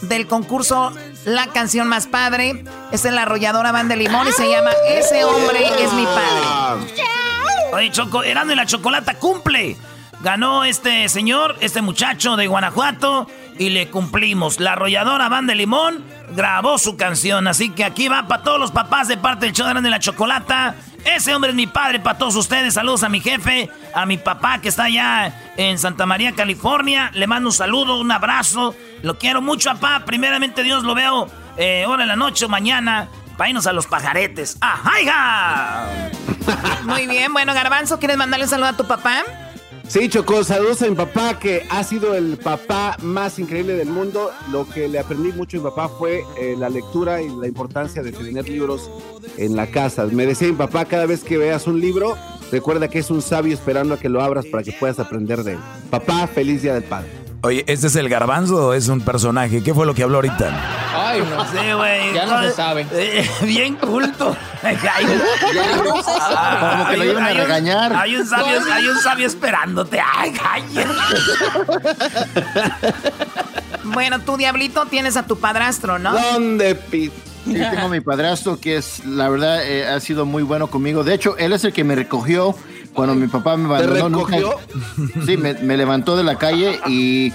del 0.02 0.28
concurso 0.28 0.92
La 1.26 1.48
canción 1.48 1.88
más 1.88 2.08
padre. 2.08 2.64
Es 2.92 3.06
en 3.06 3.16
la 3.16 3.24
arrolladora 3.24 3.72
Banda 3.72 3.96
Limón 3.96 4.28
y 4.28 4.32
se 4.32 4.50
llama 4.50 4.72
Ese 4.88 5.24
hombre 5.24 5.66
es 5.80 5.94
mi 5.94 6.06
padre. 6.06 7.04
Oye, 7.74 7.92
Choco, 7.92 8.24
Erando 8.24 8.54
y 8.54 8.56
la 8.56 8.66
Chocolata 8.66 9.16
cumple. 9.16 9.78
Ganó 10.22 10.66
este 10.66 11.08
señor, 11.08 11.56
este 11.62 11.82
muchacho 11.82 12.36
de 12.36 12.48
Guanajuato, 12.48 13.28
y 13.58 13.70
le 13.70 13.90
cumplimos. 13.90 14.60
La 14.60 14.74
arrolladora 14.74 15.30
Banda 15.30 15.54
Limón 15.54 16.04
grabó 16.36 16.78
su 16.78 16.98
canción, 16.98 17.48
así 17.48 17.70
que 17.70 17.84
aquí 17.84 18.08
va 18.08 18.28
para 18.28 18.44
todos 18.44 18.60
los 18.60 18.72
papás 18.72 19.08
de 19.08 19.18
parte 19.18 19.46
del 19.46 19.56
show 19.56 19.68
de 19.68 19.90
la 19.90 20.00
Chocolata. 20.00 20.76
Ese 21.06 21.34
hombre 21.34 21.52
es 21.52 21.56
mi 21.56 21.68
padre 21.68 22.00
para 22.00 22.18
todos 22.18 22.36
ustedes. 22.36 22.74
Saludos 22.74 23.04
a 23.04 23.10
mi 23.10 23.20
jefe, 23.20 23.70
a 23.94 24.06
mi 24.06 24.18
papá 24.18 24.60
que 24.62 24.70
está 24.70 24.86
allá 24.86 25.34
en 25.58 25.78
Santa 25.78 26.06
María, 26.06 26.34
California. 26.34 27.12
Le 27.14 27.28
mando 27.28 27.50
un 27.50 27.54
saludo, 27.54 28.00
un 28.00 28.12
abrazo. 28.12 28.76
Lo 29.02 29.18
quiero 29.18 29.42
mucho, 29.42 29.70
papá. 29.72 30.04
Primeramente 30.06 30.64
Dios 30.64 30.84
lo 30.84 30.96
veo 30.96 31.30
eh, 31.58 31.84
ahora 31.86 32.04
en 32.04 32.10
la 32.10 32.16
noche 32.16 32.46
o 32.46 32.50
mañana. 32.50 33.08
Para 33.38 33.50
irnos 33.50 33.68
a 33.68 33.74
los 33.74 33.88
pajaretes. 33.88 34.58
¡Ajá! 34.60 35.86
Muy 36.84 37.08
bien, 37.08 37.32
bueno, 37.32 37.54
Garbanzo, 37.54 37.98
¿quieres 37.98 38.18
mandarle 38.18 38.46
un 38.46 38.50
saludo 38.50 38.68
a 38.68 38.74
tu 38.74 38.86
papá? 38.86 39.24
Sí, 39.90 40.08
Choco, 40.08 40.44
saludos 40.44 40.84
a 40.84 40.88
mi 40.88 40.96
papá, 40.96 41.40
que 41.40 41.64
ha 41.68 41.84
sido 41.84 42.14
el 42.14 42.38
papá 42.38 42.96
más 43.02 43.40
increíble 43.40 43.74
del 43.74 43.90
mundo. 43.90 44.30
Lo 44.52 44.70
que 44.70 44.88
le 44.88 45.00
aprendí 45.00 45.32
mucho 45.32 45.58
a 45.58 45.62
mi 45.62 45.64
papá 45.64 45.90
fue 45.90 46.24
eh, 46.40 46.54
la 46.56 46.70
lectura 46.70 47.24
y 47.24 47.30
la 47.30 47.48
importancia 47.48 48.04
de 48.04 48.12
tener 48.12 48.48
libros 48.48 48.88
en 49.38 49.56
la 49.56 49.66
casa. 49.66 50.06
Me 50.06 50.28
decía 50.28 50.48
mi 50.48 50.54
papá, 50.54 50.86
cada 50.86 51.08
vez 51.08 51.24
que 51.24 51.40
veas 51.40 51.66
un 51.66 51.82
libro, 51.82 52.16
recuerda 52.52 52.88
que 52.88 53.00
es 53.00 53.10
un 53.10 53.24
sabio 53.24 53.52
esperando 53.52 53.96
a 53.96 54.00
que 54.00 54.10
lo 54.10 54.22
abras 54.22 54.46
para 54.46 54.62
que 54.62 54.74
puedas 54.74 55.00
aprender 55.00 55.44
de 55.44 55.54
él. 55.54 55.60
Papá, 55.90 56.28
feliz 56.28 56.62
Día 56.62 56.76
del 56.76 56.84
Padre. 56.84 57.29
Oye, 57.42 57.64
¿este 57.68 57.88
es 57.88 57.96
el 57.96 58.10
garbanzo 58.10 58.68
o 58.68 58.74
es 58.74 58.90
un 58.90 59.00
personaje? 59.00 59.64
¿Qué 59.64 59.74
fue 59.74 59.86
lo 59.86 59.96
que 59.96 60.04
habló 60.04 60.18
ahorita? 60.18 60.52
Ay, 60.94 61.22
no 61.22 61.50
sé, 61.50 61.74
güey. 61.74 62.14
Ya 62.20 62.26
no 62.26 62.42
se 62.42 62.52
sabe. 62.52 62.86
Eh, 62.92 63.30
bien 63.44 63.76
culto. 63.76 64.36
Hay, 64.62 64.76
Como 64.76 66.90
que 66.90 66.98
lo 66.98 67.06
iban 67.06 67.24
a 67.24 67.34
regañar. 67.34 67.96
Hay 67.96 68.18
un 68.18 68.26
sabio, 68.26 68.60
hay 68.74 68.88
un 68.88 68.98
sabio 68.98 69.28
esperándote. 69.28 70.02
Ay, 70.02 70.34
Bueno, 73.86 74.20
tú, 74.20 74.36
Diablito, 74.36 74.86
tienes 74.88 75.16
a 75.16 75.26
tu 75.26 75.40
padrastro, 75.40 75.98
¿no? 75.98 76.12
¿Dónde, 76.12 76.76
Pete? 76.76 77.16
Sí, 77.46 77.54
tengo 77.54 77.86
a 77.86 77.90
mi 77.90 78.02
padrastro 78.02 78.60
que 78.60 78.78
es, 78.78 79.06
la 79.06 79.30
verdad, 79.30 79.66
eh, 79.66 79.88
ha 79.88 80.00
sido 80.02 80.26
muy 80.26 80.44
bueno 80.44 80.68
conmigo. 80.68 81.04
De 81.04 81.14
hecho, 81.14 81.38
él 81.38 81.54
es 81.54 81.64
el 81.64 81.74
que 81.74 81.84
me 81.84 81.96
recogió 81.96 82.56
cuando 82.94 83.16
mi 83.16 83.28
papá 83.28 83.56
me 83.58 83.66
abandonó. 83.66 84.26
¿Te 84.26 84.38
recogió? 84.38 84.60
sí, 85.26 85.38
me, 85.38 85.54
me, 85.56 85.78
levantó 85.78 86.16
de 86.18 86.24
la 86.24 86.38
calle 86.38 86.80
y, 86.88 87.28
y 87.28 87.34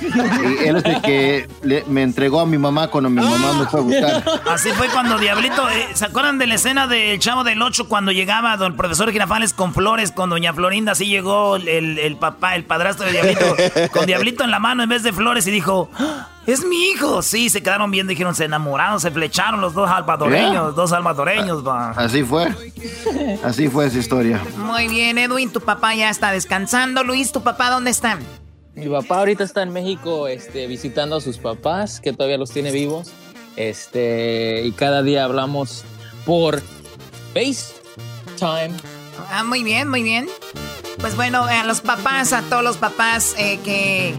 él 0.67 0.77
es 0.77 0.85
el 0.85 1.03
que 1.03 1.49
le, 1.63 1.85
me 1.89 2.03
entregó 2.03 2.41
a 2.41 2.47
mi 2.47 2.59
mamá 2.59 2.89
cuando 2.89 3.11
mi 3.11 3.23
mamá 3.23 3.53
me 3.55 3.67
fue 3.67 3.81
a 3.81 3.83
buscar. 3.83 4.25
Así 4.51 4.71
fue 4.71 4.89
cuando 4.89 5.19
Diablito, 5.19 5.69
eh, 5.71 5.89
¿se 5.95 6.05
acuerdan 6.05 6.39
de 6.39 6.47
la 6.47 6.55
escena 6.55 6.87
del 6.87 7.19
Chavo 7.19 7.45
del 7.45 7.61
Ocho 7.63 7.89
cuando 7.89 8.13
llegaba 8.13 8.57
don 8.57 8.77
profesor 8.77 9.11
Girafales 9.11 9.53
con 9.53 9.75
flores 9.75 10.13
con 10.13 10.31
doña 10.31 10.53
Florinda? 10.53 10.93
Así 10.93 11.07
llegó 11.07 11.57
el, 11.57 11.99
el 11.99 12.17
papá, 12.17 12.57
el 12.57 12.65
padrastro 12.65 13.07
de 13.07 13.13
Diablito, 13.13 13.57
con 13.93 14.07
Diablito 14.07 14.45
en 14.45 14.51
la 14.51 14.59
mano 14.59 14.83
en 14.83 14.89
vez 14.89 15.03
de 15.03 15.13
flores 15.13 15.47
y 15.47 15.51
dijo... 15.51 15.91
¡Ah! 15.99 16.29
Es 16.47 16.65
mi 16.65 16.91
hijo. 16.91 17.23
Sí, 17.23 17.49
se 17.49 17.63
quedaron 17.63 17.91
bien, 17.91 18.07
dijeron, 18.07 18.35
se 18.35 18.45
enamoraron, 18.45 19.01
se 19.01 19.11
flecharon 19.11 19.61
los 19.61 19.73
dos 19.75 19.89
salvadoreños, 19.89 20.75
dos 20.75 20.91
salvadoreños, 20.91 21.67
va. 21.67 21.91
Así 21.91 22.23
fue. 22.23 22.55
Así 23.43 23.69
fue 23.69 23.87
esa 23.87 23.99
historia. 23.99 24.43
Muy 24.59 24.89
bien, 24.89 25.17
Edwin, 25.19 25.51
tu 25.51 25.61
papá 25.61 25.95
ya 25.95 26.11
está 26.11 26.33
descansando. 26.33 27.03
Luis, 27.03 27.33
¿tu 27.33 27.43
papá 27.43 27.71
dónde 27.71 27.91
está? 27.91 28.19
Mi 28.75 28.89
papá 28.89 29.21
ahorita 29.21 29.45
está 29.45 29.63
en 29.63 29.73
México 29.73 30.27
este, 30.27 30.67
visitando 30.67 31.17
a 31.17 31.21
sus 31.21 31.39
papás, 31.39 32.01
que 32.01 32.13
todavía 32.13 32.39
los 32.39 32.51
tiene 32.51 32.73
vivos. 32.73 33.13
Este, 33.57 34.63
y 34.65 34.73
cada 34.73 35.03
día 35.03 35.25
hablamos 35.25 35.85
por 36.27 36.61
FaceTime. 37.33 38.75
Ah, 39.31 39.45
muy 39.45 39.63
bien, 39.63 39.89
muy 39.89 40.03
bien. 40.03 40.29
Pues 40.99 41.17
bueno, 41.17 41.45
a 41.45 41.65
los 41.65 41.81
papás, 41.81 42.33
a 42.33 42.43
todos 42.43 42.65
los 42.65 42.77
papás 42.77 43.35
eh, 43.39 43.61
que 43.65 44.15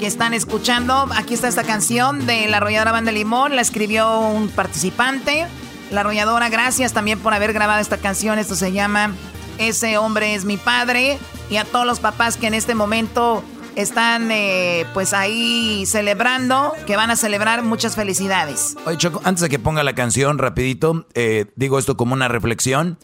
que 0.00 0.06
están 0.06 0.32
escuchando. 0.32 1.06
Aquí 1.14 1.34
está 1.34 1.46
esta 1.46 1.62
canción 1.62 2.24
de 2.24 2.48
la 2.48 2.56
arrolladora 2.56 2.90
Banda 2.90 3.12
Limón. 3.12 3.54
La 3.54 3.60
escribió 3.60 4.18
un 4.20 4.48
participante. 4.48 5.46
La 5.90 6.00
arrolladora, 6.00 6.48
gracias 6.48 6.94
también 6.94 7.18
por 7.18 7.34
haber 7.34 7.52
grabado 7.52 7.82
esta 7.82 7.98
canción. 7.98 8.38
Esto 8.38 8.54
se 8.54 8.72
llama 8.72 9.14
Ese 9.58 9.98
hombre 9.98 10.34
es 10.34 10.46
mi 10.46 10.56
padre. 10.56 11.18
Y 11.50 11.58
a 11.58 11.66
todos 11.66 11.84
los 11.84 12.00
papás 12.00 12.38
que 12.38 12.46
en 12.46 12.54
este 12.54 12.74
momento 12.74 13.44
están 13.76 14.30
eh, 14.30 14.86
pues 14.94 15.12
ahí 15.12 15.84
celebrando, 15.84 16.72
que 16.86 16.96
van 16.96 17.10
a 17.10 17.16
celebrar 17.16 17.62
muchas 17.62 17.94
felicidades. 17.94 18.76
Oye, 18.86 18.96
Choco, 18.96 19.20
antes 19.24 19.42
de 19.42 19.50
que 19.50 19.58
ponga 19.58 19.82
la 19.84 19.94
canción 19.94 20.38
rapidito, 20.38 21.06
eh, 21.12 21.44
digo 21.56 21.78
esto 21.78 21.98
como 21.98 22.14
una 22.14 22.28
reflexión. 22.28 22.98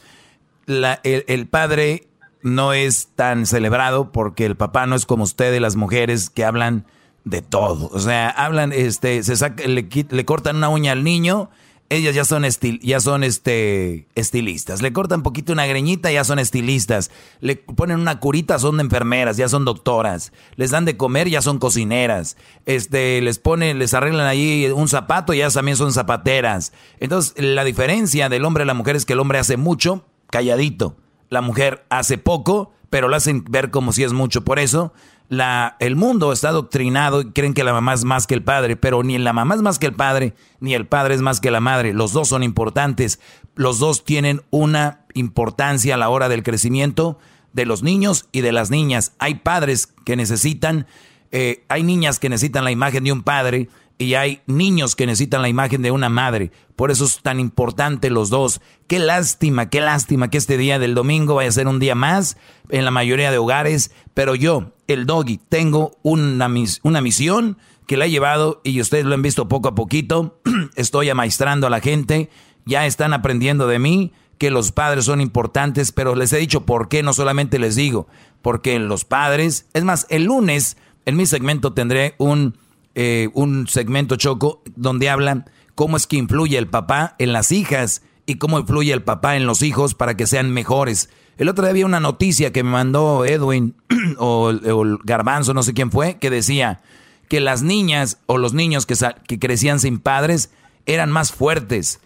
El 0.66 1.47
padre 1.47 2.09
no 2.42 2.72
es 2.72 3.08
tan 3.14 3.46
celebrado 3.46 4.12
porque 4.12 4.46
el 4.46 4.56
papá 4.56 4.86
no 4.86 4.96
es 4.96 5.06
como 5.06 5.24
ustedes, 5.24 5.60
las 5.60 5.76
mujeres 5.76 6.30
que 6.30 6.44
hablan 6.44 6.86
de 7.24 7.42
todo. 7.42 7.88
O 7.92 7.98
sea, 7.98 8.30
hablan, 8.30 8.72
este, 8.72 9.22
se 9.22 9.34
le, 9.66 10.24
cortan 10.24 10.56
una 10.56 10.68
uña 10.68 10.92
al 10.92 11.04
niño 11.04 11.50
ellas 11.88 12.14
ya 12.14 12.24
son, 12.24 12.44
ya 12.82 13.00
son 13.00 13.22
este, 13.22 14.06
estilistas. 14.14 14.82
Le 14.82 14.92
cortan 14.92 15.22
poquito 15.22 15.52
una 15.52 15.66
greñita, 15.66 16.10
ya 16.10 16.24
son 16.24 16.38
estilistas. 16.38 17.10
Le 17.40 17.56
ponen 17.56 18.00
una 18.00 18.18
curita, 18.18 18.58
son 18.58 18.80
enfermeras, 18.80 19.36
ya 19.36 19.48
son 19.48 19.64
doctoras. 19.64 20.32
Les 20.56 20.70
dan 20.70 20.84
de 20.84 20.96
comer, 20.96 21.28
ya 21.28 21.42
son 21.42 21.58
cocineras. 21.58 22.36
Este, 22.64 23.20
les 23.20 23.38
ponen, 23.38 23.78
les 23.78 23.94
arreglan 23.94 24.26
ahí 24.26 24.66
un 24.74 24.88
zapato, 24.88 25.32
ya 25.32 25.48
también 25.50 25.76
son 25.76 25.92
zapateras. 25.92 26.72
Entonces, 26.98 27.34
la 27.36 27.64
diferencia 27.64 28.28
del 28.28 28.44
hombre 28.44 28.64
a 28.64 28.66
la 28.66 28.74
mujer 28.74 28.96
es 28.96 29.06
que 29.06 29.12
el 29.12 29.20
hombre 29.20 29.38
hace 29.38 29.56
mucho, 29.56 30.04
calladito. 30.30 30.96
La 31.28 31.40
mujer 31.40 31.85
hace 31.90 32.19
poco, 32.19 32.73
pero 32.90 33.09
lo 33.09 33.16
hacen 33.16 33.44
ver 33.48 33.70
como 33.70 33.93
si 33.93 34.05
es 34.05 34.12
mucho. 34.12 34.44
Por 34.44 34.59
eso, 34.59 34.93
la, 35.28 35.77
el 35.81 35.97
mundo 35.97 36.32
está 36.32 36.51
adoctrinado 36.51 37.20
y 37.20 37.32
creen 37.32 37.55
que 37.55 37.65
la 37.65 37.73
mamá 37.73 37.94
es 37.94 38.05
más 38.05 38.27
que 38.27 38.35
el 38.35 38.43
padre, 38.43 38.77
pero 38.77 39.03
ni 39.03 39.19
la 39.19 39.32
mamá 39.32 39.55
es 39.55 39.62
más 39.62 39.78
que 39.78 39.86
el 39.86 39.94
padre, 39.94 40.35
ni 40.61 40.74
el 40.74 40.86
padre 40.86 41.15
es 41.15 41.20
más 41.20 41.40
que 41.40 41.51
la 41.51 41.61
madre. 41.61 41.93
Los 41.93 42.12
dos 42.12 42.28
son 42.28 42.43
importantes. 42.43 43.20
Los 43.55 43.78
dos 43.78 44.05
tienen 44.05 44.43
una 44.51 45.01
importancia 45.15 45.94
a 45.94 45.98
la 45.98 46.09
hora 46.09 46.28
del 46.28 46.43
crecimiento 46.43 47.19
de 47.53 47.66
los 47.66 47.82
niños 47.82 48.28
y 48.32 48.43
de 48.43 48.53
las 48.53 48.70
niñas. 48.70 49.15
Hay 49.19 49.36
padres 49.36 49.89
que 50.05 50.15
necesitan, 50.15 50.86
eh, 51.32 51.65
hay 51.69 51.82
niñas 51.82 52.19
que 52.19 52.28
necesitan 52.28 52.65
la 52.65 52.70
imagen 52.70 53.05
de 53.05 53.12
un 53.12 53.23
padre 53.23 53.69
y 53.98 54.14
hay 54.14 54.43
niños 54.47 54.94
que 54.94 55.06
necesitan 55.06 55.43
la 55.43 55.48
imagen 55.48 55.82
de 55.82 55.90
una 55.90 56.09
madre. 56.09 56.52
Por 56.77 56.90
eso 56.90 57.05
es 57.05 57.20
tan 57.23 57.40
importante 57.40 58.10
los 58.10 58.28
dos. 58.28 58.60
Qué 58.86 58.98
lástima, 58.98 59.70
qué 59.70 59.81
lástima 59.81 60.28
que 60.28 60.39
este 60.39 60.59
día 60.59 60.78
del 60.78 60.94
domingo 60.94 61.36
vaya 61.36 61.48
a 61.48 61.52
ser 61.52 61.68
un 61.68 61.78
día 61.78 61.94
más 61.94 62.36
en 62.68 62.85
la 62.85 62.90
mayoría 62.90 63.31
de 63.31 63.39
hogares. 63.39 63.90
Pero 64.12 64.35
yo, 64.35 64.73
el 64.86 65.06
doggy, 65.06 65.39
tengo 65.39 65.97
una, 66.02 66.51
una 66.82 67.01
misión 67.01 67.56
que 67.86 67.97
la 67.97 68.06
he 68.06 68.10
llevado 68.10 68.60
y 68.64 68.81
ustedes 68.81 69.06
lo 69.06 69.14
han 69.14 69.23
visto 69.23 69.48
poco 69.48 69.68
a 69.68 69.74
poquito. 69.74 70.40
Estoy 70.77 71.09
amaestrando 71.09 71.66
a 71.66 71.70
la 71.70 71.81
gente. 71.81 72.28
Ya 72.66 72.85
están 72.85 73.14
aprendiendo 73.14 73.66
de 73.66 73.78
mí 73.78 74.12
que 74.39 74.51
los 74.51 74.73
padres 74.73 75.06
son 75.06 75.20
importantes, 75.20 75.93
pero 75.93 76.14
les 76.14 76.32
he 76.32 76.39
dicho 76.39 76.66
por 76.66 76.89
qué, 76.89 77.02
no 77.02 77.12
solamente 77.14 77.59
les 77.59 77.74
digo, 77.74 78.06
porque 78.43 78.78
los 78.78 79.06
padres, 79.06 79.66
es 79.73 79.85
más, 79.85 80.06
el 80.10 80.24
lunes 80.24 80.77
en 81.06 81.16
mi 81.16 81.24
segmento 81.24 81.73
tendré 81.73 82.14
un 82.18 82.59
eh, 82.98 83.28
un 83.35 83.68
segmento 83.68 84.16
choco 84.16 84.62
donde 84.74 85.10
hablan 85.10 85.51
cómo 85.74 85.98
es 85.98 86.06
que 86.06 86.16
influye 86.16 86.56
el 86.56 86.66
papá 86.66 87.14
en 87.18 87.35
las 87.35 87.52
hijas 87.52 88.01
y 88.24 88.36
cómo 88.36 88.59
influye 88.59 88.90
el 88.90 89.02
papá 89.02 89.36
en 89.36 89.44
los 89.44 89.60
hijos 89.60 89.94
para 89.94 90.16
que 90.16 90.27
sean 90.27 90.51
mejores. 90.51 91.10
El 91.36 91.51
otro 91.51 91.64
día 91.64 91.73
había 91.73 91.85
una 91.85 92.01
noticia 92.01 92.55
que 92.55 92.64
me 92.64 92.70
mandó 92.70 93.27
Edwin 93.27 93.74
o, 94.18 94.48
el 94.48 94.98
Garbanzo, 95.05 95.52
no 95.52 95.62
sé 95.62 95.74
quién 95.74 95.93
fue, 95.93 96.16
que 96.16 96.31
decía 96.31 96.81
que 97.28 97.40
las 97.40 97.62
niñas 97.62 98.18
o 98.24 98.39
los 98.39 98.55
niños 98.55 98.86
que, 98.86 98.94
que 99.28 99.39
crecían 99.39 99.78
sin 99.78 99.98
padres 99.98 100.51
eran 100.86 101.12
más 101.12 101.32
fuertes. 101.32 102.01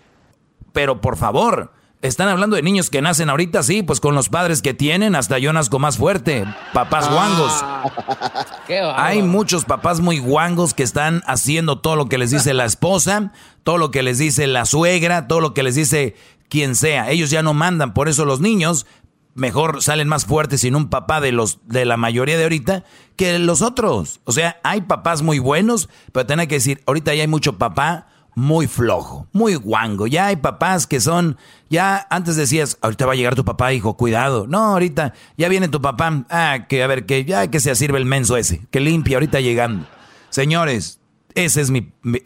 Pero 0.73 1.01
por 1.01 1.17
favor, 1.17 1.73
están 2.02 2.28
hablando 2.28 2.56
de 2.56 2.62
niños 2.62 2.89
que 2.89 3.02
nacen 3.02 3.28
ahorita, 3.28 3.62
sí, 3.62 3.82
pues 3.82 4.01
con 4.01 4.14
los 4.14 4.28
padres 4.28 4.62
que 4.62 4.72
tienen, 4.72 5.14
hasta 5.14 5.39
yo 5.39 5.52
nazco 5.52 5.78
más 5.78 5.98
fuerte. 5.98 6.44
Papás 6.72 7.06
ah. 7.09 7.12
guangos. 7.12 8.94
Hay 8.97 9.22
muchos 9.22 9.64
papás 9.64 10.01
muy 10.01 10.18
guangos 10.18 10.72
que 10.72 10.82
están 10.82 11.22
haciendo 11.27 11.78
todo 11.81 11.97
lo 11.97 12.06
que 12.06 12.18
les 12.18 12.31
dice 12.31 12.55
la 12.55 12.64
esposa, 12.64 13.32
todo 13.64 13.77
lo 13.78 13.90
que 13.90 14.02
les 14.02 14.18
dice 14.18 14.47
la 14.47 14.64
suegra, 14.64 15.28
todo 15.28 15.40
lo 15.40 15.52
que 15.52 15.62
les 15.62 15.74
dice 15.74 16.14
quien 16.48 16.74
sea. 16.74 17.10
Ellos 17.10 17.31
ya 17.31 17.43
no 17.43 17.52
mandan, 17.52 17.93
por 17.93 18.09
eso 18.09 18.24
los 18.24 18.40
niños 18.40 18.86
mejor 19.35 19.82
salen 19.82 20.09
más 20.09 20.24
fuertes 20.24 20.62
sin 20.62 20.74
un 20.74 20.90
papá 20.90 21.20
de 21.20 21.32
los 21.32 21.60
de 21.66 21.85
la 21.85 21.97
mayoría 21.97 22.36
de 22.36 22.44
ahorita 22.44 22.85
que 23.16 23.39
los 23.39 23.60
otros. 23.62 24.20
O 24.24 24.32
sea, 24.32 24.59
hay 24.62 24.82
papás 24.82 25.22
muy 25.22 25.39
buenos, 25.39 25.89
pero 26.12 26.27
tengo 26.27 26.47
que 26.48 26.56
decir, 26.56 26.82
ahorita 26.86 27.14
ya 27.14 27.22
hay 27.22 27.28
mucho 27.28 27.59
papá 27.59 28.06
muy 28.35 28.66
flojo, 28.66 29.27
muy 29.32 29.55
guango. 29.55 30.07
Ya 30.07 30.27
hay 30.27 30.36
papás 30.36 30.86
que 30.86 31.01
son, 31.01 31.36
ya 31.69 32.07
antes 32.11 32.36
decías, 32.36 32.78
ahorita 32.81 33.07
va 33.07 33.12
a 33.12 33.16
llegar 33.16 33.35
tu 33.35 33.44
papá, 33.44 33.73
hijo, 33.73 33.97
cuidado. 33.97 34.47
No, 34.47 34.59
ahorita 34.73 35.15
ya 35.36 35.48
viene 35.48 35.69
tu 35.69 35.81
papá, 35.81 36.24
ah, 36.31 36.66
que 36.69 36.82
a 36.82 36.86
ver, 36.86 37.07
que 37.07 37.24
ya 37.24 37.48
que 37.48 37.61
se 37.61 37.74
sirve 37.74 37.98
el 37.98 38.07
menso 38.07 38.36
ese, 38.36 38.66
que 38.70 38.81
limpia 38.81 39.16
ahorita 39.16 39.40
llegando. 39.40 39.86
Señores, 40.31 41.01
ese 41.35 41.61
es 41.61 41.70
mi, 41.70 41.82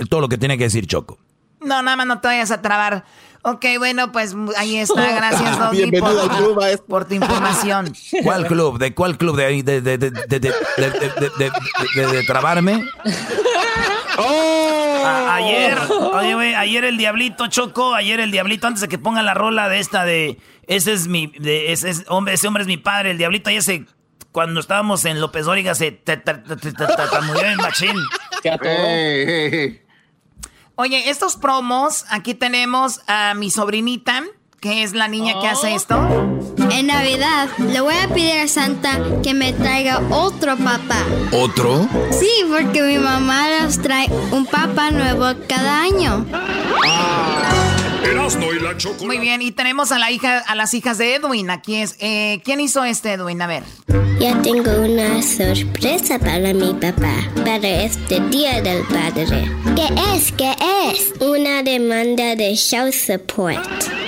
todo 0.09 0.20
lo 0.20 0.28
que 0.28 0.39
tiene 0.39 0.59
que 0.59 0.64
decir 0.64 0.86
Choco. 0.86 1.18
No, 1.60 1.82
nada 1.82 1.97
más 1.97 2.06
no 2.06 2.20
te 2.20 2.28
vayas 2.28 2.51
a 2.51 2.60
trabar. 2.60 3.05
Ok, 3.47 3.64
bueno, 3.78 4.10
pues 4.10 4.35
ahí 4.56 4.76
está. 4.76 5.12
Gracias, 5.14 5.59
Doggy, 5.59 5.76
Bienvenido 5.76 6.22
al 6.22 6.28
club, 6.31 6.85
por 6.86 7.05
tu 7.05 7.14
información. 7.14 7.93
¿Cuál 8.22 8.47
club? 8.47 8.78
¿De 8.78 8.94
cuál 8.94 9.18
club? 9.18 9.36
¿De, 9.36 9.62
de, 9.62 9.81
de, 9.82 9.98
de, 9.98 10.10
de, 10.28 10.52
de, 11.94 12.06
de 12.06 12.22
trabarme? 12.24 12.82
¡Oh! 14.16 14.84
Ayer, 15.05 15.78
oye, 15.90 16.35
güey, 16.35 16.55
ayer 16.55 16.85
el 16.85 16.97
Diablito 16.97 17.47
chocó, 17.48 17.94
ayer 17.94 18.20
el 18.20 18.31
Diablito, 18.31 18.66
antes 18.66 18.81
de 18.81 18.89
que 18.89 18.98
ponga 18.98 19.22
la 19.22 19.35
rola 19.35 19.68
de 19.68 19.78
esta 19.78 20.05
de 20.05 20.39
ese 20.66 20.93
es 20.93 21.09
mi, 21.09 21.26
de, 21.26 21.72
ese, 21.72 21.90
es, 21.90 22.05
hombre, 22.09 22.35
ese 22.35 22.48
hombre 22.48 22.62
es 22.62 22.66
mi 22.66 22.76
padre, 22.76 23.10
el 23.10 23.18
Diablito 23.18 23.51
ayer 23.51 23.62
se, 23.62 23.86
cuando 24.32 24.60
estábamos 24.60 25.05
en 25.05 25.20
López 25.20 25.47
Dóriga 25.47 25.74
se 25.74 26.01
murió 27.22 27.44
en 27.44 27.56
machín. 27.56 27.97
Oye, 30.76 31.09
estos 31.09 31.36
promos, 31.36 32.05
aquí 32.10 32.35
tenemos 32.35 33.01
a 33.06 33.35
mi 33.35 33.51
sobrinita, 33.51 34.24
que 34.65 34.82
es 34.82 34.95
la 34.95 35.09
niña 35.09 35.35
que 35.43 35.47
hace 35.47 35.74
esto. 35.74 35.95
En 36.70 36.86
Navidad 36.86 37.51
le 37.59 37.82
voy 37.82 37.97
a 38.03 38.09
pedir 38.09 38.39
a 38.39 38.49
Santa 38.49 38.99
que 39.23 39.35
me 39.35 39.53
traiga 39.53 40.01
otro 40.09 40.57
papá. 40.57 41.05
¿Otro? 41.32 41.86
Sí, 42.19 42.31
porque 42.49 42.81
mi 42.81 42.97
mamá 42.97 43.47
nos 43.61 43.78
trae 43.82 44.09
un 44.32 44.47
papá 44.47 44.91
nuevo 44.91 45.27
cada 45.47 45.82
año. 45.82 46.24
Muy 49.05 49.19
bien, 49.19 49.43
y 49.43 49.53
tenemos 49.53 49.93
a 49.93 49.99
la 49.99 50.11
hija, 50.11 50.39
a 50.39 50.55
las 50.55 50.73
hijas 50.73 50.97
de 50.97 51.16
Edwin. 51.16 51.51
Aquí 51.51 51.77
es. 51.77 51.97
Eh, 51.99 52.41
¿Quién 52.43 52.59
hizo 52.61 52.85
este 52.85 53.12
Edwin? 53.12 53.43
A 53.43 53.47
ver. 53.47 53.65
Ya 54.19 54.41
tengo 54.41 54.70
una 54.81 55.20
sorpresa 55.23 56.19
para 56.19 56.55
mi 56.55 56.73
papá 56.73 57.12
para 57.45 57.82
este 57.82 58.19
día 58.31 58.62
del 58.62 58.82
padre. 58.85 59.51
¿Qué 59.77 59.89
es? 60.15 60.32
¿Qué 60.32 60.57
es? 60.89 61.12
Una 61.20 61.62
demanda 61.62 62.35
de 62.35 62.55
show 62.55 62.91
support. 62.91 64.03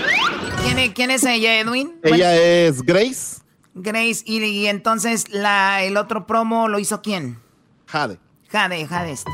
¿Quién 0.95 1.11
es, 1.11 1.25
ella, 1.25 1.61
Edwin? 1.61 1.95
Ella 2.03 2.35
es 2.37 2.83
Grace. 2.83 3.41
Grace, 3.75 4.23
y, 4.25 4.67
entonces 4.67 5.29
la, 5.31 5.83
el 5.83 5.97
otro 5.97 6.27
promo 6.27 6.69
lo 6.69 6.79
hizo 6.79 7.03
quién? 7.03 7.39
Jade. 7.87 8.19
Jade, 8.49 8.87
Jade 8.87 9.13
este. 9.13 9.31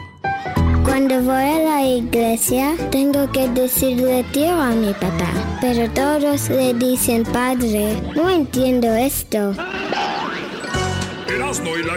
Cuando 0.85 1.23
voy 1.23 1.43
a 1.43 1.59
la 1.59 1.83
iglesia, 1.83 2.75
tengo 2.91 3.31
que 3.33 3.49
decirle 3.49 4.25
tío 4.33 4.61
a 4.61 4.71
mi 4.71 4.93
papá, 4.93 5.59
pero 5.61 5.91
todos 5.93 6.51
le 6.51 6.75
dicen 6.75 7.25
padre. 7.25 8.01
No 8.15 8.29
entiendo 8.29 8.93
esto. 8.95 9.55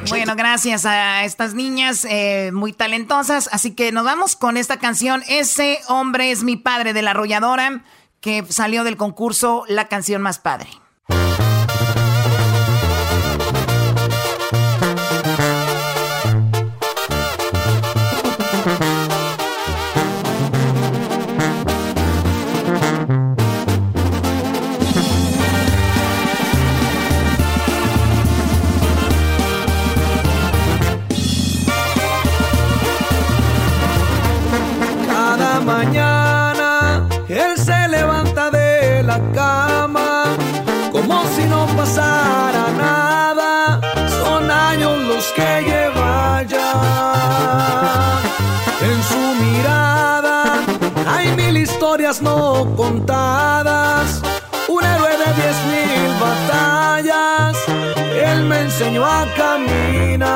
Bueno, 0.09 0.35
gracias 0.35 0.85
a 0.85 1.23
estas 1.25 1.53
niñas 1.53 2.05
eh, 2.09 2.51
muy 2.53 2.73
talentosas. 2.73 3.49
Así 3.51 3.71
que 3.71 3.91
nos 3.91 4.05
vamos 4.05 4.35
con 4.35 4.57
esta 4.57 4.77
canción. 4.77 5.23
Ese 5.27 5.79
hombre 5.87 6.31
es 6.31 6.43
mi 6.43 6.55
padre 6.55 6.93
de 6.93 7.01
la 7.01 7.11
arrolladora 7.11 7.83
que 8.26 8.43
salió 8.49 8.84
del 8.84 8.97
concurso 8.97 9.65
La 9.68 9.88
canción 9.88 10.19
más 10.19 10.39
padre. 10.39 10.68
No 51.97 52.76
contadas, 52.76 54.22
un 54.67 54.84
héroe 54.84 55.11
de 55.11 55.34
diez 55.41 55.55
mil 55.65 56.13
batallas, 56.19 57.55
él 58.13 58.43
me 58.43 58.59
enseñó 58.63 59.05
a 59.05 59.26
caminar. 59.38 60.35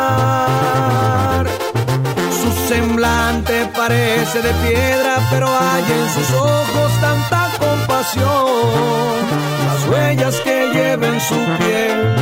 Su 2.32 2.50
semblante 2.74 3.70
parece 3.76 4.42
de 4.42 4.54
piedra, 4.54 5.18
pero 5.30 5.48
hay 5.48 5.84
en 5.84 6.10
sus 6.14 6.32
ojos 6.34 6.94
tanta 7.02 7.50
compasión. 7.60 9.28
Las 9.68 9.86
huellas 9.90 10.40
que 10.40 10.70
lleva 10.72 11.08
en 11.08 11.20
su 11.20 11.36
piel 11.58 12.16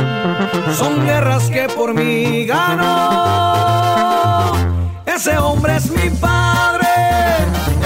son 0.76 1.06
guerras 1.06 1.48
que 1.48 1.68
por 1.68 1.94
mí 1.94 2.44
ganó. 2.44 2.88
Ese 5.06 5.38
hombre 5.38 5.76
es 5.76 5.88
mi 5.92 6.10
padre, 6.10 6.47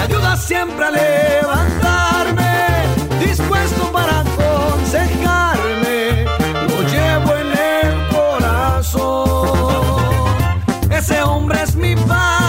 ayuda 0.03 0.35
siempre 0.35 0.85
a 0.85 0.91
levantarme, 0.91 2.43
dispuesto 3.25 3.91
para 3.91 4.19
aconsejarme, 4.19 6.25
lo 6.67 6.77
llevo 6.93 7.33
en 7.43 7.49
el 7.79 8.07
corazón. 8.09 9.63
Ese 10.91 11.23
hombre 11.23 11.63
es 11.63 11.75
mi 11.75 11.95
padre, 11.95 12.42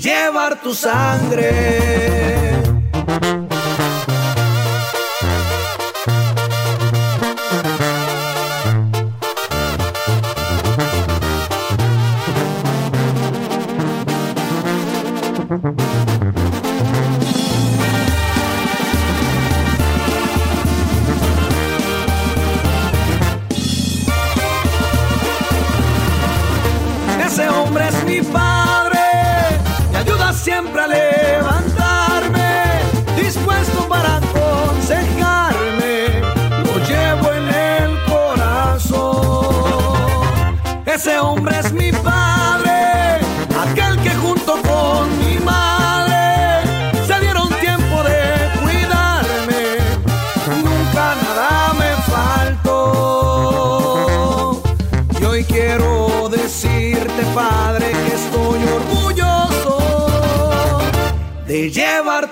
llevar 0.00 0.60
tu 0.62 0.74
sangre. 0.74 2.67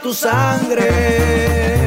Tu 0.07 0.13
sangre. 0.15 1.86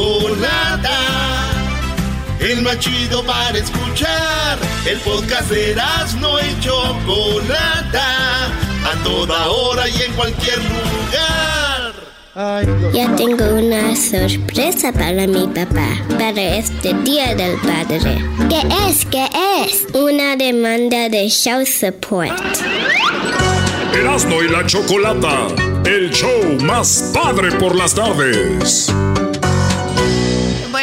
Chocolata. 0.00 0.98
El 2.40 2.62
más 2.62 2.78
chido 2.78 3.22
para 3.22 3.58
escuchar. 3.58 4.58
El 4.86 4.98
podcast 5.00 5.50
de 5.50 5.76
no 6.18 6.40
y 6.40 6.60
Chocolata. 6.60 8.46
A 8.46 9.04
toda 9.04 9.50
hora 9.50 9.86
y 9.90 10.02
en 10.02 10.12
cualquier 10.14 10.56
lugar. 10.56 11.92
Ya 12.94 13.14
tengo 13.14 13.44
una 13.56 13.94
sorpresa 13.94 14.90
para 14.90 15.26
mi 15.26 15.46
papá, 15.48 15.88
para 16.18 16.56
este 16.56 16.94
Día 17.04 17.34
del 17.34 17.58
Padre. 17.58 18.24
¿Qué 18.48 18.62
es? 18.88 19.04
¿Qué 19.04 19.28
es? 19.62 19.94
Una 19.94 20.34
demanda 20.36 21.10
de 21.10 21.28
child 21.28 21.66
support. 21.66 22.32
Erasmo 23.92 24.42
y 24.42 24.48
la 24.48 24.64
Chocolata, 24.64 25.48
el 25.84 26.10
show 26.10 26.58
más 26.62 27.10
padre 27.12 27.52
por 27.52 27.76
las 27.76 27.94
tardes. 27.94 28.90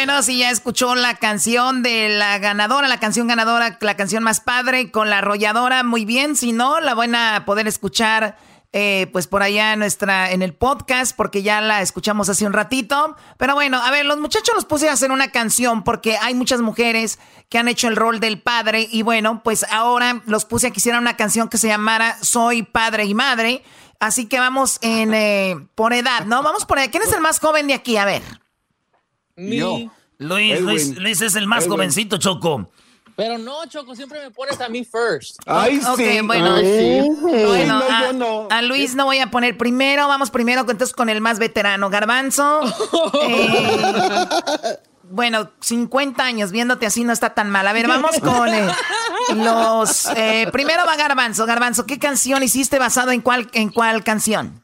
Bueno, 0.08 0.22
si 0.22 0.38
ya 0.38 0.50
escuchó 0.50 0.94
la 0.94 1.16
canción 1.16 1.82
de 1.82 2.08
la 2.08 2.38
ganadora, 2.38 2.88
la 2.88 2.98
canción 2.98 3.26
ganadora, 3.26 3.76
la 3.78 3.94
canción 3.94 4.22
más 4.22 4.40
padre 4.40 4.90
con 4.90 5.10
la 5.10 5.18
arrolladora, 5.18 5.82
muy 5.82 6.06
bien. 6.06 6.34
Si 6.34 6.52
no, 6.52 6.80
la 6.80 6.94
van 6.94 7.14
a 7.14 7.44
poder 7.44 7.68
escuchar 7.68 8.38
eh, 8.72 9.08
pues 9.12 9.26
por 9.26 9.42
allá 9.42 9.74
en 9.74 9.80
nuestra, 9.80 10.32
en 10.32 10.40
el 10.40 10.54
podcast, 10.54 11.14
porque 11.14 11.42
ya 11.42 11.60
la 11.60 11.82
escuchamos 11.82 12.30
hace 12.30 12.46
un 12.46 12.54
ratito. 12.54 13.16
Pero 13.36 13.52
bueno, 13.52 13.82
a 13.82 13.90
ver, 13.90 14.06
los 14.06 14.18
muchachos 14.18 14.54
los 14.54 14.64
puse 14.64 14.88
a 14.88 14.94
hacer 14.94 15.12
una 15.12 15.30
canción 15.30 15.84
porque 15.84 16.16
hay 16.16 16.32
muchas 16.32 16.62
mujeres 16.62 17.18
que 17.50 17.58
han 17.58 17.68
hecho 17.68 17.86
el 17.86 17.96
rol 17.96 18.18
del 18.18 18.40
padre. 18.40 18.88
Y 18.90 19.02
bueno, 19.02 19.42
pues 19.44 19.66
ahora 19.70 20.22
los 20.24 20.46
puse 20.46 20.68
a 20.68 20.70
que 20.70 20.78
hicieran 20.78 21.02
una 21.02 21.18
canción 21.18 21.50
que 21.50 21.58
se 21.58 21.68
llamara 21.68 22.16
Soy 22.22 22.62
padre 22.62 23.04
y 23.04 23.12
madre. 23.12 23.62
Así 24.00 24.24
que 24.24 24.38
vamos 24.38 24.78
en 24.80 25.12
eh, 25.12 25.68
por 25.74 25.92
edad, 25.92 26.24
¿no? 26.24 26.42
Vamos 26.42 26.64
por 26.64 26.78
edad. 26.78 26.88
¿Quién 26.90 27.02
es 27.02 27.12
el 27.12 27.20
más 27.20 27.40
joven 27.40 27.66
de 27.66 27.74
aquí? 27.74 27.98
A 27.98 28.06
ver. 28.06 28.22
Luis, 30.18 30.60
Luis, 30.60 30.96
Luis 30.96 31.20
es 31.22 31.34
el 31.36 31.46
más 31.46 31.64
Edwin. 31.64 31.72
jovencito, 31.72 32.18
Choco. 32.18 32.70
Pero 33.16 33.36
no, 33.36 33.66
Choco, 33.66 33.96
siempre 33.96 34.20
me 34.20 34.30
pones 34.30 34.60
a 34.60 34.68
mí 34.68 34.84
first. 34.84 35.38
Ok, 35.46 36.00
bueno, 36.24 36.54
bueno, 37.48 37.82
a, 38.50 38.58
a 38.58 38.62
Luis 38.62 38.94
no 38.94 39.06
voy 39.06 39.18
a 39.18 39.28
poner 39.28 39.56
primero, 39.58 40.06
vamos 40.06 40.30
primero 40.30 40.60
entonces 40.60 40.92
con 40.94 41.08
el 41.08 41.20
más 41.20 41.38
veterano, 41.38 41.90
Garbanzo. 41.90 42.60
Eh, 43.22 44.78
bueno, 45.10 45.50
50 45.60 46.22
años, 46.22 46.52
viéndote 46.52 46.84
así 46.84 47.02
no 47.02 47.12
está 47.12 47.32
tan 47.34 47.48
mal. 47.50 47.66
A 47.66 47.72
ver, 47.72 47.88
vamos 47.88 48.12
con 48.20 48.48
eh, 48.52 48.68
los... 49.34 50.06
eh, 50.14 50.48
primero 50.52 50.84
va 50.86 50.96
Garbanzo. 50.96 51.46
Garbanzo, 51.46 51.86
¿qué 51.86 51.98
canción 51.98 52.42
hiciste 52.42 52.78
basado 52.78 53.10
en 53.10 53.22
cuál, 53.22 53.48
en 53.54 53.70
cuál 53.70 54.04
canción? 54.04 54.62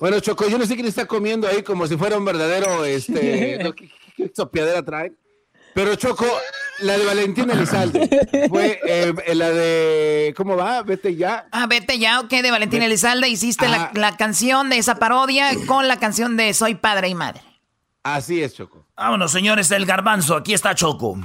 Bueno, 0.00 0.18
Choco, 0.20 0.48
yo 0.48 0.58
no 0.58 0.66
sé 0.66 0.74
quién 0.74 0.86
está 0.86 1.06
comiendo 1.06 1.46
ahí 1.46 1.62
como 1.62 1.86
si 1.86 1.96
fuera 1.96 2.18
un 2.18 2.24
verdadero, 2.24 2.84
este, 2.84 3.60
no, 3.62 3.72
¿qué, 4.16 4.30
sopiadera 4.34 4.82
traen? 4.82 5.16
Pero 5.74 5.94
Choco, 5.94 6.26
la 6.80 6.96
de 6.96 7.04
Valentina 7.04 7.52
Elizalde 7.52 8.08
fue 8.48 8.80
eh, 8.86 9.12
la 9.34 9.50
de, 9.50 10.32
¿cómo 10.34 10.56
va? 10.56 10.82
Vete 10.82 11.14
ya. 11.14 11.46
Ah, 11.52 11.66
vete 11.66 11.98
ya, 11.98 12.20
ok, 12.20 12.30
de 12.30 12.50
Valentina 12.50 12.86
Elizalde. 12.86 13.28
Hiciste 13.28 13.68
la, 13.68 13.90
la 13.94 14.16
canción 14.16 14.70
de 14.70 14.78
esa 14.78 14.94
parodia 14.94 15.50
con 15.66 15.86
la 15.86 15.98
canción 15.98 16.36
de 16.38 16.54
Soy 16.54 16.76
padre 16.76 17.08
y 17.08 17.14
madre. 17.14 17.42
Así 18.02 18.42
es, 18.42 18.54
Choco. 18.54 18.86
Vámonos, 18.96 19.32
señores 19.32 19.68
del 19.68 19.84
garbanzo. 19.84 20.36
Aquí 20.36 20.54
está 20.54 20.74
Choco. 20.74 21.18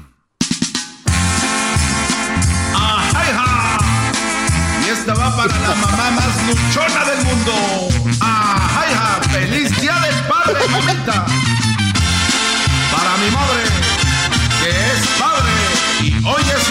Y 4.83 4.89
esta 4.89 5.13
va 5.13 5.35
para 5.37 5.59
la 5.59 5.75
mamá 5.75 6.11
más 6.11 6.47
luchona 6.47 7.05
del 7.05 7.23
mundo. 7.23 7.53
¡Ajá! 8.19 9.21
¡Feliz 9.29 9.79
día 9.79 9.93
del 9.93 10.15
padre, 10.27 10.59
mamita! 10.71 11.25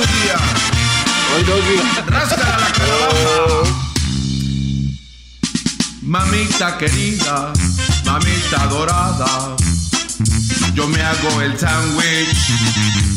Hoy 0.01 1.63
día. 1.63 2.05
Ráscala 2.07 2.59
la 2.59 2.73
calabaza. 2.73 3.71
Mamita 6.03 6.79
querida, 6.79 7.53
mamita 8.05 8.67
dorada, 8.67 9.57
yo 10.75 10.89
me 10.89 11.01
hago 11.03 11.41
el 11.43 11.59
sándwich 11.59 12.37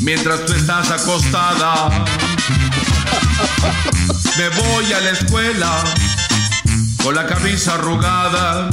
mientras 0.02 0.46
tú 0.46 0.54
estás 0.54 0.92
acostada. 0.92 1.90
Me 4.38 4.50
voy 4.50 4.94
a 4.94 5.00
la 5.00 5.12
escuela 5.12 5.84
con 7.04 7.16
la 7.16 7.26
camisa 7.26 7.76
arrugada 7.76 8.70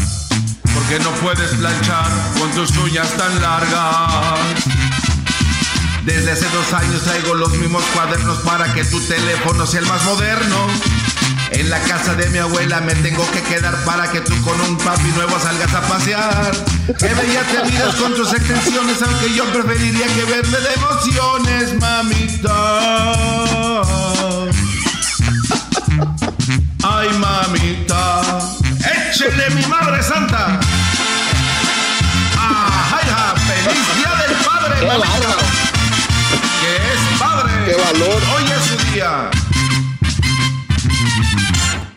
porque 0.74 0.98
no 1.00 1.10
puedes 1.22 1.50
planchar 1.54 2.10
con 2.38 2.50
tus 2.52 2.76
uñas 2.76 3.08
tan 3.16 3.40
largas. 3.40 4.89
Desde 6.04 6.32
hace 6.32 6.48
dos 6.48 6.72
años 6.72 7.02
traigo 7.02 7.34
los 7.34 7.50
mismos 7.52 7.84
cuadernos 7.94 8.38
para 8.38 8.72
que 8.72 8.82
tu 8.84 8.98
teléfono 9.00 9.66
sea 9.66 9.80
el 9.80 9.86
más 9.86 10.02
moderno. 10.04 10.66
En 11.50 11.68
la 11.68 11.78
casa 11.80 12.14
de 12.14 12.26
mi 12.30 12.38
abuela 12.38 12.80
me 12.80 12.94
tengo 12.94 13.28
que 13.32 13.42
quedar 13.42 13.76
para 13.84 14.10
que 14.10 14.20
tú 14.20 14.32
con 14.42 14.58
un 14.62 14.78
papi 14.78 15.08
nuevo 15.14 15.38
salgas 15.38 15.74
a 15.74 15.82
pasear. 15.82 16.52
Que 16.98 17.06
bella 17.06 17.42
te 17.42 17.70
miras 17.70 17.94
con 17.96 18.14
tus 18.14 18.32
extensiones, 18.32 19.02
aunque 19.02 19.34
yo 19.34 19.44
preferiría 19.52 20.06
que 20.06 20.24
verme 20.24 20.58
de 20.58 20.72
emociones, 20.74 21.74
mamita. 21.78 22.52
Ay, 26.82 27.10
mamita. 27.18 28.22
Échele 29.10 29.50
mi 29.50 29.66
madre 29.66 30.02
santa. 30.02 30.58
Ajá, 32.38 33.34
feliz 33.36 33.96
día 33.96 34.14
del 34.26 34.34
padre, 34.46 34.86
mamita. 34.86 35.59
Qué 37.70 37.76
valor. 37.76 38.20
Hoy 38.36 38.42
es 38.50 38.64
su 38.64 38.92
día. 38.92 39.30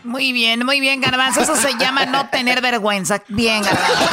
Muy 0.04 0.32
bien, 0.32 0.64
muy 0.64 0.78
bien, 0.78 1.00
Garbanzo. 1.00 1.40
Eso 1.40 1.56
se 1.56 1.76
llama 1.76 2.06
no 2.06 2.28
tener 2.28 2.60
vergüenza. 2.60 3.20
Bien, 3.26 3.60
Garbanzo. 3.60 4.04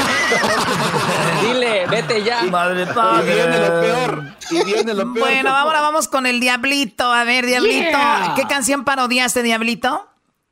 Dile, 1.43 1.85
vete 1.85 2.23
ya. 2.23 2.41
Madre 2.45 2.88
Y 2.88 3.25
viene 3.25 3.59
lo 3.59 3.79
peor. 3.79 4.23
Y 4.49 4.63
viene 4.63 4.93
lo 4.95 5.13
peor. 5.13 5.19
Bueno, 5.19 5.55
ahora 5.55 5.81
vamos 5.81 6.07
con 6.07 6.25
el 6.25 6.39
Diablito. 6.39 7.13
A 7.13 7.23
ver, 7.25 7.45
Diablito, 7.45 7.91
Yeah. 7.91 8.33
¿qué 8.35 8.45
canción 8.45 8.83
parodiaste, 8.83 9.43
Diablito? 9.43 10.07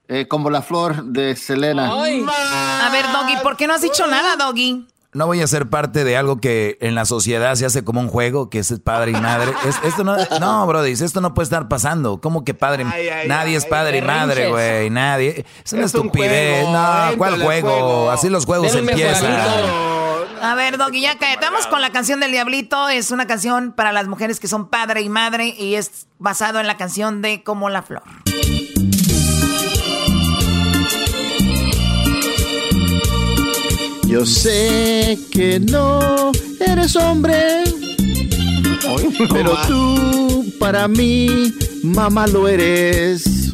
Eh, 0.08 0.28
como 0.28 0.52
la 0.52 0.62
flor 0.62 1.06
de 1.06 1.36
Selena. 1.36 1.92
A 1.92 2.90
ver, 2.92 3.12
Doggy, 3.12 3.38
¿por 3.42 3.58
qué 3.58 3.66
no 3.66 3.74
has 3.74 3.82
dicho 3.82 4.06
nada, 4.06 4.36
Doggy? 4.36 4.86
No 5.20 5.28
voy 5.28 5.42
a 5.42 5.48
ser 5.48 5.68
parte 5.70 6.06
de 6.06 6.16
algo 6.16 6.40
que 6.40 6.78
en 6.80 6.96
la 6.96 7.04
sociedad 7.04 7.54
se 7.56 7.66
hace 7.66 7.84
como 7.84 8.00
un 8.00 8.08
juego, 8.08 8.50
que 8.50 8.60
es 8.60 8.74
padre 8.82 9.12
y 9.12 9.16
madre. 9.16 9.52
Es- 9.68 9.76
esto 9.84 10.06
no, 10.06 10.16
no, 10.40 10.66
Brody, 10.66 10.92
esto 10.94 11.20
no 11.20 11.34
puede 11.34 11.44
estar 11.44 11.68
pasando. 11.68 12.22
¿Cómo 12.22 12.46
que 12.46 12.54
padre? 12.54 12.86
ay, 12.90 13.28
nadie 13.28 13.58
es 13.58 13.66
ay, 13.66 13.70
padre 13.70 13.98
y 13.98 14.02
madre, 14.02 14.50
güey. 14.50 14.90
Nadie. 14.90 15.46
Es 15.66 15.74
una 15.74 15.84
Es 15.84 15.94
un 15.94 16.06
estupidez. 16.06 16.64
juego, 16.64 16.72
no, 16.72 17.18
¿cuál 17.18 17.42
juego? 17.44 17.70
juego. 17.70 18.12
Así 18.12 18.30
los 18.30 18.46
juegos 18.46 18.74
empiezan. 18.74 19.34
A 20.42 20.56
ver, 20.56 20.78
Doggy, 20.78 21.02
ya. 21.02 21.18
Vamos 21.42 21.68
con 21.68 21.82
la 21.82 21.90
canción 21.90 22.22
del 22.22 22.32
Diablito. 22.32 22.88
Es 22.88 23.12
una 23.12 23.28
canción 23.28 23.74
para 23.74 23.92
las 23.92 24.08
mujeres 24.08 24.40
que 24.40 24.48
son 24.48 24.70
padre 24.70 25.02
y 25.02 25.10
madre 25.10 25.48
y 25.50 25.76
es 25.76 26.08
basado 26.18 26.62
en 26.62 26.68
la 26.68 26.78
canción 26.78 27.22
de 27.22 27.44
Como 27.44 27.68
la 27.70 27.82
Flor. 27.82 28.04
Yo 34.10 34.26
sé 34.26 35.20
que 35.32 35.60
no 35.60 36.32
eres 36.60 36.96
hombre, 36.96 37.64
pero 39.32 39.56
tú 39.68 40.46
para 40.60 40.88
mí, 40.88 41.54
mamá, 41.84 42.26
lo 42.26 42.48
eres. 42.48 43.54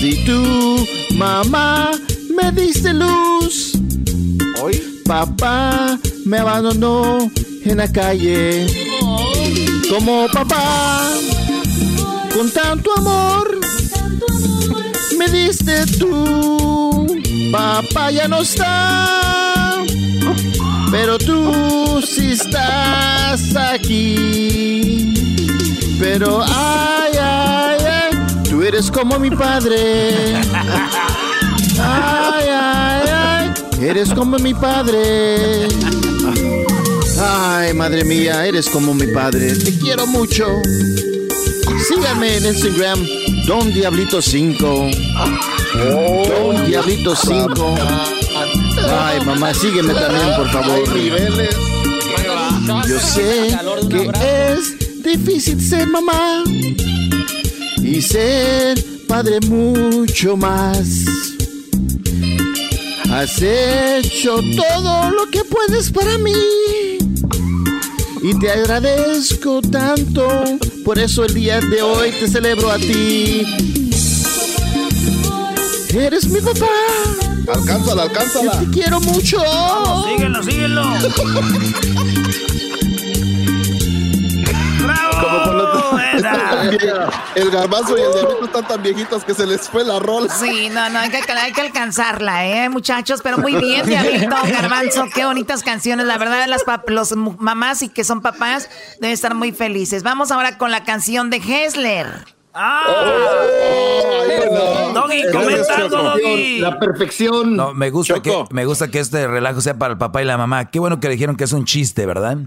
Si 0.00 0.24
tú, 0.26 0.84
mamá, 1.14 1.92
me 2.34 2.50
diste 2.50 2.92
luz, 2.92 3.78
papá 5.04 5.96
me 6.24 6.38
abandonó 6.38 7.30
en 7.64 7.76
la 7.76 7.90
calle. 7.90 8.66
Como 9.88 10.26
papá, 10.32 11.08
con 12.34 12.50
tanto 12.50 12.90
amor, 12.96 13.60
me 15.18 15.28
diste 15.28 15.86
tú. 15.98 17.06
Papá 17.52 18.10
ya 18.10 18.28
no 18.28 18.42
está, 18.42 19.82
pero 20.90 21.18
tú 21.18 22.00
sí 22.06 22.32
estás 22.32 23.56
aquí. 23.56 25.14
Pero 25.98 26.42
ay, 26.46 27.12
ay, 27.20 27.78
ay, 27.84 28.18
tú 28.48 28.62
eres 28.62 28.90
como 28.90 29.18
mi 29.18 29.30
padre. 29.30 30.36
Ay, 31.82 32.48
ay, 32.48 33.08
ay, 33.12 33.52
eres 33.80 34.10
como 34.10 34.38
mi 34.38 34.54
padre. 34.54 35.68
Ay, 37.22 37.74
madre 37.74 38.04
mía, 38.04 38.46
eres 38.46 38.70
como 38.70 38.94
mi 38.94 39.08
padre. 39.08 39.54
Te 39.56 39.76
quiero 39.78 40.06
mucho. 40.06 40.62
Síganme 41.88 42.36
en 42.36 42.46
Instagram, 42.46 43.06
Don 43.50 43.72
Diablito 43.72 44.22
5. 44.22 44.90
Don 45.74 46.66
Diablito 46.66 47.16
5. 47.16 47.74
Ay, 48.88 49.24
mamá, 49.26 49.52
sígueme 49.52 49.92
también, 49.92 50.36
por 50.36 50.48
favor. 50.50 50.84
Yo 52.88 53.00
sé 53.00 53.58
que 53.90 54.08
es 54.54 55.02
difícil 55.02 55.60
ser 55.60 55.88
mamá 55.88 56.44
y 57.82 58.00
ser 58.00 58.80
padre 59.08 59.40
mucho 59.48 60.36
más. 60.36 61.06
Has 63.10 63.42
hecho 63.42 64.36
todo 64.56 65.10
lo 65.10 65.26
que 65.28 65.42
puedes 65.42 65.90
para 65.90 66.16
mí 66.18 66.89
y 68.22 68.38
te 68.38 68.50
agradezco 68.50 69.60
tanto. 69.62 70.28
Por 70.84 70.98
eso 70.98 71.24
el 71.24 71.34
día 71.34 71.60
de 71.60 71.82
hoy 71.82 72.10
te 72.12 72.28
celebro 72.28 72.70
a 72.70 72.76
ti. 72.76 73.42
Eres 75.92 76.28
mi 76.28 76.40
papá. 76.40 76.66
Alcánzala, 77.52 78.02
alcánzala. 78.02 78.60
Te 78.60 78.70
quiero 78.70 79.00
mucho. 79.00 79.38
Síguelo, 80.06 80.42
síguelo. 80.42 80.82
el 87.34 87.50
garbanzo 87.50 87.96
y 87.96 88.00
el 88.02 88.12
diablito 88.12 88.44
están 88.44 88.66
tan 88.68 88.82
viejitos 88.82 89.24
que 89.24 89.34
se 89.34 89.46
les 89.46 89.68
fue 89.68 89.84
la 89.84 89.98
rola. 89.98 90.32
Sí, 90.34 90.68
no, 90.70 90.88
no, 90.90 90.98
hay 90.98 91.10
que, 91.10 91.20
hay 91.32 91.52
que 91.52 91.60
alcanzarla, 91.60 92.46
¿eh, 92.46 92.68
muchachos? 92.68 93.20
Pero 93.22 93.38
muy 93.38 93.54
bien, 93.56 93.86
Diablito, 93.86 94.36
Garbanzo, 94.44 95.06
qué 95.14 95.24
bonitas 95.24 95.62
canciones. 95.62 96.06
La 96.06 96.18
verdad, 96.18 96.46
las 96.48 96.64
pap- 96.64 96.88
los 96.88 97.14
mamás 97.16 97.82
y 97.82 97.88
que 97.88 98.04
son 98.04 98.20
papás 98.20 98.68
deben 99.00 99.14
estar 99.14 99.34
muy 99.34 99.52
felices. 99.52 100.02
Vamos 100.02 100.30
ahora 100.30 100.58
con 100.58 100.70
la 100.70 100.84
canción 100.84 101.30
de 101.30 101.36
Hessler. 101.38 102.06
Ah. 102.52 102.82
no. 104.50 104.92
Doggy, 104.92 105.22
comenta 105.32 105.76
algo, 105.76 105.96
Doggy. 106.02 106.58
La 106.58 106.78
perfección. 106.78 107.56
No, 107.56 107.72
me 107.74 107.90
gusta, 107.90 108.20
que, 108.20 108.44
me 108.50 108.64
gusta 108.64 108.88
que 108.88 108.98
este 108.98 109.26
relajo 109.28 109.60
sea 109.60 109.78
para 109.78 109.92
el 109.92 109.98
papá 109.98 110.22
y 110.22 110.24
la 110.24 110.36
mamá. 110.36 110.70
Qué 110.70 110.78
bueno 110.80 110.98
que 111.00 111.08
dijeron 111.08 111.36
que 111.36 111.44
es 111.44 111.52
un 111.52 111.64
chiste, 111.64 112.06
¿verdad? 112.06 112.38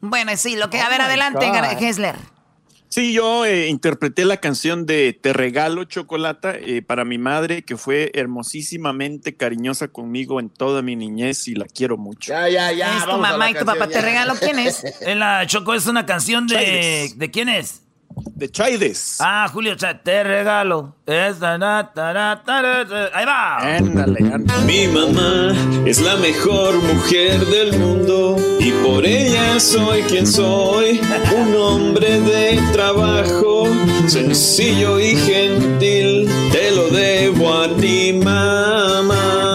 Bueno, 0.00 0.32
sí, 0.36 0.56
lo 0.56 0.70
que... 0.70 0.80
A 0.80 0.88
ver, 0.88 1.02
adelante, 1.02 1.46
God. 1.46 1.82
Hessler. 1.82 2.16
Sí, 2.90 3.12
yo 3.12 3.46
eh, 3.46 3.68
interpreté 3.68 4.24
la 4.24 4.38
canción 4.38 4.84
de 4.84 5.12
Te 5.12 5.32
regalo 5.32 5.84
chocolata 5.84 6.56
eh, 6.56 6.82
para 6.82 7.04
mi 7.04 7.18
madre, 7.18 7.62
que 7.62 7.76
fue 7.76 8.10
hermosísimamente 8.14 9.36
cariñosa 9.36 9.86
conmigo 9.88 10.40
en 10.40 10.50
toda 10.50 10.82
mi 10.82 10.96
niñez 10.96 11.46
y 11.46 11.54
la 11.54 11.66
quiero 11.66 11.96
mucho. 11.96 12.32
Ya, 12.32 12.48
ya, 12.48 12.72
ya. 12.72 12.98
es 12.98 13.04
tu 13.04 13.16
mamá 13.16 13.48
y 13.48 13.54
tu 13.54 13.64
canción, 13.64 13.78
papá. 13.78 13.92
ya. 13.92 14.00
¿Te 14.00 14.04
regalo 14.04 14.34
quién 14.40 14.58
es? 14.58 14.82
La 15.16 15.46
Choco 15.46 15.74
es 15.74 15.86
una 15.86 16.04
canción 16.04 16.48
de. 16.48 17.12
¿De 17.14 17.30
quién 17.30 17.48
es? 17.48 17.82
De 18.14 18.50
Chaides. 18.50 19.18
Ah, 19.20 19.48
Julio, 19.52 19.76
te 19.76 20.24
regalo. 20.24 20.96
Esta, 21.06 21.56
na, 21.58 21.92
ta, 21.94 22.12
na, 22.12 22.42
ta, 22.44 22.62
na, 22.62 22.88
ta. 22.88 23.10
Ahí 23.14 23.24
va. 23.24 23.76
Ándale, 23.76 24.18
ándale. 24.32 24.64
Mi 24.64 24.88
mamá 24.88 25.52
es 25.86 26.00
la 26.00 26.16
mejor 26.16 26.74
mujer 26.82 27.44
del 27.46 27.78
mundo 27.78 28.36
y 28.58 28.72
por 28.84 29.06
ella 29.06 29.60
soy 29.60 30.02
quien 30.02 30.26
soy, 30.26 31.00
un 31.36 31.54
hombre 31.54 32.20
de 32.20 32.60
trabajo, 32.72 33.68
sencillo 34.06 34.98
y 34.98 35.16
gentil, 35.16 36.28
te 36.50 36.70
lo 36.72 36.88
debo 36.88 37.62
a 37.62 37.68
ti 37.76 38.12
mamá. 38.12 39.49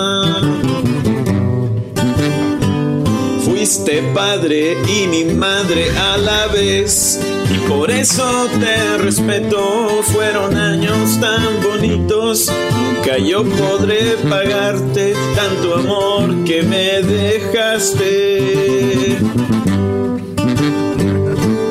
Fuiste 3.65 4.03
padre 4.13 4.77
y 4.87 5.07
mi 5.07 5.23
madre 5.23 5.89
a 5.97 6.17
la 6.17 6.45
vez. 6.45 7.19
Y 7.51 7.57
por 7.67 7.89
eso 7.89 8.47
te 8.59 8.99
respeto, 8.99 10.03
fueron 10.03 10.55
años 10.55 11.19
tan 11.19 11.63
bonitos. 11.63 12.51
Nunca 12.77 13.17
yo 13.17 13.43
podré 13.43 14.17
pagarte 14.29 15.15
tanto 15.35 15.77
amor 15.77 16.43
que 16.43 16.61
me 16.61 17.01
dejaste. 17.01 18.37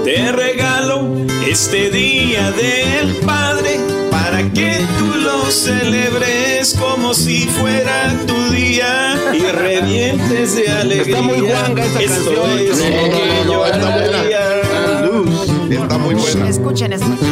Te 0.03 0.33
regalo 0.33 1.25
este 1.47 1.91
día 1.91 2.51
del 2.51 3.15
Padre 3.25 3.79
para 4.11 4.43
que 4.53 4.81
tú 4.99 5.15
lo 5.21 5.49
celebres 5.49 6.54
como 6.73 7.13
si 7.13 7.41
fuera 7.41 8.15
tu 8.27 8.51
día 8.53 9.17
y 9.35 9.41
revientes 9.53 10.57
de 10.57 10.69
alegría. 10.69 11.19
Está 11.19 11.23
muy 11.23 11.41
guanga 11.41 11.85
esta 11.85 12.01
Esto 12.01 12.43
canción. 12.43 12.59
es 12.59 12.79
lo 12.79 12.85
No, 12.89 13.11
que 13.11 13.27
no, 13.27 13.45
no, 13.45 13.53
yo 13.53 13.67
está 13.67 13.91
buena. 13.91 14.23
Está 15.83 15.99
muy 15.99 16.15
buena. 16.15 16.49
Escuchen, 16.49 16.93
escuchen. 16.95 17.29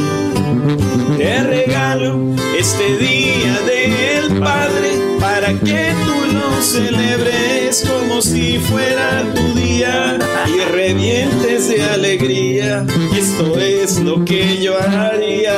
Te 1.16 1.42
regalo 1.44 2.18
este 2.58 2.96
día 2.98 3.58
del 3.66 4.38
Padre 4.38 4.90
para 5.20 5.48
que 5.54 5.92
tú 6.04 6.34
lo 6.34 6.60
celebres 6.62 7.84
como 7.88 8.20
si 8.20 8.58
fuera 8.58 9.24
tu 9.34 9.54
día 9.58 10.18
y 10.46 10.60
revientes 10.72 11.68
de 11.68 11.82
alegría. 11.84 12.84
Y 13.14 13.18
esto 13.18 13.56
es 13.58 13.98
lo 14.00 14.24
que 14.24 14.60
yo 14.60 14.74
haría. 14.78 15.54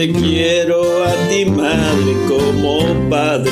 Te 0.00 0.10
quiero 0.12 1.04
a 1.04 1.12
ti, 1.28 1.44
madre, 1.44 2.16
como 2.26 3.10
padre. 3.10 3.50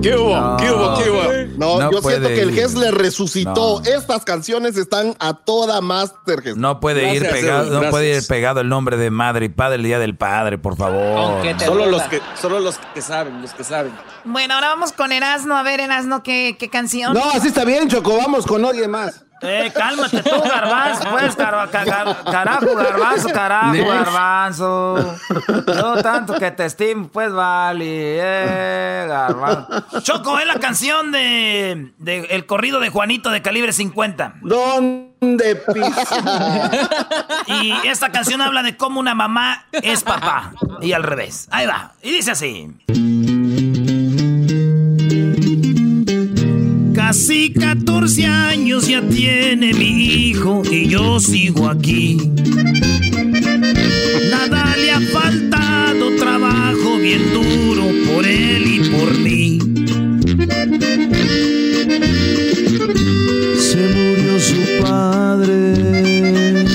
¿Qué 0.00 0.16
hubo? 0.16 0.56
¿Qué 0.56 0.70
hubo? 0.70 0.94
¿Qué 0.96 1.10
hubo? 1.10 1.22
No, 1.58 1.78
No 1.78 1.92
yo 1.92 2.00
puede 2.00 2.16
siento 2.16 2.28
que 2.28 2.40
el. 2.40 2.58
Hessler 2.58 2.94
resucitó. 2.94 3.82
No. 3.82 3.84
Estas 3.84 4.24
canciones 4.24 4.78
están 4.78 5.14
a 5.18 5.34
toda 5.34 5.82
Master 5.82 6.38
Hessler. 6.38 6.56
No 6.56 6.80
puede 6.80 7.14
ir 7.14 7.28
pegado, 7.28 7.82
no 7.82 7.90
puede 7.90 8.16
ir 8.16 8.26
pegado 8.26 8.62
el 8.62 8.70
nombre 8.70 8.96
de 8.96 9.10
madre 9.10 9.44
y 9.44 9.48
padre 9.50 9.74
el 9.74 9.82
día 9.82 9.98
del 9.98 10.16
padre, 10.16 10.56
por 10.56 10.78
favor. 10.78 11.42
Solo 11.58 11.82
duela. 11.84 11.98
los 11.98 12.02
que, 12.04 12.22
solo 12.40 12.60
los 12.60 12.78
que 12.94 13.02
saben, 13.02 13.42
los 13.42 13.52
que 13.52 13.62
saben. 13.62 13.92
Bueno, 14.24 14.54
ahora 14.54 14.68
vamos 14.68 14.92
con 14.92 15.12
Erasno. 15.12 15.54
A 15.54 15.62
ver, 15.62 15.80
Erasno, 15.80 16.22
¿qué, 16.22 16.56
qué 16.58 16.70
canción? 16.70 17.12
No, 17.12 17.30
así 17.30 17.48
está 17.48 17.66
bien, 17.66 17.90
Choco. 17.90 18.16
Vamos 18.16 18.46
con 18.46 18.64
alguien 18.64 18.90
más. 18.90 19.26
Eh, 19.40 19.72
cálmate 19.74 20.22
tú, 20.22 20.40
garbanzo, 20.42 21.10
pues, 21.10 21.36
car- 21.36 21.70
ca- 21.70 21.84
ca- 21.84 22.16
carajo, 22.24 22.74
garbanzo, 22.74 23.28
carajo, 23.30 23.72
garbanzo. 23.86 25.16
Yo 25.66 26.02
tanto 26.02 26.34
que 26.34 26.50
te 26.50 26.64
estimo, 26.66 27.08
pues, 27.08 27.32
vale, 27.32 27.84
eh, 28.20 29.06
garbanzo. 29.08 30.00
Choco, 30.02 30.38
es 30.38 30.46
la 30.46 30.56
canción 30.58 31.12
de, 31.12 31.92
de 31.98 32.18
el 32.30 32.46
corrido 32.46 32.80
de 32.80 32.88
Juanito 32.90 33.30
de 33.30 33.42
calibre 33.42 33.72
50. 33.72 34.34
¿Dónde 34.42 35.56
pis? 35.72 35.84
Y 37.46 37.72
esta 37.86 38.10
canción 38.10 38.40
habla 38.40 38.62
de 38.62 38.76
cómo 38.76 39.00
una 39.00 39.14
mamá 39.14 39.66
es 39.72 40.02
papá. 40.02 40.52
Y 40.80 40.92
al 40.92 41.02
revés. 41.02 41.48
Ahí 41.50 41.66
va. 41.66 41.92
Y 42.02 42.10
dice 42.10 42.32
así. 42.32 42.70
Casi 47.08 47.48
14 47.54 48.26
años 48.26 48.86
ya 48.86 49.00
tiene 49.00 49.72
mi 49.72 50.28
hijo 50.28 50.62
y 50.70 50.88
yo 50.88 51.18
sigo 51.18 51.66
aquí. 51.66 52.18
Nada 54.30 54.76
le 54.76 54.90
ha 54.90 55.00
faltado, 55.00 56.14
trabajo 56.18 56.98
bien 56.98 57.22
duro 57.32 57.86
por 58.12 58.26
él 58.26 58.62
y 58.66 58.80
por 58.90 59.18
mí. 59.20 59.58
Se 63.58 63.88
murió 63.88 64.38
su 64.38 64.82
padre. 64.82 66.66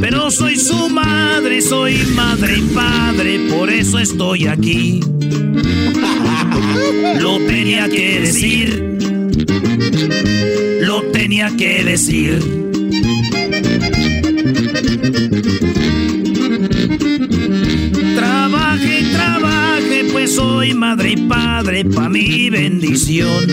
Pero 0.00 0.30
soy 0.30 0.56
su 0.56 0.88
madre, 0.88 1.60
soy 1.60 1.98
madre 2.14 2.56
y 2.56 2.62
padre, 2.74 3.40
por 3.50 3.68
eso 3.68 3.98
estoy 3.98 4.46
aquí. 4.46 5.00
Lo 7.20 7.38
tenía 7.40 7.90
que 7.90 8.20
decir. 8.20 8.99
Tenía 11.50 11.56
que 11.56 11.84
decir. 11.84 12.38
Trabaje, 18.14 19.04
trabaje, 19.12 20.04
pues 20.12 20.34
soy 20.34 20.74
madre 20.74 21.12
y 21.12 21.16
padre 21.16 21.84
pa' 21.84 22.08
mi 22.08 22.50
bendición. 22.50 23.46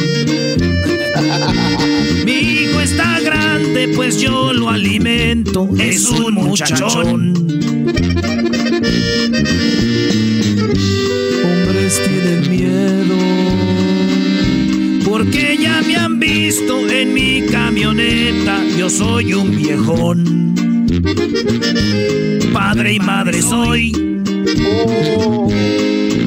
Mi 2.26 2.32
hijo 2.34 2.82
está 2.82 3.20
grande, 3.20 3.90
pues 3.96 4.20
yo 4.20 4.54
lo 4.54 4.70
alimento, 4.70 5.70
es 5.80 6.06
un 6.10 6.34
muchachón. 6.34 7.27
Camioneta, 17.52 18.64
yo 18.78 18.90
soy 18.90 19.34
un 19.34 19.56
viejón. 19.56 20.56
Padre 22.54 22.94
y 22.94 23.00
madre 23.00 23.42
soy. 23.42 23.92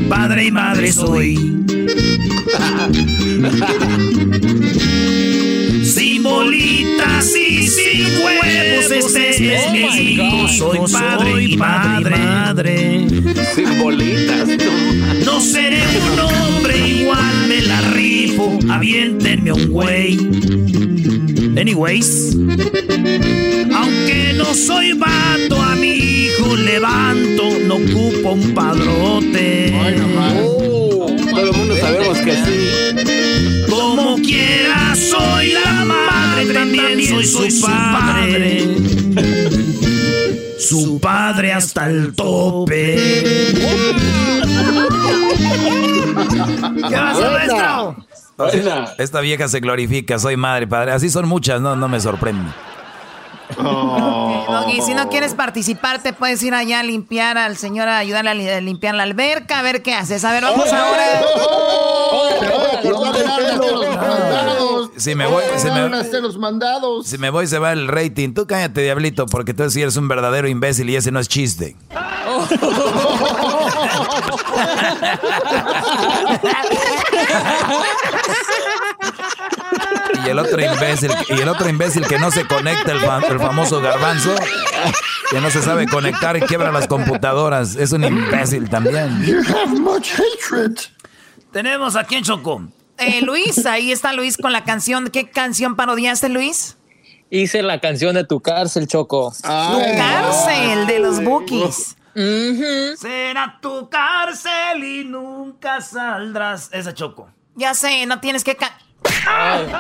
Padre 0.09 0.47
y 0.47 0.51
madre 0.51 0.93
soy. 0.93 1.35
Sin 5.85 6.23
bolitas 6.23 7.37
y 7.37 7.67
sin 7.67 8.07
huevos, 8.25 8.91
este 8.91 9.55
es 9.55 9.73
mi 9.73 10.13
hijo. 10.13 10.49
Soy 10.49 10.79
padre 10.93 11.45
y 11.45 11.57
madre. 11.57 12.19
madre. 12.19 13.07
Sin 13.55 13.79
bolitas. 13.79 14.49
No 15.25 15.41
seré 15.41 15.83
un 16.13 16.19
hombre 16.19 16.79
igual, 16.89 17.49
me 17.49 17.63
la 17.63 17.81
rifo. 17.93 18.59
Aviéntenme 18.69 19.53
un 19.53 19.67
güey. 19.69 20.70
Anyways, 21.61 22.37
aunque 23.75 24.33
no 24.35 24.55
soy 24.55 24.95
vato, 24.95 25.61
a 25.61 25.77
mi 25.77 25.91
hijo 25.91 26.57
levanto, 26.57 27.51
no 27.67 27.75
ocupo 27.75 28.33
un 28.33 28.55
padrote. 28.55 29.71
Todo 31.35 31.51
el 31.51 31.53
mundo 31.53 31.77
sabemos 31.77 32.19
que 32.21 32.33
sí. 32.33 33.67
Como 33.69 34.17
quiera, 34.23 34.95
soy 34.97 35.53
la 35.53 35.85
madre, 35.85 36.47
también 36.55 37.27
soy 37.27 37.51
su 37.51 37.61
padre. 37.61 38.65
Su 40.59 40.99
padre 41.01 41.53
hasta 41.53 41.91
el 41.91 42.15
tope. 42.15 42.97
Esta 48.99 49.21
vieja 49.21 49.49
se 49.49 49.61
glorifica, 49.61 50.19
soy 50.19 50.37
madre, 50.37 50.67
padre. 50.67 50.93
Así 50.93 51.11
son 51.11 51.29
muchas, 51.29 51.61
no, 51.61 51.77
no 51.77 51.89
me 51.89 52.01
sorprende. 52.01 52.51
Doggy, 53.57 54.81
si 54.83 54.95
no 54.95 55.09
quieres 55.09 55.35
participar, 55.35 56.03
te 56.03 56.13
puedes 56.13 56.43
ir 56.43 56.55
allá 56.55 56.81
a 56.81 56.83
limpiar 56.83 57.37
al 57.39 57.57
señor, 57.57 57.89
a 57.89 57.99
ayudarle 57.99 58.55
a 58.55 58.61
limpiar 58.61 58.95
la 58.95 59.03
alberca, 59.03 59.59
a 59.59 59.63
ver 59.63 59.83
qué 59.83 59.95
haces. 59.95 60.25
A 60.25 60.33
ver, 60.33 60.43
vamos 60.43 60.73
ahora. 60.73 61.23
Si 65.01 65.15
me 65.15 65.27
voy, 65.27 65.43
a 65.45 65.75
me, 65.75 66.21
los 66.21 66.39
mandados. 66.39 67.07
si 67.07 67.19
me 67.19 67.31
voy 67.31 67.47
se 67.47 67.59
va 67.59 67.73
el 67.73 67.89
rating. 67.89 68.35
Tú 68.35 68.47
cállate, 68.47 68.83
diablito, 68.83 69.27
porque 69.27 69.55
tú 69.55 69.69
sí 69.71 69.83
eres 69.83 69.97
un 69.97 70.09
verdadero 70.09 70.49
imbécil 70.49 70.89
y 70.91 70.97
ese 70.97 71.11
no 71.11 71.21
es 71.21 71.29
chiste. 71.29 71.77
Y 80.25 80.29
el 80.29 80.39
otro 80.39 80.61
imbécil, 80.61 81.11
y 81.29 81.41
el 81.41 81.49
otro 81.49 81.69
imbécil 81.69 82.07
que 82.07 82.19
no 82.19 82.31
se 82.31 82.47
conecta, 82.47 82.93
el, 82.93 83.01
fa- 83.01 83.21
el 83.29 83.39
famoso 83.39 83.81
garbanzo, 83.81 84.35
que 85.31 85.41
no 85.41 85.51
se 85.51 85.63
sabe 85.63 85.87
conectar 85.87 86.37
y 86.37 86.41
quiebra 86.41 86.71
las 86.73 86.87
computadoras. 86.87 87.77
Es 87.77 87.93
un 87.93 88.05
imbécil 88.05 88.69
también. 88.69 89.23
You 89.25 89.41
have 89.49 89.79
much 89.81 90.11
hatred. 90.13 90.77
Tenemos 91.53 91.97
aquí 91.97 92.17
en 92.17 92.25
Choco. 92.25 92.63
Eh, 93.01 93.23
Luis, 93.23 93.65
ahí 93.67 93.93
está 93.93 94.13
Luis 94.13 94.37
con 94.37 94.53
la 94.53 94.65
canción. 94.65 95.09
¿Qué 95.11 95.31
canción 95.31 95.75
parodiaste, 95.77 96.29
Luis? 96.29 96.77
Hice 97.31 97.63
la 97.63 97.81
canción 97.81 98.15
de 98.15 98.25
tu 98.25 98.41
cárcel, 98.41 98.87
Choco. 98.87 99.33
Tu 99.33 99.49
cárcel 99.49 100.87
de 100.87 100.99
los 100.99 101.23
bookies. 101.23 101.97
Será 102.99 103.59
tu 103.63 103.89
cárcel 103.89 104.85
y 104.85 105.05
nunca 105.05 105.81
saldrás. 105.81 106.69
Esa 106.73 106.93
Choco. 106.93 107.29
Ya 107.55 107.75
sé, 107.75 108.05
no 108.07 108.21
tienes 108.21 108.45
que... 108.45 108.57
ca- 108.57 108.77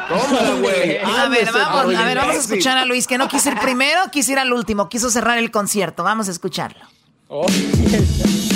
Tómala, 0.08 0.54
güey. 0.60 0.98
A 0.98 1.28
ver, 1.28 1.50
vamos, 1.52 1.94
a 1.94 2.04
ver, 2.04 2.16
vamos 2.16 2.36
a 2.36 2.38
escuchar 2.38 2.78
a 2.78 2.84
Luis, 2.84 3.06
que 3.06 3.18
no 3.18 3.28
quiso 3.28 3.50
ir 3.50 3.58
primero, 3.58 4.00
quiso 4.10 4.32
ir 4.32 4.38
al 4.38 4.52
último, 4.52 4.88
quiso 4.88 5.10
cerrar 5.10 5.36
el 5.38 5.50
concierto. 5.50 6.02
Vamos 6.04 6.28
a 6.28 6.30
escucharlo. 6.30 6.84
Mamá, 7.28 7.44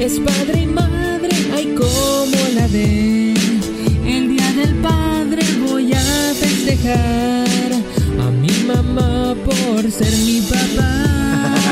es 0.00 0.18
padre 0.18 0.62
y 0.62 0.66
madre, 0.66 1.28
ay 1.54 1.74
como 1.76 2.38
la 2.54 2.66
ve. 2.68 3.34
El 4.06 4.28
día 4.30 4.52
del 4.54 4.74
padre 4.76 5.42
voy 5.68 5.92
a 5.92 6.34
festejar 6.34 7.70
a 8.18 8.30
mi 8.30 8.50
mamá 8.66 9.34
por 9.44 9.90
ser 9.90 10.12
mi 10.24 10.40
papá. 10.40 11.66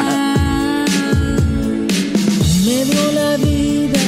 Me 2.66 2.84
dio 2.84 3.12
la 3.12 3.36
vida, 3.38 4.04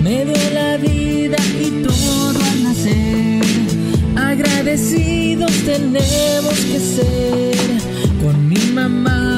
me 0.00 0.24
dio 0.24 0.50
la 0.54 0.76
vida 0.76 1.36
y 1.60 1.82
todo 1.82 2.38
al 2.50 2.62
nacer. 2.62 3.42
Agradecidos 4.14 5.50
tenemos 5.64 6.56
que 6.70 6.78
ser 6.78 7.56
con 8.22 8.48
mi 8.48 8.60
mamá 8.72 9.35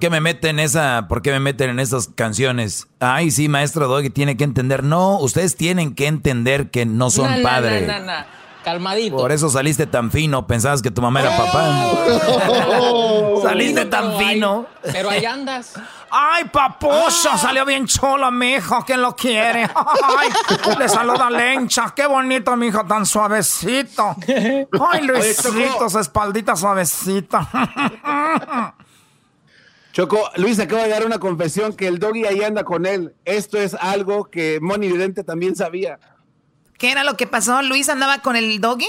por 0.00 0.08
qué 0.08 0.10
me 0.10 0.20
meten 0.22 0.58
esa, 0.60 1.06
por 1.08 1.20
qué 1.20 1.30
me 1.30 1.40
meten 1.40 1.68
en 1.68 1.78
esas 1.78 2.08
canciones? 2.08 2.86
Ay, 3.00 3.30
sí, 3.30 3.50
maestro 3.50 3.86
Doggy 3.86 4.08
tiene 4.08 4.34
que 4.38 4.44
entender. 4.44 4.82
No, 4.82 5.18
ustedes 5.18 5.56
tienen 5.56 5.94
que 5.94 6.06
entender 6.06 6.70
que 6.70 6.86
no 6.86 7.10
son 7.10 7.36
No, 7.36 7.42
padres. 7.42 7.86
no, 7.86 7.98
no, 7.98 8.06
no. 8.06 8.24
Calmadito. 8.64 9.16
Por 9.18 9.30
eso 9.30 9.50
saliste 9.50 9.86
tan 9.86 10.10
fino, 10.10 10.46
pensabas 10.46 10.80
que 10.80 10.90
tu 10.90 11.02
mamá 11.02 11.20
era 11.20 11.36
papá. 11.36 11.92
Saliste 13.42 13.84
tan 13.86 14.16
fino. 14.16 14.64
Pero 14.90 15.10
ahí 15.10 15.26
andas. 15.26 15.74
Ay, 16.10 16.44
papucho, 16.44 17.36
salió 17.36 17.66
bien 17.66 17.86
chulo, 17.86 18.30
mijo, 18.32 18.82
¿quién 18.86 19.02
lo 19.02 19.14
quiere? 19.14 19.64
Ay, 19.64 20.28
le 20.78 20.88
saluda 20.88 21.28
Lencha, 21.30 21.92
qué 21.94 22.06
bonito, 22.06 22.56
mijo, 22.56 22.84
tan 22.86 23.04
suavecito. 23.04 24.16
Ay, 24.26 25.02
Luisito, 25.02 25.90
su 25.90 25.98
espaldita 25.98 26.56
suavecita. 26.56 27.46
Choco, 29.92 30.30
Luis 30.36 30.58
acaba 30.60 30.84
de 30.84 30.90
dar 30.90 31.04
una 31.04 31.18
confesión 31.18 31.74
que 31.74 31.88
el 31.88 31.98
doggy 31.98 32.24
ahí 32.24 32.42
anda 32.42 32.64
con 32.64 32.86
él. 32.86 33.14
Esto 33.24 33.58
es 33.58 33.74
algo 33.74 34.30
que 34.30 34.58
Moni 34.60 34.90
Vidente 34.90 35.24
también 35.24 35.56
sabía. 35.56 35.98
¿Qué 36.78 36.92
era 36.92 37.02
lo 37.02 37.16
que 37.16 37.26
pasó? 37.26 37.60
¿Luis 37.62 37.88
andaba 37.88 38.22
con 38.22 38.36
el 38.36 38.60
doggy? 38.60 38.88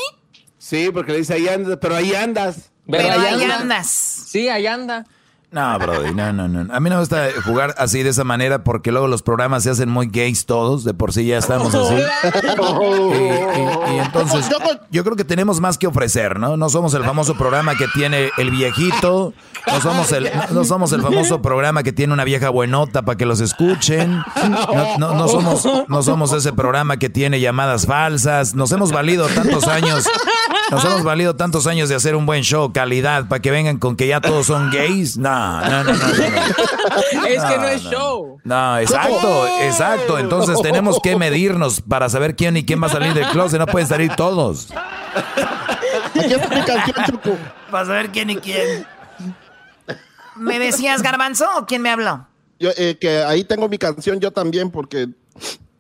Sí, 0.58 0.92
porque 0.94 1.14
le 1.14 1.18
dice 1.20 1.34
ahí 1.34 1.48
andas, 1.48 1.80
pero 1.82 1.96
ahí 1.96 2.14
andas. 2.14 2.72
Pero 2.90 3.12
ahí 3.12 3.44
andas. 3.44 3.88
Sí, 3.90 4.48
ahí 4.48 4.68
anda. 4.68 5.06
No, 5.52 5.78
Brody, 5.80 6.14
no, 6.14 6.32
no, 6.32 6.48
no. 6.48 6.74
A 6.74 6.80
mí 6.80 6.90
no 6.90 6.96
me 6.96 7.02
gusta 7.02 7.28
jugar 7.44 7.76
así 7.78 8.04
de 8.04 8.10
esa 8.12 8.24
manera 8.24 8.64
porque 8.64 8.90
luego 8.94 9.10
los 9.10 9.22
programas 9.22 9.64
se 9.64 9.70
hacen 9.70 9.90
muy 9.90 10.08
gays 10.08 10.46
todos, 10.46 10.86
de 10.86 10.94
por 10.94 11.12
sí 11.12 11.26
ya 11.26 11.38
estamos 11.40 11.76
así. 11.76 11.96
Y, 13.12 13.92
y- 13.94 13.96
y 13.96 14.00
entonces 14.00 14.50
yo 14.90 15.04
creo 15.04 15.16
que 15.18 15.26
tenemos 15.26 15.60
más 15.60 15.78
que 15.78 15.88
ofrecer, 15.88 16.40
¿no? 16.40 16.56
No 16.56 16.70
somos 16.70 16.94
el 16.94 17.04
famoso 17.04 17.36
programa 17.36 17.76
que 17.76 17.88
tiene 17.90 18.32
el 18.38 18.50
viejito, 18.52 19.34
no 19.68 19.82
somos 19.82 20.12
el, 20.14 20.30
no 20.52 20.64
somos 20.64 20.94
el 20.94 21.02
famoso 21.02 21.42
programa 21.42 21.84
que 21.84 21.92
tiene 21.92 22.14
una 22.14 22.24
vieja 22.24 22.50
buenota 22.50 23.02
para 23.02 23.18
que 23.18 23.26
los 23.26 23.42
escuchen, 23.42 24.22
no, 24.50 24.98
no- 24.98 25.14
no 25.16 25.28
somos, 25.28 25.68
no 25.88 26.02
somos 26.04 26.32
ese 26.34 26.54
programa 26.54 26.98
que 26.98 27.10
tiene 27.10 27.40
llamadas 27.42 27.86
falsas, 27.86 28.56
nos 28.56 28.72
hemos 28.72 28.92
valido 28.92 29.28
tantos 29.28 29.68
años, 29.68 30.08
nos 30.72 30.86
hemos 30.86 31.04
valido 31.04 31.36
tantos 31.36 31.68
años 31.68 31.90
de 31.90 31.96
hacer 31.96 32.16
un 32.16 32.26
buen 32.26 32.44
show, 32.44 32.72
calidad, 32.72 33.28
para 33.28 33.42
que 33.42 33.52
vengan 33.52 33.78
con 33.78 33.96
que 33.98 34.08
ya 34.08 34.22
todos 34.22 34.46
son 34.46 34.72
gays. 34.72 35.18
No, 35.18 35.41
no, 35.42 35.84
no, 35.84 35.84
no. 35.84 35.94
no. 35.94 36.06
Es 37.28 37.44
que 37.44 37.58
no 37.58 37.68
es 37.68 37.82
show. 37.84 38.40
No, 38.44 38.78
exacto, 38.78 39.48
exacto. 39.62 40.20
Entonces 40.20 40.62
tenemos 40.62 41.00
que 41.02 41.16
medirnos 41.16 41.82
para 41.82 42.10
saber 42.10 42.36
quién 42.36 42.58
y 42.58 42.66
quién 42.66 42.82
va 42.82 42.88
a 42.88 42.92
salir 42.92 43.14
del 43.14 43.28
closet. 43.28 43.60
No 43.60 43.66
pueden 43.68 43.88
salir 43.88 44.16
todos. 44.16 44.70
Aquí 46.16 46.34
está 46.34 46.48
mi 46.56 46.62
canción, 46.62 47.06
Choco. 47.06 47.38
Para 47.70 47.86
saber 47.86 48.10
quién 48.12 48.30
y 48.30 48.38
quién. 48.38 48.86
¿Me 50.36 50.60
decías 50.60 51.02
garbanzo 51.02 51.46
o 51.58 51.66
quién 51.66 51.82
me 51.82 51.90
habló? 51.90 52.28
Yo, 52.60 52.70
eh, 52.78 52.98
que 53.00 53.24
ahí 53.24 53.44
tengo 53.44 53.68
mi 53.68 53.78
canción 53.78 54.20
yo 54.20 54.32
también 54.32 54.70
porque 54.70 55.08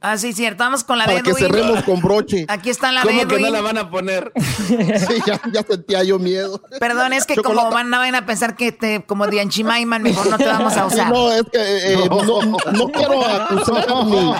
Ah, 0.03 0.17
sí, 0.17 0.33
cierto. 0.33 0.63
Vamos 0.63 0.83
con 0.83 0.97
la 0.97 1.05
de 1.05 1.11
para 1.13 1.23
que 1.23 1.29
Edwin. 1.29 1.45
cerremos 1.45 1.83
con 1.83 2.01
broche. 2.01 2.45
Aquí 2.47 2.71
está 2.71 2.91
la 2.91 3.03
¿Cómo 3.03 3.27
que 3.27 3.39
no 3.39 3.51
la 3.51 3.61
van 3.61 3.77
a 3.77 3.89
poner? 3.91 4.31
Sí, 4.67 5.21
ya, 5.27 5.39
ya 5.53 5.63
sentía 5.63 6.03
yo 6.03 6.17
miedo. 6.17 6.61
Perdón, 6.79 7.13
es 7.13 7.25
que 7.25 7.35
como 7.35 7.69
van, 7.69 7.91
van 7.91 8.15
a 8.15 8.25
pensar 8.25 8.55
que 8.55 8.71
te, 8.71 9.03
como 9.03 9.27
de 9.27 9.41
Anchimaiman, 9.41 10.01
mejor 10.01 10.27
no 10.27 10.37
te 10.37 10.45
vamos 10.45 10.75
a 10.75 10.87
usar. 10.87 11.07
No, 11.11 11.31
es 11.31 11.43
que 11.51 11.59
eh, 11.59 11.93
eh, 11.93 12.09
no, 12.09 12.41
no 12.71 12.87
quiero 12.87 13.25
acusar 13.25 13.85
ni 14.05 14.31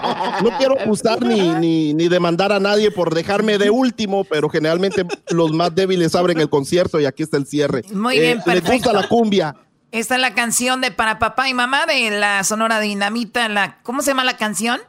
no 0.50 0.58
quiero 0.58 0.80
acusar 0.80 1.22
ni, 1.22 1.50
ni, 1.56 1.94
ni 1.94 2.08
demandar 2.08 2.52
a 2.52 2.60
nadie 2.60 2.90
por 2.92 3.14
dejarme 3.14 3.58
de 3.58 3.70
último, 3.70 4.24
pero 4.24 4.50
generalmente 4.50 5.06
los 5.30 5.52
más 5.52 5.76
débiles 5.76 6.16
abren 6.16 6.40
el 6.40 6.50
concierto 6.50 7.00
y 7.00 7.06
aquí 7.06 7.24
está 7.24 7.38
el 7.38 7.46
cierre. 7.46 7.84
Muy 7.94 8.20
bien, 8.20 8.38
Les 8.38 8.46
perfecto. 8.46 8.72
gusta 8.74 8.94
la 8.94 9.08
cumbia. 9.08 9.56
Esta 9.92 10.16
es 10.16 10.22
la 10.22 10.34
canción 10.34 10.82
de 10.82 10.92
Para 10.92 11.20
Papá 11.20 11.50
y 11.50 11.54
Mamá 11.54 11.86
de 11.86 12.10
la 12.12 12.44
Sonora 12.46 12.80
Dinamita. 12.80 13.48
La, 13.50 13.80
¿Cómo 13.84 14.02
se 14.02 14.12
llama 14.12 14.24
la 14.24 14.38
canción? 14.38 14.80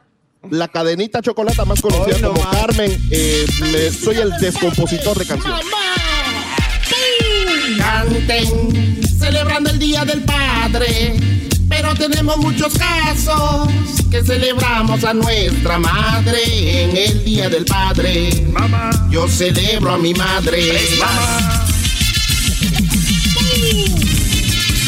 La 0.49 0.67
cadenita 0.67 1.21
chocolata 1.21 1.65
más 1.65 1.81
conocida 1.81 2.19
como 2.27 2.41
Carmen. 2.51 2.91
eh, 3.11 3.45
me- 3.61 3.91
soy 3.91 4.17
el 4.17 4.31
descompositor 4.39 5.17
de 5.17 5.25
canciones. 5.25 5.65
Canten, 7.77 9.01
celebrando 9.19 9.69
el 9.69 9.79
Día 9.79 10.05
del 10.05 10.21
Padre. 10.23 11.15
Pero 11.69 11.95
tenemos 11.95 12.37
muchos 12.37 12.73
casos 12.75 13.67
que 14.11 14.21
celebramos 14.23 15.03
a 15.03 15.13
nuestra 15.13 15.79
madre 15.79 16.83
en 16.83 16.97
el 16.97 17.23
Día 17.23 17.49
del 17.49 17.65
Padre. 17.65 18.29
Yo 19.09 19.27
celebro 19.27 19.93
a 19.93 19.97
mi 19.97 20.13
madre. 20.13 20.71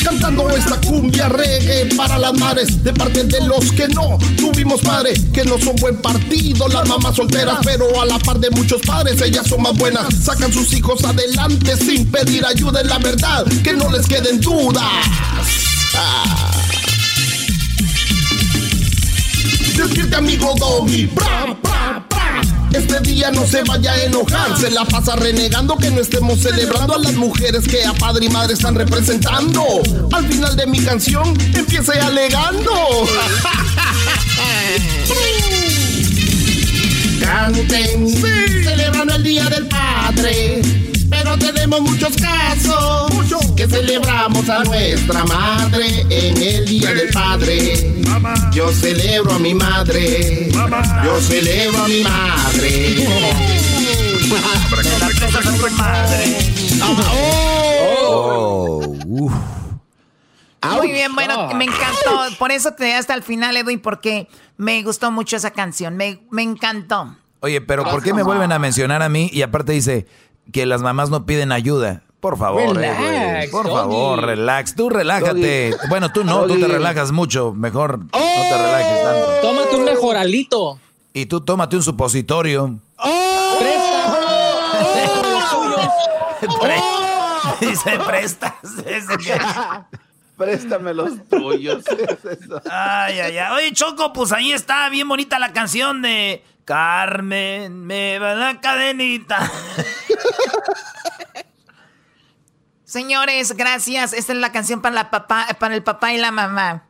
Cantando 0.06 0.48
esta 0.52 0.80
cumbia 0.82 1.28
reggae 1.30 1.88
para 1.96 2.20
las 2.20 2.34
madres 2.36 2.84
de 2.84 2.94
parte 2.94 3.24
de 3.24 3.42
los 3.42 3.72
que 3.72 3.88
no 3.88 4.20
tuvimos 4.38 4.80
padres, 4.82 5.20
que 5.34 5.44
no 5.44 5.58
son 5.58 5.76
buen 5.78 6.00
partido, 6.00 6.68
las 6.68 6.88
mamás 6.88 7.16
solteras, 7.16 7.58
pero 7.64 8.00
a 8.00 8.06
la 8.06 8.20
par 8.20 8.40
de 8.40 8.52
muchos 8.52 8.82
padres, 8.84 9.20
ellas 9.20 9.48
son 9.48 9.64
más 9.64 9.76
buenas, 9.76 10.06
sacan 10.24 10.54
sus 10.54 10.72
hijos 10.74 11.04
adelante 11.04 11.76
sin 11.76 12.06
pedir 12.12 12.46
ayuda 12.46 12.82
en 12.82 12.88
la 12.88 13.00
verdad, 13.00 13.46
que 13.64 13.74
no 13.74 13.90
les 13.90 14.06
queden 14.06 14.40
dudas. 14.40 14.84
Ah. 15.96 16.85
Despierte 19.76 20.16
amigo 20.16 20.54
Doggy, 20.58 21.06
bra, 21.08 21.56
bra, 21.62 22.06
bra. 22.10 22.42
Este 22.72 23.00
día 23.02 23.32
no 23.32 23.46
se 23.46 23.64
vaya 23.64 23.92
a 23.92 24.04
enojar, 24.04 24.58
se 24.58 24.70
la 24.72 24.86
pasa 24.86 25.16
renegando 25.16 25.78
que 25.78 25.92
no 25.92 26.02
estemos 26.02 26.40
celebrando 26.40 26.96
a 26.96 27.00
las 27.00 27.14
mujeres 27.14 27.68
que 27.68 27.86
a 27.86 27.94
padre 27.94 28.26
y 28.26 28.30
madre 28.30 28.54
están 28.54 28.76
representando. 28.76 29.64
Al 30.12 30.28
final 30.28 30.56
de 30.56 30.68
mi 30.68 30.80
canción 30.80 31.38
empiece 31.54 32.00
alegando. 32.00 32.72
Canten, 37.20 38.08
celebrando 38.64 39.16
el 39.16 39.24
Día 39.24 39.46
del 39.46 39.68
Padre. 39.68 40.62
Pero 41.10 41.38
tenemos 41.38 41.82
muchos 41.82 42.14
casos 42.18 43.12
que 43.56 43.68
a 44.50 44.64
nuestra 44.64 45.26
madre 45.26 46.06
en 46.10 46.38
el 46.38 46.66
Día 46.66 46.94
del 46.94 47.10
Padre. 47.10 48.04
Yo 48.52 48.72
celebro 48.72 49.34
a 49.34 49.40
mi 49.40 49.54
madre. 49.54 50.52
Yo 51.04 51.20
celebro 51.20 51.84
a 51.84 51.88
mi 51.88 52.04
madre. 52.04 52.98
Oh. 57.12 58.96
Muy 60.78 60.92
bien, 60.92 61.16
bueno, 61.16 61.54
me 61.56 61.66
encantó. 61.66 62.38
Por 62.38 62.52
eso 62.52 62.74
te 62.74 62.94
hasta 62.94 63.16
el 63.16 63.24
final, 63.24 63.58
Edwin, 63.58 63.80
porque 63.80 64.28
me 64.58 64.84
gustó 64.84 65.12
mucho 65.12 65.38
esa 65.38 65.52
canción. 65.52 65.98
Me, 65.98 66.22
me 66.30 66.44
encantó. 66.44 67.16
Oye, 67.40 67.62
pero 67.62 67.84
¿por 67.84 68.04
qué 68.04 68.14
me 68.14 68.22
vuelven 68.24 68.52
a 68.52 68.60
mencionar 68.60 69.02
a 69.02 69.10
mí? 69.10 69.30
Y 69.34 69.42
aparte 69.42 69.72
dice 69.72 70.08
que 70.52 70.66
las 70.66 70.82
mamás 70.82 71.10
no 71.10 71.26
piden 71.26 71.52
ayuda. 71.52 72.05
Por 72.26 72.40
favor, 72.40 72.76
Relax, 72.76 73.00
Edwin, 73.00 73.52
por 73.52 73.66
Doggy. 73.68 73.76
favor, 73.78 74.26
relax. 74.26 74.76
Tú 74.76 74.90
relájate. 74.90 75.76
Bueno, 75.90 76.12
tú 76.12 76.24
no, 76.24 76.48
tú 76.48 76.60
te 76.60 76.68
relajas 76.68 77.12
mucho. 77.12 77.54
Mejor 77.54 78.00
no 78.00 78.08
te 78.10 78.58
relajes 78.58 79.04
tanto. 79.04 79.28
Tómate 79.44 79.76
un 79.76 79.84
mejoralito. 79.84 80.80
Y 81.14 81.28
tú 81.28 81.42
tómate 81.42 81.76
un 81.76 81.84
supositorio. 81.84 82.80
Pre- 86.62 86.82
Dice, 87.70 88.00
prestas. 88.08 88.54
Ese 88.86 89.18
que- 89.18 89.40
Préstame 90.38 90.94
los 90.96 91.12
tuyos. 91.30 91.84
Ay, 92.70 93.20
ay, 93.20 93.38
ay. 93.38 93.54
Oye, 93.56 93.72
Choco, 93.74 94.12
pues 94.14 94.32
ahí 94.34 94.52
está 94.52 94.90
bien 94.90 95.08
bonita 95.08 95.38
la 95.40 95.54
canción 95.54 96.02
de 96.02 96.44
Carmen, 96.66 97.86
me 97.86 98.20
va 98.20 98.34
la 98.36 98.60
cadenita. 98.60 99.50
Señores, 102.96 103.58
gracias. 103.58 104.14
Esta 104.14 104.32
es 104.32 104.40
la 104.40 104.54
canción 104.54 104.82
para, 104.82 104.96
la 104.96 105.12
papá, 105.12 105.48
para 105.60 105.76
el 105.76 105.84
papá 105.84 106.14
y 106.14 106.18
la 106.18 106.32
mamá. 106.32 106.86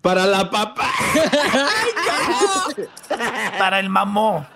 Para 0.00 0.26
la 0.26 0.48
papá. 0.48 0.88
Para 3.58 3.80
el 3.80 3.88
mamó. 3.88 4.46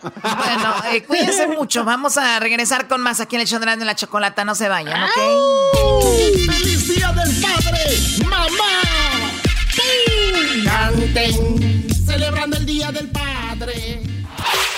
Bueno, 0.00 0.74
eh, 0.92 1.02
cuídense 1.02 1.48
mucho. 1.48 1.84
Vamos 1.84 2.16
a 2.18 2.38
regresar 2.38 2.86
con 2.86 3.00
más 3.00 3.18
aquí 3.18 3.34
en 3.34 3.42
el 3.42 3.48
show 3.48 3.58
de 3.58 3.84
la 3.84 3.96
chocolata. 3.96 4.44
No 4.44 4.54
se 4.54 4.68
vayan, 4.68 5.02
¿ok? 5.02 5.10
¡Feliz 6.46 6.86
Día 6.94 7.10
del 7.10 7.40
Padre! 7.40 7.82
¡Mamá! 8.26 9.32
Canten, 10.66 11.88
celebrando 12.06 12.58
el 12.58 12.64
Día 12.64 12.92
del 12.92 13.10
Padre. 13.10 14.02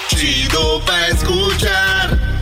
Chido 0.08 0.82
pa' 0.86 1.08
escuchar. 1.08 2.31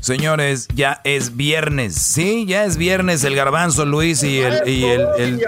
Señores, 0.00 0.68
ya 0.74 1.00
es 1.04 1.36
viernes. 1.36 1.94
Sí, 1.94 2.46
ya 2.46 2.64
es 2.64 2.76
viernes. 2.76 3.24
El 3.24 3.34
garbanzo, 3.34 3.84
Luis 3.84 4.22
y 4.22 4.38
el, 4.38 4.68
y 4.68 4.84
el, 4.84 5.06
el, 5.18 5.40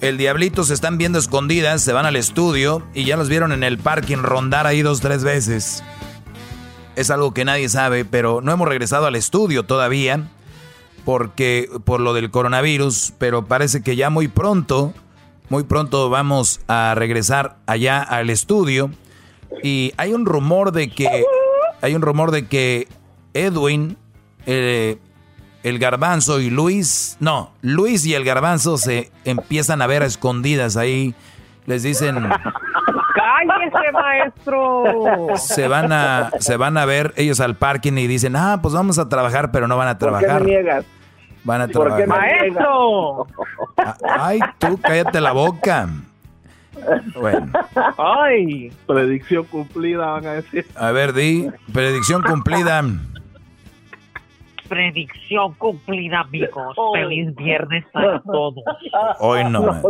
el 0.00 0.16
diablito 0.16 0.64
se 0.64 0.74
están 0.74 0.98
viendo 0.98 1.18
escondidas. 1.18 1.82
Se 1.82 1.92
van 1.92 2.06
al 2.06 2.16
estudio 2.16 2.82
y 2.94 3.04
ya 3.04 3.16
los 3.16 3.28
vieron 3.28 3.52
en 3.52 3.62
el 3.62 3.78
parking 3.78 4.18
rondar 4.18 4.66
ahí 4.66 4.82
dos, 4.82 5.00
tres 5.00 5.24
veces. 5.24 5.84
Es 6.96 7.10
algo 7.10 7.34
que 7.34 7.44
nadie 7.44 7.68
sabe, 7.68 8.06
pero 8.06 8.40
no 8.40 8.50
hemos 8.52 8.66
regresado 8.66 9.06
al 9.06 9.14
estudio 9.16 9.64
todavía 9.64 10.30
porque 11.04 11.70
por 11.84 12.00
lo 12.00 12.14
del 12.14 12.32
coronavirus, 12.32 13.12
pero 13.18 13.46
parece 13.46 13.80
que 13.82 13.94
ya 13.94 14.10
muy 14.10 14.26
pronto, 14.26 14.92
muy 15.48 15.62
pronto 15.62 16.10
vamos 16.10 16.60
a 16.66 16.94
regresar 16.96 17.58
allá 17.66 18.02
al 18.02 18.28
estudio 18.28 18.90
y 19.62 19.92
hay 19.98 20.14
un 20.14 20.26
rumor 20.26 20.72
de 20.72 20.90
que 20.90 21.24
hay 21.86 21.94
un 21.94 22.02
rumor 22.02 22.30
de 22.32 22.46
que 22.46 22.88
Edwin, 23.32 23.96
eh, 24.46 24.98
el 25.62 25.78
garbanzo 25.78 26.40
y 26.40 26.50
Luis, 26.50 27.16
no, 27.20 27.52
Luis 27.62 28.04
y 28.06 28.14
el 28.14 28.24
garbanzo 28.24 28.76
se 28.78 29.10
empiezan 29.24 29.82
a 29.82 29.86
ver 29.86 30.02
a 30.02 30.06
escondidas 30.06 30.76
ahí. 30.76 31.14
Les 31.66 31.82
dicen, 31.82 32.16
¡Cállese, 33.14 33.92
maestro! 33.92 34.84
se 35.36 35.66
van 35.68 35.92
a, 35.92 36.30
se 36.38 36.56
van 36.56 36.76
a 36.78 36.84
ver 36.84 37.12
ellos 37.16 37.40
al 37.40 37.56
parking 37.56 37.94
y 37.94 38.06
dicen, 38.06 38.36
ah, 38.36 38.58
pues 38.62 38.74
vamos 38.74 38.98
a 38.98 39.08
trabajar, 39.08 39.50
pero 39.50 39.66
no 39.66 39.76
van 39.76 39.88
a 39.88 39.98
¿Por 39.98 40.10
qué 40.18 40.18
trabajar. 40.26 40.42
me 40.44 40.50
niegas? 40.50 40.84
Van 41.44 41.62
a 41.62 41.68
¿Por 41.68 41.96
qué 41.96 42.04
trabajar. 42.04 42.08
me 42.08 42.16
¡Maestro! 42.52 43.26
Ay, 44.18 44.40
tú 44.58 44.78
cállate 44.80 45.20
la 45.20 45.32
boca. 45.32 45.88
Bueno, 47.14 47.50
¡Ay! 47.98 48.70
Predicción 48.86 49.44
cumplida, 49.44 50.06
van 50.06 50.26
a 50.26 50.32
decir. 50.34 50.66
a 50.76 50.90
ver, 50.92 51.12
di, 51.12 51.48
predicción 51.72 52.22
cumplida. 52.22 52.82
Predicción 54.68 55.54
cumplida, 55.54 56.20
amigos. 56.20 56.76
Feliz 56.92 57.34
viernes 57.36 57.84
a 57.94 58.20
todos. 58.24 58.64
Hoy 59.20 59.44
no. 59.44 59.80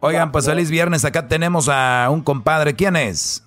Oigan, 0.00 0.30
pues 0.30 0.44
feliz 0.46 0.70
viernes. 0.70 1.04
Acá 1.06 1.26
tenemos 1.26 1.68
a 1.70 2.08
un 2.10 2.20
compadre. 2.22 2.74
¿Quién 2.74 2.96
es? 2.96 3.42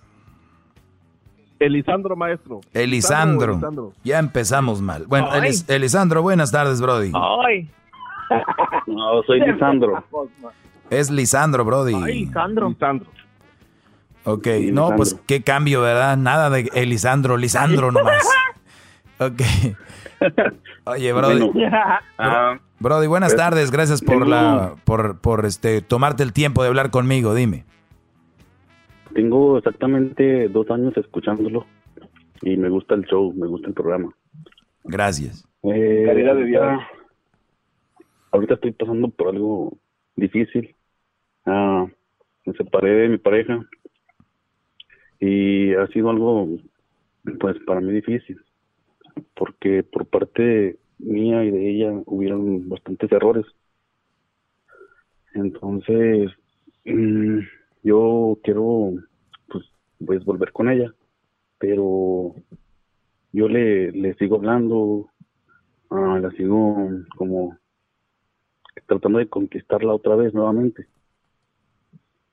Elisandro, 1.60 2.16
maestro. 2.16 2.62
Elisandro. 2.74 3.52
Elisandro. 3.54 3.94
Ya 4.04 4.18
empezamos 4.18 4.82
mal. 4.82 5.06
Bueno. 5.08 5.30
Elis- 5.34 5.70
Elisandro, 5.70 6.22
buenas 6.24 6.52
tardes, 6.52 6.82
Brody. 6.82 7.12
¡Ay! 7.14 7.70
No, 8.88 9.22
soy 9.24 9.42
Lisandro. 9.42 10.04
Es 10.90 11.10
Lisandro, 11.10 11.66
Brody. 11.66 11.96
Lisandro. 11.96 12.76
Ok, 14.24 14.48
no, 14.72 14.96
pues 14.96 15.20
qué 15.26 15.42
cambio, 15.42 15.82
¿verdad? 15.82 16.18
Nada 16.18 16.50
de 16.50 16.70
Elisandro, 16.74 17.38
Lisandro 17.38 17.92
nomás. 17.92 18.28
Ok. 19.22 19.42
Oye, 20.86 21.12
Brody. 21.12 21.52
Ah, 22.18 22.58
Brody, 22.80 23.08
buenas 23.08 23.34
pues, 23.34 23.44
tardes. 23.44 23.70
Gracias 23.70 24.02
por 24.02 24.26
la 24.26 24.76
por, 24.86 25.20
por 25.20 25.46
este 25.46 25.82
tomarte 25.82 26.24
el 26.24 26.32
tiempo 26.32 26.62
de 26.62 26.70
hablar 26.70 26.90
conmigo. 26.90 27.36
Dime. 27.36 27.66
Tengo 29.14 29.58
exactamente 29.58 30.48
dos 30.48 30.72
años 30.72 30.96
escuchándolo 30.96 31.66
y 32.42 32.56
me 32.56 32.70
gusta 32.70 32.96
el 32.96 33.04
show, 33.04 33.34
me 33.34 33.48
gusta 33.48 33.68
el 33.68 33.74
programa. 33.74 34.10
Gracias. 34.86 35.46
Eh, 35.64 35.70
de 35.70 36.44
vida. 36.44 36.88
Ahorita 38.32 38.54
estoy 38.54 38.72
pasando 38.72 39.10
por 39.10 39.28
algo 39.28 39.78
difícil. 40.16 40.76
Ah, 41.46 41.88
me 42.46 42.54
separé 42.54 42.92
de 42.92 43.10
mi 43.10 43.18
pareja 43.18 43.60
y 45.20 45.74
ha 45.74 45.88
sido 45.88 46.10
algo, 46.10 46.48
pues, 47.40 47.58
para 47.66 47.82
mí 47.82 47.92
difícil, 47.92 48.40
porque 49.36 49.84
por 49.84 50.06
parte 50.06 50.78
mía 50.98 51.44
y 51.44 51.52
de 51.52 51.70
ella 51.70 52.02
hubieron 52.06 52.70
bastantes 52.70 53.12
errores. 53.12 53.46
Entonces, 55.34 56.32
yo 57.84 58.38
quiero, 58.44 58.94
pues, 59.48 59.66
pues, 60.06 60.26
volver 60.26 60.52
con 60.52 60.70
ella, 60.70 60.94
pero 61.58 62.36
yo 63.32 63.48
le, 63.48 63.92
le 63.92 64.14
sigo 64.16 64.38
hablando, 64.38 65.10
ah, 65.90 66.20
la 66.22 66.32
sigo 66.32 66.90
como 67.16 67.58
tratando 68.88 69.20
de 69.20 69.30
conquistarla 69.30 69.94
otra 69.94 70.16
vez 70.16 70.34
nuevamente. 70.34 70.88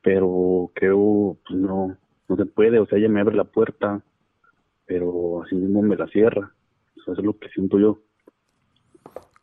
Pero 0.07 0.71
creo, 0.73 1.37
pues 1.45 1.59
no, 1.59 1.97
no 2.29 2.37
se 2.37 2.47
puede, 2.47 2.79
o 2.79 2.87
sea, 2.87 2.97
ella 2.97 3.09
me 3.09 3.21
abre 3.21 3.35
la 3.35 3.43
puerta, 3.43 4.03
pero 4.87 5.43
así 5.43 5.57
mismo 5.57 5.83
me 5.83 5.97
la 5.97 6.07
cierra. 6.07 6.53
Eso 6.97 7.13
es 7.13 7.19
lo 7.19 7.37
que 7.37 7.49
siento 7.49 7.77
yo. 7.81 7.99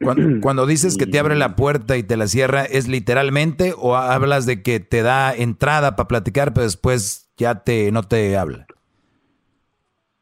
Cuando, 0.01 0.23
cuando 0.41 0.65
dices 0.65 0.95
que 0.95 1.05
te 1.05 1.19
abre 1.19 1.35
la 1.35 1.57
puerta 1.57 1.97
y 1.97 2.03
te 2.03 2.15
la 2.15 2.27
cierra, 2.27 2.63
¿es 2.63 2.87
literalmente 2.87 3.73
o 3.77 3.97
hablas 3.97 4.45
de 4.45 4.63
que 4.63 4.79
te 4.79 5.01
da 5.01 5.35
entrada 5.35 5.97
para 5.97 6.07
platicar, 6.07 6.53
pero 6.53 6.63
después 6.63 7.29
ya 7.35 7.65
te 7.65 7.91
no 7.91 8.03
te 8.03 8.37
habla? 8.37 8.65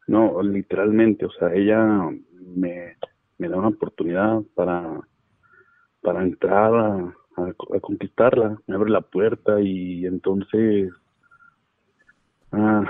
No, 0.08 0.42
literalmente, 0.42 1.24
o 1.24 1.30
sea, 1.38 1.54
ella 1.54 2.10
me, 2.56 2.96
me 3.38 3.48
da 3.48 3.58
una 3.58 3.68
oportunidad 3.68 4.42
para, 4.56 5.02
para 6.00 6.24
entrar 6.24 6.74
a, 6.74 7.14
a- 7.36 7.80
conquistarla, 7.80 8.58
me 8.66 8.74
abre 8.74 8.90
la 8.90 9.00
puerta 9.00 9.60
y 9.60 10.06
entonces 10.06 10.92
ah, 12.52 12.84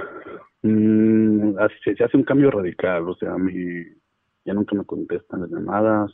mm, 0.62 1.58
así- 1.58 1.94
se, 1.96 2.04
hace 2.04 2.16
un 2.16 2.24
cambio 2.24 2.50
radical, 2.50 3.08
o 3.08 3.14
sea, 3.16 3.36
me, 3.36 3.96
ya 4.44 4.54
nunca 4.54 4.74
me 4.74 4.84
contestan 4.84 5.42
las 5.42 5.50
llamadas, 5.50 6.12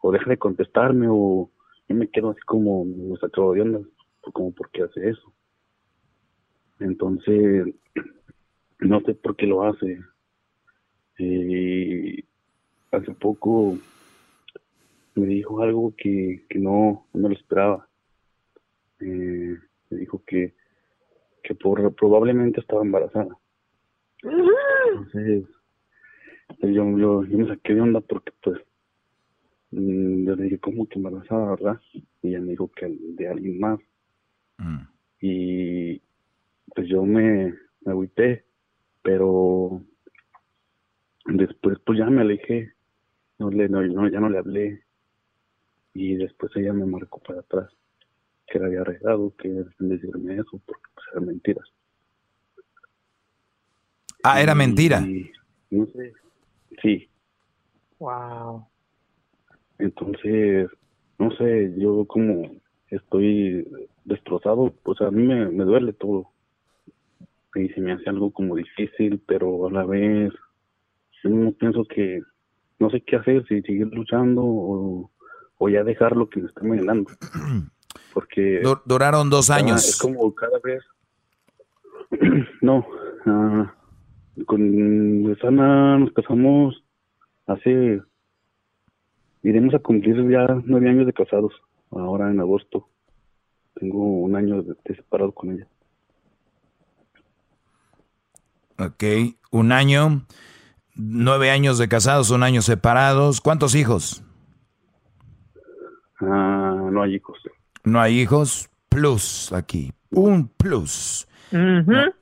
o 0.00 0.12
deja 0.12 0.30
de 0.30 0.38
contestarme, 0.38 1.06
o 1.10 1.50
yo 1.88 1.96
me 1.96 2.08
quedo 2.08 2.30
así 2.30 2.40
como 2.46 2.84
me 2.84 3.16
sacado 3.18 3.52
de 3.52 3.62
onda, 3.62 3.80
como 4.32 4.52
por 4.52 4.70
qué 4.70 4.82
hace 4.82 5.08
eso. 5.10 5.32
Entonces, 6.80 7.74
no 8.80 9.00
sé 9.00 9.14
por 9.14 9.36
qué 9.36 9.46
lo 9.46 9.64
hace. 9.64 9.98
Y 11.18 12.24
hace 12.92 13.12
poco 13.20 13.78
me 15.18 15.26
dijo 15.26 15.62
algo 15.62 15.94
que, 15.96 16.44
que 16.48 16.58
no, 16.58 17.06
no 17.12 17.28
lo 17.28 17.34
esperaba. 17.34 17.88
Eh, 19.00 19.56
me 19.90 19.98
dijo 19.98 20.22
que, 20.26 20.54
que 21.42 21.54
por, 21.54 21.94
probablemente 21.94 22.60
estaba 22.60 22.82
embarazada. 22.82 23.36
Entonces, 24.22 25.44
pues, 26.60 26.74
yo, 26.74 26.98
yo, 26.98 27.24
yo 27.24 27.38
me 27.38 27.48
saqué 27.48 27.74
de 27.74 27.80
onda 27.80 28.00
porque 28.00 28.32
pues 28.42 28.60
mm, 29.70 30.26
yo 30.26 30.36
le 30.36 30.44
dije, 30.44 30.58
¿cómo 30.58 30.88
que 30.88 30.98
embarazada, 30.98 31.50
verdad? 31.50 31.80
Y 32.22 32.28
ella 32.28 32.40
me 32.40 32.50
dijo 32.50 32.70
que 32.70 32.86
de 32.88 33.28
alguien 33.28 33.58
más. 33.60 33.80
Y 35.20 36.00
pues 36.74 36.88
yo 36.88 37.02
me, 37.02 37.54
me 37.84 37.92
agüité, 37.92 38.44
pero 39.02 39.82
después 41.26 41.78
pues 41.84 41.98
ya 41.98 42.06
me 42.06 42.22
alejé, 42.22 42.72
no 43.38 43.50
le, 43.50 43.68
no, 43.68 43.84
ya 44.08 44.20
no 44.20 44.28
le 44.28 44.38
hablé 44.38 44.87
y 45.94 46.16
después 46.16 46.52
ella 46.56 46.72
me 46.72 46.86
marcó 46.86 47.20
para 47.20 47.40
atrás 47.40 47.70
que 48.46 48.58
la 48.58 48.66
había 48.66 48.80
arreglado, 48.80 49.34
que 49.36 49.64
sin 49.76 49.88
decirme 49.88 50.34
eso, 50.34 50.60
porque 50.64 50.82
pues 50.94 51.06
eran 51.12 51.26
mentiras. 51.26 51.68
Ah, 54.22 54.40
era 54.40 54.54
mentira. 54.54 55.00
Y, 55.00 55.30
no 55.70 55.86
sé, 55.86 56.12
sí, 56.82 57.08
Wow. 57.98 58.64
entonces, 59.78 60.70
no 61.18 61.30
sé, 61.32 61.74
yo 61.76 62.04
como 62.06 62.50
estoy 62.90 63.66
destrozado, 64.04 64.72
pues 64.82 65.00
a 65.00 65.10
mí 65.10 65.24
me, 65.24 65.50
me 65.50 65.64
duele 65.64 65.92
todo. 65.92 66.30
Y 67.54 67.68
se 67.70 67.80
me 67.80 67.92
hace 67.92 68.08
algo 68.08 68.30
como 68.30 68.54
difícil, 68.54 69.20
pero 69.26 69.66
a 69.66 69.70
la 69.70 69.84
vez 69.84 70.32
yo 71.22 71.30
no 71.30 71.52
pienso 71.52 71.84
que 71.84 72.22
no 72.78 72.90
sé 72.90 73.00
qué 73.00 73.16
hacer, 73.16 73.44
si 73.46 73.60
seguir 73.62 73.88
luchando 73.88 74.42
o, 74.44 75.10
o 75.58 75.68
ya 75.68 75.84
dejar 75.84 76.16
lo 76.16 76.28
que 76.28 76.40
me 76.40 76.48
está 76.48 76.60
envenenando. 76.62 77.10
Porque 78.14 78.60
Du- 78.62 78.80
duraron 78.84 79.28
dos 79.30 79.50
ah, 79.50 79.56
años. 79.56 79.86
es 79.86 79.96
como 79.98 80.34
cada 80.34 80.58
vez. 80.62 80.82
no, 82.62 82.86
ah, 83.26 83.74
con 84.46 85.36
Sana 85.40 85.98
nos 85.98 86.12
casamos 86.12 86.82
hace. 87.46 88.00
Iremos 89.42 89.74
a 89.74 89.78
cumplir 89.78 90.16
ya 90.30 90.46
nueve 90.64 90.88
años 90.90 91.06
de 91.06 91.12
casados, 91.12 91.52
ahora 91.90 92.30
en 92.30 92.40
agosto. 92.40 92.88
Tengo 93.74 94.02
un 94.20 94.34
año 94.34 94.62
de, 94.62 94.74
de 94.84 94.96
separado 94.96 95.32
con 95.32 95.52
ella. 95.52 95.66
Ok, 98.78 99.04
un 99.50 99.72
año, 99.72 100.24
nueve 100.94 101.50
años 101.50 101.78
de 101.78 101.88
casados, 101.88 102.30
un 102.30 102.42
año 102.42 102.62
separados. 102.62 103.40
¿Cuántos 103.40 103.74
hijos? 103.74 104.22
Ah, 106.20 106.88
no 106.90 107.02
hay 107.02 107.16
hijos. 107.16 107.38
No 107.84 108.00
hay 108.00 108.20
hijos. 108.20 108.68
Plus 108.88 109.52
aquí. 109.52 109.92
Un 110.10 110.48
plus. 110.48 111.28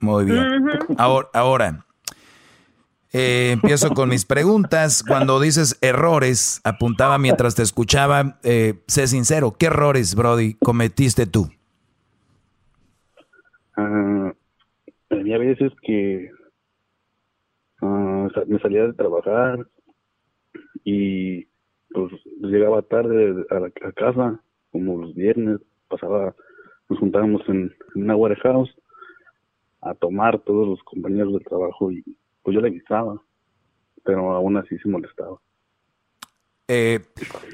Muy 0.01 0.24
bien. 0.24 0.68
Ahora, 0.98 1.28
ahora 1.32 1.86
eh, 3.18 3.52
empiezo 3.52 3.90
con 3.94 4.10
mis 4.10 4.27
preguntas. 4.27 5.02
Cuando 5.02 5.40
dices 5.40 5.78
errores, 5.81 6.60
apuntaba 6.64 7.16
mientras 7.16 7.55
te 7.55 7.62
escuchaba. 7.62 8.39
Eh, 8.43 8.74
sé 8.86 9.06
sincero, 9.06 9.56
¿qué 9.59 9.66
errores, 9.66 10.14
Brody, 10.14 10.55
cometiste 10.55 11.27
tú? 11.27 11.48
Ah, 13.74 14.32
había 15.09 15.39
veces 15.39 15.73
que 15.82 16.31
ah, 17.81 18.28
me 18.47 18.59
salía 18.59 18.82
de 18.85 18.93
trabajar 18.93 19.66
y 20.85 21.47
pues 21.97 22.12
llegaba 22.40 22.82
tarde 22.82 23.47
a, 23.48 23.55
la, 23.55 23.66
a 23.68 23.93
casa, 23.93 24.39
como 24.70 25.01
los 25.01 25.14
viernes, 25.14 25.60
pasaba, 25.89 26.35
nos 26.90 26.98
juntábamos 26.98 27.40
en, 27.48 27.74
en 27.94 28.02
una 28.02 28.14
warehouse 28.14 28.70
a 29.81 29.94
tomar 29.94 30.39
todos 30.40 30.68
los 30.68 30.82
compañeros 30.82 31.32
del 31.32 31.44
trabajo 31.44 31.90
y 31.90 32.05
pues 32.43 32.55
yo 32.55 32.60
le 32.60 32.68
avisaba, 32.68 33.18
pero 34.05 34.31
aún 34.32 34.59
así 34.59 34.77
se 34.78 34.89
molestaba. 34.89 35.39
Eh, 36.68 37.01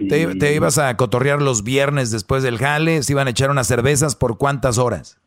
te, 0.08 0.34
te 0.34 0.54
ibas 0.56 0.78
a 0.78 0.96
cotorrear 0.96 1.40
los 1.40 1.62
viernes 1.62 2.10
después 2.10 2.42
del 2.42 2.58
jale? 2.58 3.02
¿Se 3.02 3.12
iban 3.12 3.28
a 3.28 3.30
echar 3.30 3.50
unas 3.50 3.68
cervezas 3.68 4.16
por 4.16 4.38
cuántas 4.38 4.76
horas? 4.78 5.20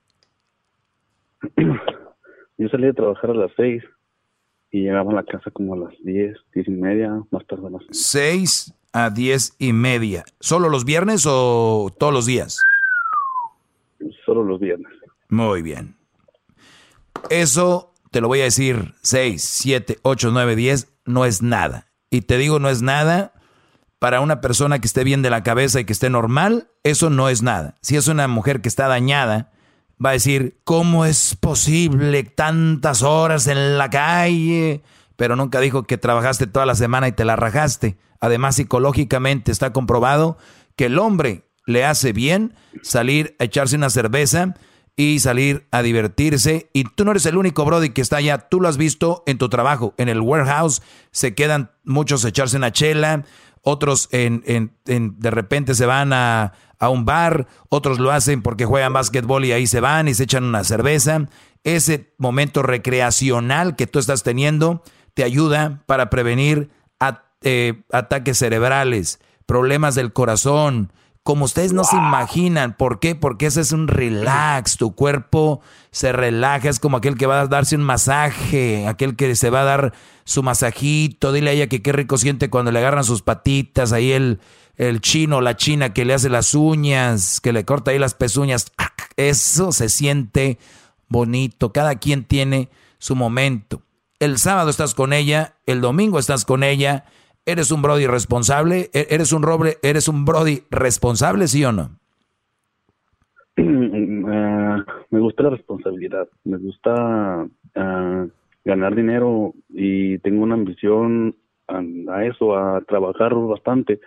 Yo 2.57 2.67
salía 2.67 2.87
de 2.87 2.93
trabajar 2.93 3.29
a 3.29 3.35
las 3.35 3.51
seis 3.55 3.81
y 4.71 4.81
llegaba 4.81 5.11
a 5.11 5.15
la 5.15 5.23
casa 5.23 5.51
como 5.51 5.73
a 5.73 5.77
las 5.77 5.93
diez, 6.03 6.37
diez 6.53 6.67
y 6.67 6.71
media, 6.71 7.21
más 7.31 7.47
tarde 7.47 7.67
a 7.67 7.69
las 7.69 7.83
Seis 7.91 8.73
a 8.95 9.09
diez 9.09 9.55
y 9.59 9.73
media. 9.73 10.23
¿Solo 10.39 10.69
los 10.69 10.85
viernes 10.85 11.25
o 11.27 11.93
todos 11.99 12.13
los 12.13 12.25
días? 12.25 12.57
Solo 14.25 14.41
los 14.41 14.57
viernes. 14.61 14.87
Muy 15.27 15.61
bien. 15.61 15.97
Eso 17.29 17.93
te 18.11 18.21
lo 18.21 18.29
voy 18.29 18.39
a 18.39 18.45
decir, 18.45 18.93
6, 19.01 19.43
7, 19.43 19.97
8, 20.01 20.29
9, 20.31 20.55
10, 20.55 20.87
no 21.03 21.25
es 21.25 21.41
nada. 21.41 21.87
Y 22.09 22.21
te 22.21 22.37
digo 22.37 22.59
no 22.59 22.69
es 22.69 22.81
nada, 22.81 23.33
para 23.99 24.21
una 24.21 24.39
persona 24.39 24.79
que 24.79 24.87
esté 24.87 25.03
bien 25.03 25.21
de 25.21 25.29
la 25.29 25.43
cabeza 25.43 25.81
y 25.81 25.83
que 25.83 25.91
esté 25.91 26.09
normal, 26.09 26.69
eso 26.83 27.09
no 27.09 27.27
es 27.27 27.43
nada. 27.43 27.75
Si 27.81 27.97
es 27.97 28.07
una 28.07 28.29
mujer 28.29 28.61
que 28.61 28.69
está 28.69 28.87
dañada, 28.87 29.51
va 30.03 30.11
a 30.11 30.13
decir, 30.13 30.57
¿cómo 30.63 31.03
es 31.03 31.35
posible 31.35 32.23
tantas 32.23 33.03
horas 33.03 33.47
en 33.47 33.77
la 33.77 33.89
calle? 33.89 34.83
Pero 35.15 35.35
nunca 35.35 35.59
dijo 35.59 35.83
que 35.83 35.97
trabajaste 35.97 36.47
toda 36.47 36.65
la 36.65 36.75
semana 36.75 37.07
y 37.07 37.11
te 37.11 37.25
la 37.25 37.35
rajaste. 37.35 37.97
Además, 38.19 38.55
psicológicamente 38.55 39.51
está 39.51 39.71
comprobado 39.73 40.37
que 40.75 40.85
el 40.85 40.99
hombre 40.99 41.45
le 41.65 41.85
hace 41.85 42.13
bien 42.13 42.53
salir 42.81 43.35
a 43.39 43.45
echarse 43.45 43.75
una 43.75 43.89
cerveza 43.89 44.55
y 44.95 45.19
salir 45.19 45.67
a 45.71 45.81
divertirse. 45.81 46.69
Y 46.73 46.85
tú 46.85 47.05
no 47.05 47.11
eres 47.11 47.25
el 47.25 47.37
único 47.37 47.65
Brody 47.65 47.89
que 47.89 48.01
está 48.01 48.17
allá. 48.17 48.49
Tú 48.49 48.61
lo 48.61 48.67
has 48.67 48.77
visto 48.77 49.23
en 49.25 49.37
tu 49.37 49.49
trabajo. 49.49 49.93
En 49.97 50.09
el 50.09 50.21
warehouse 50.21 50.81
se 51.11 51.35
quedan 51.35 51.71
muchos 51.83 52.23
a 52.23 52.29
echarse 52.29 52.57
una 52.57 52.71
chela, 52.71 53.25
otros 53.61 54.07
en, 54.11 54.71
de 54.85 55.31
repente 55.31 55.73
se 55.73 55.85
van 55.85 56.13
a, 56.13 56.53
a 56.79 56.89
un 56.89 57.03
bar, 57.03 57.47
otros 57.69 57.99
lo 57.99 58.11
hacen 58.11 58.41
porque 58.41 58.65
juegan 58.65 58.93
básquetbol 58.93 59.43
y 59.45 59.51
ahí 59.51 59.67
se 59.67 59.79
van 59.79 60.07
y 60.07 60.13
se 60.13 60.23
echan 60.23 60.43
una 60.43 60.63
cerveza. 60.63 61.27
Ese 61.63 62.13
momento 62.17 62.61
recreacional 62.61 63.75
que 63.75 63.87
tú 63.87 63.97
estás 63.99 64.23
teniendo 64.23 64.83
te 65.15 65.23
ayuda 65.23 65.81
para 65.87 66.11
prevenir 66.11 66.69
eh, 67.41 67.83
ataques 67.91 68.37
cerebrales, 68.37 69.19
problemas 69.45 69.93
del 69.93 70.13
corazón, 70.13 70.91
como 71.25 71.45
ustedes 71.45 71.73
no 71.73 71.83
se 71.83 71.95
imaginan. 71.95 72.77
¿Por 72.77 72.99
qué? 72.99 73.15
Porque 73.15 73.47
ese 73.47 73.61
es 73.61 73.71
un 73.71 73.87
relax. 73.87 74.77
Tu 74.77 74.93
cuerpo 74.93 75.59
se 75.89 76.11
relaja. 76.11 76.69
Es 76.69 76.79
como 76.79 76.97
aquel 76.97 77.17
que 77.17 77.25
va 77.25 77.41
a 77.41 77.47
darse 77.47 77.75
un 77.75 77.81
masaje, 77.81 78.87
aquel 78.87 79.15
que 79.15 79.35
se 79.35 79.49
va 79.49 79.61
a 79.61 79.65
dar 79.65 79.93
su 80.23 80.43
masajito. 80.43 81.33
Dile 81.33 81.49
a 81.49 81.53
ella 81.53 81.67
que 81.67 81.81
qué 81.81 81.91
rico 81.93 82.19
siente 82.19 82.51
cuando 82.51 82.71
le 82.71 82.77
agarran 82.77 83.03
sus 83.03 83.23
patitas. 83.23 83.91
Ahí 83.91 84.11
el, 84.11 84.39
el 84.75 85.01
chino, 85.01 85.41
la 85.41 85.55
china 85.57 85.93
que 85.93 86.05
le 86.05 86.13
hace 86.13 86.29
las 86.29 86.53
uñas, 86.53 87.41
que 87.41 87.53
le 87.53 87.65
corta 87.65 87.89
ahí 87.89 87.97
las 87.97 88.13
pezuñas. 88.13 88.71
Eso 89.17 89.71
se 89.71 89.89
siente 89.89 90.59
bonito. 91.09 91.73
Cada 91.73 91.95
quien 91.95 92.23
tiene 92.23 92.69
su 92.99 93.15
momento. 93.15 93.81
El 94.19 94.37
sábado 94.37 94.69
estás 94.69 94.95
con 94.95 95.13
ella, 95.13 95.55
el 95.65 95.81
domingo 95.81 96.19
estás 96.19 96.45
con 96.45 96.63
ella. 96.63 97.05
¿Eres 97.45 97.69
un 97.71 97.81
Brody 97.81 98.07
responsable? 98.07 98.89
¿E- 98.93 99.07
¿Eres 99.11 99.33
un 99.33 99.43
roble? 99.43 99.77
¿Eres 99.83 100.07
un 100.07 100.25
Brody 100.25 100.63
responsable, 100.71 101.47
sí 101.47 101.63
o 101.65 101.71
no? 101.71 101.99
Ah, 103.57 104.83
me 105.11 105.19
gusta 105.19 105.43
la 105.43 105.49
responsabilidad, 105.51 106.27
me 106.43 106.57
gusta 106.57 107.45
ah, 107.75 108.25
ganar 108.63 108.95
dinero 108.95 109.53
y 109.69 110.17
tengo 110.19 110.43
una 110.43 110.55
ambición 110.55 111.35
a, 111.67 111.81
a 112.13 112.25
eso, 112.25 112.55
a 112.57 112.81
trabajar 112.81 113.33
bastante. 113.35 113.99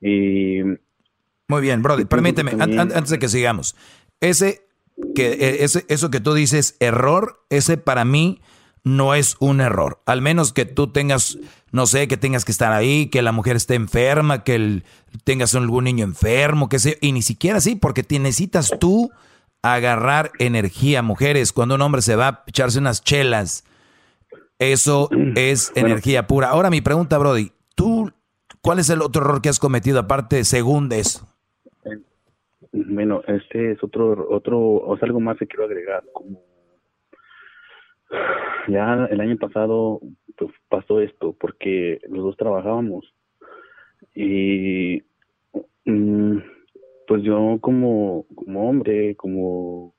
Y 0.00 0.60
Muy 1.48 1.60
bien, 1.62 1.82
Brody, 1.82 2.04
permíteme, 2.04 2.52
an- 2.52 2.78
an- 2.78 2.92
antes 2.94 3.10
de 3.10 3.18
que 3.18 3.28
sigamos. 3.28 3.76
Ese, 4.20 4.62
que, 5.14 5.32
eh, 5.32 5.64
ese, 5.64 5.84
eso 5.88 6.10
que 6.10 6.20
tú 6.20 6.34
dices, 6.34 6.76
error, 6.80 7.40
ese 7.50 7.76
para 7.76 8.04
mí 8.04 8.40
no 8.88 9.14
es 9.14 9.36
un 9.38 9.60
error. 9.60 10.00
Al 10.06 10.22
menos 10.22 10.52
que 10.52 10.64
tú 10.64 10.88
tengas, 10.92 11.38
no 11.72 11.86
sé, 11.86 12.08
que 12.08 12.16
tengas 12.16 12.44
que 12.44 12.52
estar 12.52 12.72
ahí, 12.72 13.08
que 13.08 13.22
la 13.22 13.32
mujer 13.32 13.56
esté 13.56 13.74
enferma, 13.74 14.44
que 14.44 14.54
el- 14.54 14.84
tengas 15.24 15.54
algún 15.54 15.84
niño 15.84 16.04
enfermo, 16.04 16.68
que 16.68 16.78
sé, 16.78 16.98
y 17.00 17.12
ni 17.12 17.22
siquiera 17.22 17.58
así, 17.58 17.76
porque 17.76 18.02
te 18.02 18.18
necesitas 18.18 18.72
tú 18.80 19.10
agarrar 19.62 20.30
energía, 20.38 21.02
mujeres. 21.02 21.52
Cuando 21.52 21.74
un 21.74 21.82
hombre 21.82 22.02
se 22.02 22.16
va 22.16 22.28
a 22.28 22.44
echarse 22.46 22.78
unas 22.78 23.02
chelas, 23.02 23.64
eso 24.58 25.08
es 25.36 25.70
energía 25.74 26.26
pura. 26.26 26.48
Ahora 26.48 26.70
mi 26.70 26.80
pregunta, 26.80 27.18
Brody, 27.18 27.52
¿tú 27.74 28.10
cuál 28.60 28.78
es 28.78 28.90
el 28.90 29.02
otro 29.02 29.22
error 29.22 29.40
que 29.42 29.48
has 29.48 29.58
cometido 29.58 30.00
aparte 30.00 30.44
según 30.44 30.88
de 30.88 31.00
eso? 31.00 31.28
bueno, 32.72 33.22
este 33.26 33.72
es 33.72 33.82
otro, 33.82 34.26
otro, 34.30 34.58
o 34.60 34.96
sea, 34.98 35.06
algo 35.06 35.20
más 35.20 35.36
que 35.38 35.46
quiero 35.46 35.64
agregar, 35.64 36.04
como 36.12 36.40
ya 38.68 39.06
el 39.10 39.20
año 39.20 39.36
pasado 39.36 40.00
pues, 40.36 40.50
pasó 40.68 41.00
esto 41.00 41.34
porque 41.38 42.00
los 42.08 42.24
dos 42.24 42.36
trabajábamos 42.36 43.12
y 44.14 45.02
mm, 45.84 46.38
pues 47.06 47.22
yo 47.22 47.58
como, 47.60 48.26
como 48.34 48.68
hombre, 48.68 49.16
como 49.16 49.94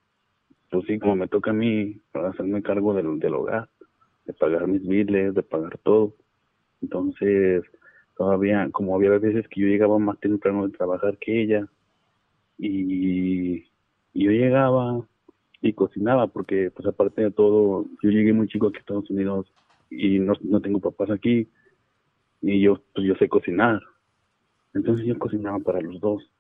pues 0.70 0.86
sí, 0.86 1.00
como 1.00 1.16
me 1.16 1.28
toca 1.28 1.52
a 1.52 1.54
mí 1.54 2.00
hacerme 2.14 2.62
cargo 2.62 2.94
del, 2.94 3.20
del 3.20 3.34
hogar, 3.34 3.70
de 4.26 4.34
pagar 4.34 4.68
mis 4.68 4.88
biles, 4.88 5.34
de 5.34 5.42
pagar 5.42 5.80
todo. 5.80 6.14
Entonces, 6.82 7.64
todavía, 8.16 8.70
como 8.72 8.96
había 8.96 9.10
veces 9.18 9.48
que 9.48 9.62
yo 9.62 9.68
llegaba 9.68 9.98
más 9.98 10.20
temprano 10.20 10.68
de 10.68 10.78
trabajar 10.78 11.18
que 11.18 11.42
ella, 11.42 11.68
y, 12.58 13.66
y 14.14 14.24
yo 14.26 14.32
llegaba 14.32 15.02
y 15.62 15.74
cocinaba, 15.74 16.28
porque 16.28 16.72
pues 16.72 16.88
aparte 16.88 17.22
de 17.22 17.32
todo, 17.32 17.86
yo 18.02 18.10
llegué 18.10 18.34
muy 18.34 18.48
chico 18.48 18.68
aquí 18.68 18.78
a 18.78 18.80
Estados 18.80 19.10
Unidos 19.10 19.52
y 19.90 20.20
no, 20.20 20.34
no 20.42 20.62
tengo 20.62 20.80
papás 20.80 21.10
aquí, 21.10 21.48
y 22.42 22.62
yo, 22.62 22.82
pues 22.94 23.06
yo 23.06 23.16
sé 23.16 23.28
cocinar. 23.28 23.82
Entonces 24.74 25.06
yo 25.06 25.18
cocinaba 25.18 25.60
para 25.60 25.82
los 25.82 26.00
dos. 26.00 26.32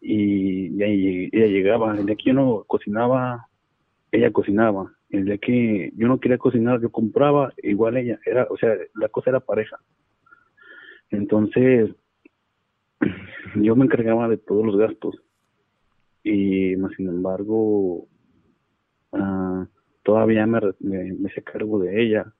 Y, 0.00 0.82
ella 0.82 1.46
llegaba, 1.46 1.96
el 1.96 2.06
día 2.06 2.16
que 2.16 2.24
yo 2.30 2.34
no 2.34 2.64
cocinaba, 2.66 3.48
ella 4.12 4.30
cocinaba. 4.32 4.92
El 5.10 5.24
día 5.24 5.38
que 5.38 5.92
yo 5.96 6.06
no 6.06 6.20
quería 6.20 6.38
cocinar, 6.38 6.80
yo 6.80 6.90
compraba, 6.90 7.52
igual 7.62 7.96
ella. 7.96 8.20
Era, 8.24 8.46
o 8.50 8.56
sea, 8.56 8.74
la 8.94 9.08
cosa 9.08 9.30
era 9.30 9.40
pareja. 9.40 9.78
Entonces, 11.10 11.90
yo 13.56 13.74
me 13.74 13.84
encargaba 13.84 14.28
de 14.28 14.38
todos 14.38 14.64
los 14.64 14.76
gastos. 14.76 15.20
Y 16.22 16.76
más 16.76 16.92
sin 16.96 17.08
embargo, 17.08 18.06
ah, 19.12 19.66
todavía 20.02 20.46
me, 20.46 20.60
me, 20.80 21.12
me 21.12 21.28
hice 21.28 21.42
cargo 21.42 21.78
de 21.78 22.02
ella. 22.02 22.32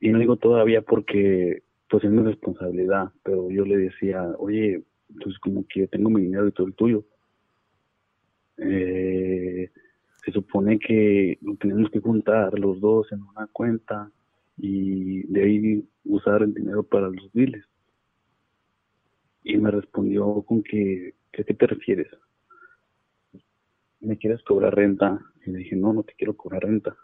Y 0.00 0.10
no 0.10 0.18
digo 0.18 0.36
todavía 0.36 0.82
porque 0.82 1.62
pues 1.88 2.04
es 2.04 2.10
mi 2.10 2.22
responsabilidad, 2.22 3.10
pero 3.22 3.50
yo 3.50 3.64
le 3.64 3.76
decía, 3.78 4.22
oye, 4.38 4.82
pues 5.22 5.38
como 5.38 5.64
que 5.66 5.86
tengo 5.88 6.10
mi 6.10 6.22
dinero 6.22 6.46
y 6.46 6.52
todo 6.52 6.66
el 6.66 6.74
tuyo. 6.74 7.04
Eh, 8.58 9.70
se 10.24 10.32
supone 10.32 10.78
que 10.78 11.38
lo 11.40 11.56
tenemos 11.56 11.90
que 11.90 12.00
juntar 12.00 12.58
los 12.58 12.80
dos 12.80 13.10
en 13.12 13.22
una 13.22 13.46
cuenta 13.46 14.10
y 14.56 15.22
de 15.32 15.42
ahí 15.42 15.88
usar 16.04 16.42
el 16.42 16.52
dinero 16.52 16.82
para 16.82 17.08
los 17.08 17.32
biles. 17.32 17.64
Y 19.44 19.56
me 19.56 19.70
respondió 19.70 20.42
con 20.42 20.62
que, 20.62 21.14
que 21.32 21.42
¿a 21.42 21.44
qué 21.44 21.54
te 21.54 21.66
refieres? 21.66 22.08
¿Me 24.00 24.18
quieres 24.18 24.42
cobrar 24.42 24.74
renta? 24.74 25.18
Y 25.48 25.52
le 25.52 25.58
dije, 25.60 25.76
no, 25.76 25.94
no 25.94 26.02
te 26.02 26.12
quiero 26.12 26.36
cobrar 26.36 26.62
renta. 26.64 26.94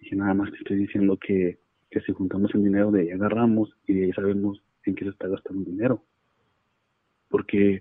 Dije, 0.00 0.14
nada 0.16 0.34
más 0.34 0.50
te 0.50 0.58
estoy 0.58 0.76
diciendo 0.76 1.16
que, 1.18 1.58
que 1.90 2.00
si 2.02 2.12
juntamos 2.12 2.54
el 2.54 2.62
dinero 2.62 2.90
de 2.90 3.00
ahí 3.02 3.10
agarramos 3.10 3.74
y 3.86 3.94
de 3.94 4.04
ahí 4.04 4.12
sabemos 4.12 4.62
en 4.84 4.94
qué 4.94 5.04
se 5.04 5.10
está 5.10 5.28
gastando 5.28 5.60
el 5.62 5.66
dinero. 5.76 6.04
Porque 7.30 7.80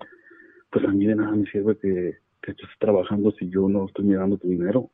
pues 0.71 0.85
a 0.85 0.89
mí 0.89 1.05
de 1.05 1.15
nada 1.15 1.31
me 1.35 1.49
sirve 1.51 1.77
que, 1.77 2.17
que 2.41 2.51
estés 2.51 2.69
trabajando 2.79 3.31
si 3.33 3.49
yo 3.49 3.69
no 3.69 3.85
estoy 3.87 4.05
mirando 4.05 4.37
tu 4.37 4.47
dinero. 4.49 4.91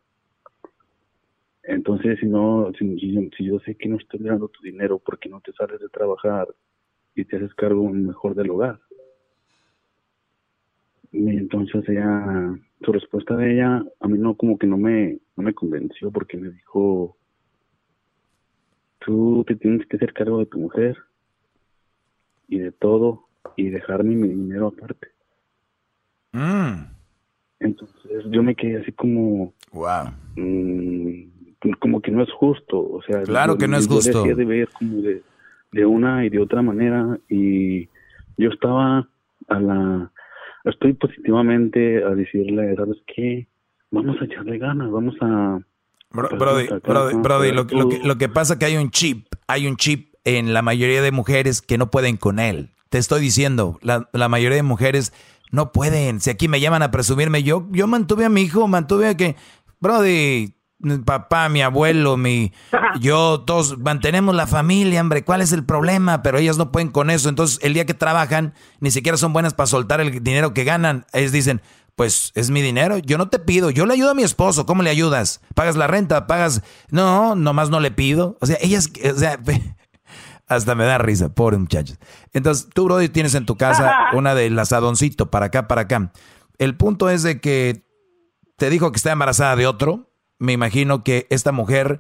Entonces, 1.64 2.19
si 2.19 2.26
no, 2.26 2.72
si, 2.80 2.98
si 2.99 3.45
yo- 3.45 3.60
sé 3.60 3.76
que 3.76 3.88
no 3.89 3.98
estoy 3.98 4.19
mirando 4.22 4.48
tu 4.48 4.61
dinero, 4.64 4.98
¿por 4.99 5.19
qué 5.19 5.30
no 5.30 5.39
te 5.41 5.52
sales 5.53 5.80
de 5.80 5.89
trabajar 5.89 6.48
y 7.15 7.26
te 7.26 7.38
haces 7.38 7.53
cargo 7.56 7.89
mejor 7.89 8.35
del 8.35 8.52
hogar? 8.52 8.80
Y 11.18 11.30
entonces 11.30 11.84
ella, 11.89 12.56
su 12.85 12.91
respuesta 12.91 13.35
de 13.35 13.53
ella, 13.56 13.84
a 13.99 14.07
mí 14.07 14.19
no 14.19 14.35
como 14.35 14.60
que 14.60 14.68
no 14.68 14.77
me, 14.77 15.18
no 15.35 15.44
me 15.44 15.53
convenció 15.53 16.11
porque 16.11 16.38
me 16.38 16.52
dijo, 16.52 17.18
tú 18.99 19.44
te 19.48 19.56
tienes 19.56 19.88
que 19.88 19.98
hacer 19.98 20.14
cargo 20.14 20.38
de 20.38 20.45
tu 20.45 20.60
mujer 20.60 20.95
y 22.48 22.60
de 22.60 22.72
todo 22.72 23.23
y 23.56 23.69
dejarme 23.69 24.15
mi 24.15 24.27
dinero 24.27 24.68
aparte. 24.68 25.07
Mm. 26.34 26.85
Entonces 27.61 28.26
yo 28.30 28.44
me 28.44 28.53
quedé 28.53 28.81
así 28.81 28.91
como... 28.91 29.53
Wow. 29.72 30.14
como 31.80 31.99
que 31.99 32.11
no 32.11 32.22
es 32.22 32.31
justo, 32.34 32.77
o 32.80 33.02
sea... 33.02 33.23
Claro 33.23 33.53
yo- 33.53 33.57
que 33.57 33.68
no 33.68 33.77
es 33.77 33.88
justo. 33.88 34.22
dejé 34.22 34.35
de 34.35 34.45
ver 34.45 34.69
como 34.77 35.02
de, 35.02 35.23
de 35.72 35.85
una 35.88 36.23
y 36.26 36.30
de 36.30 36.39
otra 36.39 36.61
manera 36.61 37.18
y 37.27 37.85
yo 38.38 38.52
estaba 38.52 39.10
a 39.48 39.60
la... 39.60 40.11
Estoy 40.69 40.94
positivamente 40.94 42.03
a 42.03 42.10
decirle, 42.10 42.76
¿sabes 42.76 42.98
qué? 43.14 43.48
Vamos 43.91 44.18
a 44.22 44.26
echarle 44.26 44.57
ganas, 44.57 44.89
vamos 44.91 45.15
a... 45.22 45.60
Bro- 46.11 46.30
a 46.31 46.35
Brody, 46.35 46.68
Brody, 46.85 47.15
Brody, 47.22 47.52
lo, 47.52 47.68
que- 47.68 47.76
lo 47.76 47.89
que, 47.89 47.99
lo 48.03 48.18
que 48.18 48.30
pasa 48.30 48.57
que 48.60 48.65
hay 48.65 48.77
un 48.77 48.91
chip, 48.91 49.27
hay 49.48 49.68
un 49.68 49.76
chip 49.77 50.14
en 50.23 50.53
la 50.53 50.61
mayoría 50.61 51.02
de 51.02 51.11
mujeres 51.11 51.61
que 51.61 51.77
no 51.77 51.89
pueden 51.91 52.18
con 52.18 52.39
él. 52.39 52.69
Te 52.89 52.98
estoy 52.98 53.22
diciendo, 53.22 53.80
la, 53.81 54.10
la 54.14 54.30
mayoría 54.30 54.57
de 54.57 54.64
mujeres 54.64 55.14
no 55.52 55.72
pueden. 55.72 56.19
Si 56.19 56.30
aquí 56.30 56.48
me 56.48 56.60
llaman 56.60 56.81
a 56.84 56.91
presumirme, 56.91 57.44
yo, 57.44 57.65
yo 57.72 57.88
mantuve 57.88 58.26
a 58.26 58.30
mi 58.30 58.41
hijo, 58.41 58.68
mantuve 58.68 59.07
a 59.07 59.15
que, 59.18 59.35
Brody, 59.80 60.53
mi 60.79 60.97
papá, 60.99 61.49
mi 61.49 61.61
abuelo, 61.61 62.17
mi, 62.17 62.53
yo, 62.99 63.41
todos 63.45 63.79
mantenemos 63.79 64.35
la 64.35 64.47
familia, 64.47 65.01
hombre, 65.01 65.23
¿cuál 65.23 65.41
es 65.41 65.51
el 65.51 65.65
problema? 65.65 66.21
Pero 66.21 66.37
ellas 66.37 66.57
no 66.57 66.71
pueden 66.71 66.89
con 66.89 67.09
eso. 67.09 67.29
Entonces, 67.29 67.59
el 67.61 67.73
día 67.73 67.85
que 67.85 67.93
trabajan, 67.93 68.53
ni 68.79 68.91
siquiera 68.91 69.17
son 69.17 69.33
buenas 69.33 69.53
para 69.53 69.67
soltar 69.67 70.01
el 70.01 70.23
dinero 70.23 70.53
que 70.53 70.63
ganan. 70.63 71.05
Ellos 71.13 71.31
dicen, 71.31 71.61
pues 71.95 72.31
es 72.35 72.51
mi 72.51 72.61
dinero, 72.61 72.99
yo 72.99 73.17
no 73.17 73.27
te 73.29 73.39
pido, 73.39 73.71
yo 73.71 73.87
le 73.87 73.95
ayudo 73.95 74.11
a 74.11 74.13
mi 74.13 74.21
esposo, 74.21 74.67
¿cómo 74.67 74.83
le 74.83 74.91
ayudas? 74.91 75.41
¿Pagas 75.55 75.75
la 75.75 75.87
renta? 75.87 76.27
¿Pagas? 76.27 76.61
No, 76.91 77.35
nomás 77.35 77.71
no 77.71 77.79
le 77.79 77.89
pido. 77.89 78.37
O 78.39 78.45
sea, 78.45 78.57
ellas, 78.61 78.91
o 79.03 79.17
sea, 79.17 79.39
hasta 80.47 80.75
me 80.75 80.85
da 80.85 80.99
risa, 80.99 81.29
pobre 81.29 81.57
muchachos. 81.57 81.97
Entonces, 82.33 82.69
tú, 82.71 82.85
Brody, 82.85 83.09
tienes 83.09 83.33
en 83.33 83.47
tu 83.47 83.57
casa 83.57 84.09
una 84.13 84.35
del 84.35 84.57
asadoncito, 84.59 85.31
para 85.31 85.47
acá, 85.47 85.67
para 85.67 85.81
acá. 85.81 86.11
El 86.59 86.77
punto 86.77 87.09
es 87.09 87.23
de 87.23 87.41
que 87.41 87.83
te 88.57 88.69
dijo 88.69 88.91
que 88.91 88.97
está 88.97 89.11
embarazada 89.11 89.55
de 89.55 89.65
otro. 89.65 90.11
Me 90.39 90.53
imagino 90.53 91.03
que 91.03 91.27
esta 91.30 91.51
mujer, 91.51 91.99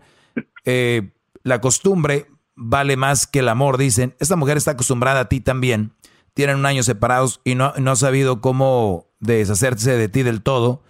eh, 0.65 1.11
la 1.43 1.61
costumbre 1.61 2.27
vale 2.55 2.97
más 2.97 3.27
que 3.27 3.39
el 3.39 3.49
amor, 3.49 3.77
dicen. 3.77 4.15
Esta 4.19 4.35
mujer 4.35 4.57
está 4.57 4.71
acostumbrada 4.71 5.21
a 5.21 5.29
ti 5.29 5.39
también. 5.39 5.93
Tienen 6.33 6.57
un 6.57 6.65
año 6.65 6.83
separados 6.83 7.41
y 7.43 7.55
no, 7.55 7.73
no 7.77 7.91
ha 7.91 7.95
sabido 7.95 8.41
cómo 8.41 9.07
deshacerse 9.19 9.97
de 9.97 10.09
ti 10.09 10.23
del 10.23 10.41
todo, 10.41 10.83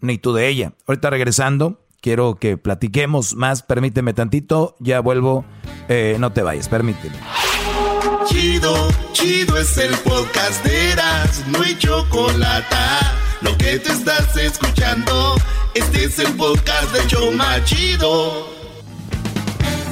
ni 0.00 0.18
tú 0.18 0.32
de 0.32 0.48
ella. 0.48 0.72
Ahorita 0.86 1.10
regresando, 1.10 1.86
quiero 2.00 2.36
que 2.36 2.56
platiquemos 2.56 3.34
más. 3.34 3.62
Permíteme 3.62 4.14
tantito, 4.14 4.76
ya 4.78 5.00
vuelvo. 5.00 5.44
Eh, 5.88 6.16
no 6.18 6.32
te 6.32 6.42
vayas, 6.42 6.68
permíteme. 6.68 7.16
Chido, 8.26 8.88
chido 9.12 9.58
es 9.58 9.76
el 9.78 9.94
podcast 9.98 10.64
de 10.64 10.94
no 11.50 11.62
hay 11.62 11.76
chocolate. 11.76 13.25
Lo 13.46 13.56
que 13.58 13.78
te 13.78 13.92
estás 13.92 14.36
escuchando, 14.36 15.36
este 15.74 16.04
es 16.06 16.18
el 16.18 16.36
de 16.36 17.06
Choma 17.06 17.62
Chido. 17.64 18.48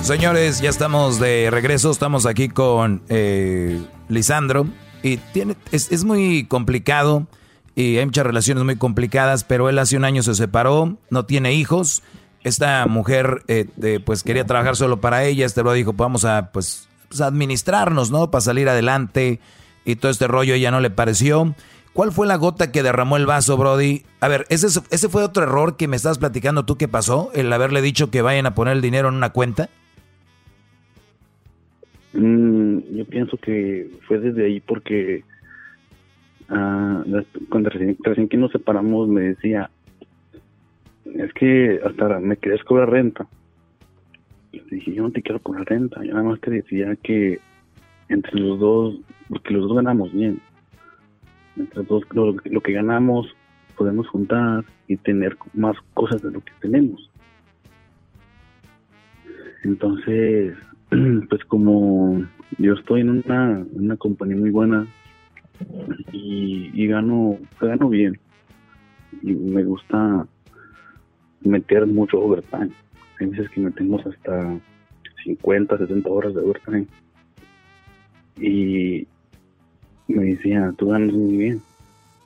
Señores, 0.03 0.61
ya 0.61 0.71
estamos 0.71 1.21
de 1.21 1.51
regreso. 1.53 1.93
Estamos 1.93 2.27
aquí 2.27 2.49
con 2.49 3.03
eh, 3.09 3.81
Lisandro. 4.09 4.67
Y 5.05 5.19
tiene, 5.19 5.55
es, 5.71 6.03
muy 6.03 6.47
complicado. 6.47 7.29
Y 7.77 7.99
hay 7.99 8.05
muchas 8.05 8.27
relaciones 8.27 8.65
muy 8.65 8.75
complicadas. 8.75 9.45
Pero 9.45 9.69
él 9.69 9.79
hace 9.79 9.97
un 9.97 10.05
año 10.05 10.25
se 10.25 10.35
separó. 10.35 10.99
No 11.11 11.25
tiene 11.25 11.55
hijos. 11.55 12.03
Esta 12.43 12.87
mujer, 12.87 13.45
eh, 13.47 14.01
pues 14.05 14.25
quería 14.25 14.47
trabajar 14.47 14.75
solo 14.75 15.01
para 15.01 15.25
ella. 15.25 15.47
Este 15.47 15.63
lo 15.63 15.73
dijo, 15.73 15.93
vamos 15.93 16.25
a, 16.25 16.51
pues, 16.51 16.89
pues, 17.09 17.21
administrarnos, 17.21 18.11
¿no? 18.11 18.33
Para 18.33 18.43
salir 18.43 18.69
adelante. 18.69 19.39
Y 19.85 19.95
todo 19.95 20.11
este 20.11 20.27
rollo 20.27 20.55
ella 20.55 20.73
no 20.73 20.81
le 20.81 20.91
pareció. 20.91 21.55
¿Cuál 21.95 22.11
fue 22.13 22.27
la 22.27 22.37
gota 22.37 22.73
que 22.73 22.83
derramó 22.83 23.17
el 23.17 23.25
vaso, 23.25 23.57
Brody? 23.57 24.03
A 24.21 24.27
ver, 24.29 24.47
ese, 24.51 24.67
es- 24.67 24.83
ese 24.91 25.09
fue 25.09 25.23
otro 25.23 25.45
error 25.45 25.77
que 25.77 25.87
me 25.89 25.95
estabas 25.97 26.19
platicando 26.19 26.65
tú 26.65 26.77
que 26.77 26.89
pasó. 26.89 27.31
El 27.35 27.53
haberle 27.53 27.81
dicho 27.83 28.11
que 28.11 28.21
vayan 28.21 28.47
a 28.47 28.55
poner 28.55 28.75
el 28.75 28.83
dinero 28.83 29.09
en 29.09 29.15
una 29.15 29.31
cuenta. 29.31 29.69
Mm, 32.15 32.79
yo 32.97 33.05
pienso 33.07 33.37
que 33.39 33.91
fue 34.07 34.19
desde 34.19 34.45
ahí 34.47 34.61
porque 34.61 35.25
las- 36.49 37.27
cuando 37.49 37.71
recién, 37.71 37.97
recién 38.03 38.29
que 38.29 38.37
nos 38.37 38.53
separamos 38.53 39.09
me 39.09 39.21
decía, 39.23 39.71
es 41.15 41.33
que 41.35 41.81
hasta 41.85 42.19
me 42.21 42.37
querías 42.37 42.63
cobrar 42.65 42.91
renta. 42.91 43.27
Dije, 44.71 44.95
yo 44.95 45.03
no 45.05 45.11
te 45.11 45.23
quiero 45.23 45.41
cobrar 45.41 45.65
renta, 45.67 46.03
yo 46.05 46.13
nada 46.15 46.25
más 46.29 46.41
te 46.41 46.51
decía 46.51 46.97
que 47.03 47.41
entre 48.09 48.39
los 48.41 48.59
dos, 48.59 48.95
porque 49.29 49.55
los 49.55 49.67
dos 49.69 49.77
ganamos 49.77 50.13
bien, 50.13 50.41
entre 51.57 51.83
dos 51.85 52.03
lo, 52.13 52.35
lo 52.45 52.61
que 52.61 52.73
ganamos 52.73 53.35
podemos 53.77 54.07
juntar 54.09 54.65
y 54.87 54.97
tener 54.97 55.37
más 55.53 55.77
cosas 55.95 56.23
de 56.23 56.31
lo 56.31 56.41
que 56.41 56.53
tenemos. 56.61 57.11
Entonces, 59.65 60.57
pues 61.29 61.45
como 61.47 62.25
yo 62.59 62.75
estoy 62.75 63.01
en 63.01 63.11
una, 63.11 63.65
una 63.73 63.97
compañía 63.97 64.37
muy 64.37 64.51
buena 64.51 64.87
y, 66.13 66.71
y 66.73 66.87
gano, 66.87 67.39
gano 67.61 67.89
bien 67.89 68.19
y 69.23 69.33
me 69.33 69.65
gusta 69.65 70.27
meter 71.41 71.87
mucho 71.87 72.21
overtime. 72.21 72.71
Hay 73.21 73.27
veces 73.27 73.49
que 73.51 73.61
metemos 73.61 74.05
hasta 74.07 74.59
50, 75.25 75.79
70 75.79 76.11
horas 76.11 76.35
de 76.35 76.41
overtime. 76.41 76.87
Y 78.37 79.07
me 80.13 80.25
decía, 80.25 80.73
tú 80.77 80.89
ganas 80.91 81.13
muy 81.15 81.37
bien. 81.37 81.63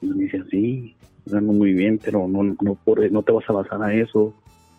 Y 0.00 0.06
me 0.06 0.24
decía, 0.24 0.44
sí, 0.50 0.94
gano 1.26 1.52
muy 1.52 1.72
bien, 1.72 2.00
pero 2.02 2.26
no, 2.28 2.42
no, 2.60 2.74
por, 2.84 3.10
no 3.10 3.22
te 3.22 3.32
vas 3.32 3.44
a 3.48 3.52
basar 3.52 3.82
a 3.82 3.94
eso. 3.94 4.34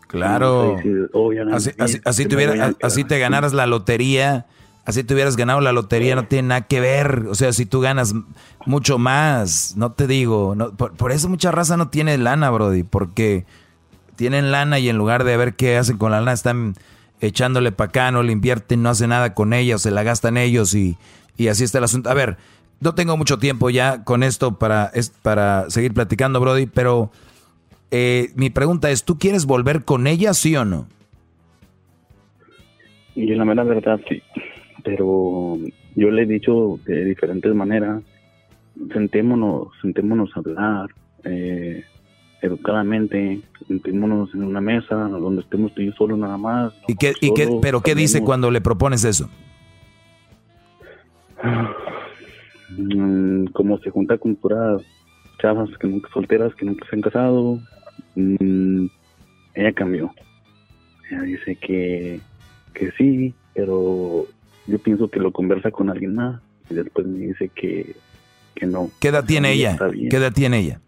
Claro. 0.07 0.75
Decir, 0.77 1.09
"Oh, 1.13 1.29
Así, 1.31 1.35
bien, 1.35 1.53
así, 1.53 1.99
así 2.03 2.25
te 2.25 2.75
así 2.81 3.03
ganaras 3.03 3.53
la 3.53 3.67
lotería, 3.67 4.47
así 4.85 5.03
te 5.03 5.13
hubieras 5.13 5.35
ganado 5.35 5.61
la 5.61 5.71
lotería, 5.71 6.15
no 6.15 6.25
tiene 6.25 6.47
nada 6.47 6.61
que 6.61 6.79
ver. 6.79 7.27
O 7.29 7.35
sea, 7.35 7.53
si 7.53 7.65
tú 7.67 7.79
ganas 7.79 8.15
mucho 8.65 8.97
más, 8.97 9.75
no 9.77 9.91
te 9.91 10.07
digo. 10.07 10.55
No, 10.55 10.71
por, 10.71 10.93
por 10.93 11.11
eso 11.11 11.29
mucha 11.29 11.51
raza 11.51 11.77
no 11.77 11.89
tiene 11.89 12.17
lana, 12.17 12.49
Brody, 12.49 12.83
porque 12.83 13.45
tienen 14.15 14.51
lana 14.51 14.79
y 14.79 14.89
en 14.89 14.97
lugar 14.97 15.23
de 15.23 15.37
ver 15.37 15.53
qué 15.53 15.77
hacen 15.77 15.97
con 15.97 16.11
la 16.11 16.19
lana, 16.19 16.33
están 16.33 16.73
echándole 17.21 17.71
para 17.71 17.89
acá, 17.89 18.11
no 18.11 18.23
le 18.23 18.31
invierten, 18.31 18.81
no 18.81 18.89
hacen 18.89 19.09
nada 19.09 19.33
con 19.35 19.53
ella, 19.53 19.75
o 19.75 19.79
se 19.79 19.91
la 19.91 20.03
gastan 20.03 20.37
ellos 20.37 20.73
y, 20.73 20.97
y 21.37 21.49
así 21.49 21.63
está 21.63 21.77
el 21.77 21.83
asunto. 21.83 22.09
A 22.09 22.13
ver, 22.15 22.37
no 22.81 22.95
tengo 22.95 23.17
mucho 23.17 23.37
tiempo 23.37 23.69
ya 23.69 24.03
con 24.03 24.23
esto 24.23 24.57
para, 24.57 24.85
es, 24.93 25.09
para 25.09 25.69
seguir 25.69 25.93
platicando, 25.93 26.39
Brody, 26.39 26.65
pero 26.65 27.11
eh, 27.91 28.29
mi 28.35 28.49
pregunta 28.49 28.89
es, 28.89 29.03
¿tú 29.03 29.17
quieres 29.17 29.45
volver 29.45 29.83
con 29.83 30.07
ella, 30.07 30.33
sí 30.33 30.55
o 30.55 30.65
no? 30.65 30.87
Y 33.15 33.25
la 33.35 33.45
mera 33.45 33.63
verdad, 33.63 33.99
sí. 34.07 34.21
Pero 34.83 35.57
yo 35.95 36.11
le 36.11 36.23
he 36.23 36.25
dicho 36.25 36.79
de 36.85 37.03
diferentes 37.03 37.53
maneras, 37.53 38.01
sentémonos, 38.93 39.67
sentémonos 39.81 40.29
a 40.35 40.39
hablar 40.39 40.89
eh, 41.25 41.83
educadamente, 42.41 43.41
sentémonos 43.67 44.33
en 44.33 44.43
una 44.43 44.61
mesa 44.61 44.95
donde 44.95 45.41
estemos 45.41 45.73
tú 45.73 45.81
y 45.81 45.87
yo 45.87 45.93
solo 45.93 46.15
nada 46.15 46.37
más. 46.37 46.71
¿Y 46.87 46.95
qué, 46.95 47.13
y 47.19 47.33
qué, 47.33 47.49
pero 47.61 47.81
qué 47.81 47.93
dice 47.93 48.23
cuando 48.23 48.51
le 48.51 48.61
propones 48.61 49.03
eso? 49.03 49.29
Mm, 52.77 53.45
como 53.47 53.79
se 53.79 53.89
junta 53.89 54.17
con 54.17 54.35
puras 54.35 54.81
chavas 55.41 55.69
que 55.79 55.87
nunca 55.87 56.09
solteras, 56.13 56.53
que 56.55 56.65
nunca 56.65 56.85
se 56.89 56.95
han 56.95 57.01
casado, 57.01 57.59
mm, 58.15 58.85
ella 59.55 59.73
cambió. 59.73 60.13
Ella 61.09 61.21
dice 61.23 61.55
que, 61.55 62.19
que 62.73 62.91
sí, 62.91 63.33
pero 63.53 64.27
yo 64.67 64.79
pienso 64.79 65.09
que 65.09 65.19
lo 65.19 65.31
conversa 65.31 65.71
con 65.71 65.89
alguien 65.89 66.15
más 66.15 66.41
y 66.69 66.75
después 66.75 67.07
me 67.07 67.19
dice 67.19 67.49
que, 67.49 67.95
que 68.55 68.65
no. 68.65 68.91
¿Qué 68.99 69.07
edad 69.07 69.25
tiene 69.25 69.53
Sí, 69.53 69.59
ella? 69.59 69.77
¿Qué 70.09 70.17
edad 70.17 70.33
tiene 70.33 70.59
ella? 70.59 70.81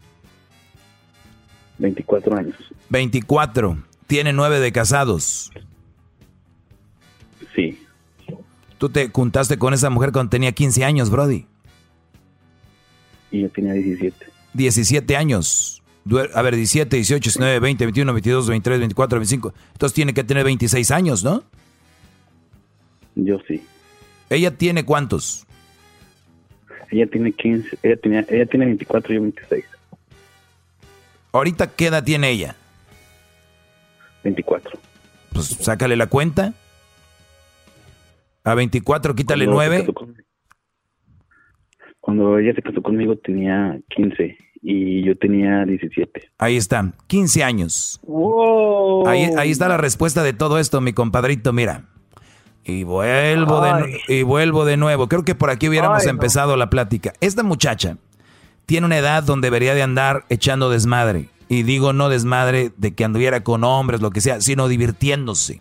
24 1.80 2.38
años. 2.38 2.56
24. 2.90 3.78
Tiene 4.06 4.34
nueve 4.34 4.60
de 4.60 4.72
casados. 4.72 5.52
Tú 8.78 8.90
te 8.90 9.10
juntaste 9.10 9.60
con 9.60 9.76
esa 9.76 9.91
mujer 9.91 10.12
cuando 10.12 10.32
tenía 10.32 10.53
15 10.53 10.84
años, 10.84 11.12
Brody. 11.12 11.45
Y 13.32 13.41
yo 13.41 13.49
tenía 13.49 13.74
17. 13.74 14.26
17 14.53 15.16
años. 15.18 15.82
A 16.34 16.41
ver, 16.41 16.56
17, 16.56 16.95
18, 16.95 17.22
19, 17.30 17.60
20, 17.60 17.86
21, 17.86 18.14
22, 18.14 18.48
23, 18.49 18.80
24, 18.80 19.20
25. 19.20 19.53
Entonces 19.74 19.94
tiene 19.94 20.14
que 20.14 20.24
tener 20.24 20.44
26 20.44 20.91
años, 20.91 21.24
¿no? 21.24 21.44
Yo 23.16 23.40
sí. 23.48 23.64
¿Ella 24.30 24.52
tiene 24.52 24.84
cuántos? 24.86 25.45
Ella 26.90 27.06
tiene 27.08 27.32
15, 27.32 27.78
ella, 27.84 27.95
tenía, 27.98 28.26
ella 28.30 28.45
tiene 28.48 28.66
24 28.66 29.14
y 29.14 29.16
yo 29.16 29.22
26. 29.22 29.66
¿Ahorita 31.32 31.68
qué 31.72 31.88
edad 31.88 32.03
tiene 32.03 32.30
ella? 32.32 32.56
24. 34.24 34.78
Pues 35.34 35.45
sácale 35.48 35.95
la 35.95 36.08
cuenta. 36.08 36.53
A 38.44 38.56
24 38.56 39.16
quítale 39.16 39.45
Cuando 39.45 39.62
se 39.62 39.68
9. 39.70 39.80
casó 39.82 39.94
con- 39.94 40.16
Cuando 42.02 42.38
ella 42.40 42.53
se 42.53 42.61
casó 42.61 42.82
conmigo 42.82 43.15
tenía 43.18 43.80
15 43.95 44.38
y 44.64 45.03
yo 45.03 45.18
tenía 45.18 45.65
17. 45.65 46.30
Ahí 46.38 46.57
está, 46.57 46.91
15 47.07 47.44
años. 47.44 47.99
Wow. 48.03 49.07
Ahí, 49.07 49.30
ahí 49.38 49.52
está 49.52 49.68
la 49.68 49.78
respuesta 49.78 50.23
de 50.23 50.34
todo 50.34 50.60
esto, 50.60 50.82
mi 50.82 50.94
compadrito, 50.94 51.53
mira. 51.53 51.86
Y 52.64 52.84
vuelvo, 52.84 53.61
de, 53.61 53.99
y 54.07 54.22
vuelvo 54.23 54.65
de 54.65 54.78
nuevo. 54.78 55.07
Creo 55.07 55.23
que 55.23 55.34
por 55.34 55.49
aquí 55.49 55.68
hubiéramos 55.68 56.02
Ay, 56.02 56.06
no. 56.07 56.11
empezado 56.11 56.57
la 56.57 56.69
plática. 56.69 57.14
Esta 57.19 57.41
muchacha 57.44 57.98
tiene 58.68 58.86
una 58.86 58.98
edad 58.98 59.23
donde 59.23 59.48
debería 59.48 59.73
de 59.73 59.82
andar 59.82 60.26
echando 60.30 60.69
desmadre. 60.69 61.28
Y 61.49 61.64
digo 61.64 61.91
no 61.91 62.07
desmadre 62.10 62.72
de 62.78 62.94
que 62.94 63.03
anduviera 63.03 63.44
con 63.44 63.64
hombres, 63.64 64.02
lo 64.02 64.11
que 64.11 64.22
sea, 64.22 64.41
sino 64.41 64.68
divirtiéndose. 64.68 65.60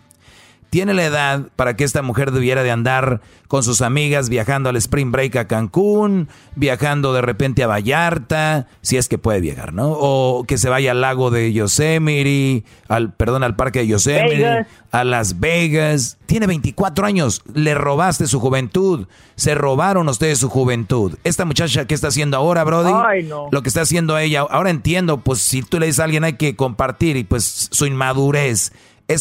Tiene 0.71 0.93
la 0.93 1.03
edad 1.03 1.47
para 1.57 1.75
que 1.75 1.83
esta 1.83 2.01
mujer 2.01 2.31
debiera 2.31 2.63
de 2.63 2.71
andar 2.71 3.19
con 3.49 3.61
sus 3.61 3.81
amigas 3.81 4.29
viajando 4.29 4.69
al 4.69 4.77
Spring 4.77 5.11
Break 5.11 5.35
a 5.35 5.45
Cancún, 5.45 6.29
viajando 6.55 7.11
de 7.11 7.21
repente 7.21 7.61
a 7.61 7.67
Vallarta, 7.67 8.67
si 8.81 8.95
es 8.95 9.09
que 9.09 9.17
puede 9.17 9.41
viajar, 9.41 9.73
¿no? 9.73 9.89
O 9.91 10.45
que 10.47 10.57
se 10.57 10.69
vaya 10.69 10.91
al 10.91 11.01
lago 11.01 11.29
de 11.29 11.51
Yosemite, 11.51 12.63
al 12.87 13.11
perdón, 13.13 13.43
al 13.43 13.57
parque 13.57 13.79
de 13.79 13.87
Yosemite, 13.87 14.37
Vegas. 14.37 14.67
a 14.91 15.03
Las 15.03 15.41
Vegas. 15.41 16.17
Tiene 16.25 16.47
24 16.47 17.05
años, 17.05 17.41
le 17.53 17.75
robaste 17.75 18.25
su 18.27 18.39
juventud, 18.39 19.07
se 19.35 19.53
robaron 19.55 20.07
ustedes 20.07 20.37
su 20.39 20.49
juventud. 20.49 21.15
Esta 21.25 21.43
muchacha 21.43 21.83
que 21.85 21.93
está 21.93 22.07
haciendo 22.07 22.37
ahora, 22.37 22.63
Brody, 22.63 22.93
Ay, 22.95 23.23
no. 23.23 23.49
lo 23.51 23.61
que 23.61 23.67
está 23.67 23.81
haciendo 23.81 24.17
ella, 24.17 24.45
ahora 24.49 24.69
entiendo, 24.69 25.17
pues 25.17 25.39
si 25.39 25.61
tú 25.63 25.79
le 25.79 25.87
dices 25.87 25.99
a 25.99 26.05
alguien 26.05 26.23
hay 26.23 26.33
que 26.37 26.55
compartir 26.55 27.17
y 27.17 27.25
pues 27.25 27.67
su 27.71 27.85
inmadurez. 27.85 28.71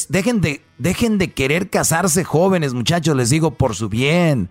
Dejen, 0.09 0.41
de, 0.41 0.63
dejen 0.79 1.19
de 1.19 1.33
querer 1.33 1.69
casarse 1.69 2.23
jóvenes, 2.23 2.75
muchachos, 2.75 3.17
les 3.17 3.31
digo 3.31 3.53
por 3.53 3.75
su 3.75 3.89
bien. 3.89 4.49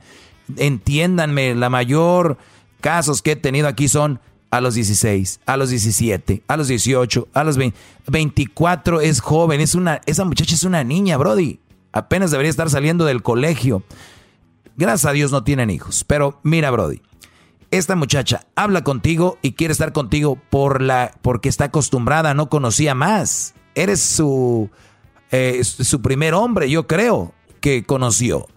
Entiéndanme, 0.58 1.56
la 1.56 1.70
mayor 1.70 2.38
casos 2.82 3.22
que 3.22 3.32
he 3.32 3.36
tenido 3.36 3.68
aquí 3.68 3.88
son 3.88 4.20
a 4.52 4.60
los 4.60 4.74
16, 4.74 5.42
a 5.46 5.56
los 5.58 5.70
17, 5.70 6.44
a 6.48 6.58
los 6.58 6.68
18, 6.68 7.28
a 7.34 7.44
los 7.44 7.58
20. 7.58 7.78
24 8.08 9.02
es 9.02 9.22
joven, 9.22 9.62
es 9.62 9.76
una, 9.76 10.02
esa 10.06 10.26
muchacha 10.26 10.56
es 10.56 10.64
una 10.64 10.84
niña, 10.84 11.18
Brody. 11.18 11.60
Apenas 11.94 12.32
debería 12.32 12.50
estar 12.50 12.70
saliendo 12.70 13.06
del 13.06 13.24
colegio. 13.24 13.84
Gracias 14.76 15.10
a 15.10 15.14
Dios 15.14 15.32
no 15.32 15.44
tienen 15.44 15.70
hijos. 15.70 16.04
Pero 16.04 16.40
mira, 16.44 16.70
Brody, 16.72 17.02
esta 17.72 17.96
muchacha 17.96 18.46
habla 18.56 18.84
contigo 18.84 19.38
y 19.42 19.54
quiere 19.54 19.72
estar 19.72 19.94
contigo 19.94 20.38
por 20.50 20.82
la, 20.82 21.14
porque 21.22 21.48
está 21.48 21.66
acostumbrada, 21.66 22.34
no 22.34 22.50
conocía 22.50 22.94
más. 22.94 23.54
Eres 23.76 24.02
su, 24.02 24.70
eh, 25.32 25.64
su 25.64 26.02
primer 26.02 26.34
hombre, 26.34 26.70
yo 26.70 26.88
creo, 26.88 27.34
que 27.62 27.84
conoció. 27.84 28.48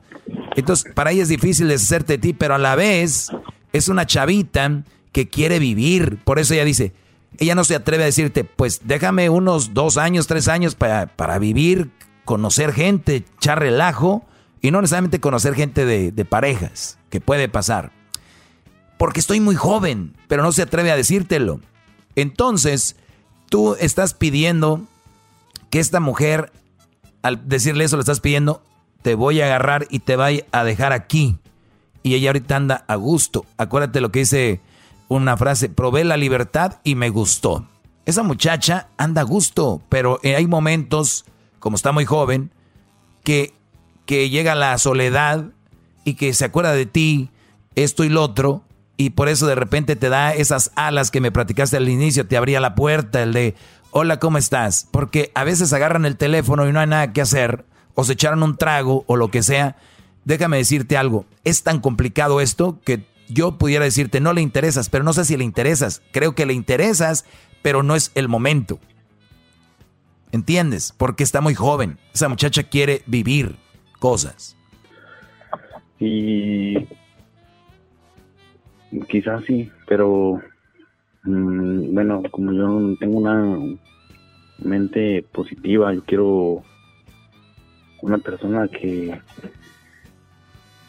Entonces, 0.56 0.92
para 0.94 1.10
ella 1.10 1.22
es 1.22 1.28
difícil 1.28 1.68
deshacerte 1.68 2.14
de 2.14 2.18
ti, 2.18 2.32
pero 2.32 2.54
a 2.54 2.58
la 2.58 2.76
vez 2.76 3.28
es 3.72 3.88
una 3.88 4.06
chavita 4.06 4.84
que 5.12 5.28
quiere 5.28 5.58
vivir. 5.58 6.18
Por 6.24 6.38
eso 6.38 6.54
ella 6.54 6.64
dice, 6.64 6.92
ella 7.38 7.54
no 7.54 7.64
se 7.64 7.74
atreve 7.74 8.04
a 8.04 8.06
decirte, 8.06 8.44
pues 8.44 8.82
déjame 8.84 9.30
unos 9.30 9.74
dos 9.74 9.96
años, 9.96 10.26
tres 10.26 10.48
años 10.48 10.74
para, 10.74 11.06
para 11.06 11.38
vivir, 11.38 11.90
conocer 12.24 12.72
gente, 12.72 13.24
echar 13.36 13.58
relajo 13.58 14.24
y 14.60 14.70
no 14.70 14.80
necesariamente 14.80 15.20
conocer 15.20 15.54
gente 15.54 15.84
de, 15.84 16.12
de 16.12 16.24
parejas, 16.24 16.98
que 17.10 17.20
puede 17.20 17.48
pasar. 17.48 17.92
Porque 18.98 19.20
estoy 19.20 19.40
muy 19.40 19.56
joven, 19.56 20.14
pero 20.28 20.42
no 20.42 20.52
se 20.52 20.62
atreve 20.62 20.92
a 20.92 20.96
decírtelo. 20.96 21.60
Entonces, 22.14 22.96
tú 23.48 23.76
estás 23.80 24.14
pidiendo 24.14 24.86
que 25.70 25.80
esta 25.80 26.00
mujer, 26.00 26.52
al 27.22 27.48
decirle 27.48 27.84
eso, 27.84 27.96
le 27.96 28.00
estás 28.00 28.20
pidiendo, 28.20 28.62
te 29.02 29.14
voy 29.14 29.40
a 29.40 29.46
agarrar 29.46 29.86
y 29.90 30.00
te 30.00 30.16
voy 30.16 30.44
a 30.52 30.64
dejar 30.64 30.92
aquí. 30.92 31.38
Y 32.02 32.14
ella 32.14 32.30
ahorita 32.30 32.56
anda 32.56 32.84
a 32.88 32.96
gusto. 32.96 33.46
Acuérdate 33.56 34.00
lo 34.00 34.10
que 34.10 34.20
dice 34.20 34.60
una 35.08 35.36
frase, 35.36 35.68
probé 35.68 36.04
la 36.04 36.16
libertad 36.16 36.78
y 36.84 36.94
me 36.94 37.10
gustó. 37.10 37.66
Esa 38.06 38.22
muchacha 38.22 38.88
anda 38.96 39.20
a 39.20 39.24
gusto, 39.24 39.80
pero 39.88 40.18
hay 40.24 40.46
momentos, 40.46 41.24
como 41.60 41.76
está 41.76 41.92
muy 41.92 42.04
joven, 42.04 42.50
que, 43.22 43.54
que 44.06 44.30
llega 44.30 44.54
la 44.54 44.76
soledad 44.78 45.44
y 46.04 46.14
que 46.14 46.32
se 46.34 46.44
acuerda 46.44 46.72
de 46.72 46.86
ti, 46.86 47.30
esto 47.76 48.02
y 48.02 48.08
lo 48.08 48.22
otro, 48.22 48.64
y 48.96 49.10
por 49.10 49.28
eso 49.28 49.46
de 49.46 49.54
repente 49.54 49.94
te 49.96 50.08
da 50.08 50.34
esas 50.34 50.72
alas 50.74 51.10
que 51.10 51.20
me 51.20 51.30
platicaste 51.30 51.76
al 51.76 51.88
inicio, 51.88 52.26
te 52.26 52.36
abría 52.36 52.58
la 52.58 52.74
puerta, 52.74 53.22
el 53.22 53.32
de, 53.32 53.54
hola, 53.94 54.18
¿cómo 54.18 54.38
estás? 54.38 54.88
Porque 54.90 55.30
a 55.34 55.44
veces 55.44 55.72
agarran 55.72 56.06
el 56.06 56.16
teléfono 56.16 56.66
y 56.66 56.72
no 56.72 56.80
hay 56.80 56.86
nada 56.86 57.12
que 57.12 57.20
hacer, 57.20 57.66
o 57.94 58.04
se 58.04 58.14
echaron 58.14 58.42
un 58.42 58.56
trago 58.56 59.04
o 59.06 59.16
lo 59.16 59.30
que 59.30 59.42
sea. 59.42 59.76
Déjame 60.24 60.56
decirte 60.56 60.96
algo, 60.96 61.26
es 61.44 61.62
tan 61.62 61.80
complicado 61.80 62.40
esto 62.40 62.80
que 62.84 63.04
yo 63.28 63.58
pudiera 63.58 63.84
decirte, 63.84 64.20
no 64.20 64.32
le 64.32 64.40
interesas, 64.40 64.88
pero 64.88 65.04
no 65.04 65.12
sé 65.12 65.26
si 65.26 65.36
le 65.36 65.44
interesas, 65.44 66.02
creo 66.10 66.34
que 66.34 66.46
le 66.46 66.54
interesas, 66.54 67.26
pero 67.60 67.82
no 67.82 67.94
es 67.94 68.12
el 68.14 68.28
momento. 68.28 68.80
¿Entiendes? 70.32 70.94
Porque 70.96 71.22
está 71.22 71.42
muy 71.42 71.54
joven. 71.54 71.98
Esa 72.14 72.30
muchacha 72.30 72.62
quiere 72.62 73.02
vivir 73.06 73.56
cosas. 73.98 74.56
Y 75.98 76.88
quizás 79.08 79.44
sí, 79.44 79.70
pero 79.86 80.40
mm, 81.24 81.94
bueno, 81.94 82.22
como 82.30 82.52
yo 82.52 82.96
tengo 82.98 83.18
una 83.18 83.58
mente 84.58 85.24
positiva, 85.32 85.92
yo 85.92 86.02
quiero 86.04 86.62
una 88.02 88.18
persona 88.18 88.68
que 88.68 89.20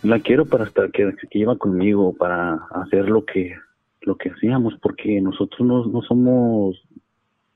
la 0.02 0.20
quiero 0.20 0.46
para 0.46 0.66
estar 0.66 0.92
que, 0.92 1.14
que 1.30 1.40
lleva 1.40 1.58
conmigo 1.58 2.14
para 2.14 2.56
hacer 2.72 3.10
lo 3.10 3.26
que 3.26 3.56
lo 4.02 4.18
que 4.18 4.30
hacíamos 4.30 4.74
porque 4.82 5.22
nosotros 5.22 5.62
no, 5.62 5.86
no 5.86 6.02
somos 6.02 6.76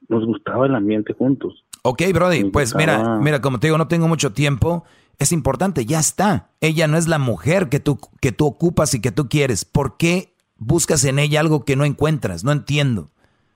nos 0.07 0.25
gustaba 0.25 0.65
el 0.65 0.75
ambiente 0.75 1.13
juntos. 1.13 1.65
Ok, 1.83 2.03
Brody, 2.13 2.45
pues 2.45 2.75
mira, 2.75 3.19
mira, 3.19 3.41
como 3.41 3.59
te 3.59 3.67
digo, 3.67 3.77
no 3.77 3.87
tengo 3.87 4.07
mucho 4.07 4.33
tiempo. 4.33 4.83
Es 5.19 5.31
importante, 5.31 5.85
ya 5.85 5.99
está. 5.99 6.51
Ella 6.61 6.87
no 6.87 6.97
es 6.97 7.07
la 7.07 7.17
mujer 7.17 7.69
que 7.69 7.79
tú, 7.79 7.99
que 8.21 8.31
tú 8.31 8.45
ocupas 8.45 8.93
y 8.93 9.01
que 9.01 9.11
tú 9.11 9.27
quieres. 9.29 9.65
¿Por 9.65 9.97
qué 9.97 10.33
buscas 10.57 11.03
en 11.03 11.19
ella 11.19 11.39
algo 11.39 11.65
que 11.65 11.75
no 11.75 11.85
encuentras? 11.85 12.43
No 12.43 12.51
entiendo. 12.51 13.11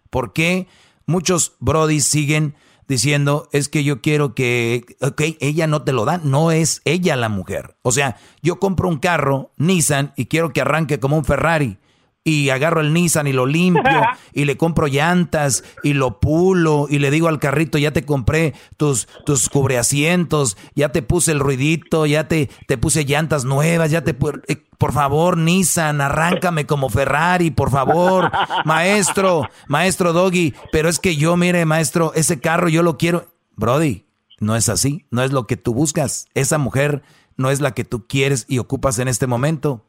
¿Por 0.09 0.33
qué 0.33 0.67
muchos 1.05 1.55
Brody 1.59 2.01
siguen 2.01 2.55
diciendo, 2.91 3.47
es 3.53 3.69
que 3.69 3.85
yo 3.85 4.01
quiero 4.01 4.35
que, 4.35 4.97
ok, 4.99 5.21
ella 5.39 5.65
no 5.65 5.83
te 5.83 5.93
lo 5.93 6.03
da, 6.03 6.17
no 6.17 6.51
es 6.51 6.81
ella 6.83 7.15
la 7.15 7.29
mujer. 7.29 7.77
O 7.83 7.91
sea, 7.93 8.17
yo 8.41 8.59
compro 8.59 8.89
un 8.89 8.99
carro, 8.99 9.53
Nissan, 9.55 10.11
y 10.17 10.25
quiero 10.25 10.51
que 10.51 10.59
arranque 10.59 10.99
como 10.99 11.15
un 11.17 11.23
Ferrari. 11.23 11.77
Y 12.23 12.49
agarro 12.49 12.81
el 12.81 12.93
Nissan 12.93 13.25
y 13.25 13.33
lo 13.33 13.47
limpio 13.47 14.01
y 14.33 14.45
le 14.45 14.55
compro 14.55 14.85
llantas 14.85 15.63
y 15.81 15.93
lo 15.93 16.19
pulo 16.19 16.85
y 16.87 16.99
le 16.99 17.09
digo 17.09 17.27
al 17.27 17.39
carrito, 17.39 17.79
ya 17.79 17.91
te 17.91 18.05
compré 18.05 18.53
tus, 18.77 19.07
tus 19.25 19.49
cubreasientos, 19.49 20.55
ya 20.75 20.89
te 20.89 21.01
puse 21.01 21.31
el 21.31 21.39
ruidito, 21.39 22.05
ya 22.05 22.27
te, 22.27 22.49
te 22.67 22.77
puse 22.77 23.05
llantas 23.05 23.43
nuevas, 23.43 23.89
ya 23.89 24.03
te... 24.03 24.15
eh, 24.47 24.57
Por 24.77 24.93
favor, 24.93 25.35
Nissan, 25.37 25.99
arráncame 25.99 26.67
como 26.67 26.89
Ferrari, 26.89 27.49
por 27.49 27.71
favor. 27.71 28.31
Maestro, 28.65 29.49
maestro 29.67 30.13
Doggy, 30.13 30.53
pero 30.71 30.89
es 30.89 30.99
que 30.99 31.15
yo, 31.15 31.35
mire, 31.37 31.65
maestro, 31.65 32.13
ese 32.13 32.39
carro 32.39 32.69
yo 32.69 32.83
lo 32.83 32.97
quiero. 32.99 33.33
Brody, 33.55 34.05
no 34.39 34.55
es 34.55 34.69
así, 34.69 35.05
no 35.09 35.23
es 35.23 35.31
lo 35.31 35.47
que 35.47 35.57
tú 35.57 35.73
buscas. 35.73 36.27
Esa 36.35 36.59
mujer 36.59 37.01
no 37.35 37.49
es 37.49 37.61
la 37.61 37.71
que 37.71 37.83
tú 37.83 38.05
quieres 38.07 38.45
y 38.47 38.59
ocupas 38.59 38.99
en 38.99 39.07
este 39.07 39.25
momento. 39.25 39.85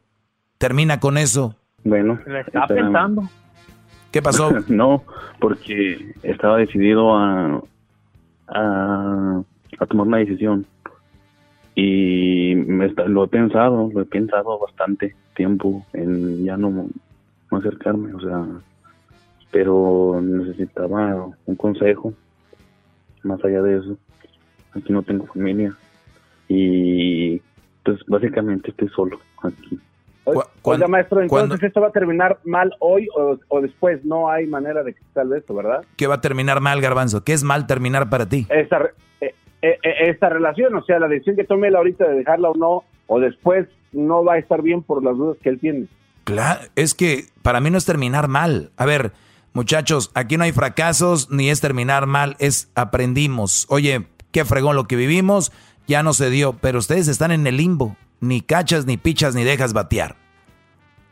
Termina 0.57 0.99
con 0.99 1.17
eso. 1.19 1.55
Bueno, 1.83 2.19
está 2.25 2.39
espera. 2.39 2.65
pensando. 2.67 3.23
¿Qué 4.11 4.21
pasó? 4.21 4.51
no, 4.67 5.03
porque 5.39 6.13
estaba 6.23 6.57
decidido 6.57 7.15
a, 7.15 7.61
a, 8.47 9.41
a 9.79 9.85
tomar 9.87 10.07
una 10.07 10.17
decisión. 10.17 10.65
Y 11.75 12.53
me 12.55 12.85
está- 12.85 13.05
lo 13.05 13.23
he 13.23 13.27
pensado, 13.27 13.89
lo 13.91 14.01
he 14.01 14.05
pensado 14.05 14.59
bastante 14.59 15.15
tiempo 15.35 15.83
en 15.93 16.43
ya 16.45 16.55
no, 16.55 16.69
no 17.51 17.57
acercarme, 17.57 18.13
o 18.13 18.19
sea, 18.19 18.45
pero 19.51 20.19
necesitaba 20.21 21.29
un 21.45 21.55
consejo 21.55 22.13
más 23.23 23.43
allá 23.43 23.61
de 23.63 23.77
eso. 23.79 23.97
Aquí 24.73 24.93
no 24.93 25.01
tengo 25.01 25.25
familia 25.25 25.75
y 26.47 27.39
pues 27.83 27.99
básicamente 28.07 28.69
estoy 28.71 28.89
solo 28.89 29.19
aquí. 29.41 29.79
Oiga, 30.25 30.87
maestro, 30.87 31.21
entonces 31.21 31.63
esto 31.63 31.81
va 31.81 31.87
a 31.87 31.91
terminar 31.91 32.39
mal 32.45 32.73
hoy 32.79 33.07
o, 33.15 33.37
o 33.49 33.61
después. 33.61 34.03
No 34.05 34.29
hay 34.29 34.47
manera 34.47 34.83
de 34.83 34.93
que 34.93 35.01
salve 35.13 35.39
esto, 35.39 35.53
¿verdad? 35.53 35.83
¿Qué 35.97 36.07
va 36.07 36.15
a 36.15 36.21
terminar 36.21 36.61
mal, 36.61 36.79
Garbanzo? 36.81 37.23
¿Qué 37.23 37.33
es 37.33 37.43
mal 37.43 37.67
terminar 37.67 38.09
para 38.09 38.27
ti? 38.27 38.47
Esta, 38.49 38.91
eh, 39.19 39.35
eh, 39.61 39.77
eh, 39.83 39.93
esta 40.09 40.29
relación, 40.29 40.75
o 40.75 40.83
sea, 40.83 40.99
la 40.99 41.07
decisión 41.07 41.35
que 41.35 41.43
tome 41.43 41.67
él 41.67 41.75
ahorita 41.75 42.07
de 42.07 42.15
dejarla 42.15 42.49
o 42.49 42.55
no, 42.55 42.83
o 43.07 43.19
después 43.19 43.67
no 43.91 44.23
va 44.23 44.33
a 44.33 44.37
estar 44.37 44.61
bien 44.61 44.81
por 44.81 45.03
las 45.03 45.17
dudas 45.17 45.37
que 45.41 45.49
él 45.49 45.59
tiene. 45.59 45.87
Claro, 46.23 46.61
es 46.75 46.93
que 46.93 47.25
para 47.41 47.59
mí 47.59 47.69
no 47.69 47.77
es 47.77 47.85
terminar 47.85 48.29
mal. 48.29 48.71
A 48.77 48.85
ver, 48.85 49.11
muchachos, 49.51 50.11
aquí 50.15 50.37
no 50.37 50.45
hay 50.45 50.53
fracasos 50.53 51.29
ni 51.31 51.49
es 51.49 51.59
terminar 51.59 52.07
mal, 52.07 52.37
es 52.39 52.71
aprendimos. 52.75 53.65
Oye, 53.69 54.07
qué 54.31 54.45
fregón 54.45 54.77
lo 54.77 54.85
que 54.85 54.95
vivimos, 54.95 55.51
ya 55.85 56.01
no 56.01 56.13
se 56.13 56.29
dio, 56.29 56.53
pero 56.53 56.79
ustedes 56.79 57.09
están 57.09 57.31
en 57.31 57.45
el 57.45 57.57
limbo. 57.57 57.97
Ni 58.23 58.39
cachas, 58.41 58.85
ni 58.85 58.95
pichas, 58.97 59.35
ni 59.35 59.43
dejas 59.43 59.73
batear. 59.73 60.15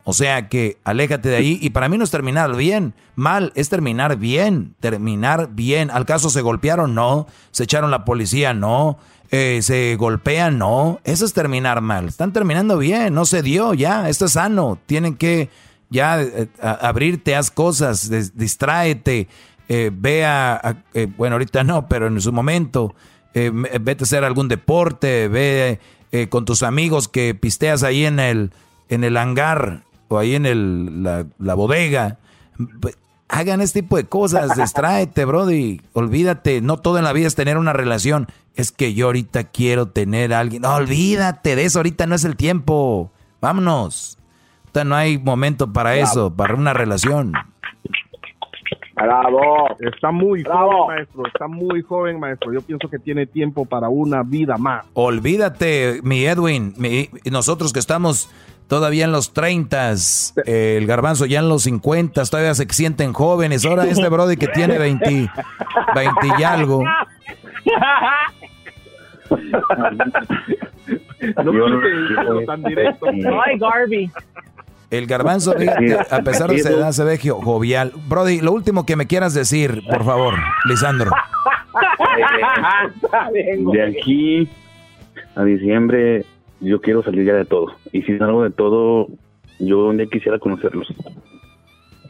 O 0.04 0.12
sea 0.14 0.48
que 0.48 0.78
aléjate 0.82 1.28
de 1.28 1.36
ahí 1.36 1.58
y 1.60 1.70
para 1.70 1.88
mí 1.88 1.96
no 1.98 2.04
es 2.04 2.10
terminar 2.10 2.56
bien, 2.56 2.94
mal, 3.14 3.52
es 3.54 3.68
terminar 3.68 4.16
bien, 4.16 4.74
terminar 4.80 5.50
bien. 5.52 5.90
¿Al 5.90 6.06
caso 6.06 6.30
se 6.30 6.40
golpearon? 6.40 6.94
No. 6.94 7.26
¿Se 7.52 7.64
echaron 7.64 7.90
la 7.90 8.04
policía? 8.04 8.54
No. 8.54 8.98
Eh, 9.30 9.60
¿Se 9.62 9.94
golpean? 9.96 10.58
No. 10.58 11.00
Eso 11.04 11.24
es 11.24 11.32
terminar 11.34 11.82
mal. 11.82 12.08
Están 12.08 12.32
terminando 12.32 12.78
bien, 12.78 13.14
no 13.14 13.24
se 13.26 13.42
dio 13.42 13.74
ya, 13.74 14.08
esto 14.08 14.24
es 14.24 14.32
sano. 14.32 14.78
Tienen 14.86 15.14
que 15.16 15.50
ya 15.90 16.20
eh, 16.22 16.48
abrirte, 16.60 17.36
haz 17.36 17.50
cosas, 17.50 18.08
des- 18.08 18.36
distráete, 18.36 19.28
eh, 19.68 19.90
ve 19.94 20.24
a, 20.24 20.54
a- 20.54 20.76
bueno, 21.16 21.34
ahorita 21.34 21.62
no, 21.62 21.86
pero 21.88 22.06
en 22.08 22.20
su 22.20 22.32
momento, 22.32 22.94
me- 23.34 23.68
vete 23.80 24.02
a 24.02 24.06
hacer 24.06 24.24
algún 24.24 24.48
deporte, 24.48 25.28
ve 25.28 25.78
eh, 26.12 26.28
con 26.28 26.44
tus 26.44 26.62
amigos 26.62 27.08
que 27.08 27.34
pisteas 27.34 27.82
ahí 27.82 28.04
en 28.04 28.20
el, 28.20 28.52
en 28.88 29.02
el 29.02 29.16
hangar 29.16 29.82
o 30.08 30.18
ahí 30.18 30.34
en 30.34 30.46
el, 30.46 31.02
la, 31.02 31.26
la 31.38 31.54
bodega. 31.54 32.18
Hagan 33.28 33.62
este 33.62 33.80
tipo 33.80 33.96
de 33.96 34.04
cosas, 34.04 34.56
distráete, 34.58 35.24
brody. 35.24 35.80
Olvídate, 35.94 36.60
no 36.60 36.76
todo 36.76 36.98
en 36.98 37.04
la 37.04 37.12
vida 37.12 37.26
es 37.26 37.34
tener 37.34 37.56
una 37.56 37.72
relación. 37.72 38.28
Es 38.54 38.72
que 38.72 38.92
yo 38.92 39.06
ahorita 39.06 39.44
quiero 39.44 39.88
tener 39.88 40.34
a 40.34 40.40
alguien. 40.40 40.62
No, 40.62 40.74
olvídate 40.74 41.56
de 41.56 41.64
eso, 41.64 41.78
ahorita 41.78 42.06
no 42.06 42.14
es 42.14 42.24
el 42.24 42.36
tiempo. 42.36 43.10
Vámonos. 43.40 44.18
Ahorita 44.64 44.84
no 44.84 44.94
hay 44.94 45.18
momento 45.18 45.72
para 45.72 45.96
eso, 45.96 46.34
para 46.34 46.54
una 46.54 46.74
relación. 46.74 47.32
Bravo. 49.02 49.76
Está 49.80 50.10
muy 50.10 50.42
Bravo. 50.42 50.70
joven, 50.84 50.96
maestro. 50.96 51.26
Está 51.26 51.48
muy 51.48 51.82
joven, 51.82 52.20
maestro. 52.20 52.52
Yo 52.52 52.60
pienso 52.60 52.88
que 52.88 52.98
tiene 52.98 53.26
tiempo 53.26 53.64
para 53.64 53.88
una 53.88 54.22
vida 54.22 54.56
más. 54.56 54.84
Olvídate, 54.94 56.00
mi 56.02 56.24
Edwin, 56.24 56.74
mi- 56.76 57.08
nosotros 57.30 57.72
que 57.72 57.78
estamos 57.78 58.30
todavía 58.68 59.04
en 59.04 59.12
los 59.12 59.34
30, 59.34 59.92
el 60.46 60.86
garbanzo 60.86 61.26
ya 61.26 61.40
en 61.40 61.48
los 61.48 61.62
50, 61.64 62.24
todavía 62.24 62.54
se 62.54 62.66
sienten 62.70 63.12
jóvenes. 63.12 63.66
Ahora 63.66 63.84
este 63.84 64.08
brody 64.08 64.36
que 64.36 64.48
tiene 64.48 64.78
20, 64.78 65.04
20 65.94 66.26
y 66.38 66.42
algo. 66.42 66.82
No 71.44 71.52
no- 71.52 72.40
tan 72.46 72.62
directo. 72.62 73.06
Ay. 73.08 74.10
El 74.92 75.06
garbanzo, 75.06 75.54
fíjate, 75.54 75.96
a 76.10 76.22
pesar 76.22 76.50
de 76.50 76.58
su 76.58 76.68
edad, 76.68 76.92
se 76.92 77.02
ve 77.02 77.18
jovial. 77.18 77.94
Brody, 78.08 78.42
lo 78.42 78.52
último 78.52 78.84
que 78.84 78.94
me 78.94 79.06
quieras 79.06 79.32
decir, 79.32 79.82
por 79.88 80.04
favor, 80.04 80.34
Lisandro. 80.66 81.10
De 83.72 83.82
aquí 83.82 84.46
a 85.34 85.44
diciembre 85.44 86.26
yo 86.60 86.82
quiero 86.82 87.02
salir 87.02 87.24
ya 87.24 87.32
de 87.32 87.46
todo. 87.46 87.74
Y 87.90 88.02
si 88.02 88.18
salgo 88.18 88.42
de 88.42 88.50
todo, 88.50 89.08
yo 89.58 89.86
un 89.86 89.96
día 89.96 90.06
quisiera 90.12 90.38
conocerlos. 90.38 90.92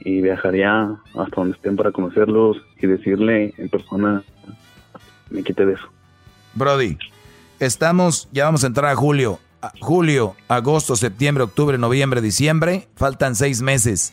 Y 0.00 0.20
viajaría 0.20 0.96
hasta 1.14 1.36
donde 1.36 1.54
estén 1.54 1.76
para 1.76 1.92
conocerlos 1.92 2.56
y 2.80 2.88
decirle 2.88 3.54
en 3.58 3.68
persona, 3.68 4.24
me 5.30 5.44
quite 5.44 5.64
de 5.64 5.74
eso. 5.74 5.88
Brody, 6.54 6.98
estamos, 7.60 8.28
ya 8.32 8.46
vamos 8.46 8.64
a 8.64 8.66
entrar 8.66 8.90
a 8.90 8.96
julio. 8.96 9.38
A- 9.62 9.72
julio, 9.80 10.34
agosto, 10.48 10.96
septiembre, 10.96 11.44
octubre, 11.44 11.78
noviembre, 11.78 12.20
diciembre. 12.20 12.88
Faltan 12.96 13.36
seis 13.36 13.62
meses. 13.62 14.12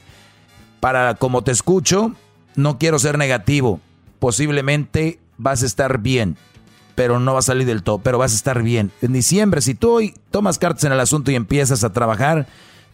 Para 0.79 1.15
como 1.15 1.43
te 1.43 1.51
escucho, 1.51 2.13
no 2.55 2.77
quiero 2.77 2.99
ser 2.99 3.17
negativo. 3.17 3.81
Posiblemente 4.19 5.19
vas 5.37 5.63
a 5.63 5.65
estar 5.65 5.97
bien, 5.99 6.37
pero 6.95 7.19
no 7.19 7.33
va 7.33 7.39
a 7.39 7.43
salir 7.43 7.65
del 7.65 7.83
todo, 7.83 7.99
pero 7.99 8.17
vas 8.17 8.31
a 8.33 8.35
estar 8.35 8.61
bien. 8.63 8.91
En 9.01 9.11
diciembre, 9.13 9.61
si 9.61 9.73
tú 9.75 9.91
hoy 9.91 10.13
tomas 10.31 10.59
cartas 10.59 10.83
en 10.83 10.91
el 10.91 10.99
asunto 10.99 11.31
y 11.31 11.35
empiezas 11.35 11.83
a 11.83 11.91
trabajar, 11.93 12.47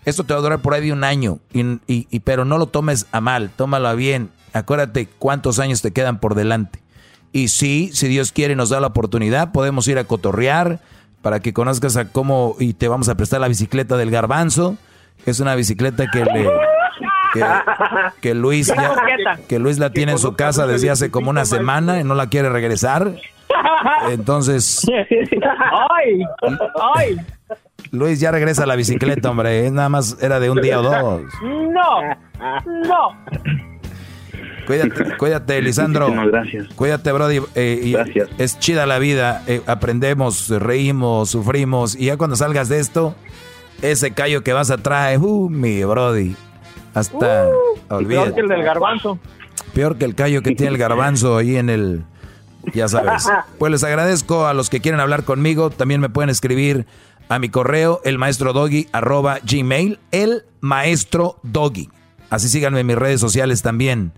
esto 0.05 0.23
te 0.23 0.33
va 0.33 0.39
a 0.39 0.43
durar 0.43 0.59
por 0.61 0.73
ahí 0.73 0.85
de 0.85 0.93
un 0.93 1.03
año, 1.03 1.39
y- 1.53 2.19
pero 2.21 2.45
no 2.45 2.57
lo 2.57 2.67
tomes 2.67 3.07
a 3.11 3.21
mal, 3.21 3.49
tómalo 3.55 3.87
a 3.87 3.93
bien. 3.95 4.29
Acuérdate 4.53 5.07
cuántos 5.19 5.59
años 5.59 5.81
te 5.81 5.91
quedan 5.91 6.19
por 6.19 6.35
delante. 6.35 6.81
Y 7.33 7.49
sí, 7.49 7.89
si 7.93 8.07
Dios 8.07 8.31
quiere 8.31 8.53
y 8.53 8.55
nos 8.55 8.69
da 8.69 8.79
la 8.79 8.87
oportunidad, 8.87 9.51
podemos 9.51 9.87
ir 9.87 9.97
a 9.97 10.05
cotorrear 10.05 10.79
para 11.25 11.39
que 11.39 11.53
conozcas 11.53 11.97
a 11.97 12.05
cómo 12.11 12.55
y 12.59 12.73
te 12.75 12.87
vamos 12.87 13.09
a 13.09 13.15
prestar 13.15 13.41
la 13.41 13.47
bicicleta 13.47 13.97
del 13.97 14.11
garbanzo. 14.11 14.77
Es 15.25 15.39
una 15.39 15.55
bicicleta 15.55 16.05
que 16.13 16.23
le 16.23 16.47
que, 17.33 17.43
que 18.21 18.35
Luis 18.35 18.67
ya- 18.67 19.39
que 19.49 19.57
Luis 19.57 19.79
la 19.79 19.89
tiene 19.89 20.11
en 20.11 20.19
su 20.19 20.35
casa 20.35 20.67
desde 20.67 20.91
hace 20.91 21.09
como 21.09 21.31
una 21.31 21.45
semana 21.45 21.99
y 21.99 22.03
no 22.03 22.13
la 22.13 22.27
quiere 22.29 22.49
regresar. 22.49 23.11
Entonces, 24.11 24.85
Ay, 24.87 26.21
ay, 26.95 27.17
Luis 27.89 28.19
ya 28.19 28.29
regresa 28.29 28.61
a 28.63 28.67
la 28.67 28.75
bicicleta, 28.75 29.31
hombre. 29.31 29.71
Nada 29.71 29.89
más 29.89 30.17
era 30.21 30.39
de 30.39 30.51
un 30.51 30.61
día 30.61 30.79
o 30.79 30.83
dos. 30.83 31.21
no, 31.41 32.01
no. 32.83 33.25
Cuídate, 34.65 35.17
cuídate, 35.17 35.61
Lisandro. 35.61 36.07
Muchísimas 36.07 36.31
gracias. 36.31 36.67
Cuídate, 36.75 37.11
Brody. 37.11 37.41
eh, 37.55 37.79
y 37.83 37.91
Gracias. 37.93 38.29
Es 38.37 38.59
chida 38.59 38.85
la 38.85 38.99
vida. 38.99 39.43
eh, 39.47 39.61
aprendemos, 39.67 40.49
reímos, 40.49 41.29
sufrimos. 41.29 41.95
Y 41.95 42.05
ya 42.05 42.17
cuando 42.17 42.35
salgas 42.35 42.69
de 42.69 42.79
esto, 42.79 43.15
ese 43.81 44.11
callo 44.11 44.43
que 44.43 44.53
vas 44.53 44.71
a 44.71 44.77
traer, 44.77 45.19
uh, 45.19 45.49
mi 45.49 45.83
Brody. 45.83 46.35
Hasta, 46.93 47.19
Peor 47.19 47.53
olvídate. 47.89 48.33
que 48.35 48.39
el 48.41 48.47
del 48.47 48.63
garbanzo. 48.63 49.19
Peor 49.73 49.97
que 49.97 50.05
el 50.05 50.15
callo 50.15 50.41
que 50.41 50.55
tiene 50.55 50.71
el 50.73 50.77
garbanzo 50.77 51.37
ahí 51.37 51.57
en 51.57 51.69
el... 51.69 52.03
Ya 52.73 52.87
sabes. 52.87 53.27
Pues 53.59 53.71
les 53.71 53.83
agradezco 53.83 54.47
a 54.47 54.53
los 54.53 54.69
que 54.69 54.79
quieren 54.81 54.99
hablar 55.01 55.23
conmigo. 55.23 55.69
También 55.69 55.99
me 56.01 56.09
pueden 56.09 56.29
escribir 56.29 56.85
a 57.27 57.37
mi 57.39 57.49
correo, 57.49 58.01
el 58.05 58.17
maestro 58.17 58.53
doggy, 58.53 58.87
arroba 58.91 59.39
gmail, 59.43 59.99
el 60.11 60.45
maestro 60.61 61.37
doggy. 61.43 61.89
Así 62.29 62.47
síganme 62.49 62.79
en 62.79 62.87
mis 62.87 62.95
redes 62.95 63.19
sociales 63.19 63.61
también. 63.61 64.13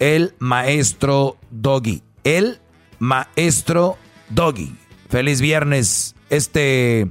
El 0.00 0.34
maestro 0.38 1.36
doggy. 1.50 2.02
El 2.24 2.58
maestro 2.98 3.98
doggy. 4.30 4.74
Feliz 5.10 5.42
viernes. 5.42 6.14
Este 6.30 7.10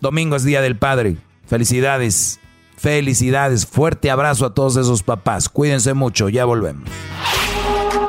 domingo 0.00 0.34
es 0.36 0.42
Día 0.42 0.62
del 0.62 0.78
Padre. 0.78 1.18
Felicidades. 1.46 2.40
Felicidades. 2.78 3.66
Fuerte 3.66 4.10
abrazo 4.10 4.46
a 4.46 4.54
todos 4.54 4.76
esos 4.76 5.02
papás. 5.02 5.50
Cuídense 5.50 5.92
mucho. 5.92 6.30
Ya 6.30 6.46
volvemos. 6.46 6.88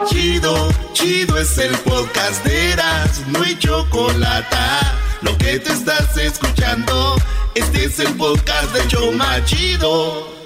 Chido, 0.07 0.69
chido 0.93 1.37
es 1.37 1.57
el 1.57 1.75
podcast 1.79 2.43
de 2.45 2.71
Eras, 2.71 3.21
no 3.27 3.43
hay 3.43 3.59
chocolate. 3.59 4.55
Lo 5.21 5.37
que 5.37 5.59
te 5.59 5.71
estás 5.73 6.17
escuchando, 6.17 7.15
este 7.53 7.85
es 7.85 7.99
el 7.99 8.15
podcast 8.15 8.73
de 8.73 8.87
Choma 8.87 9.43
Chido. 9.45 10.38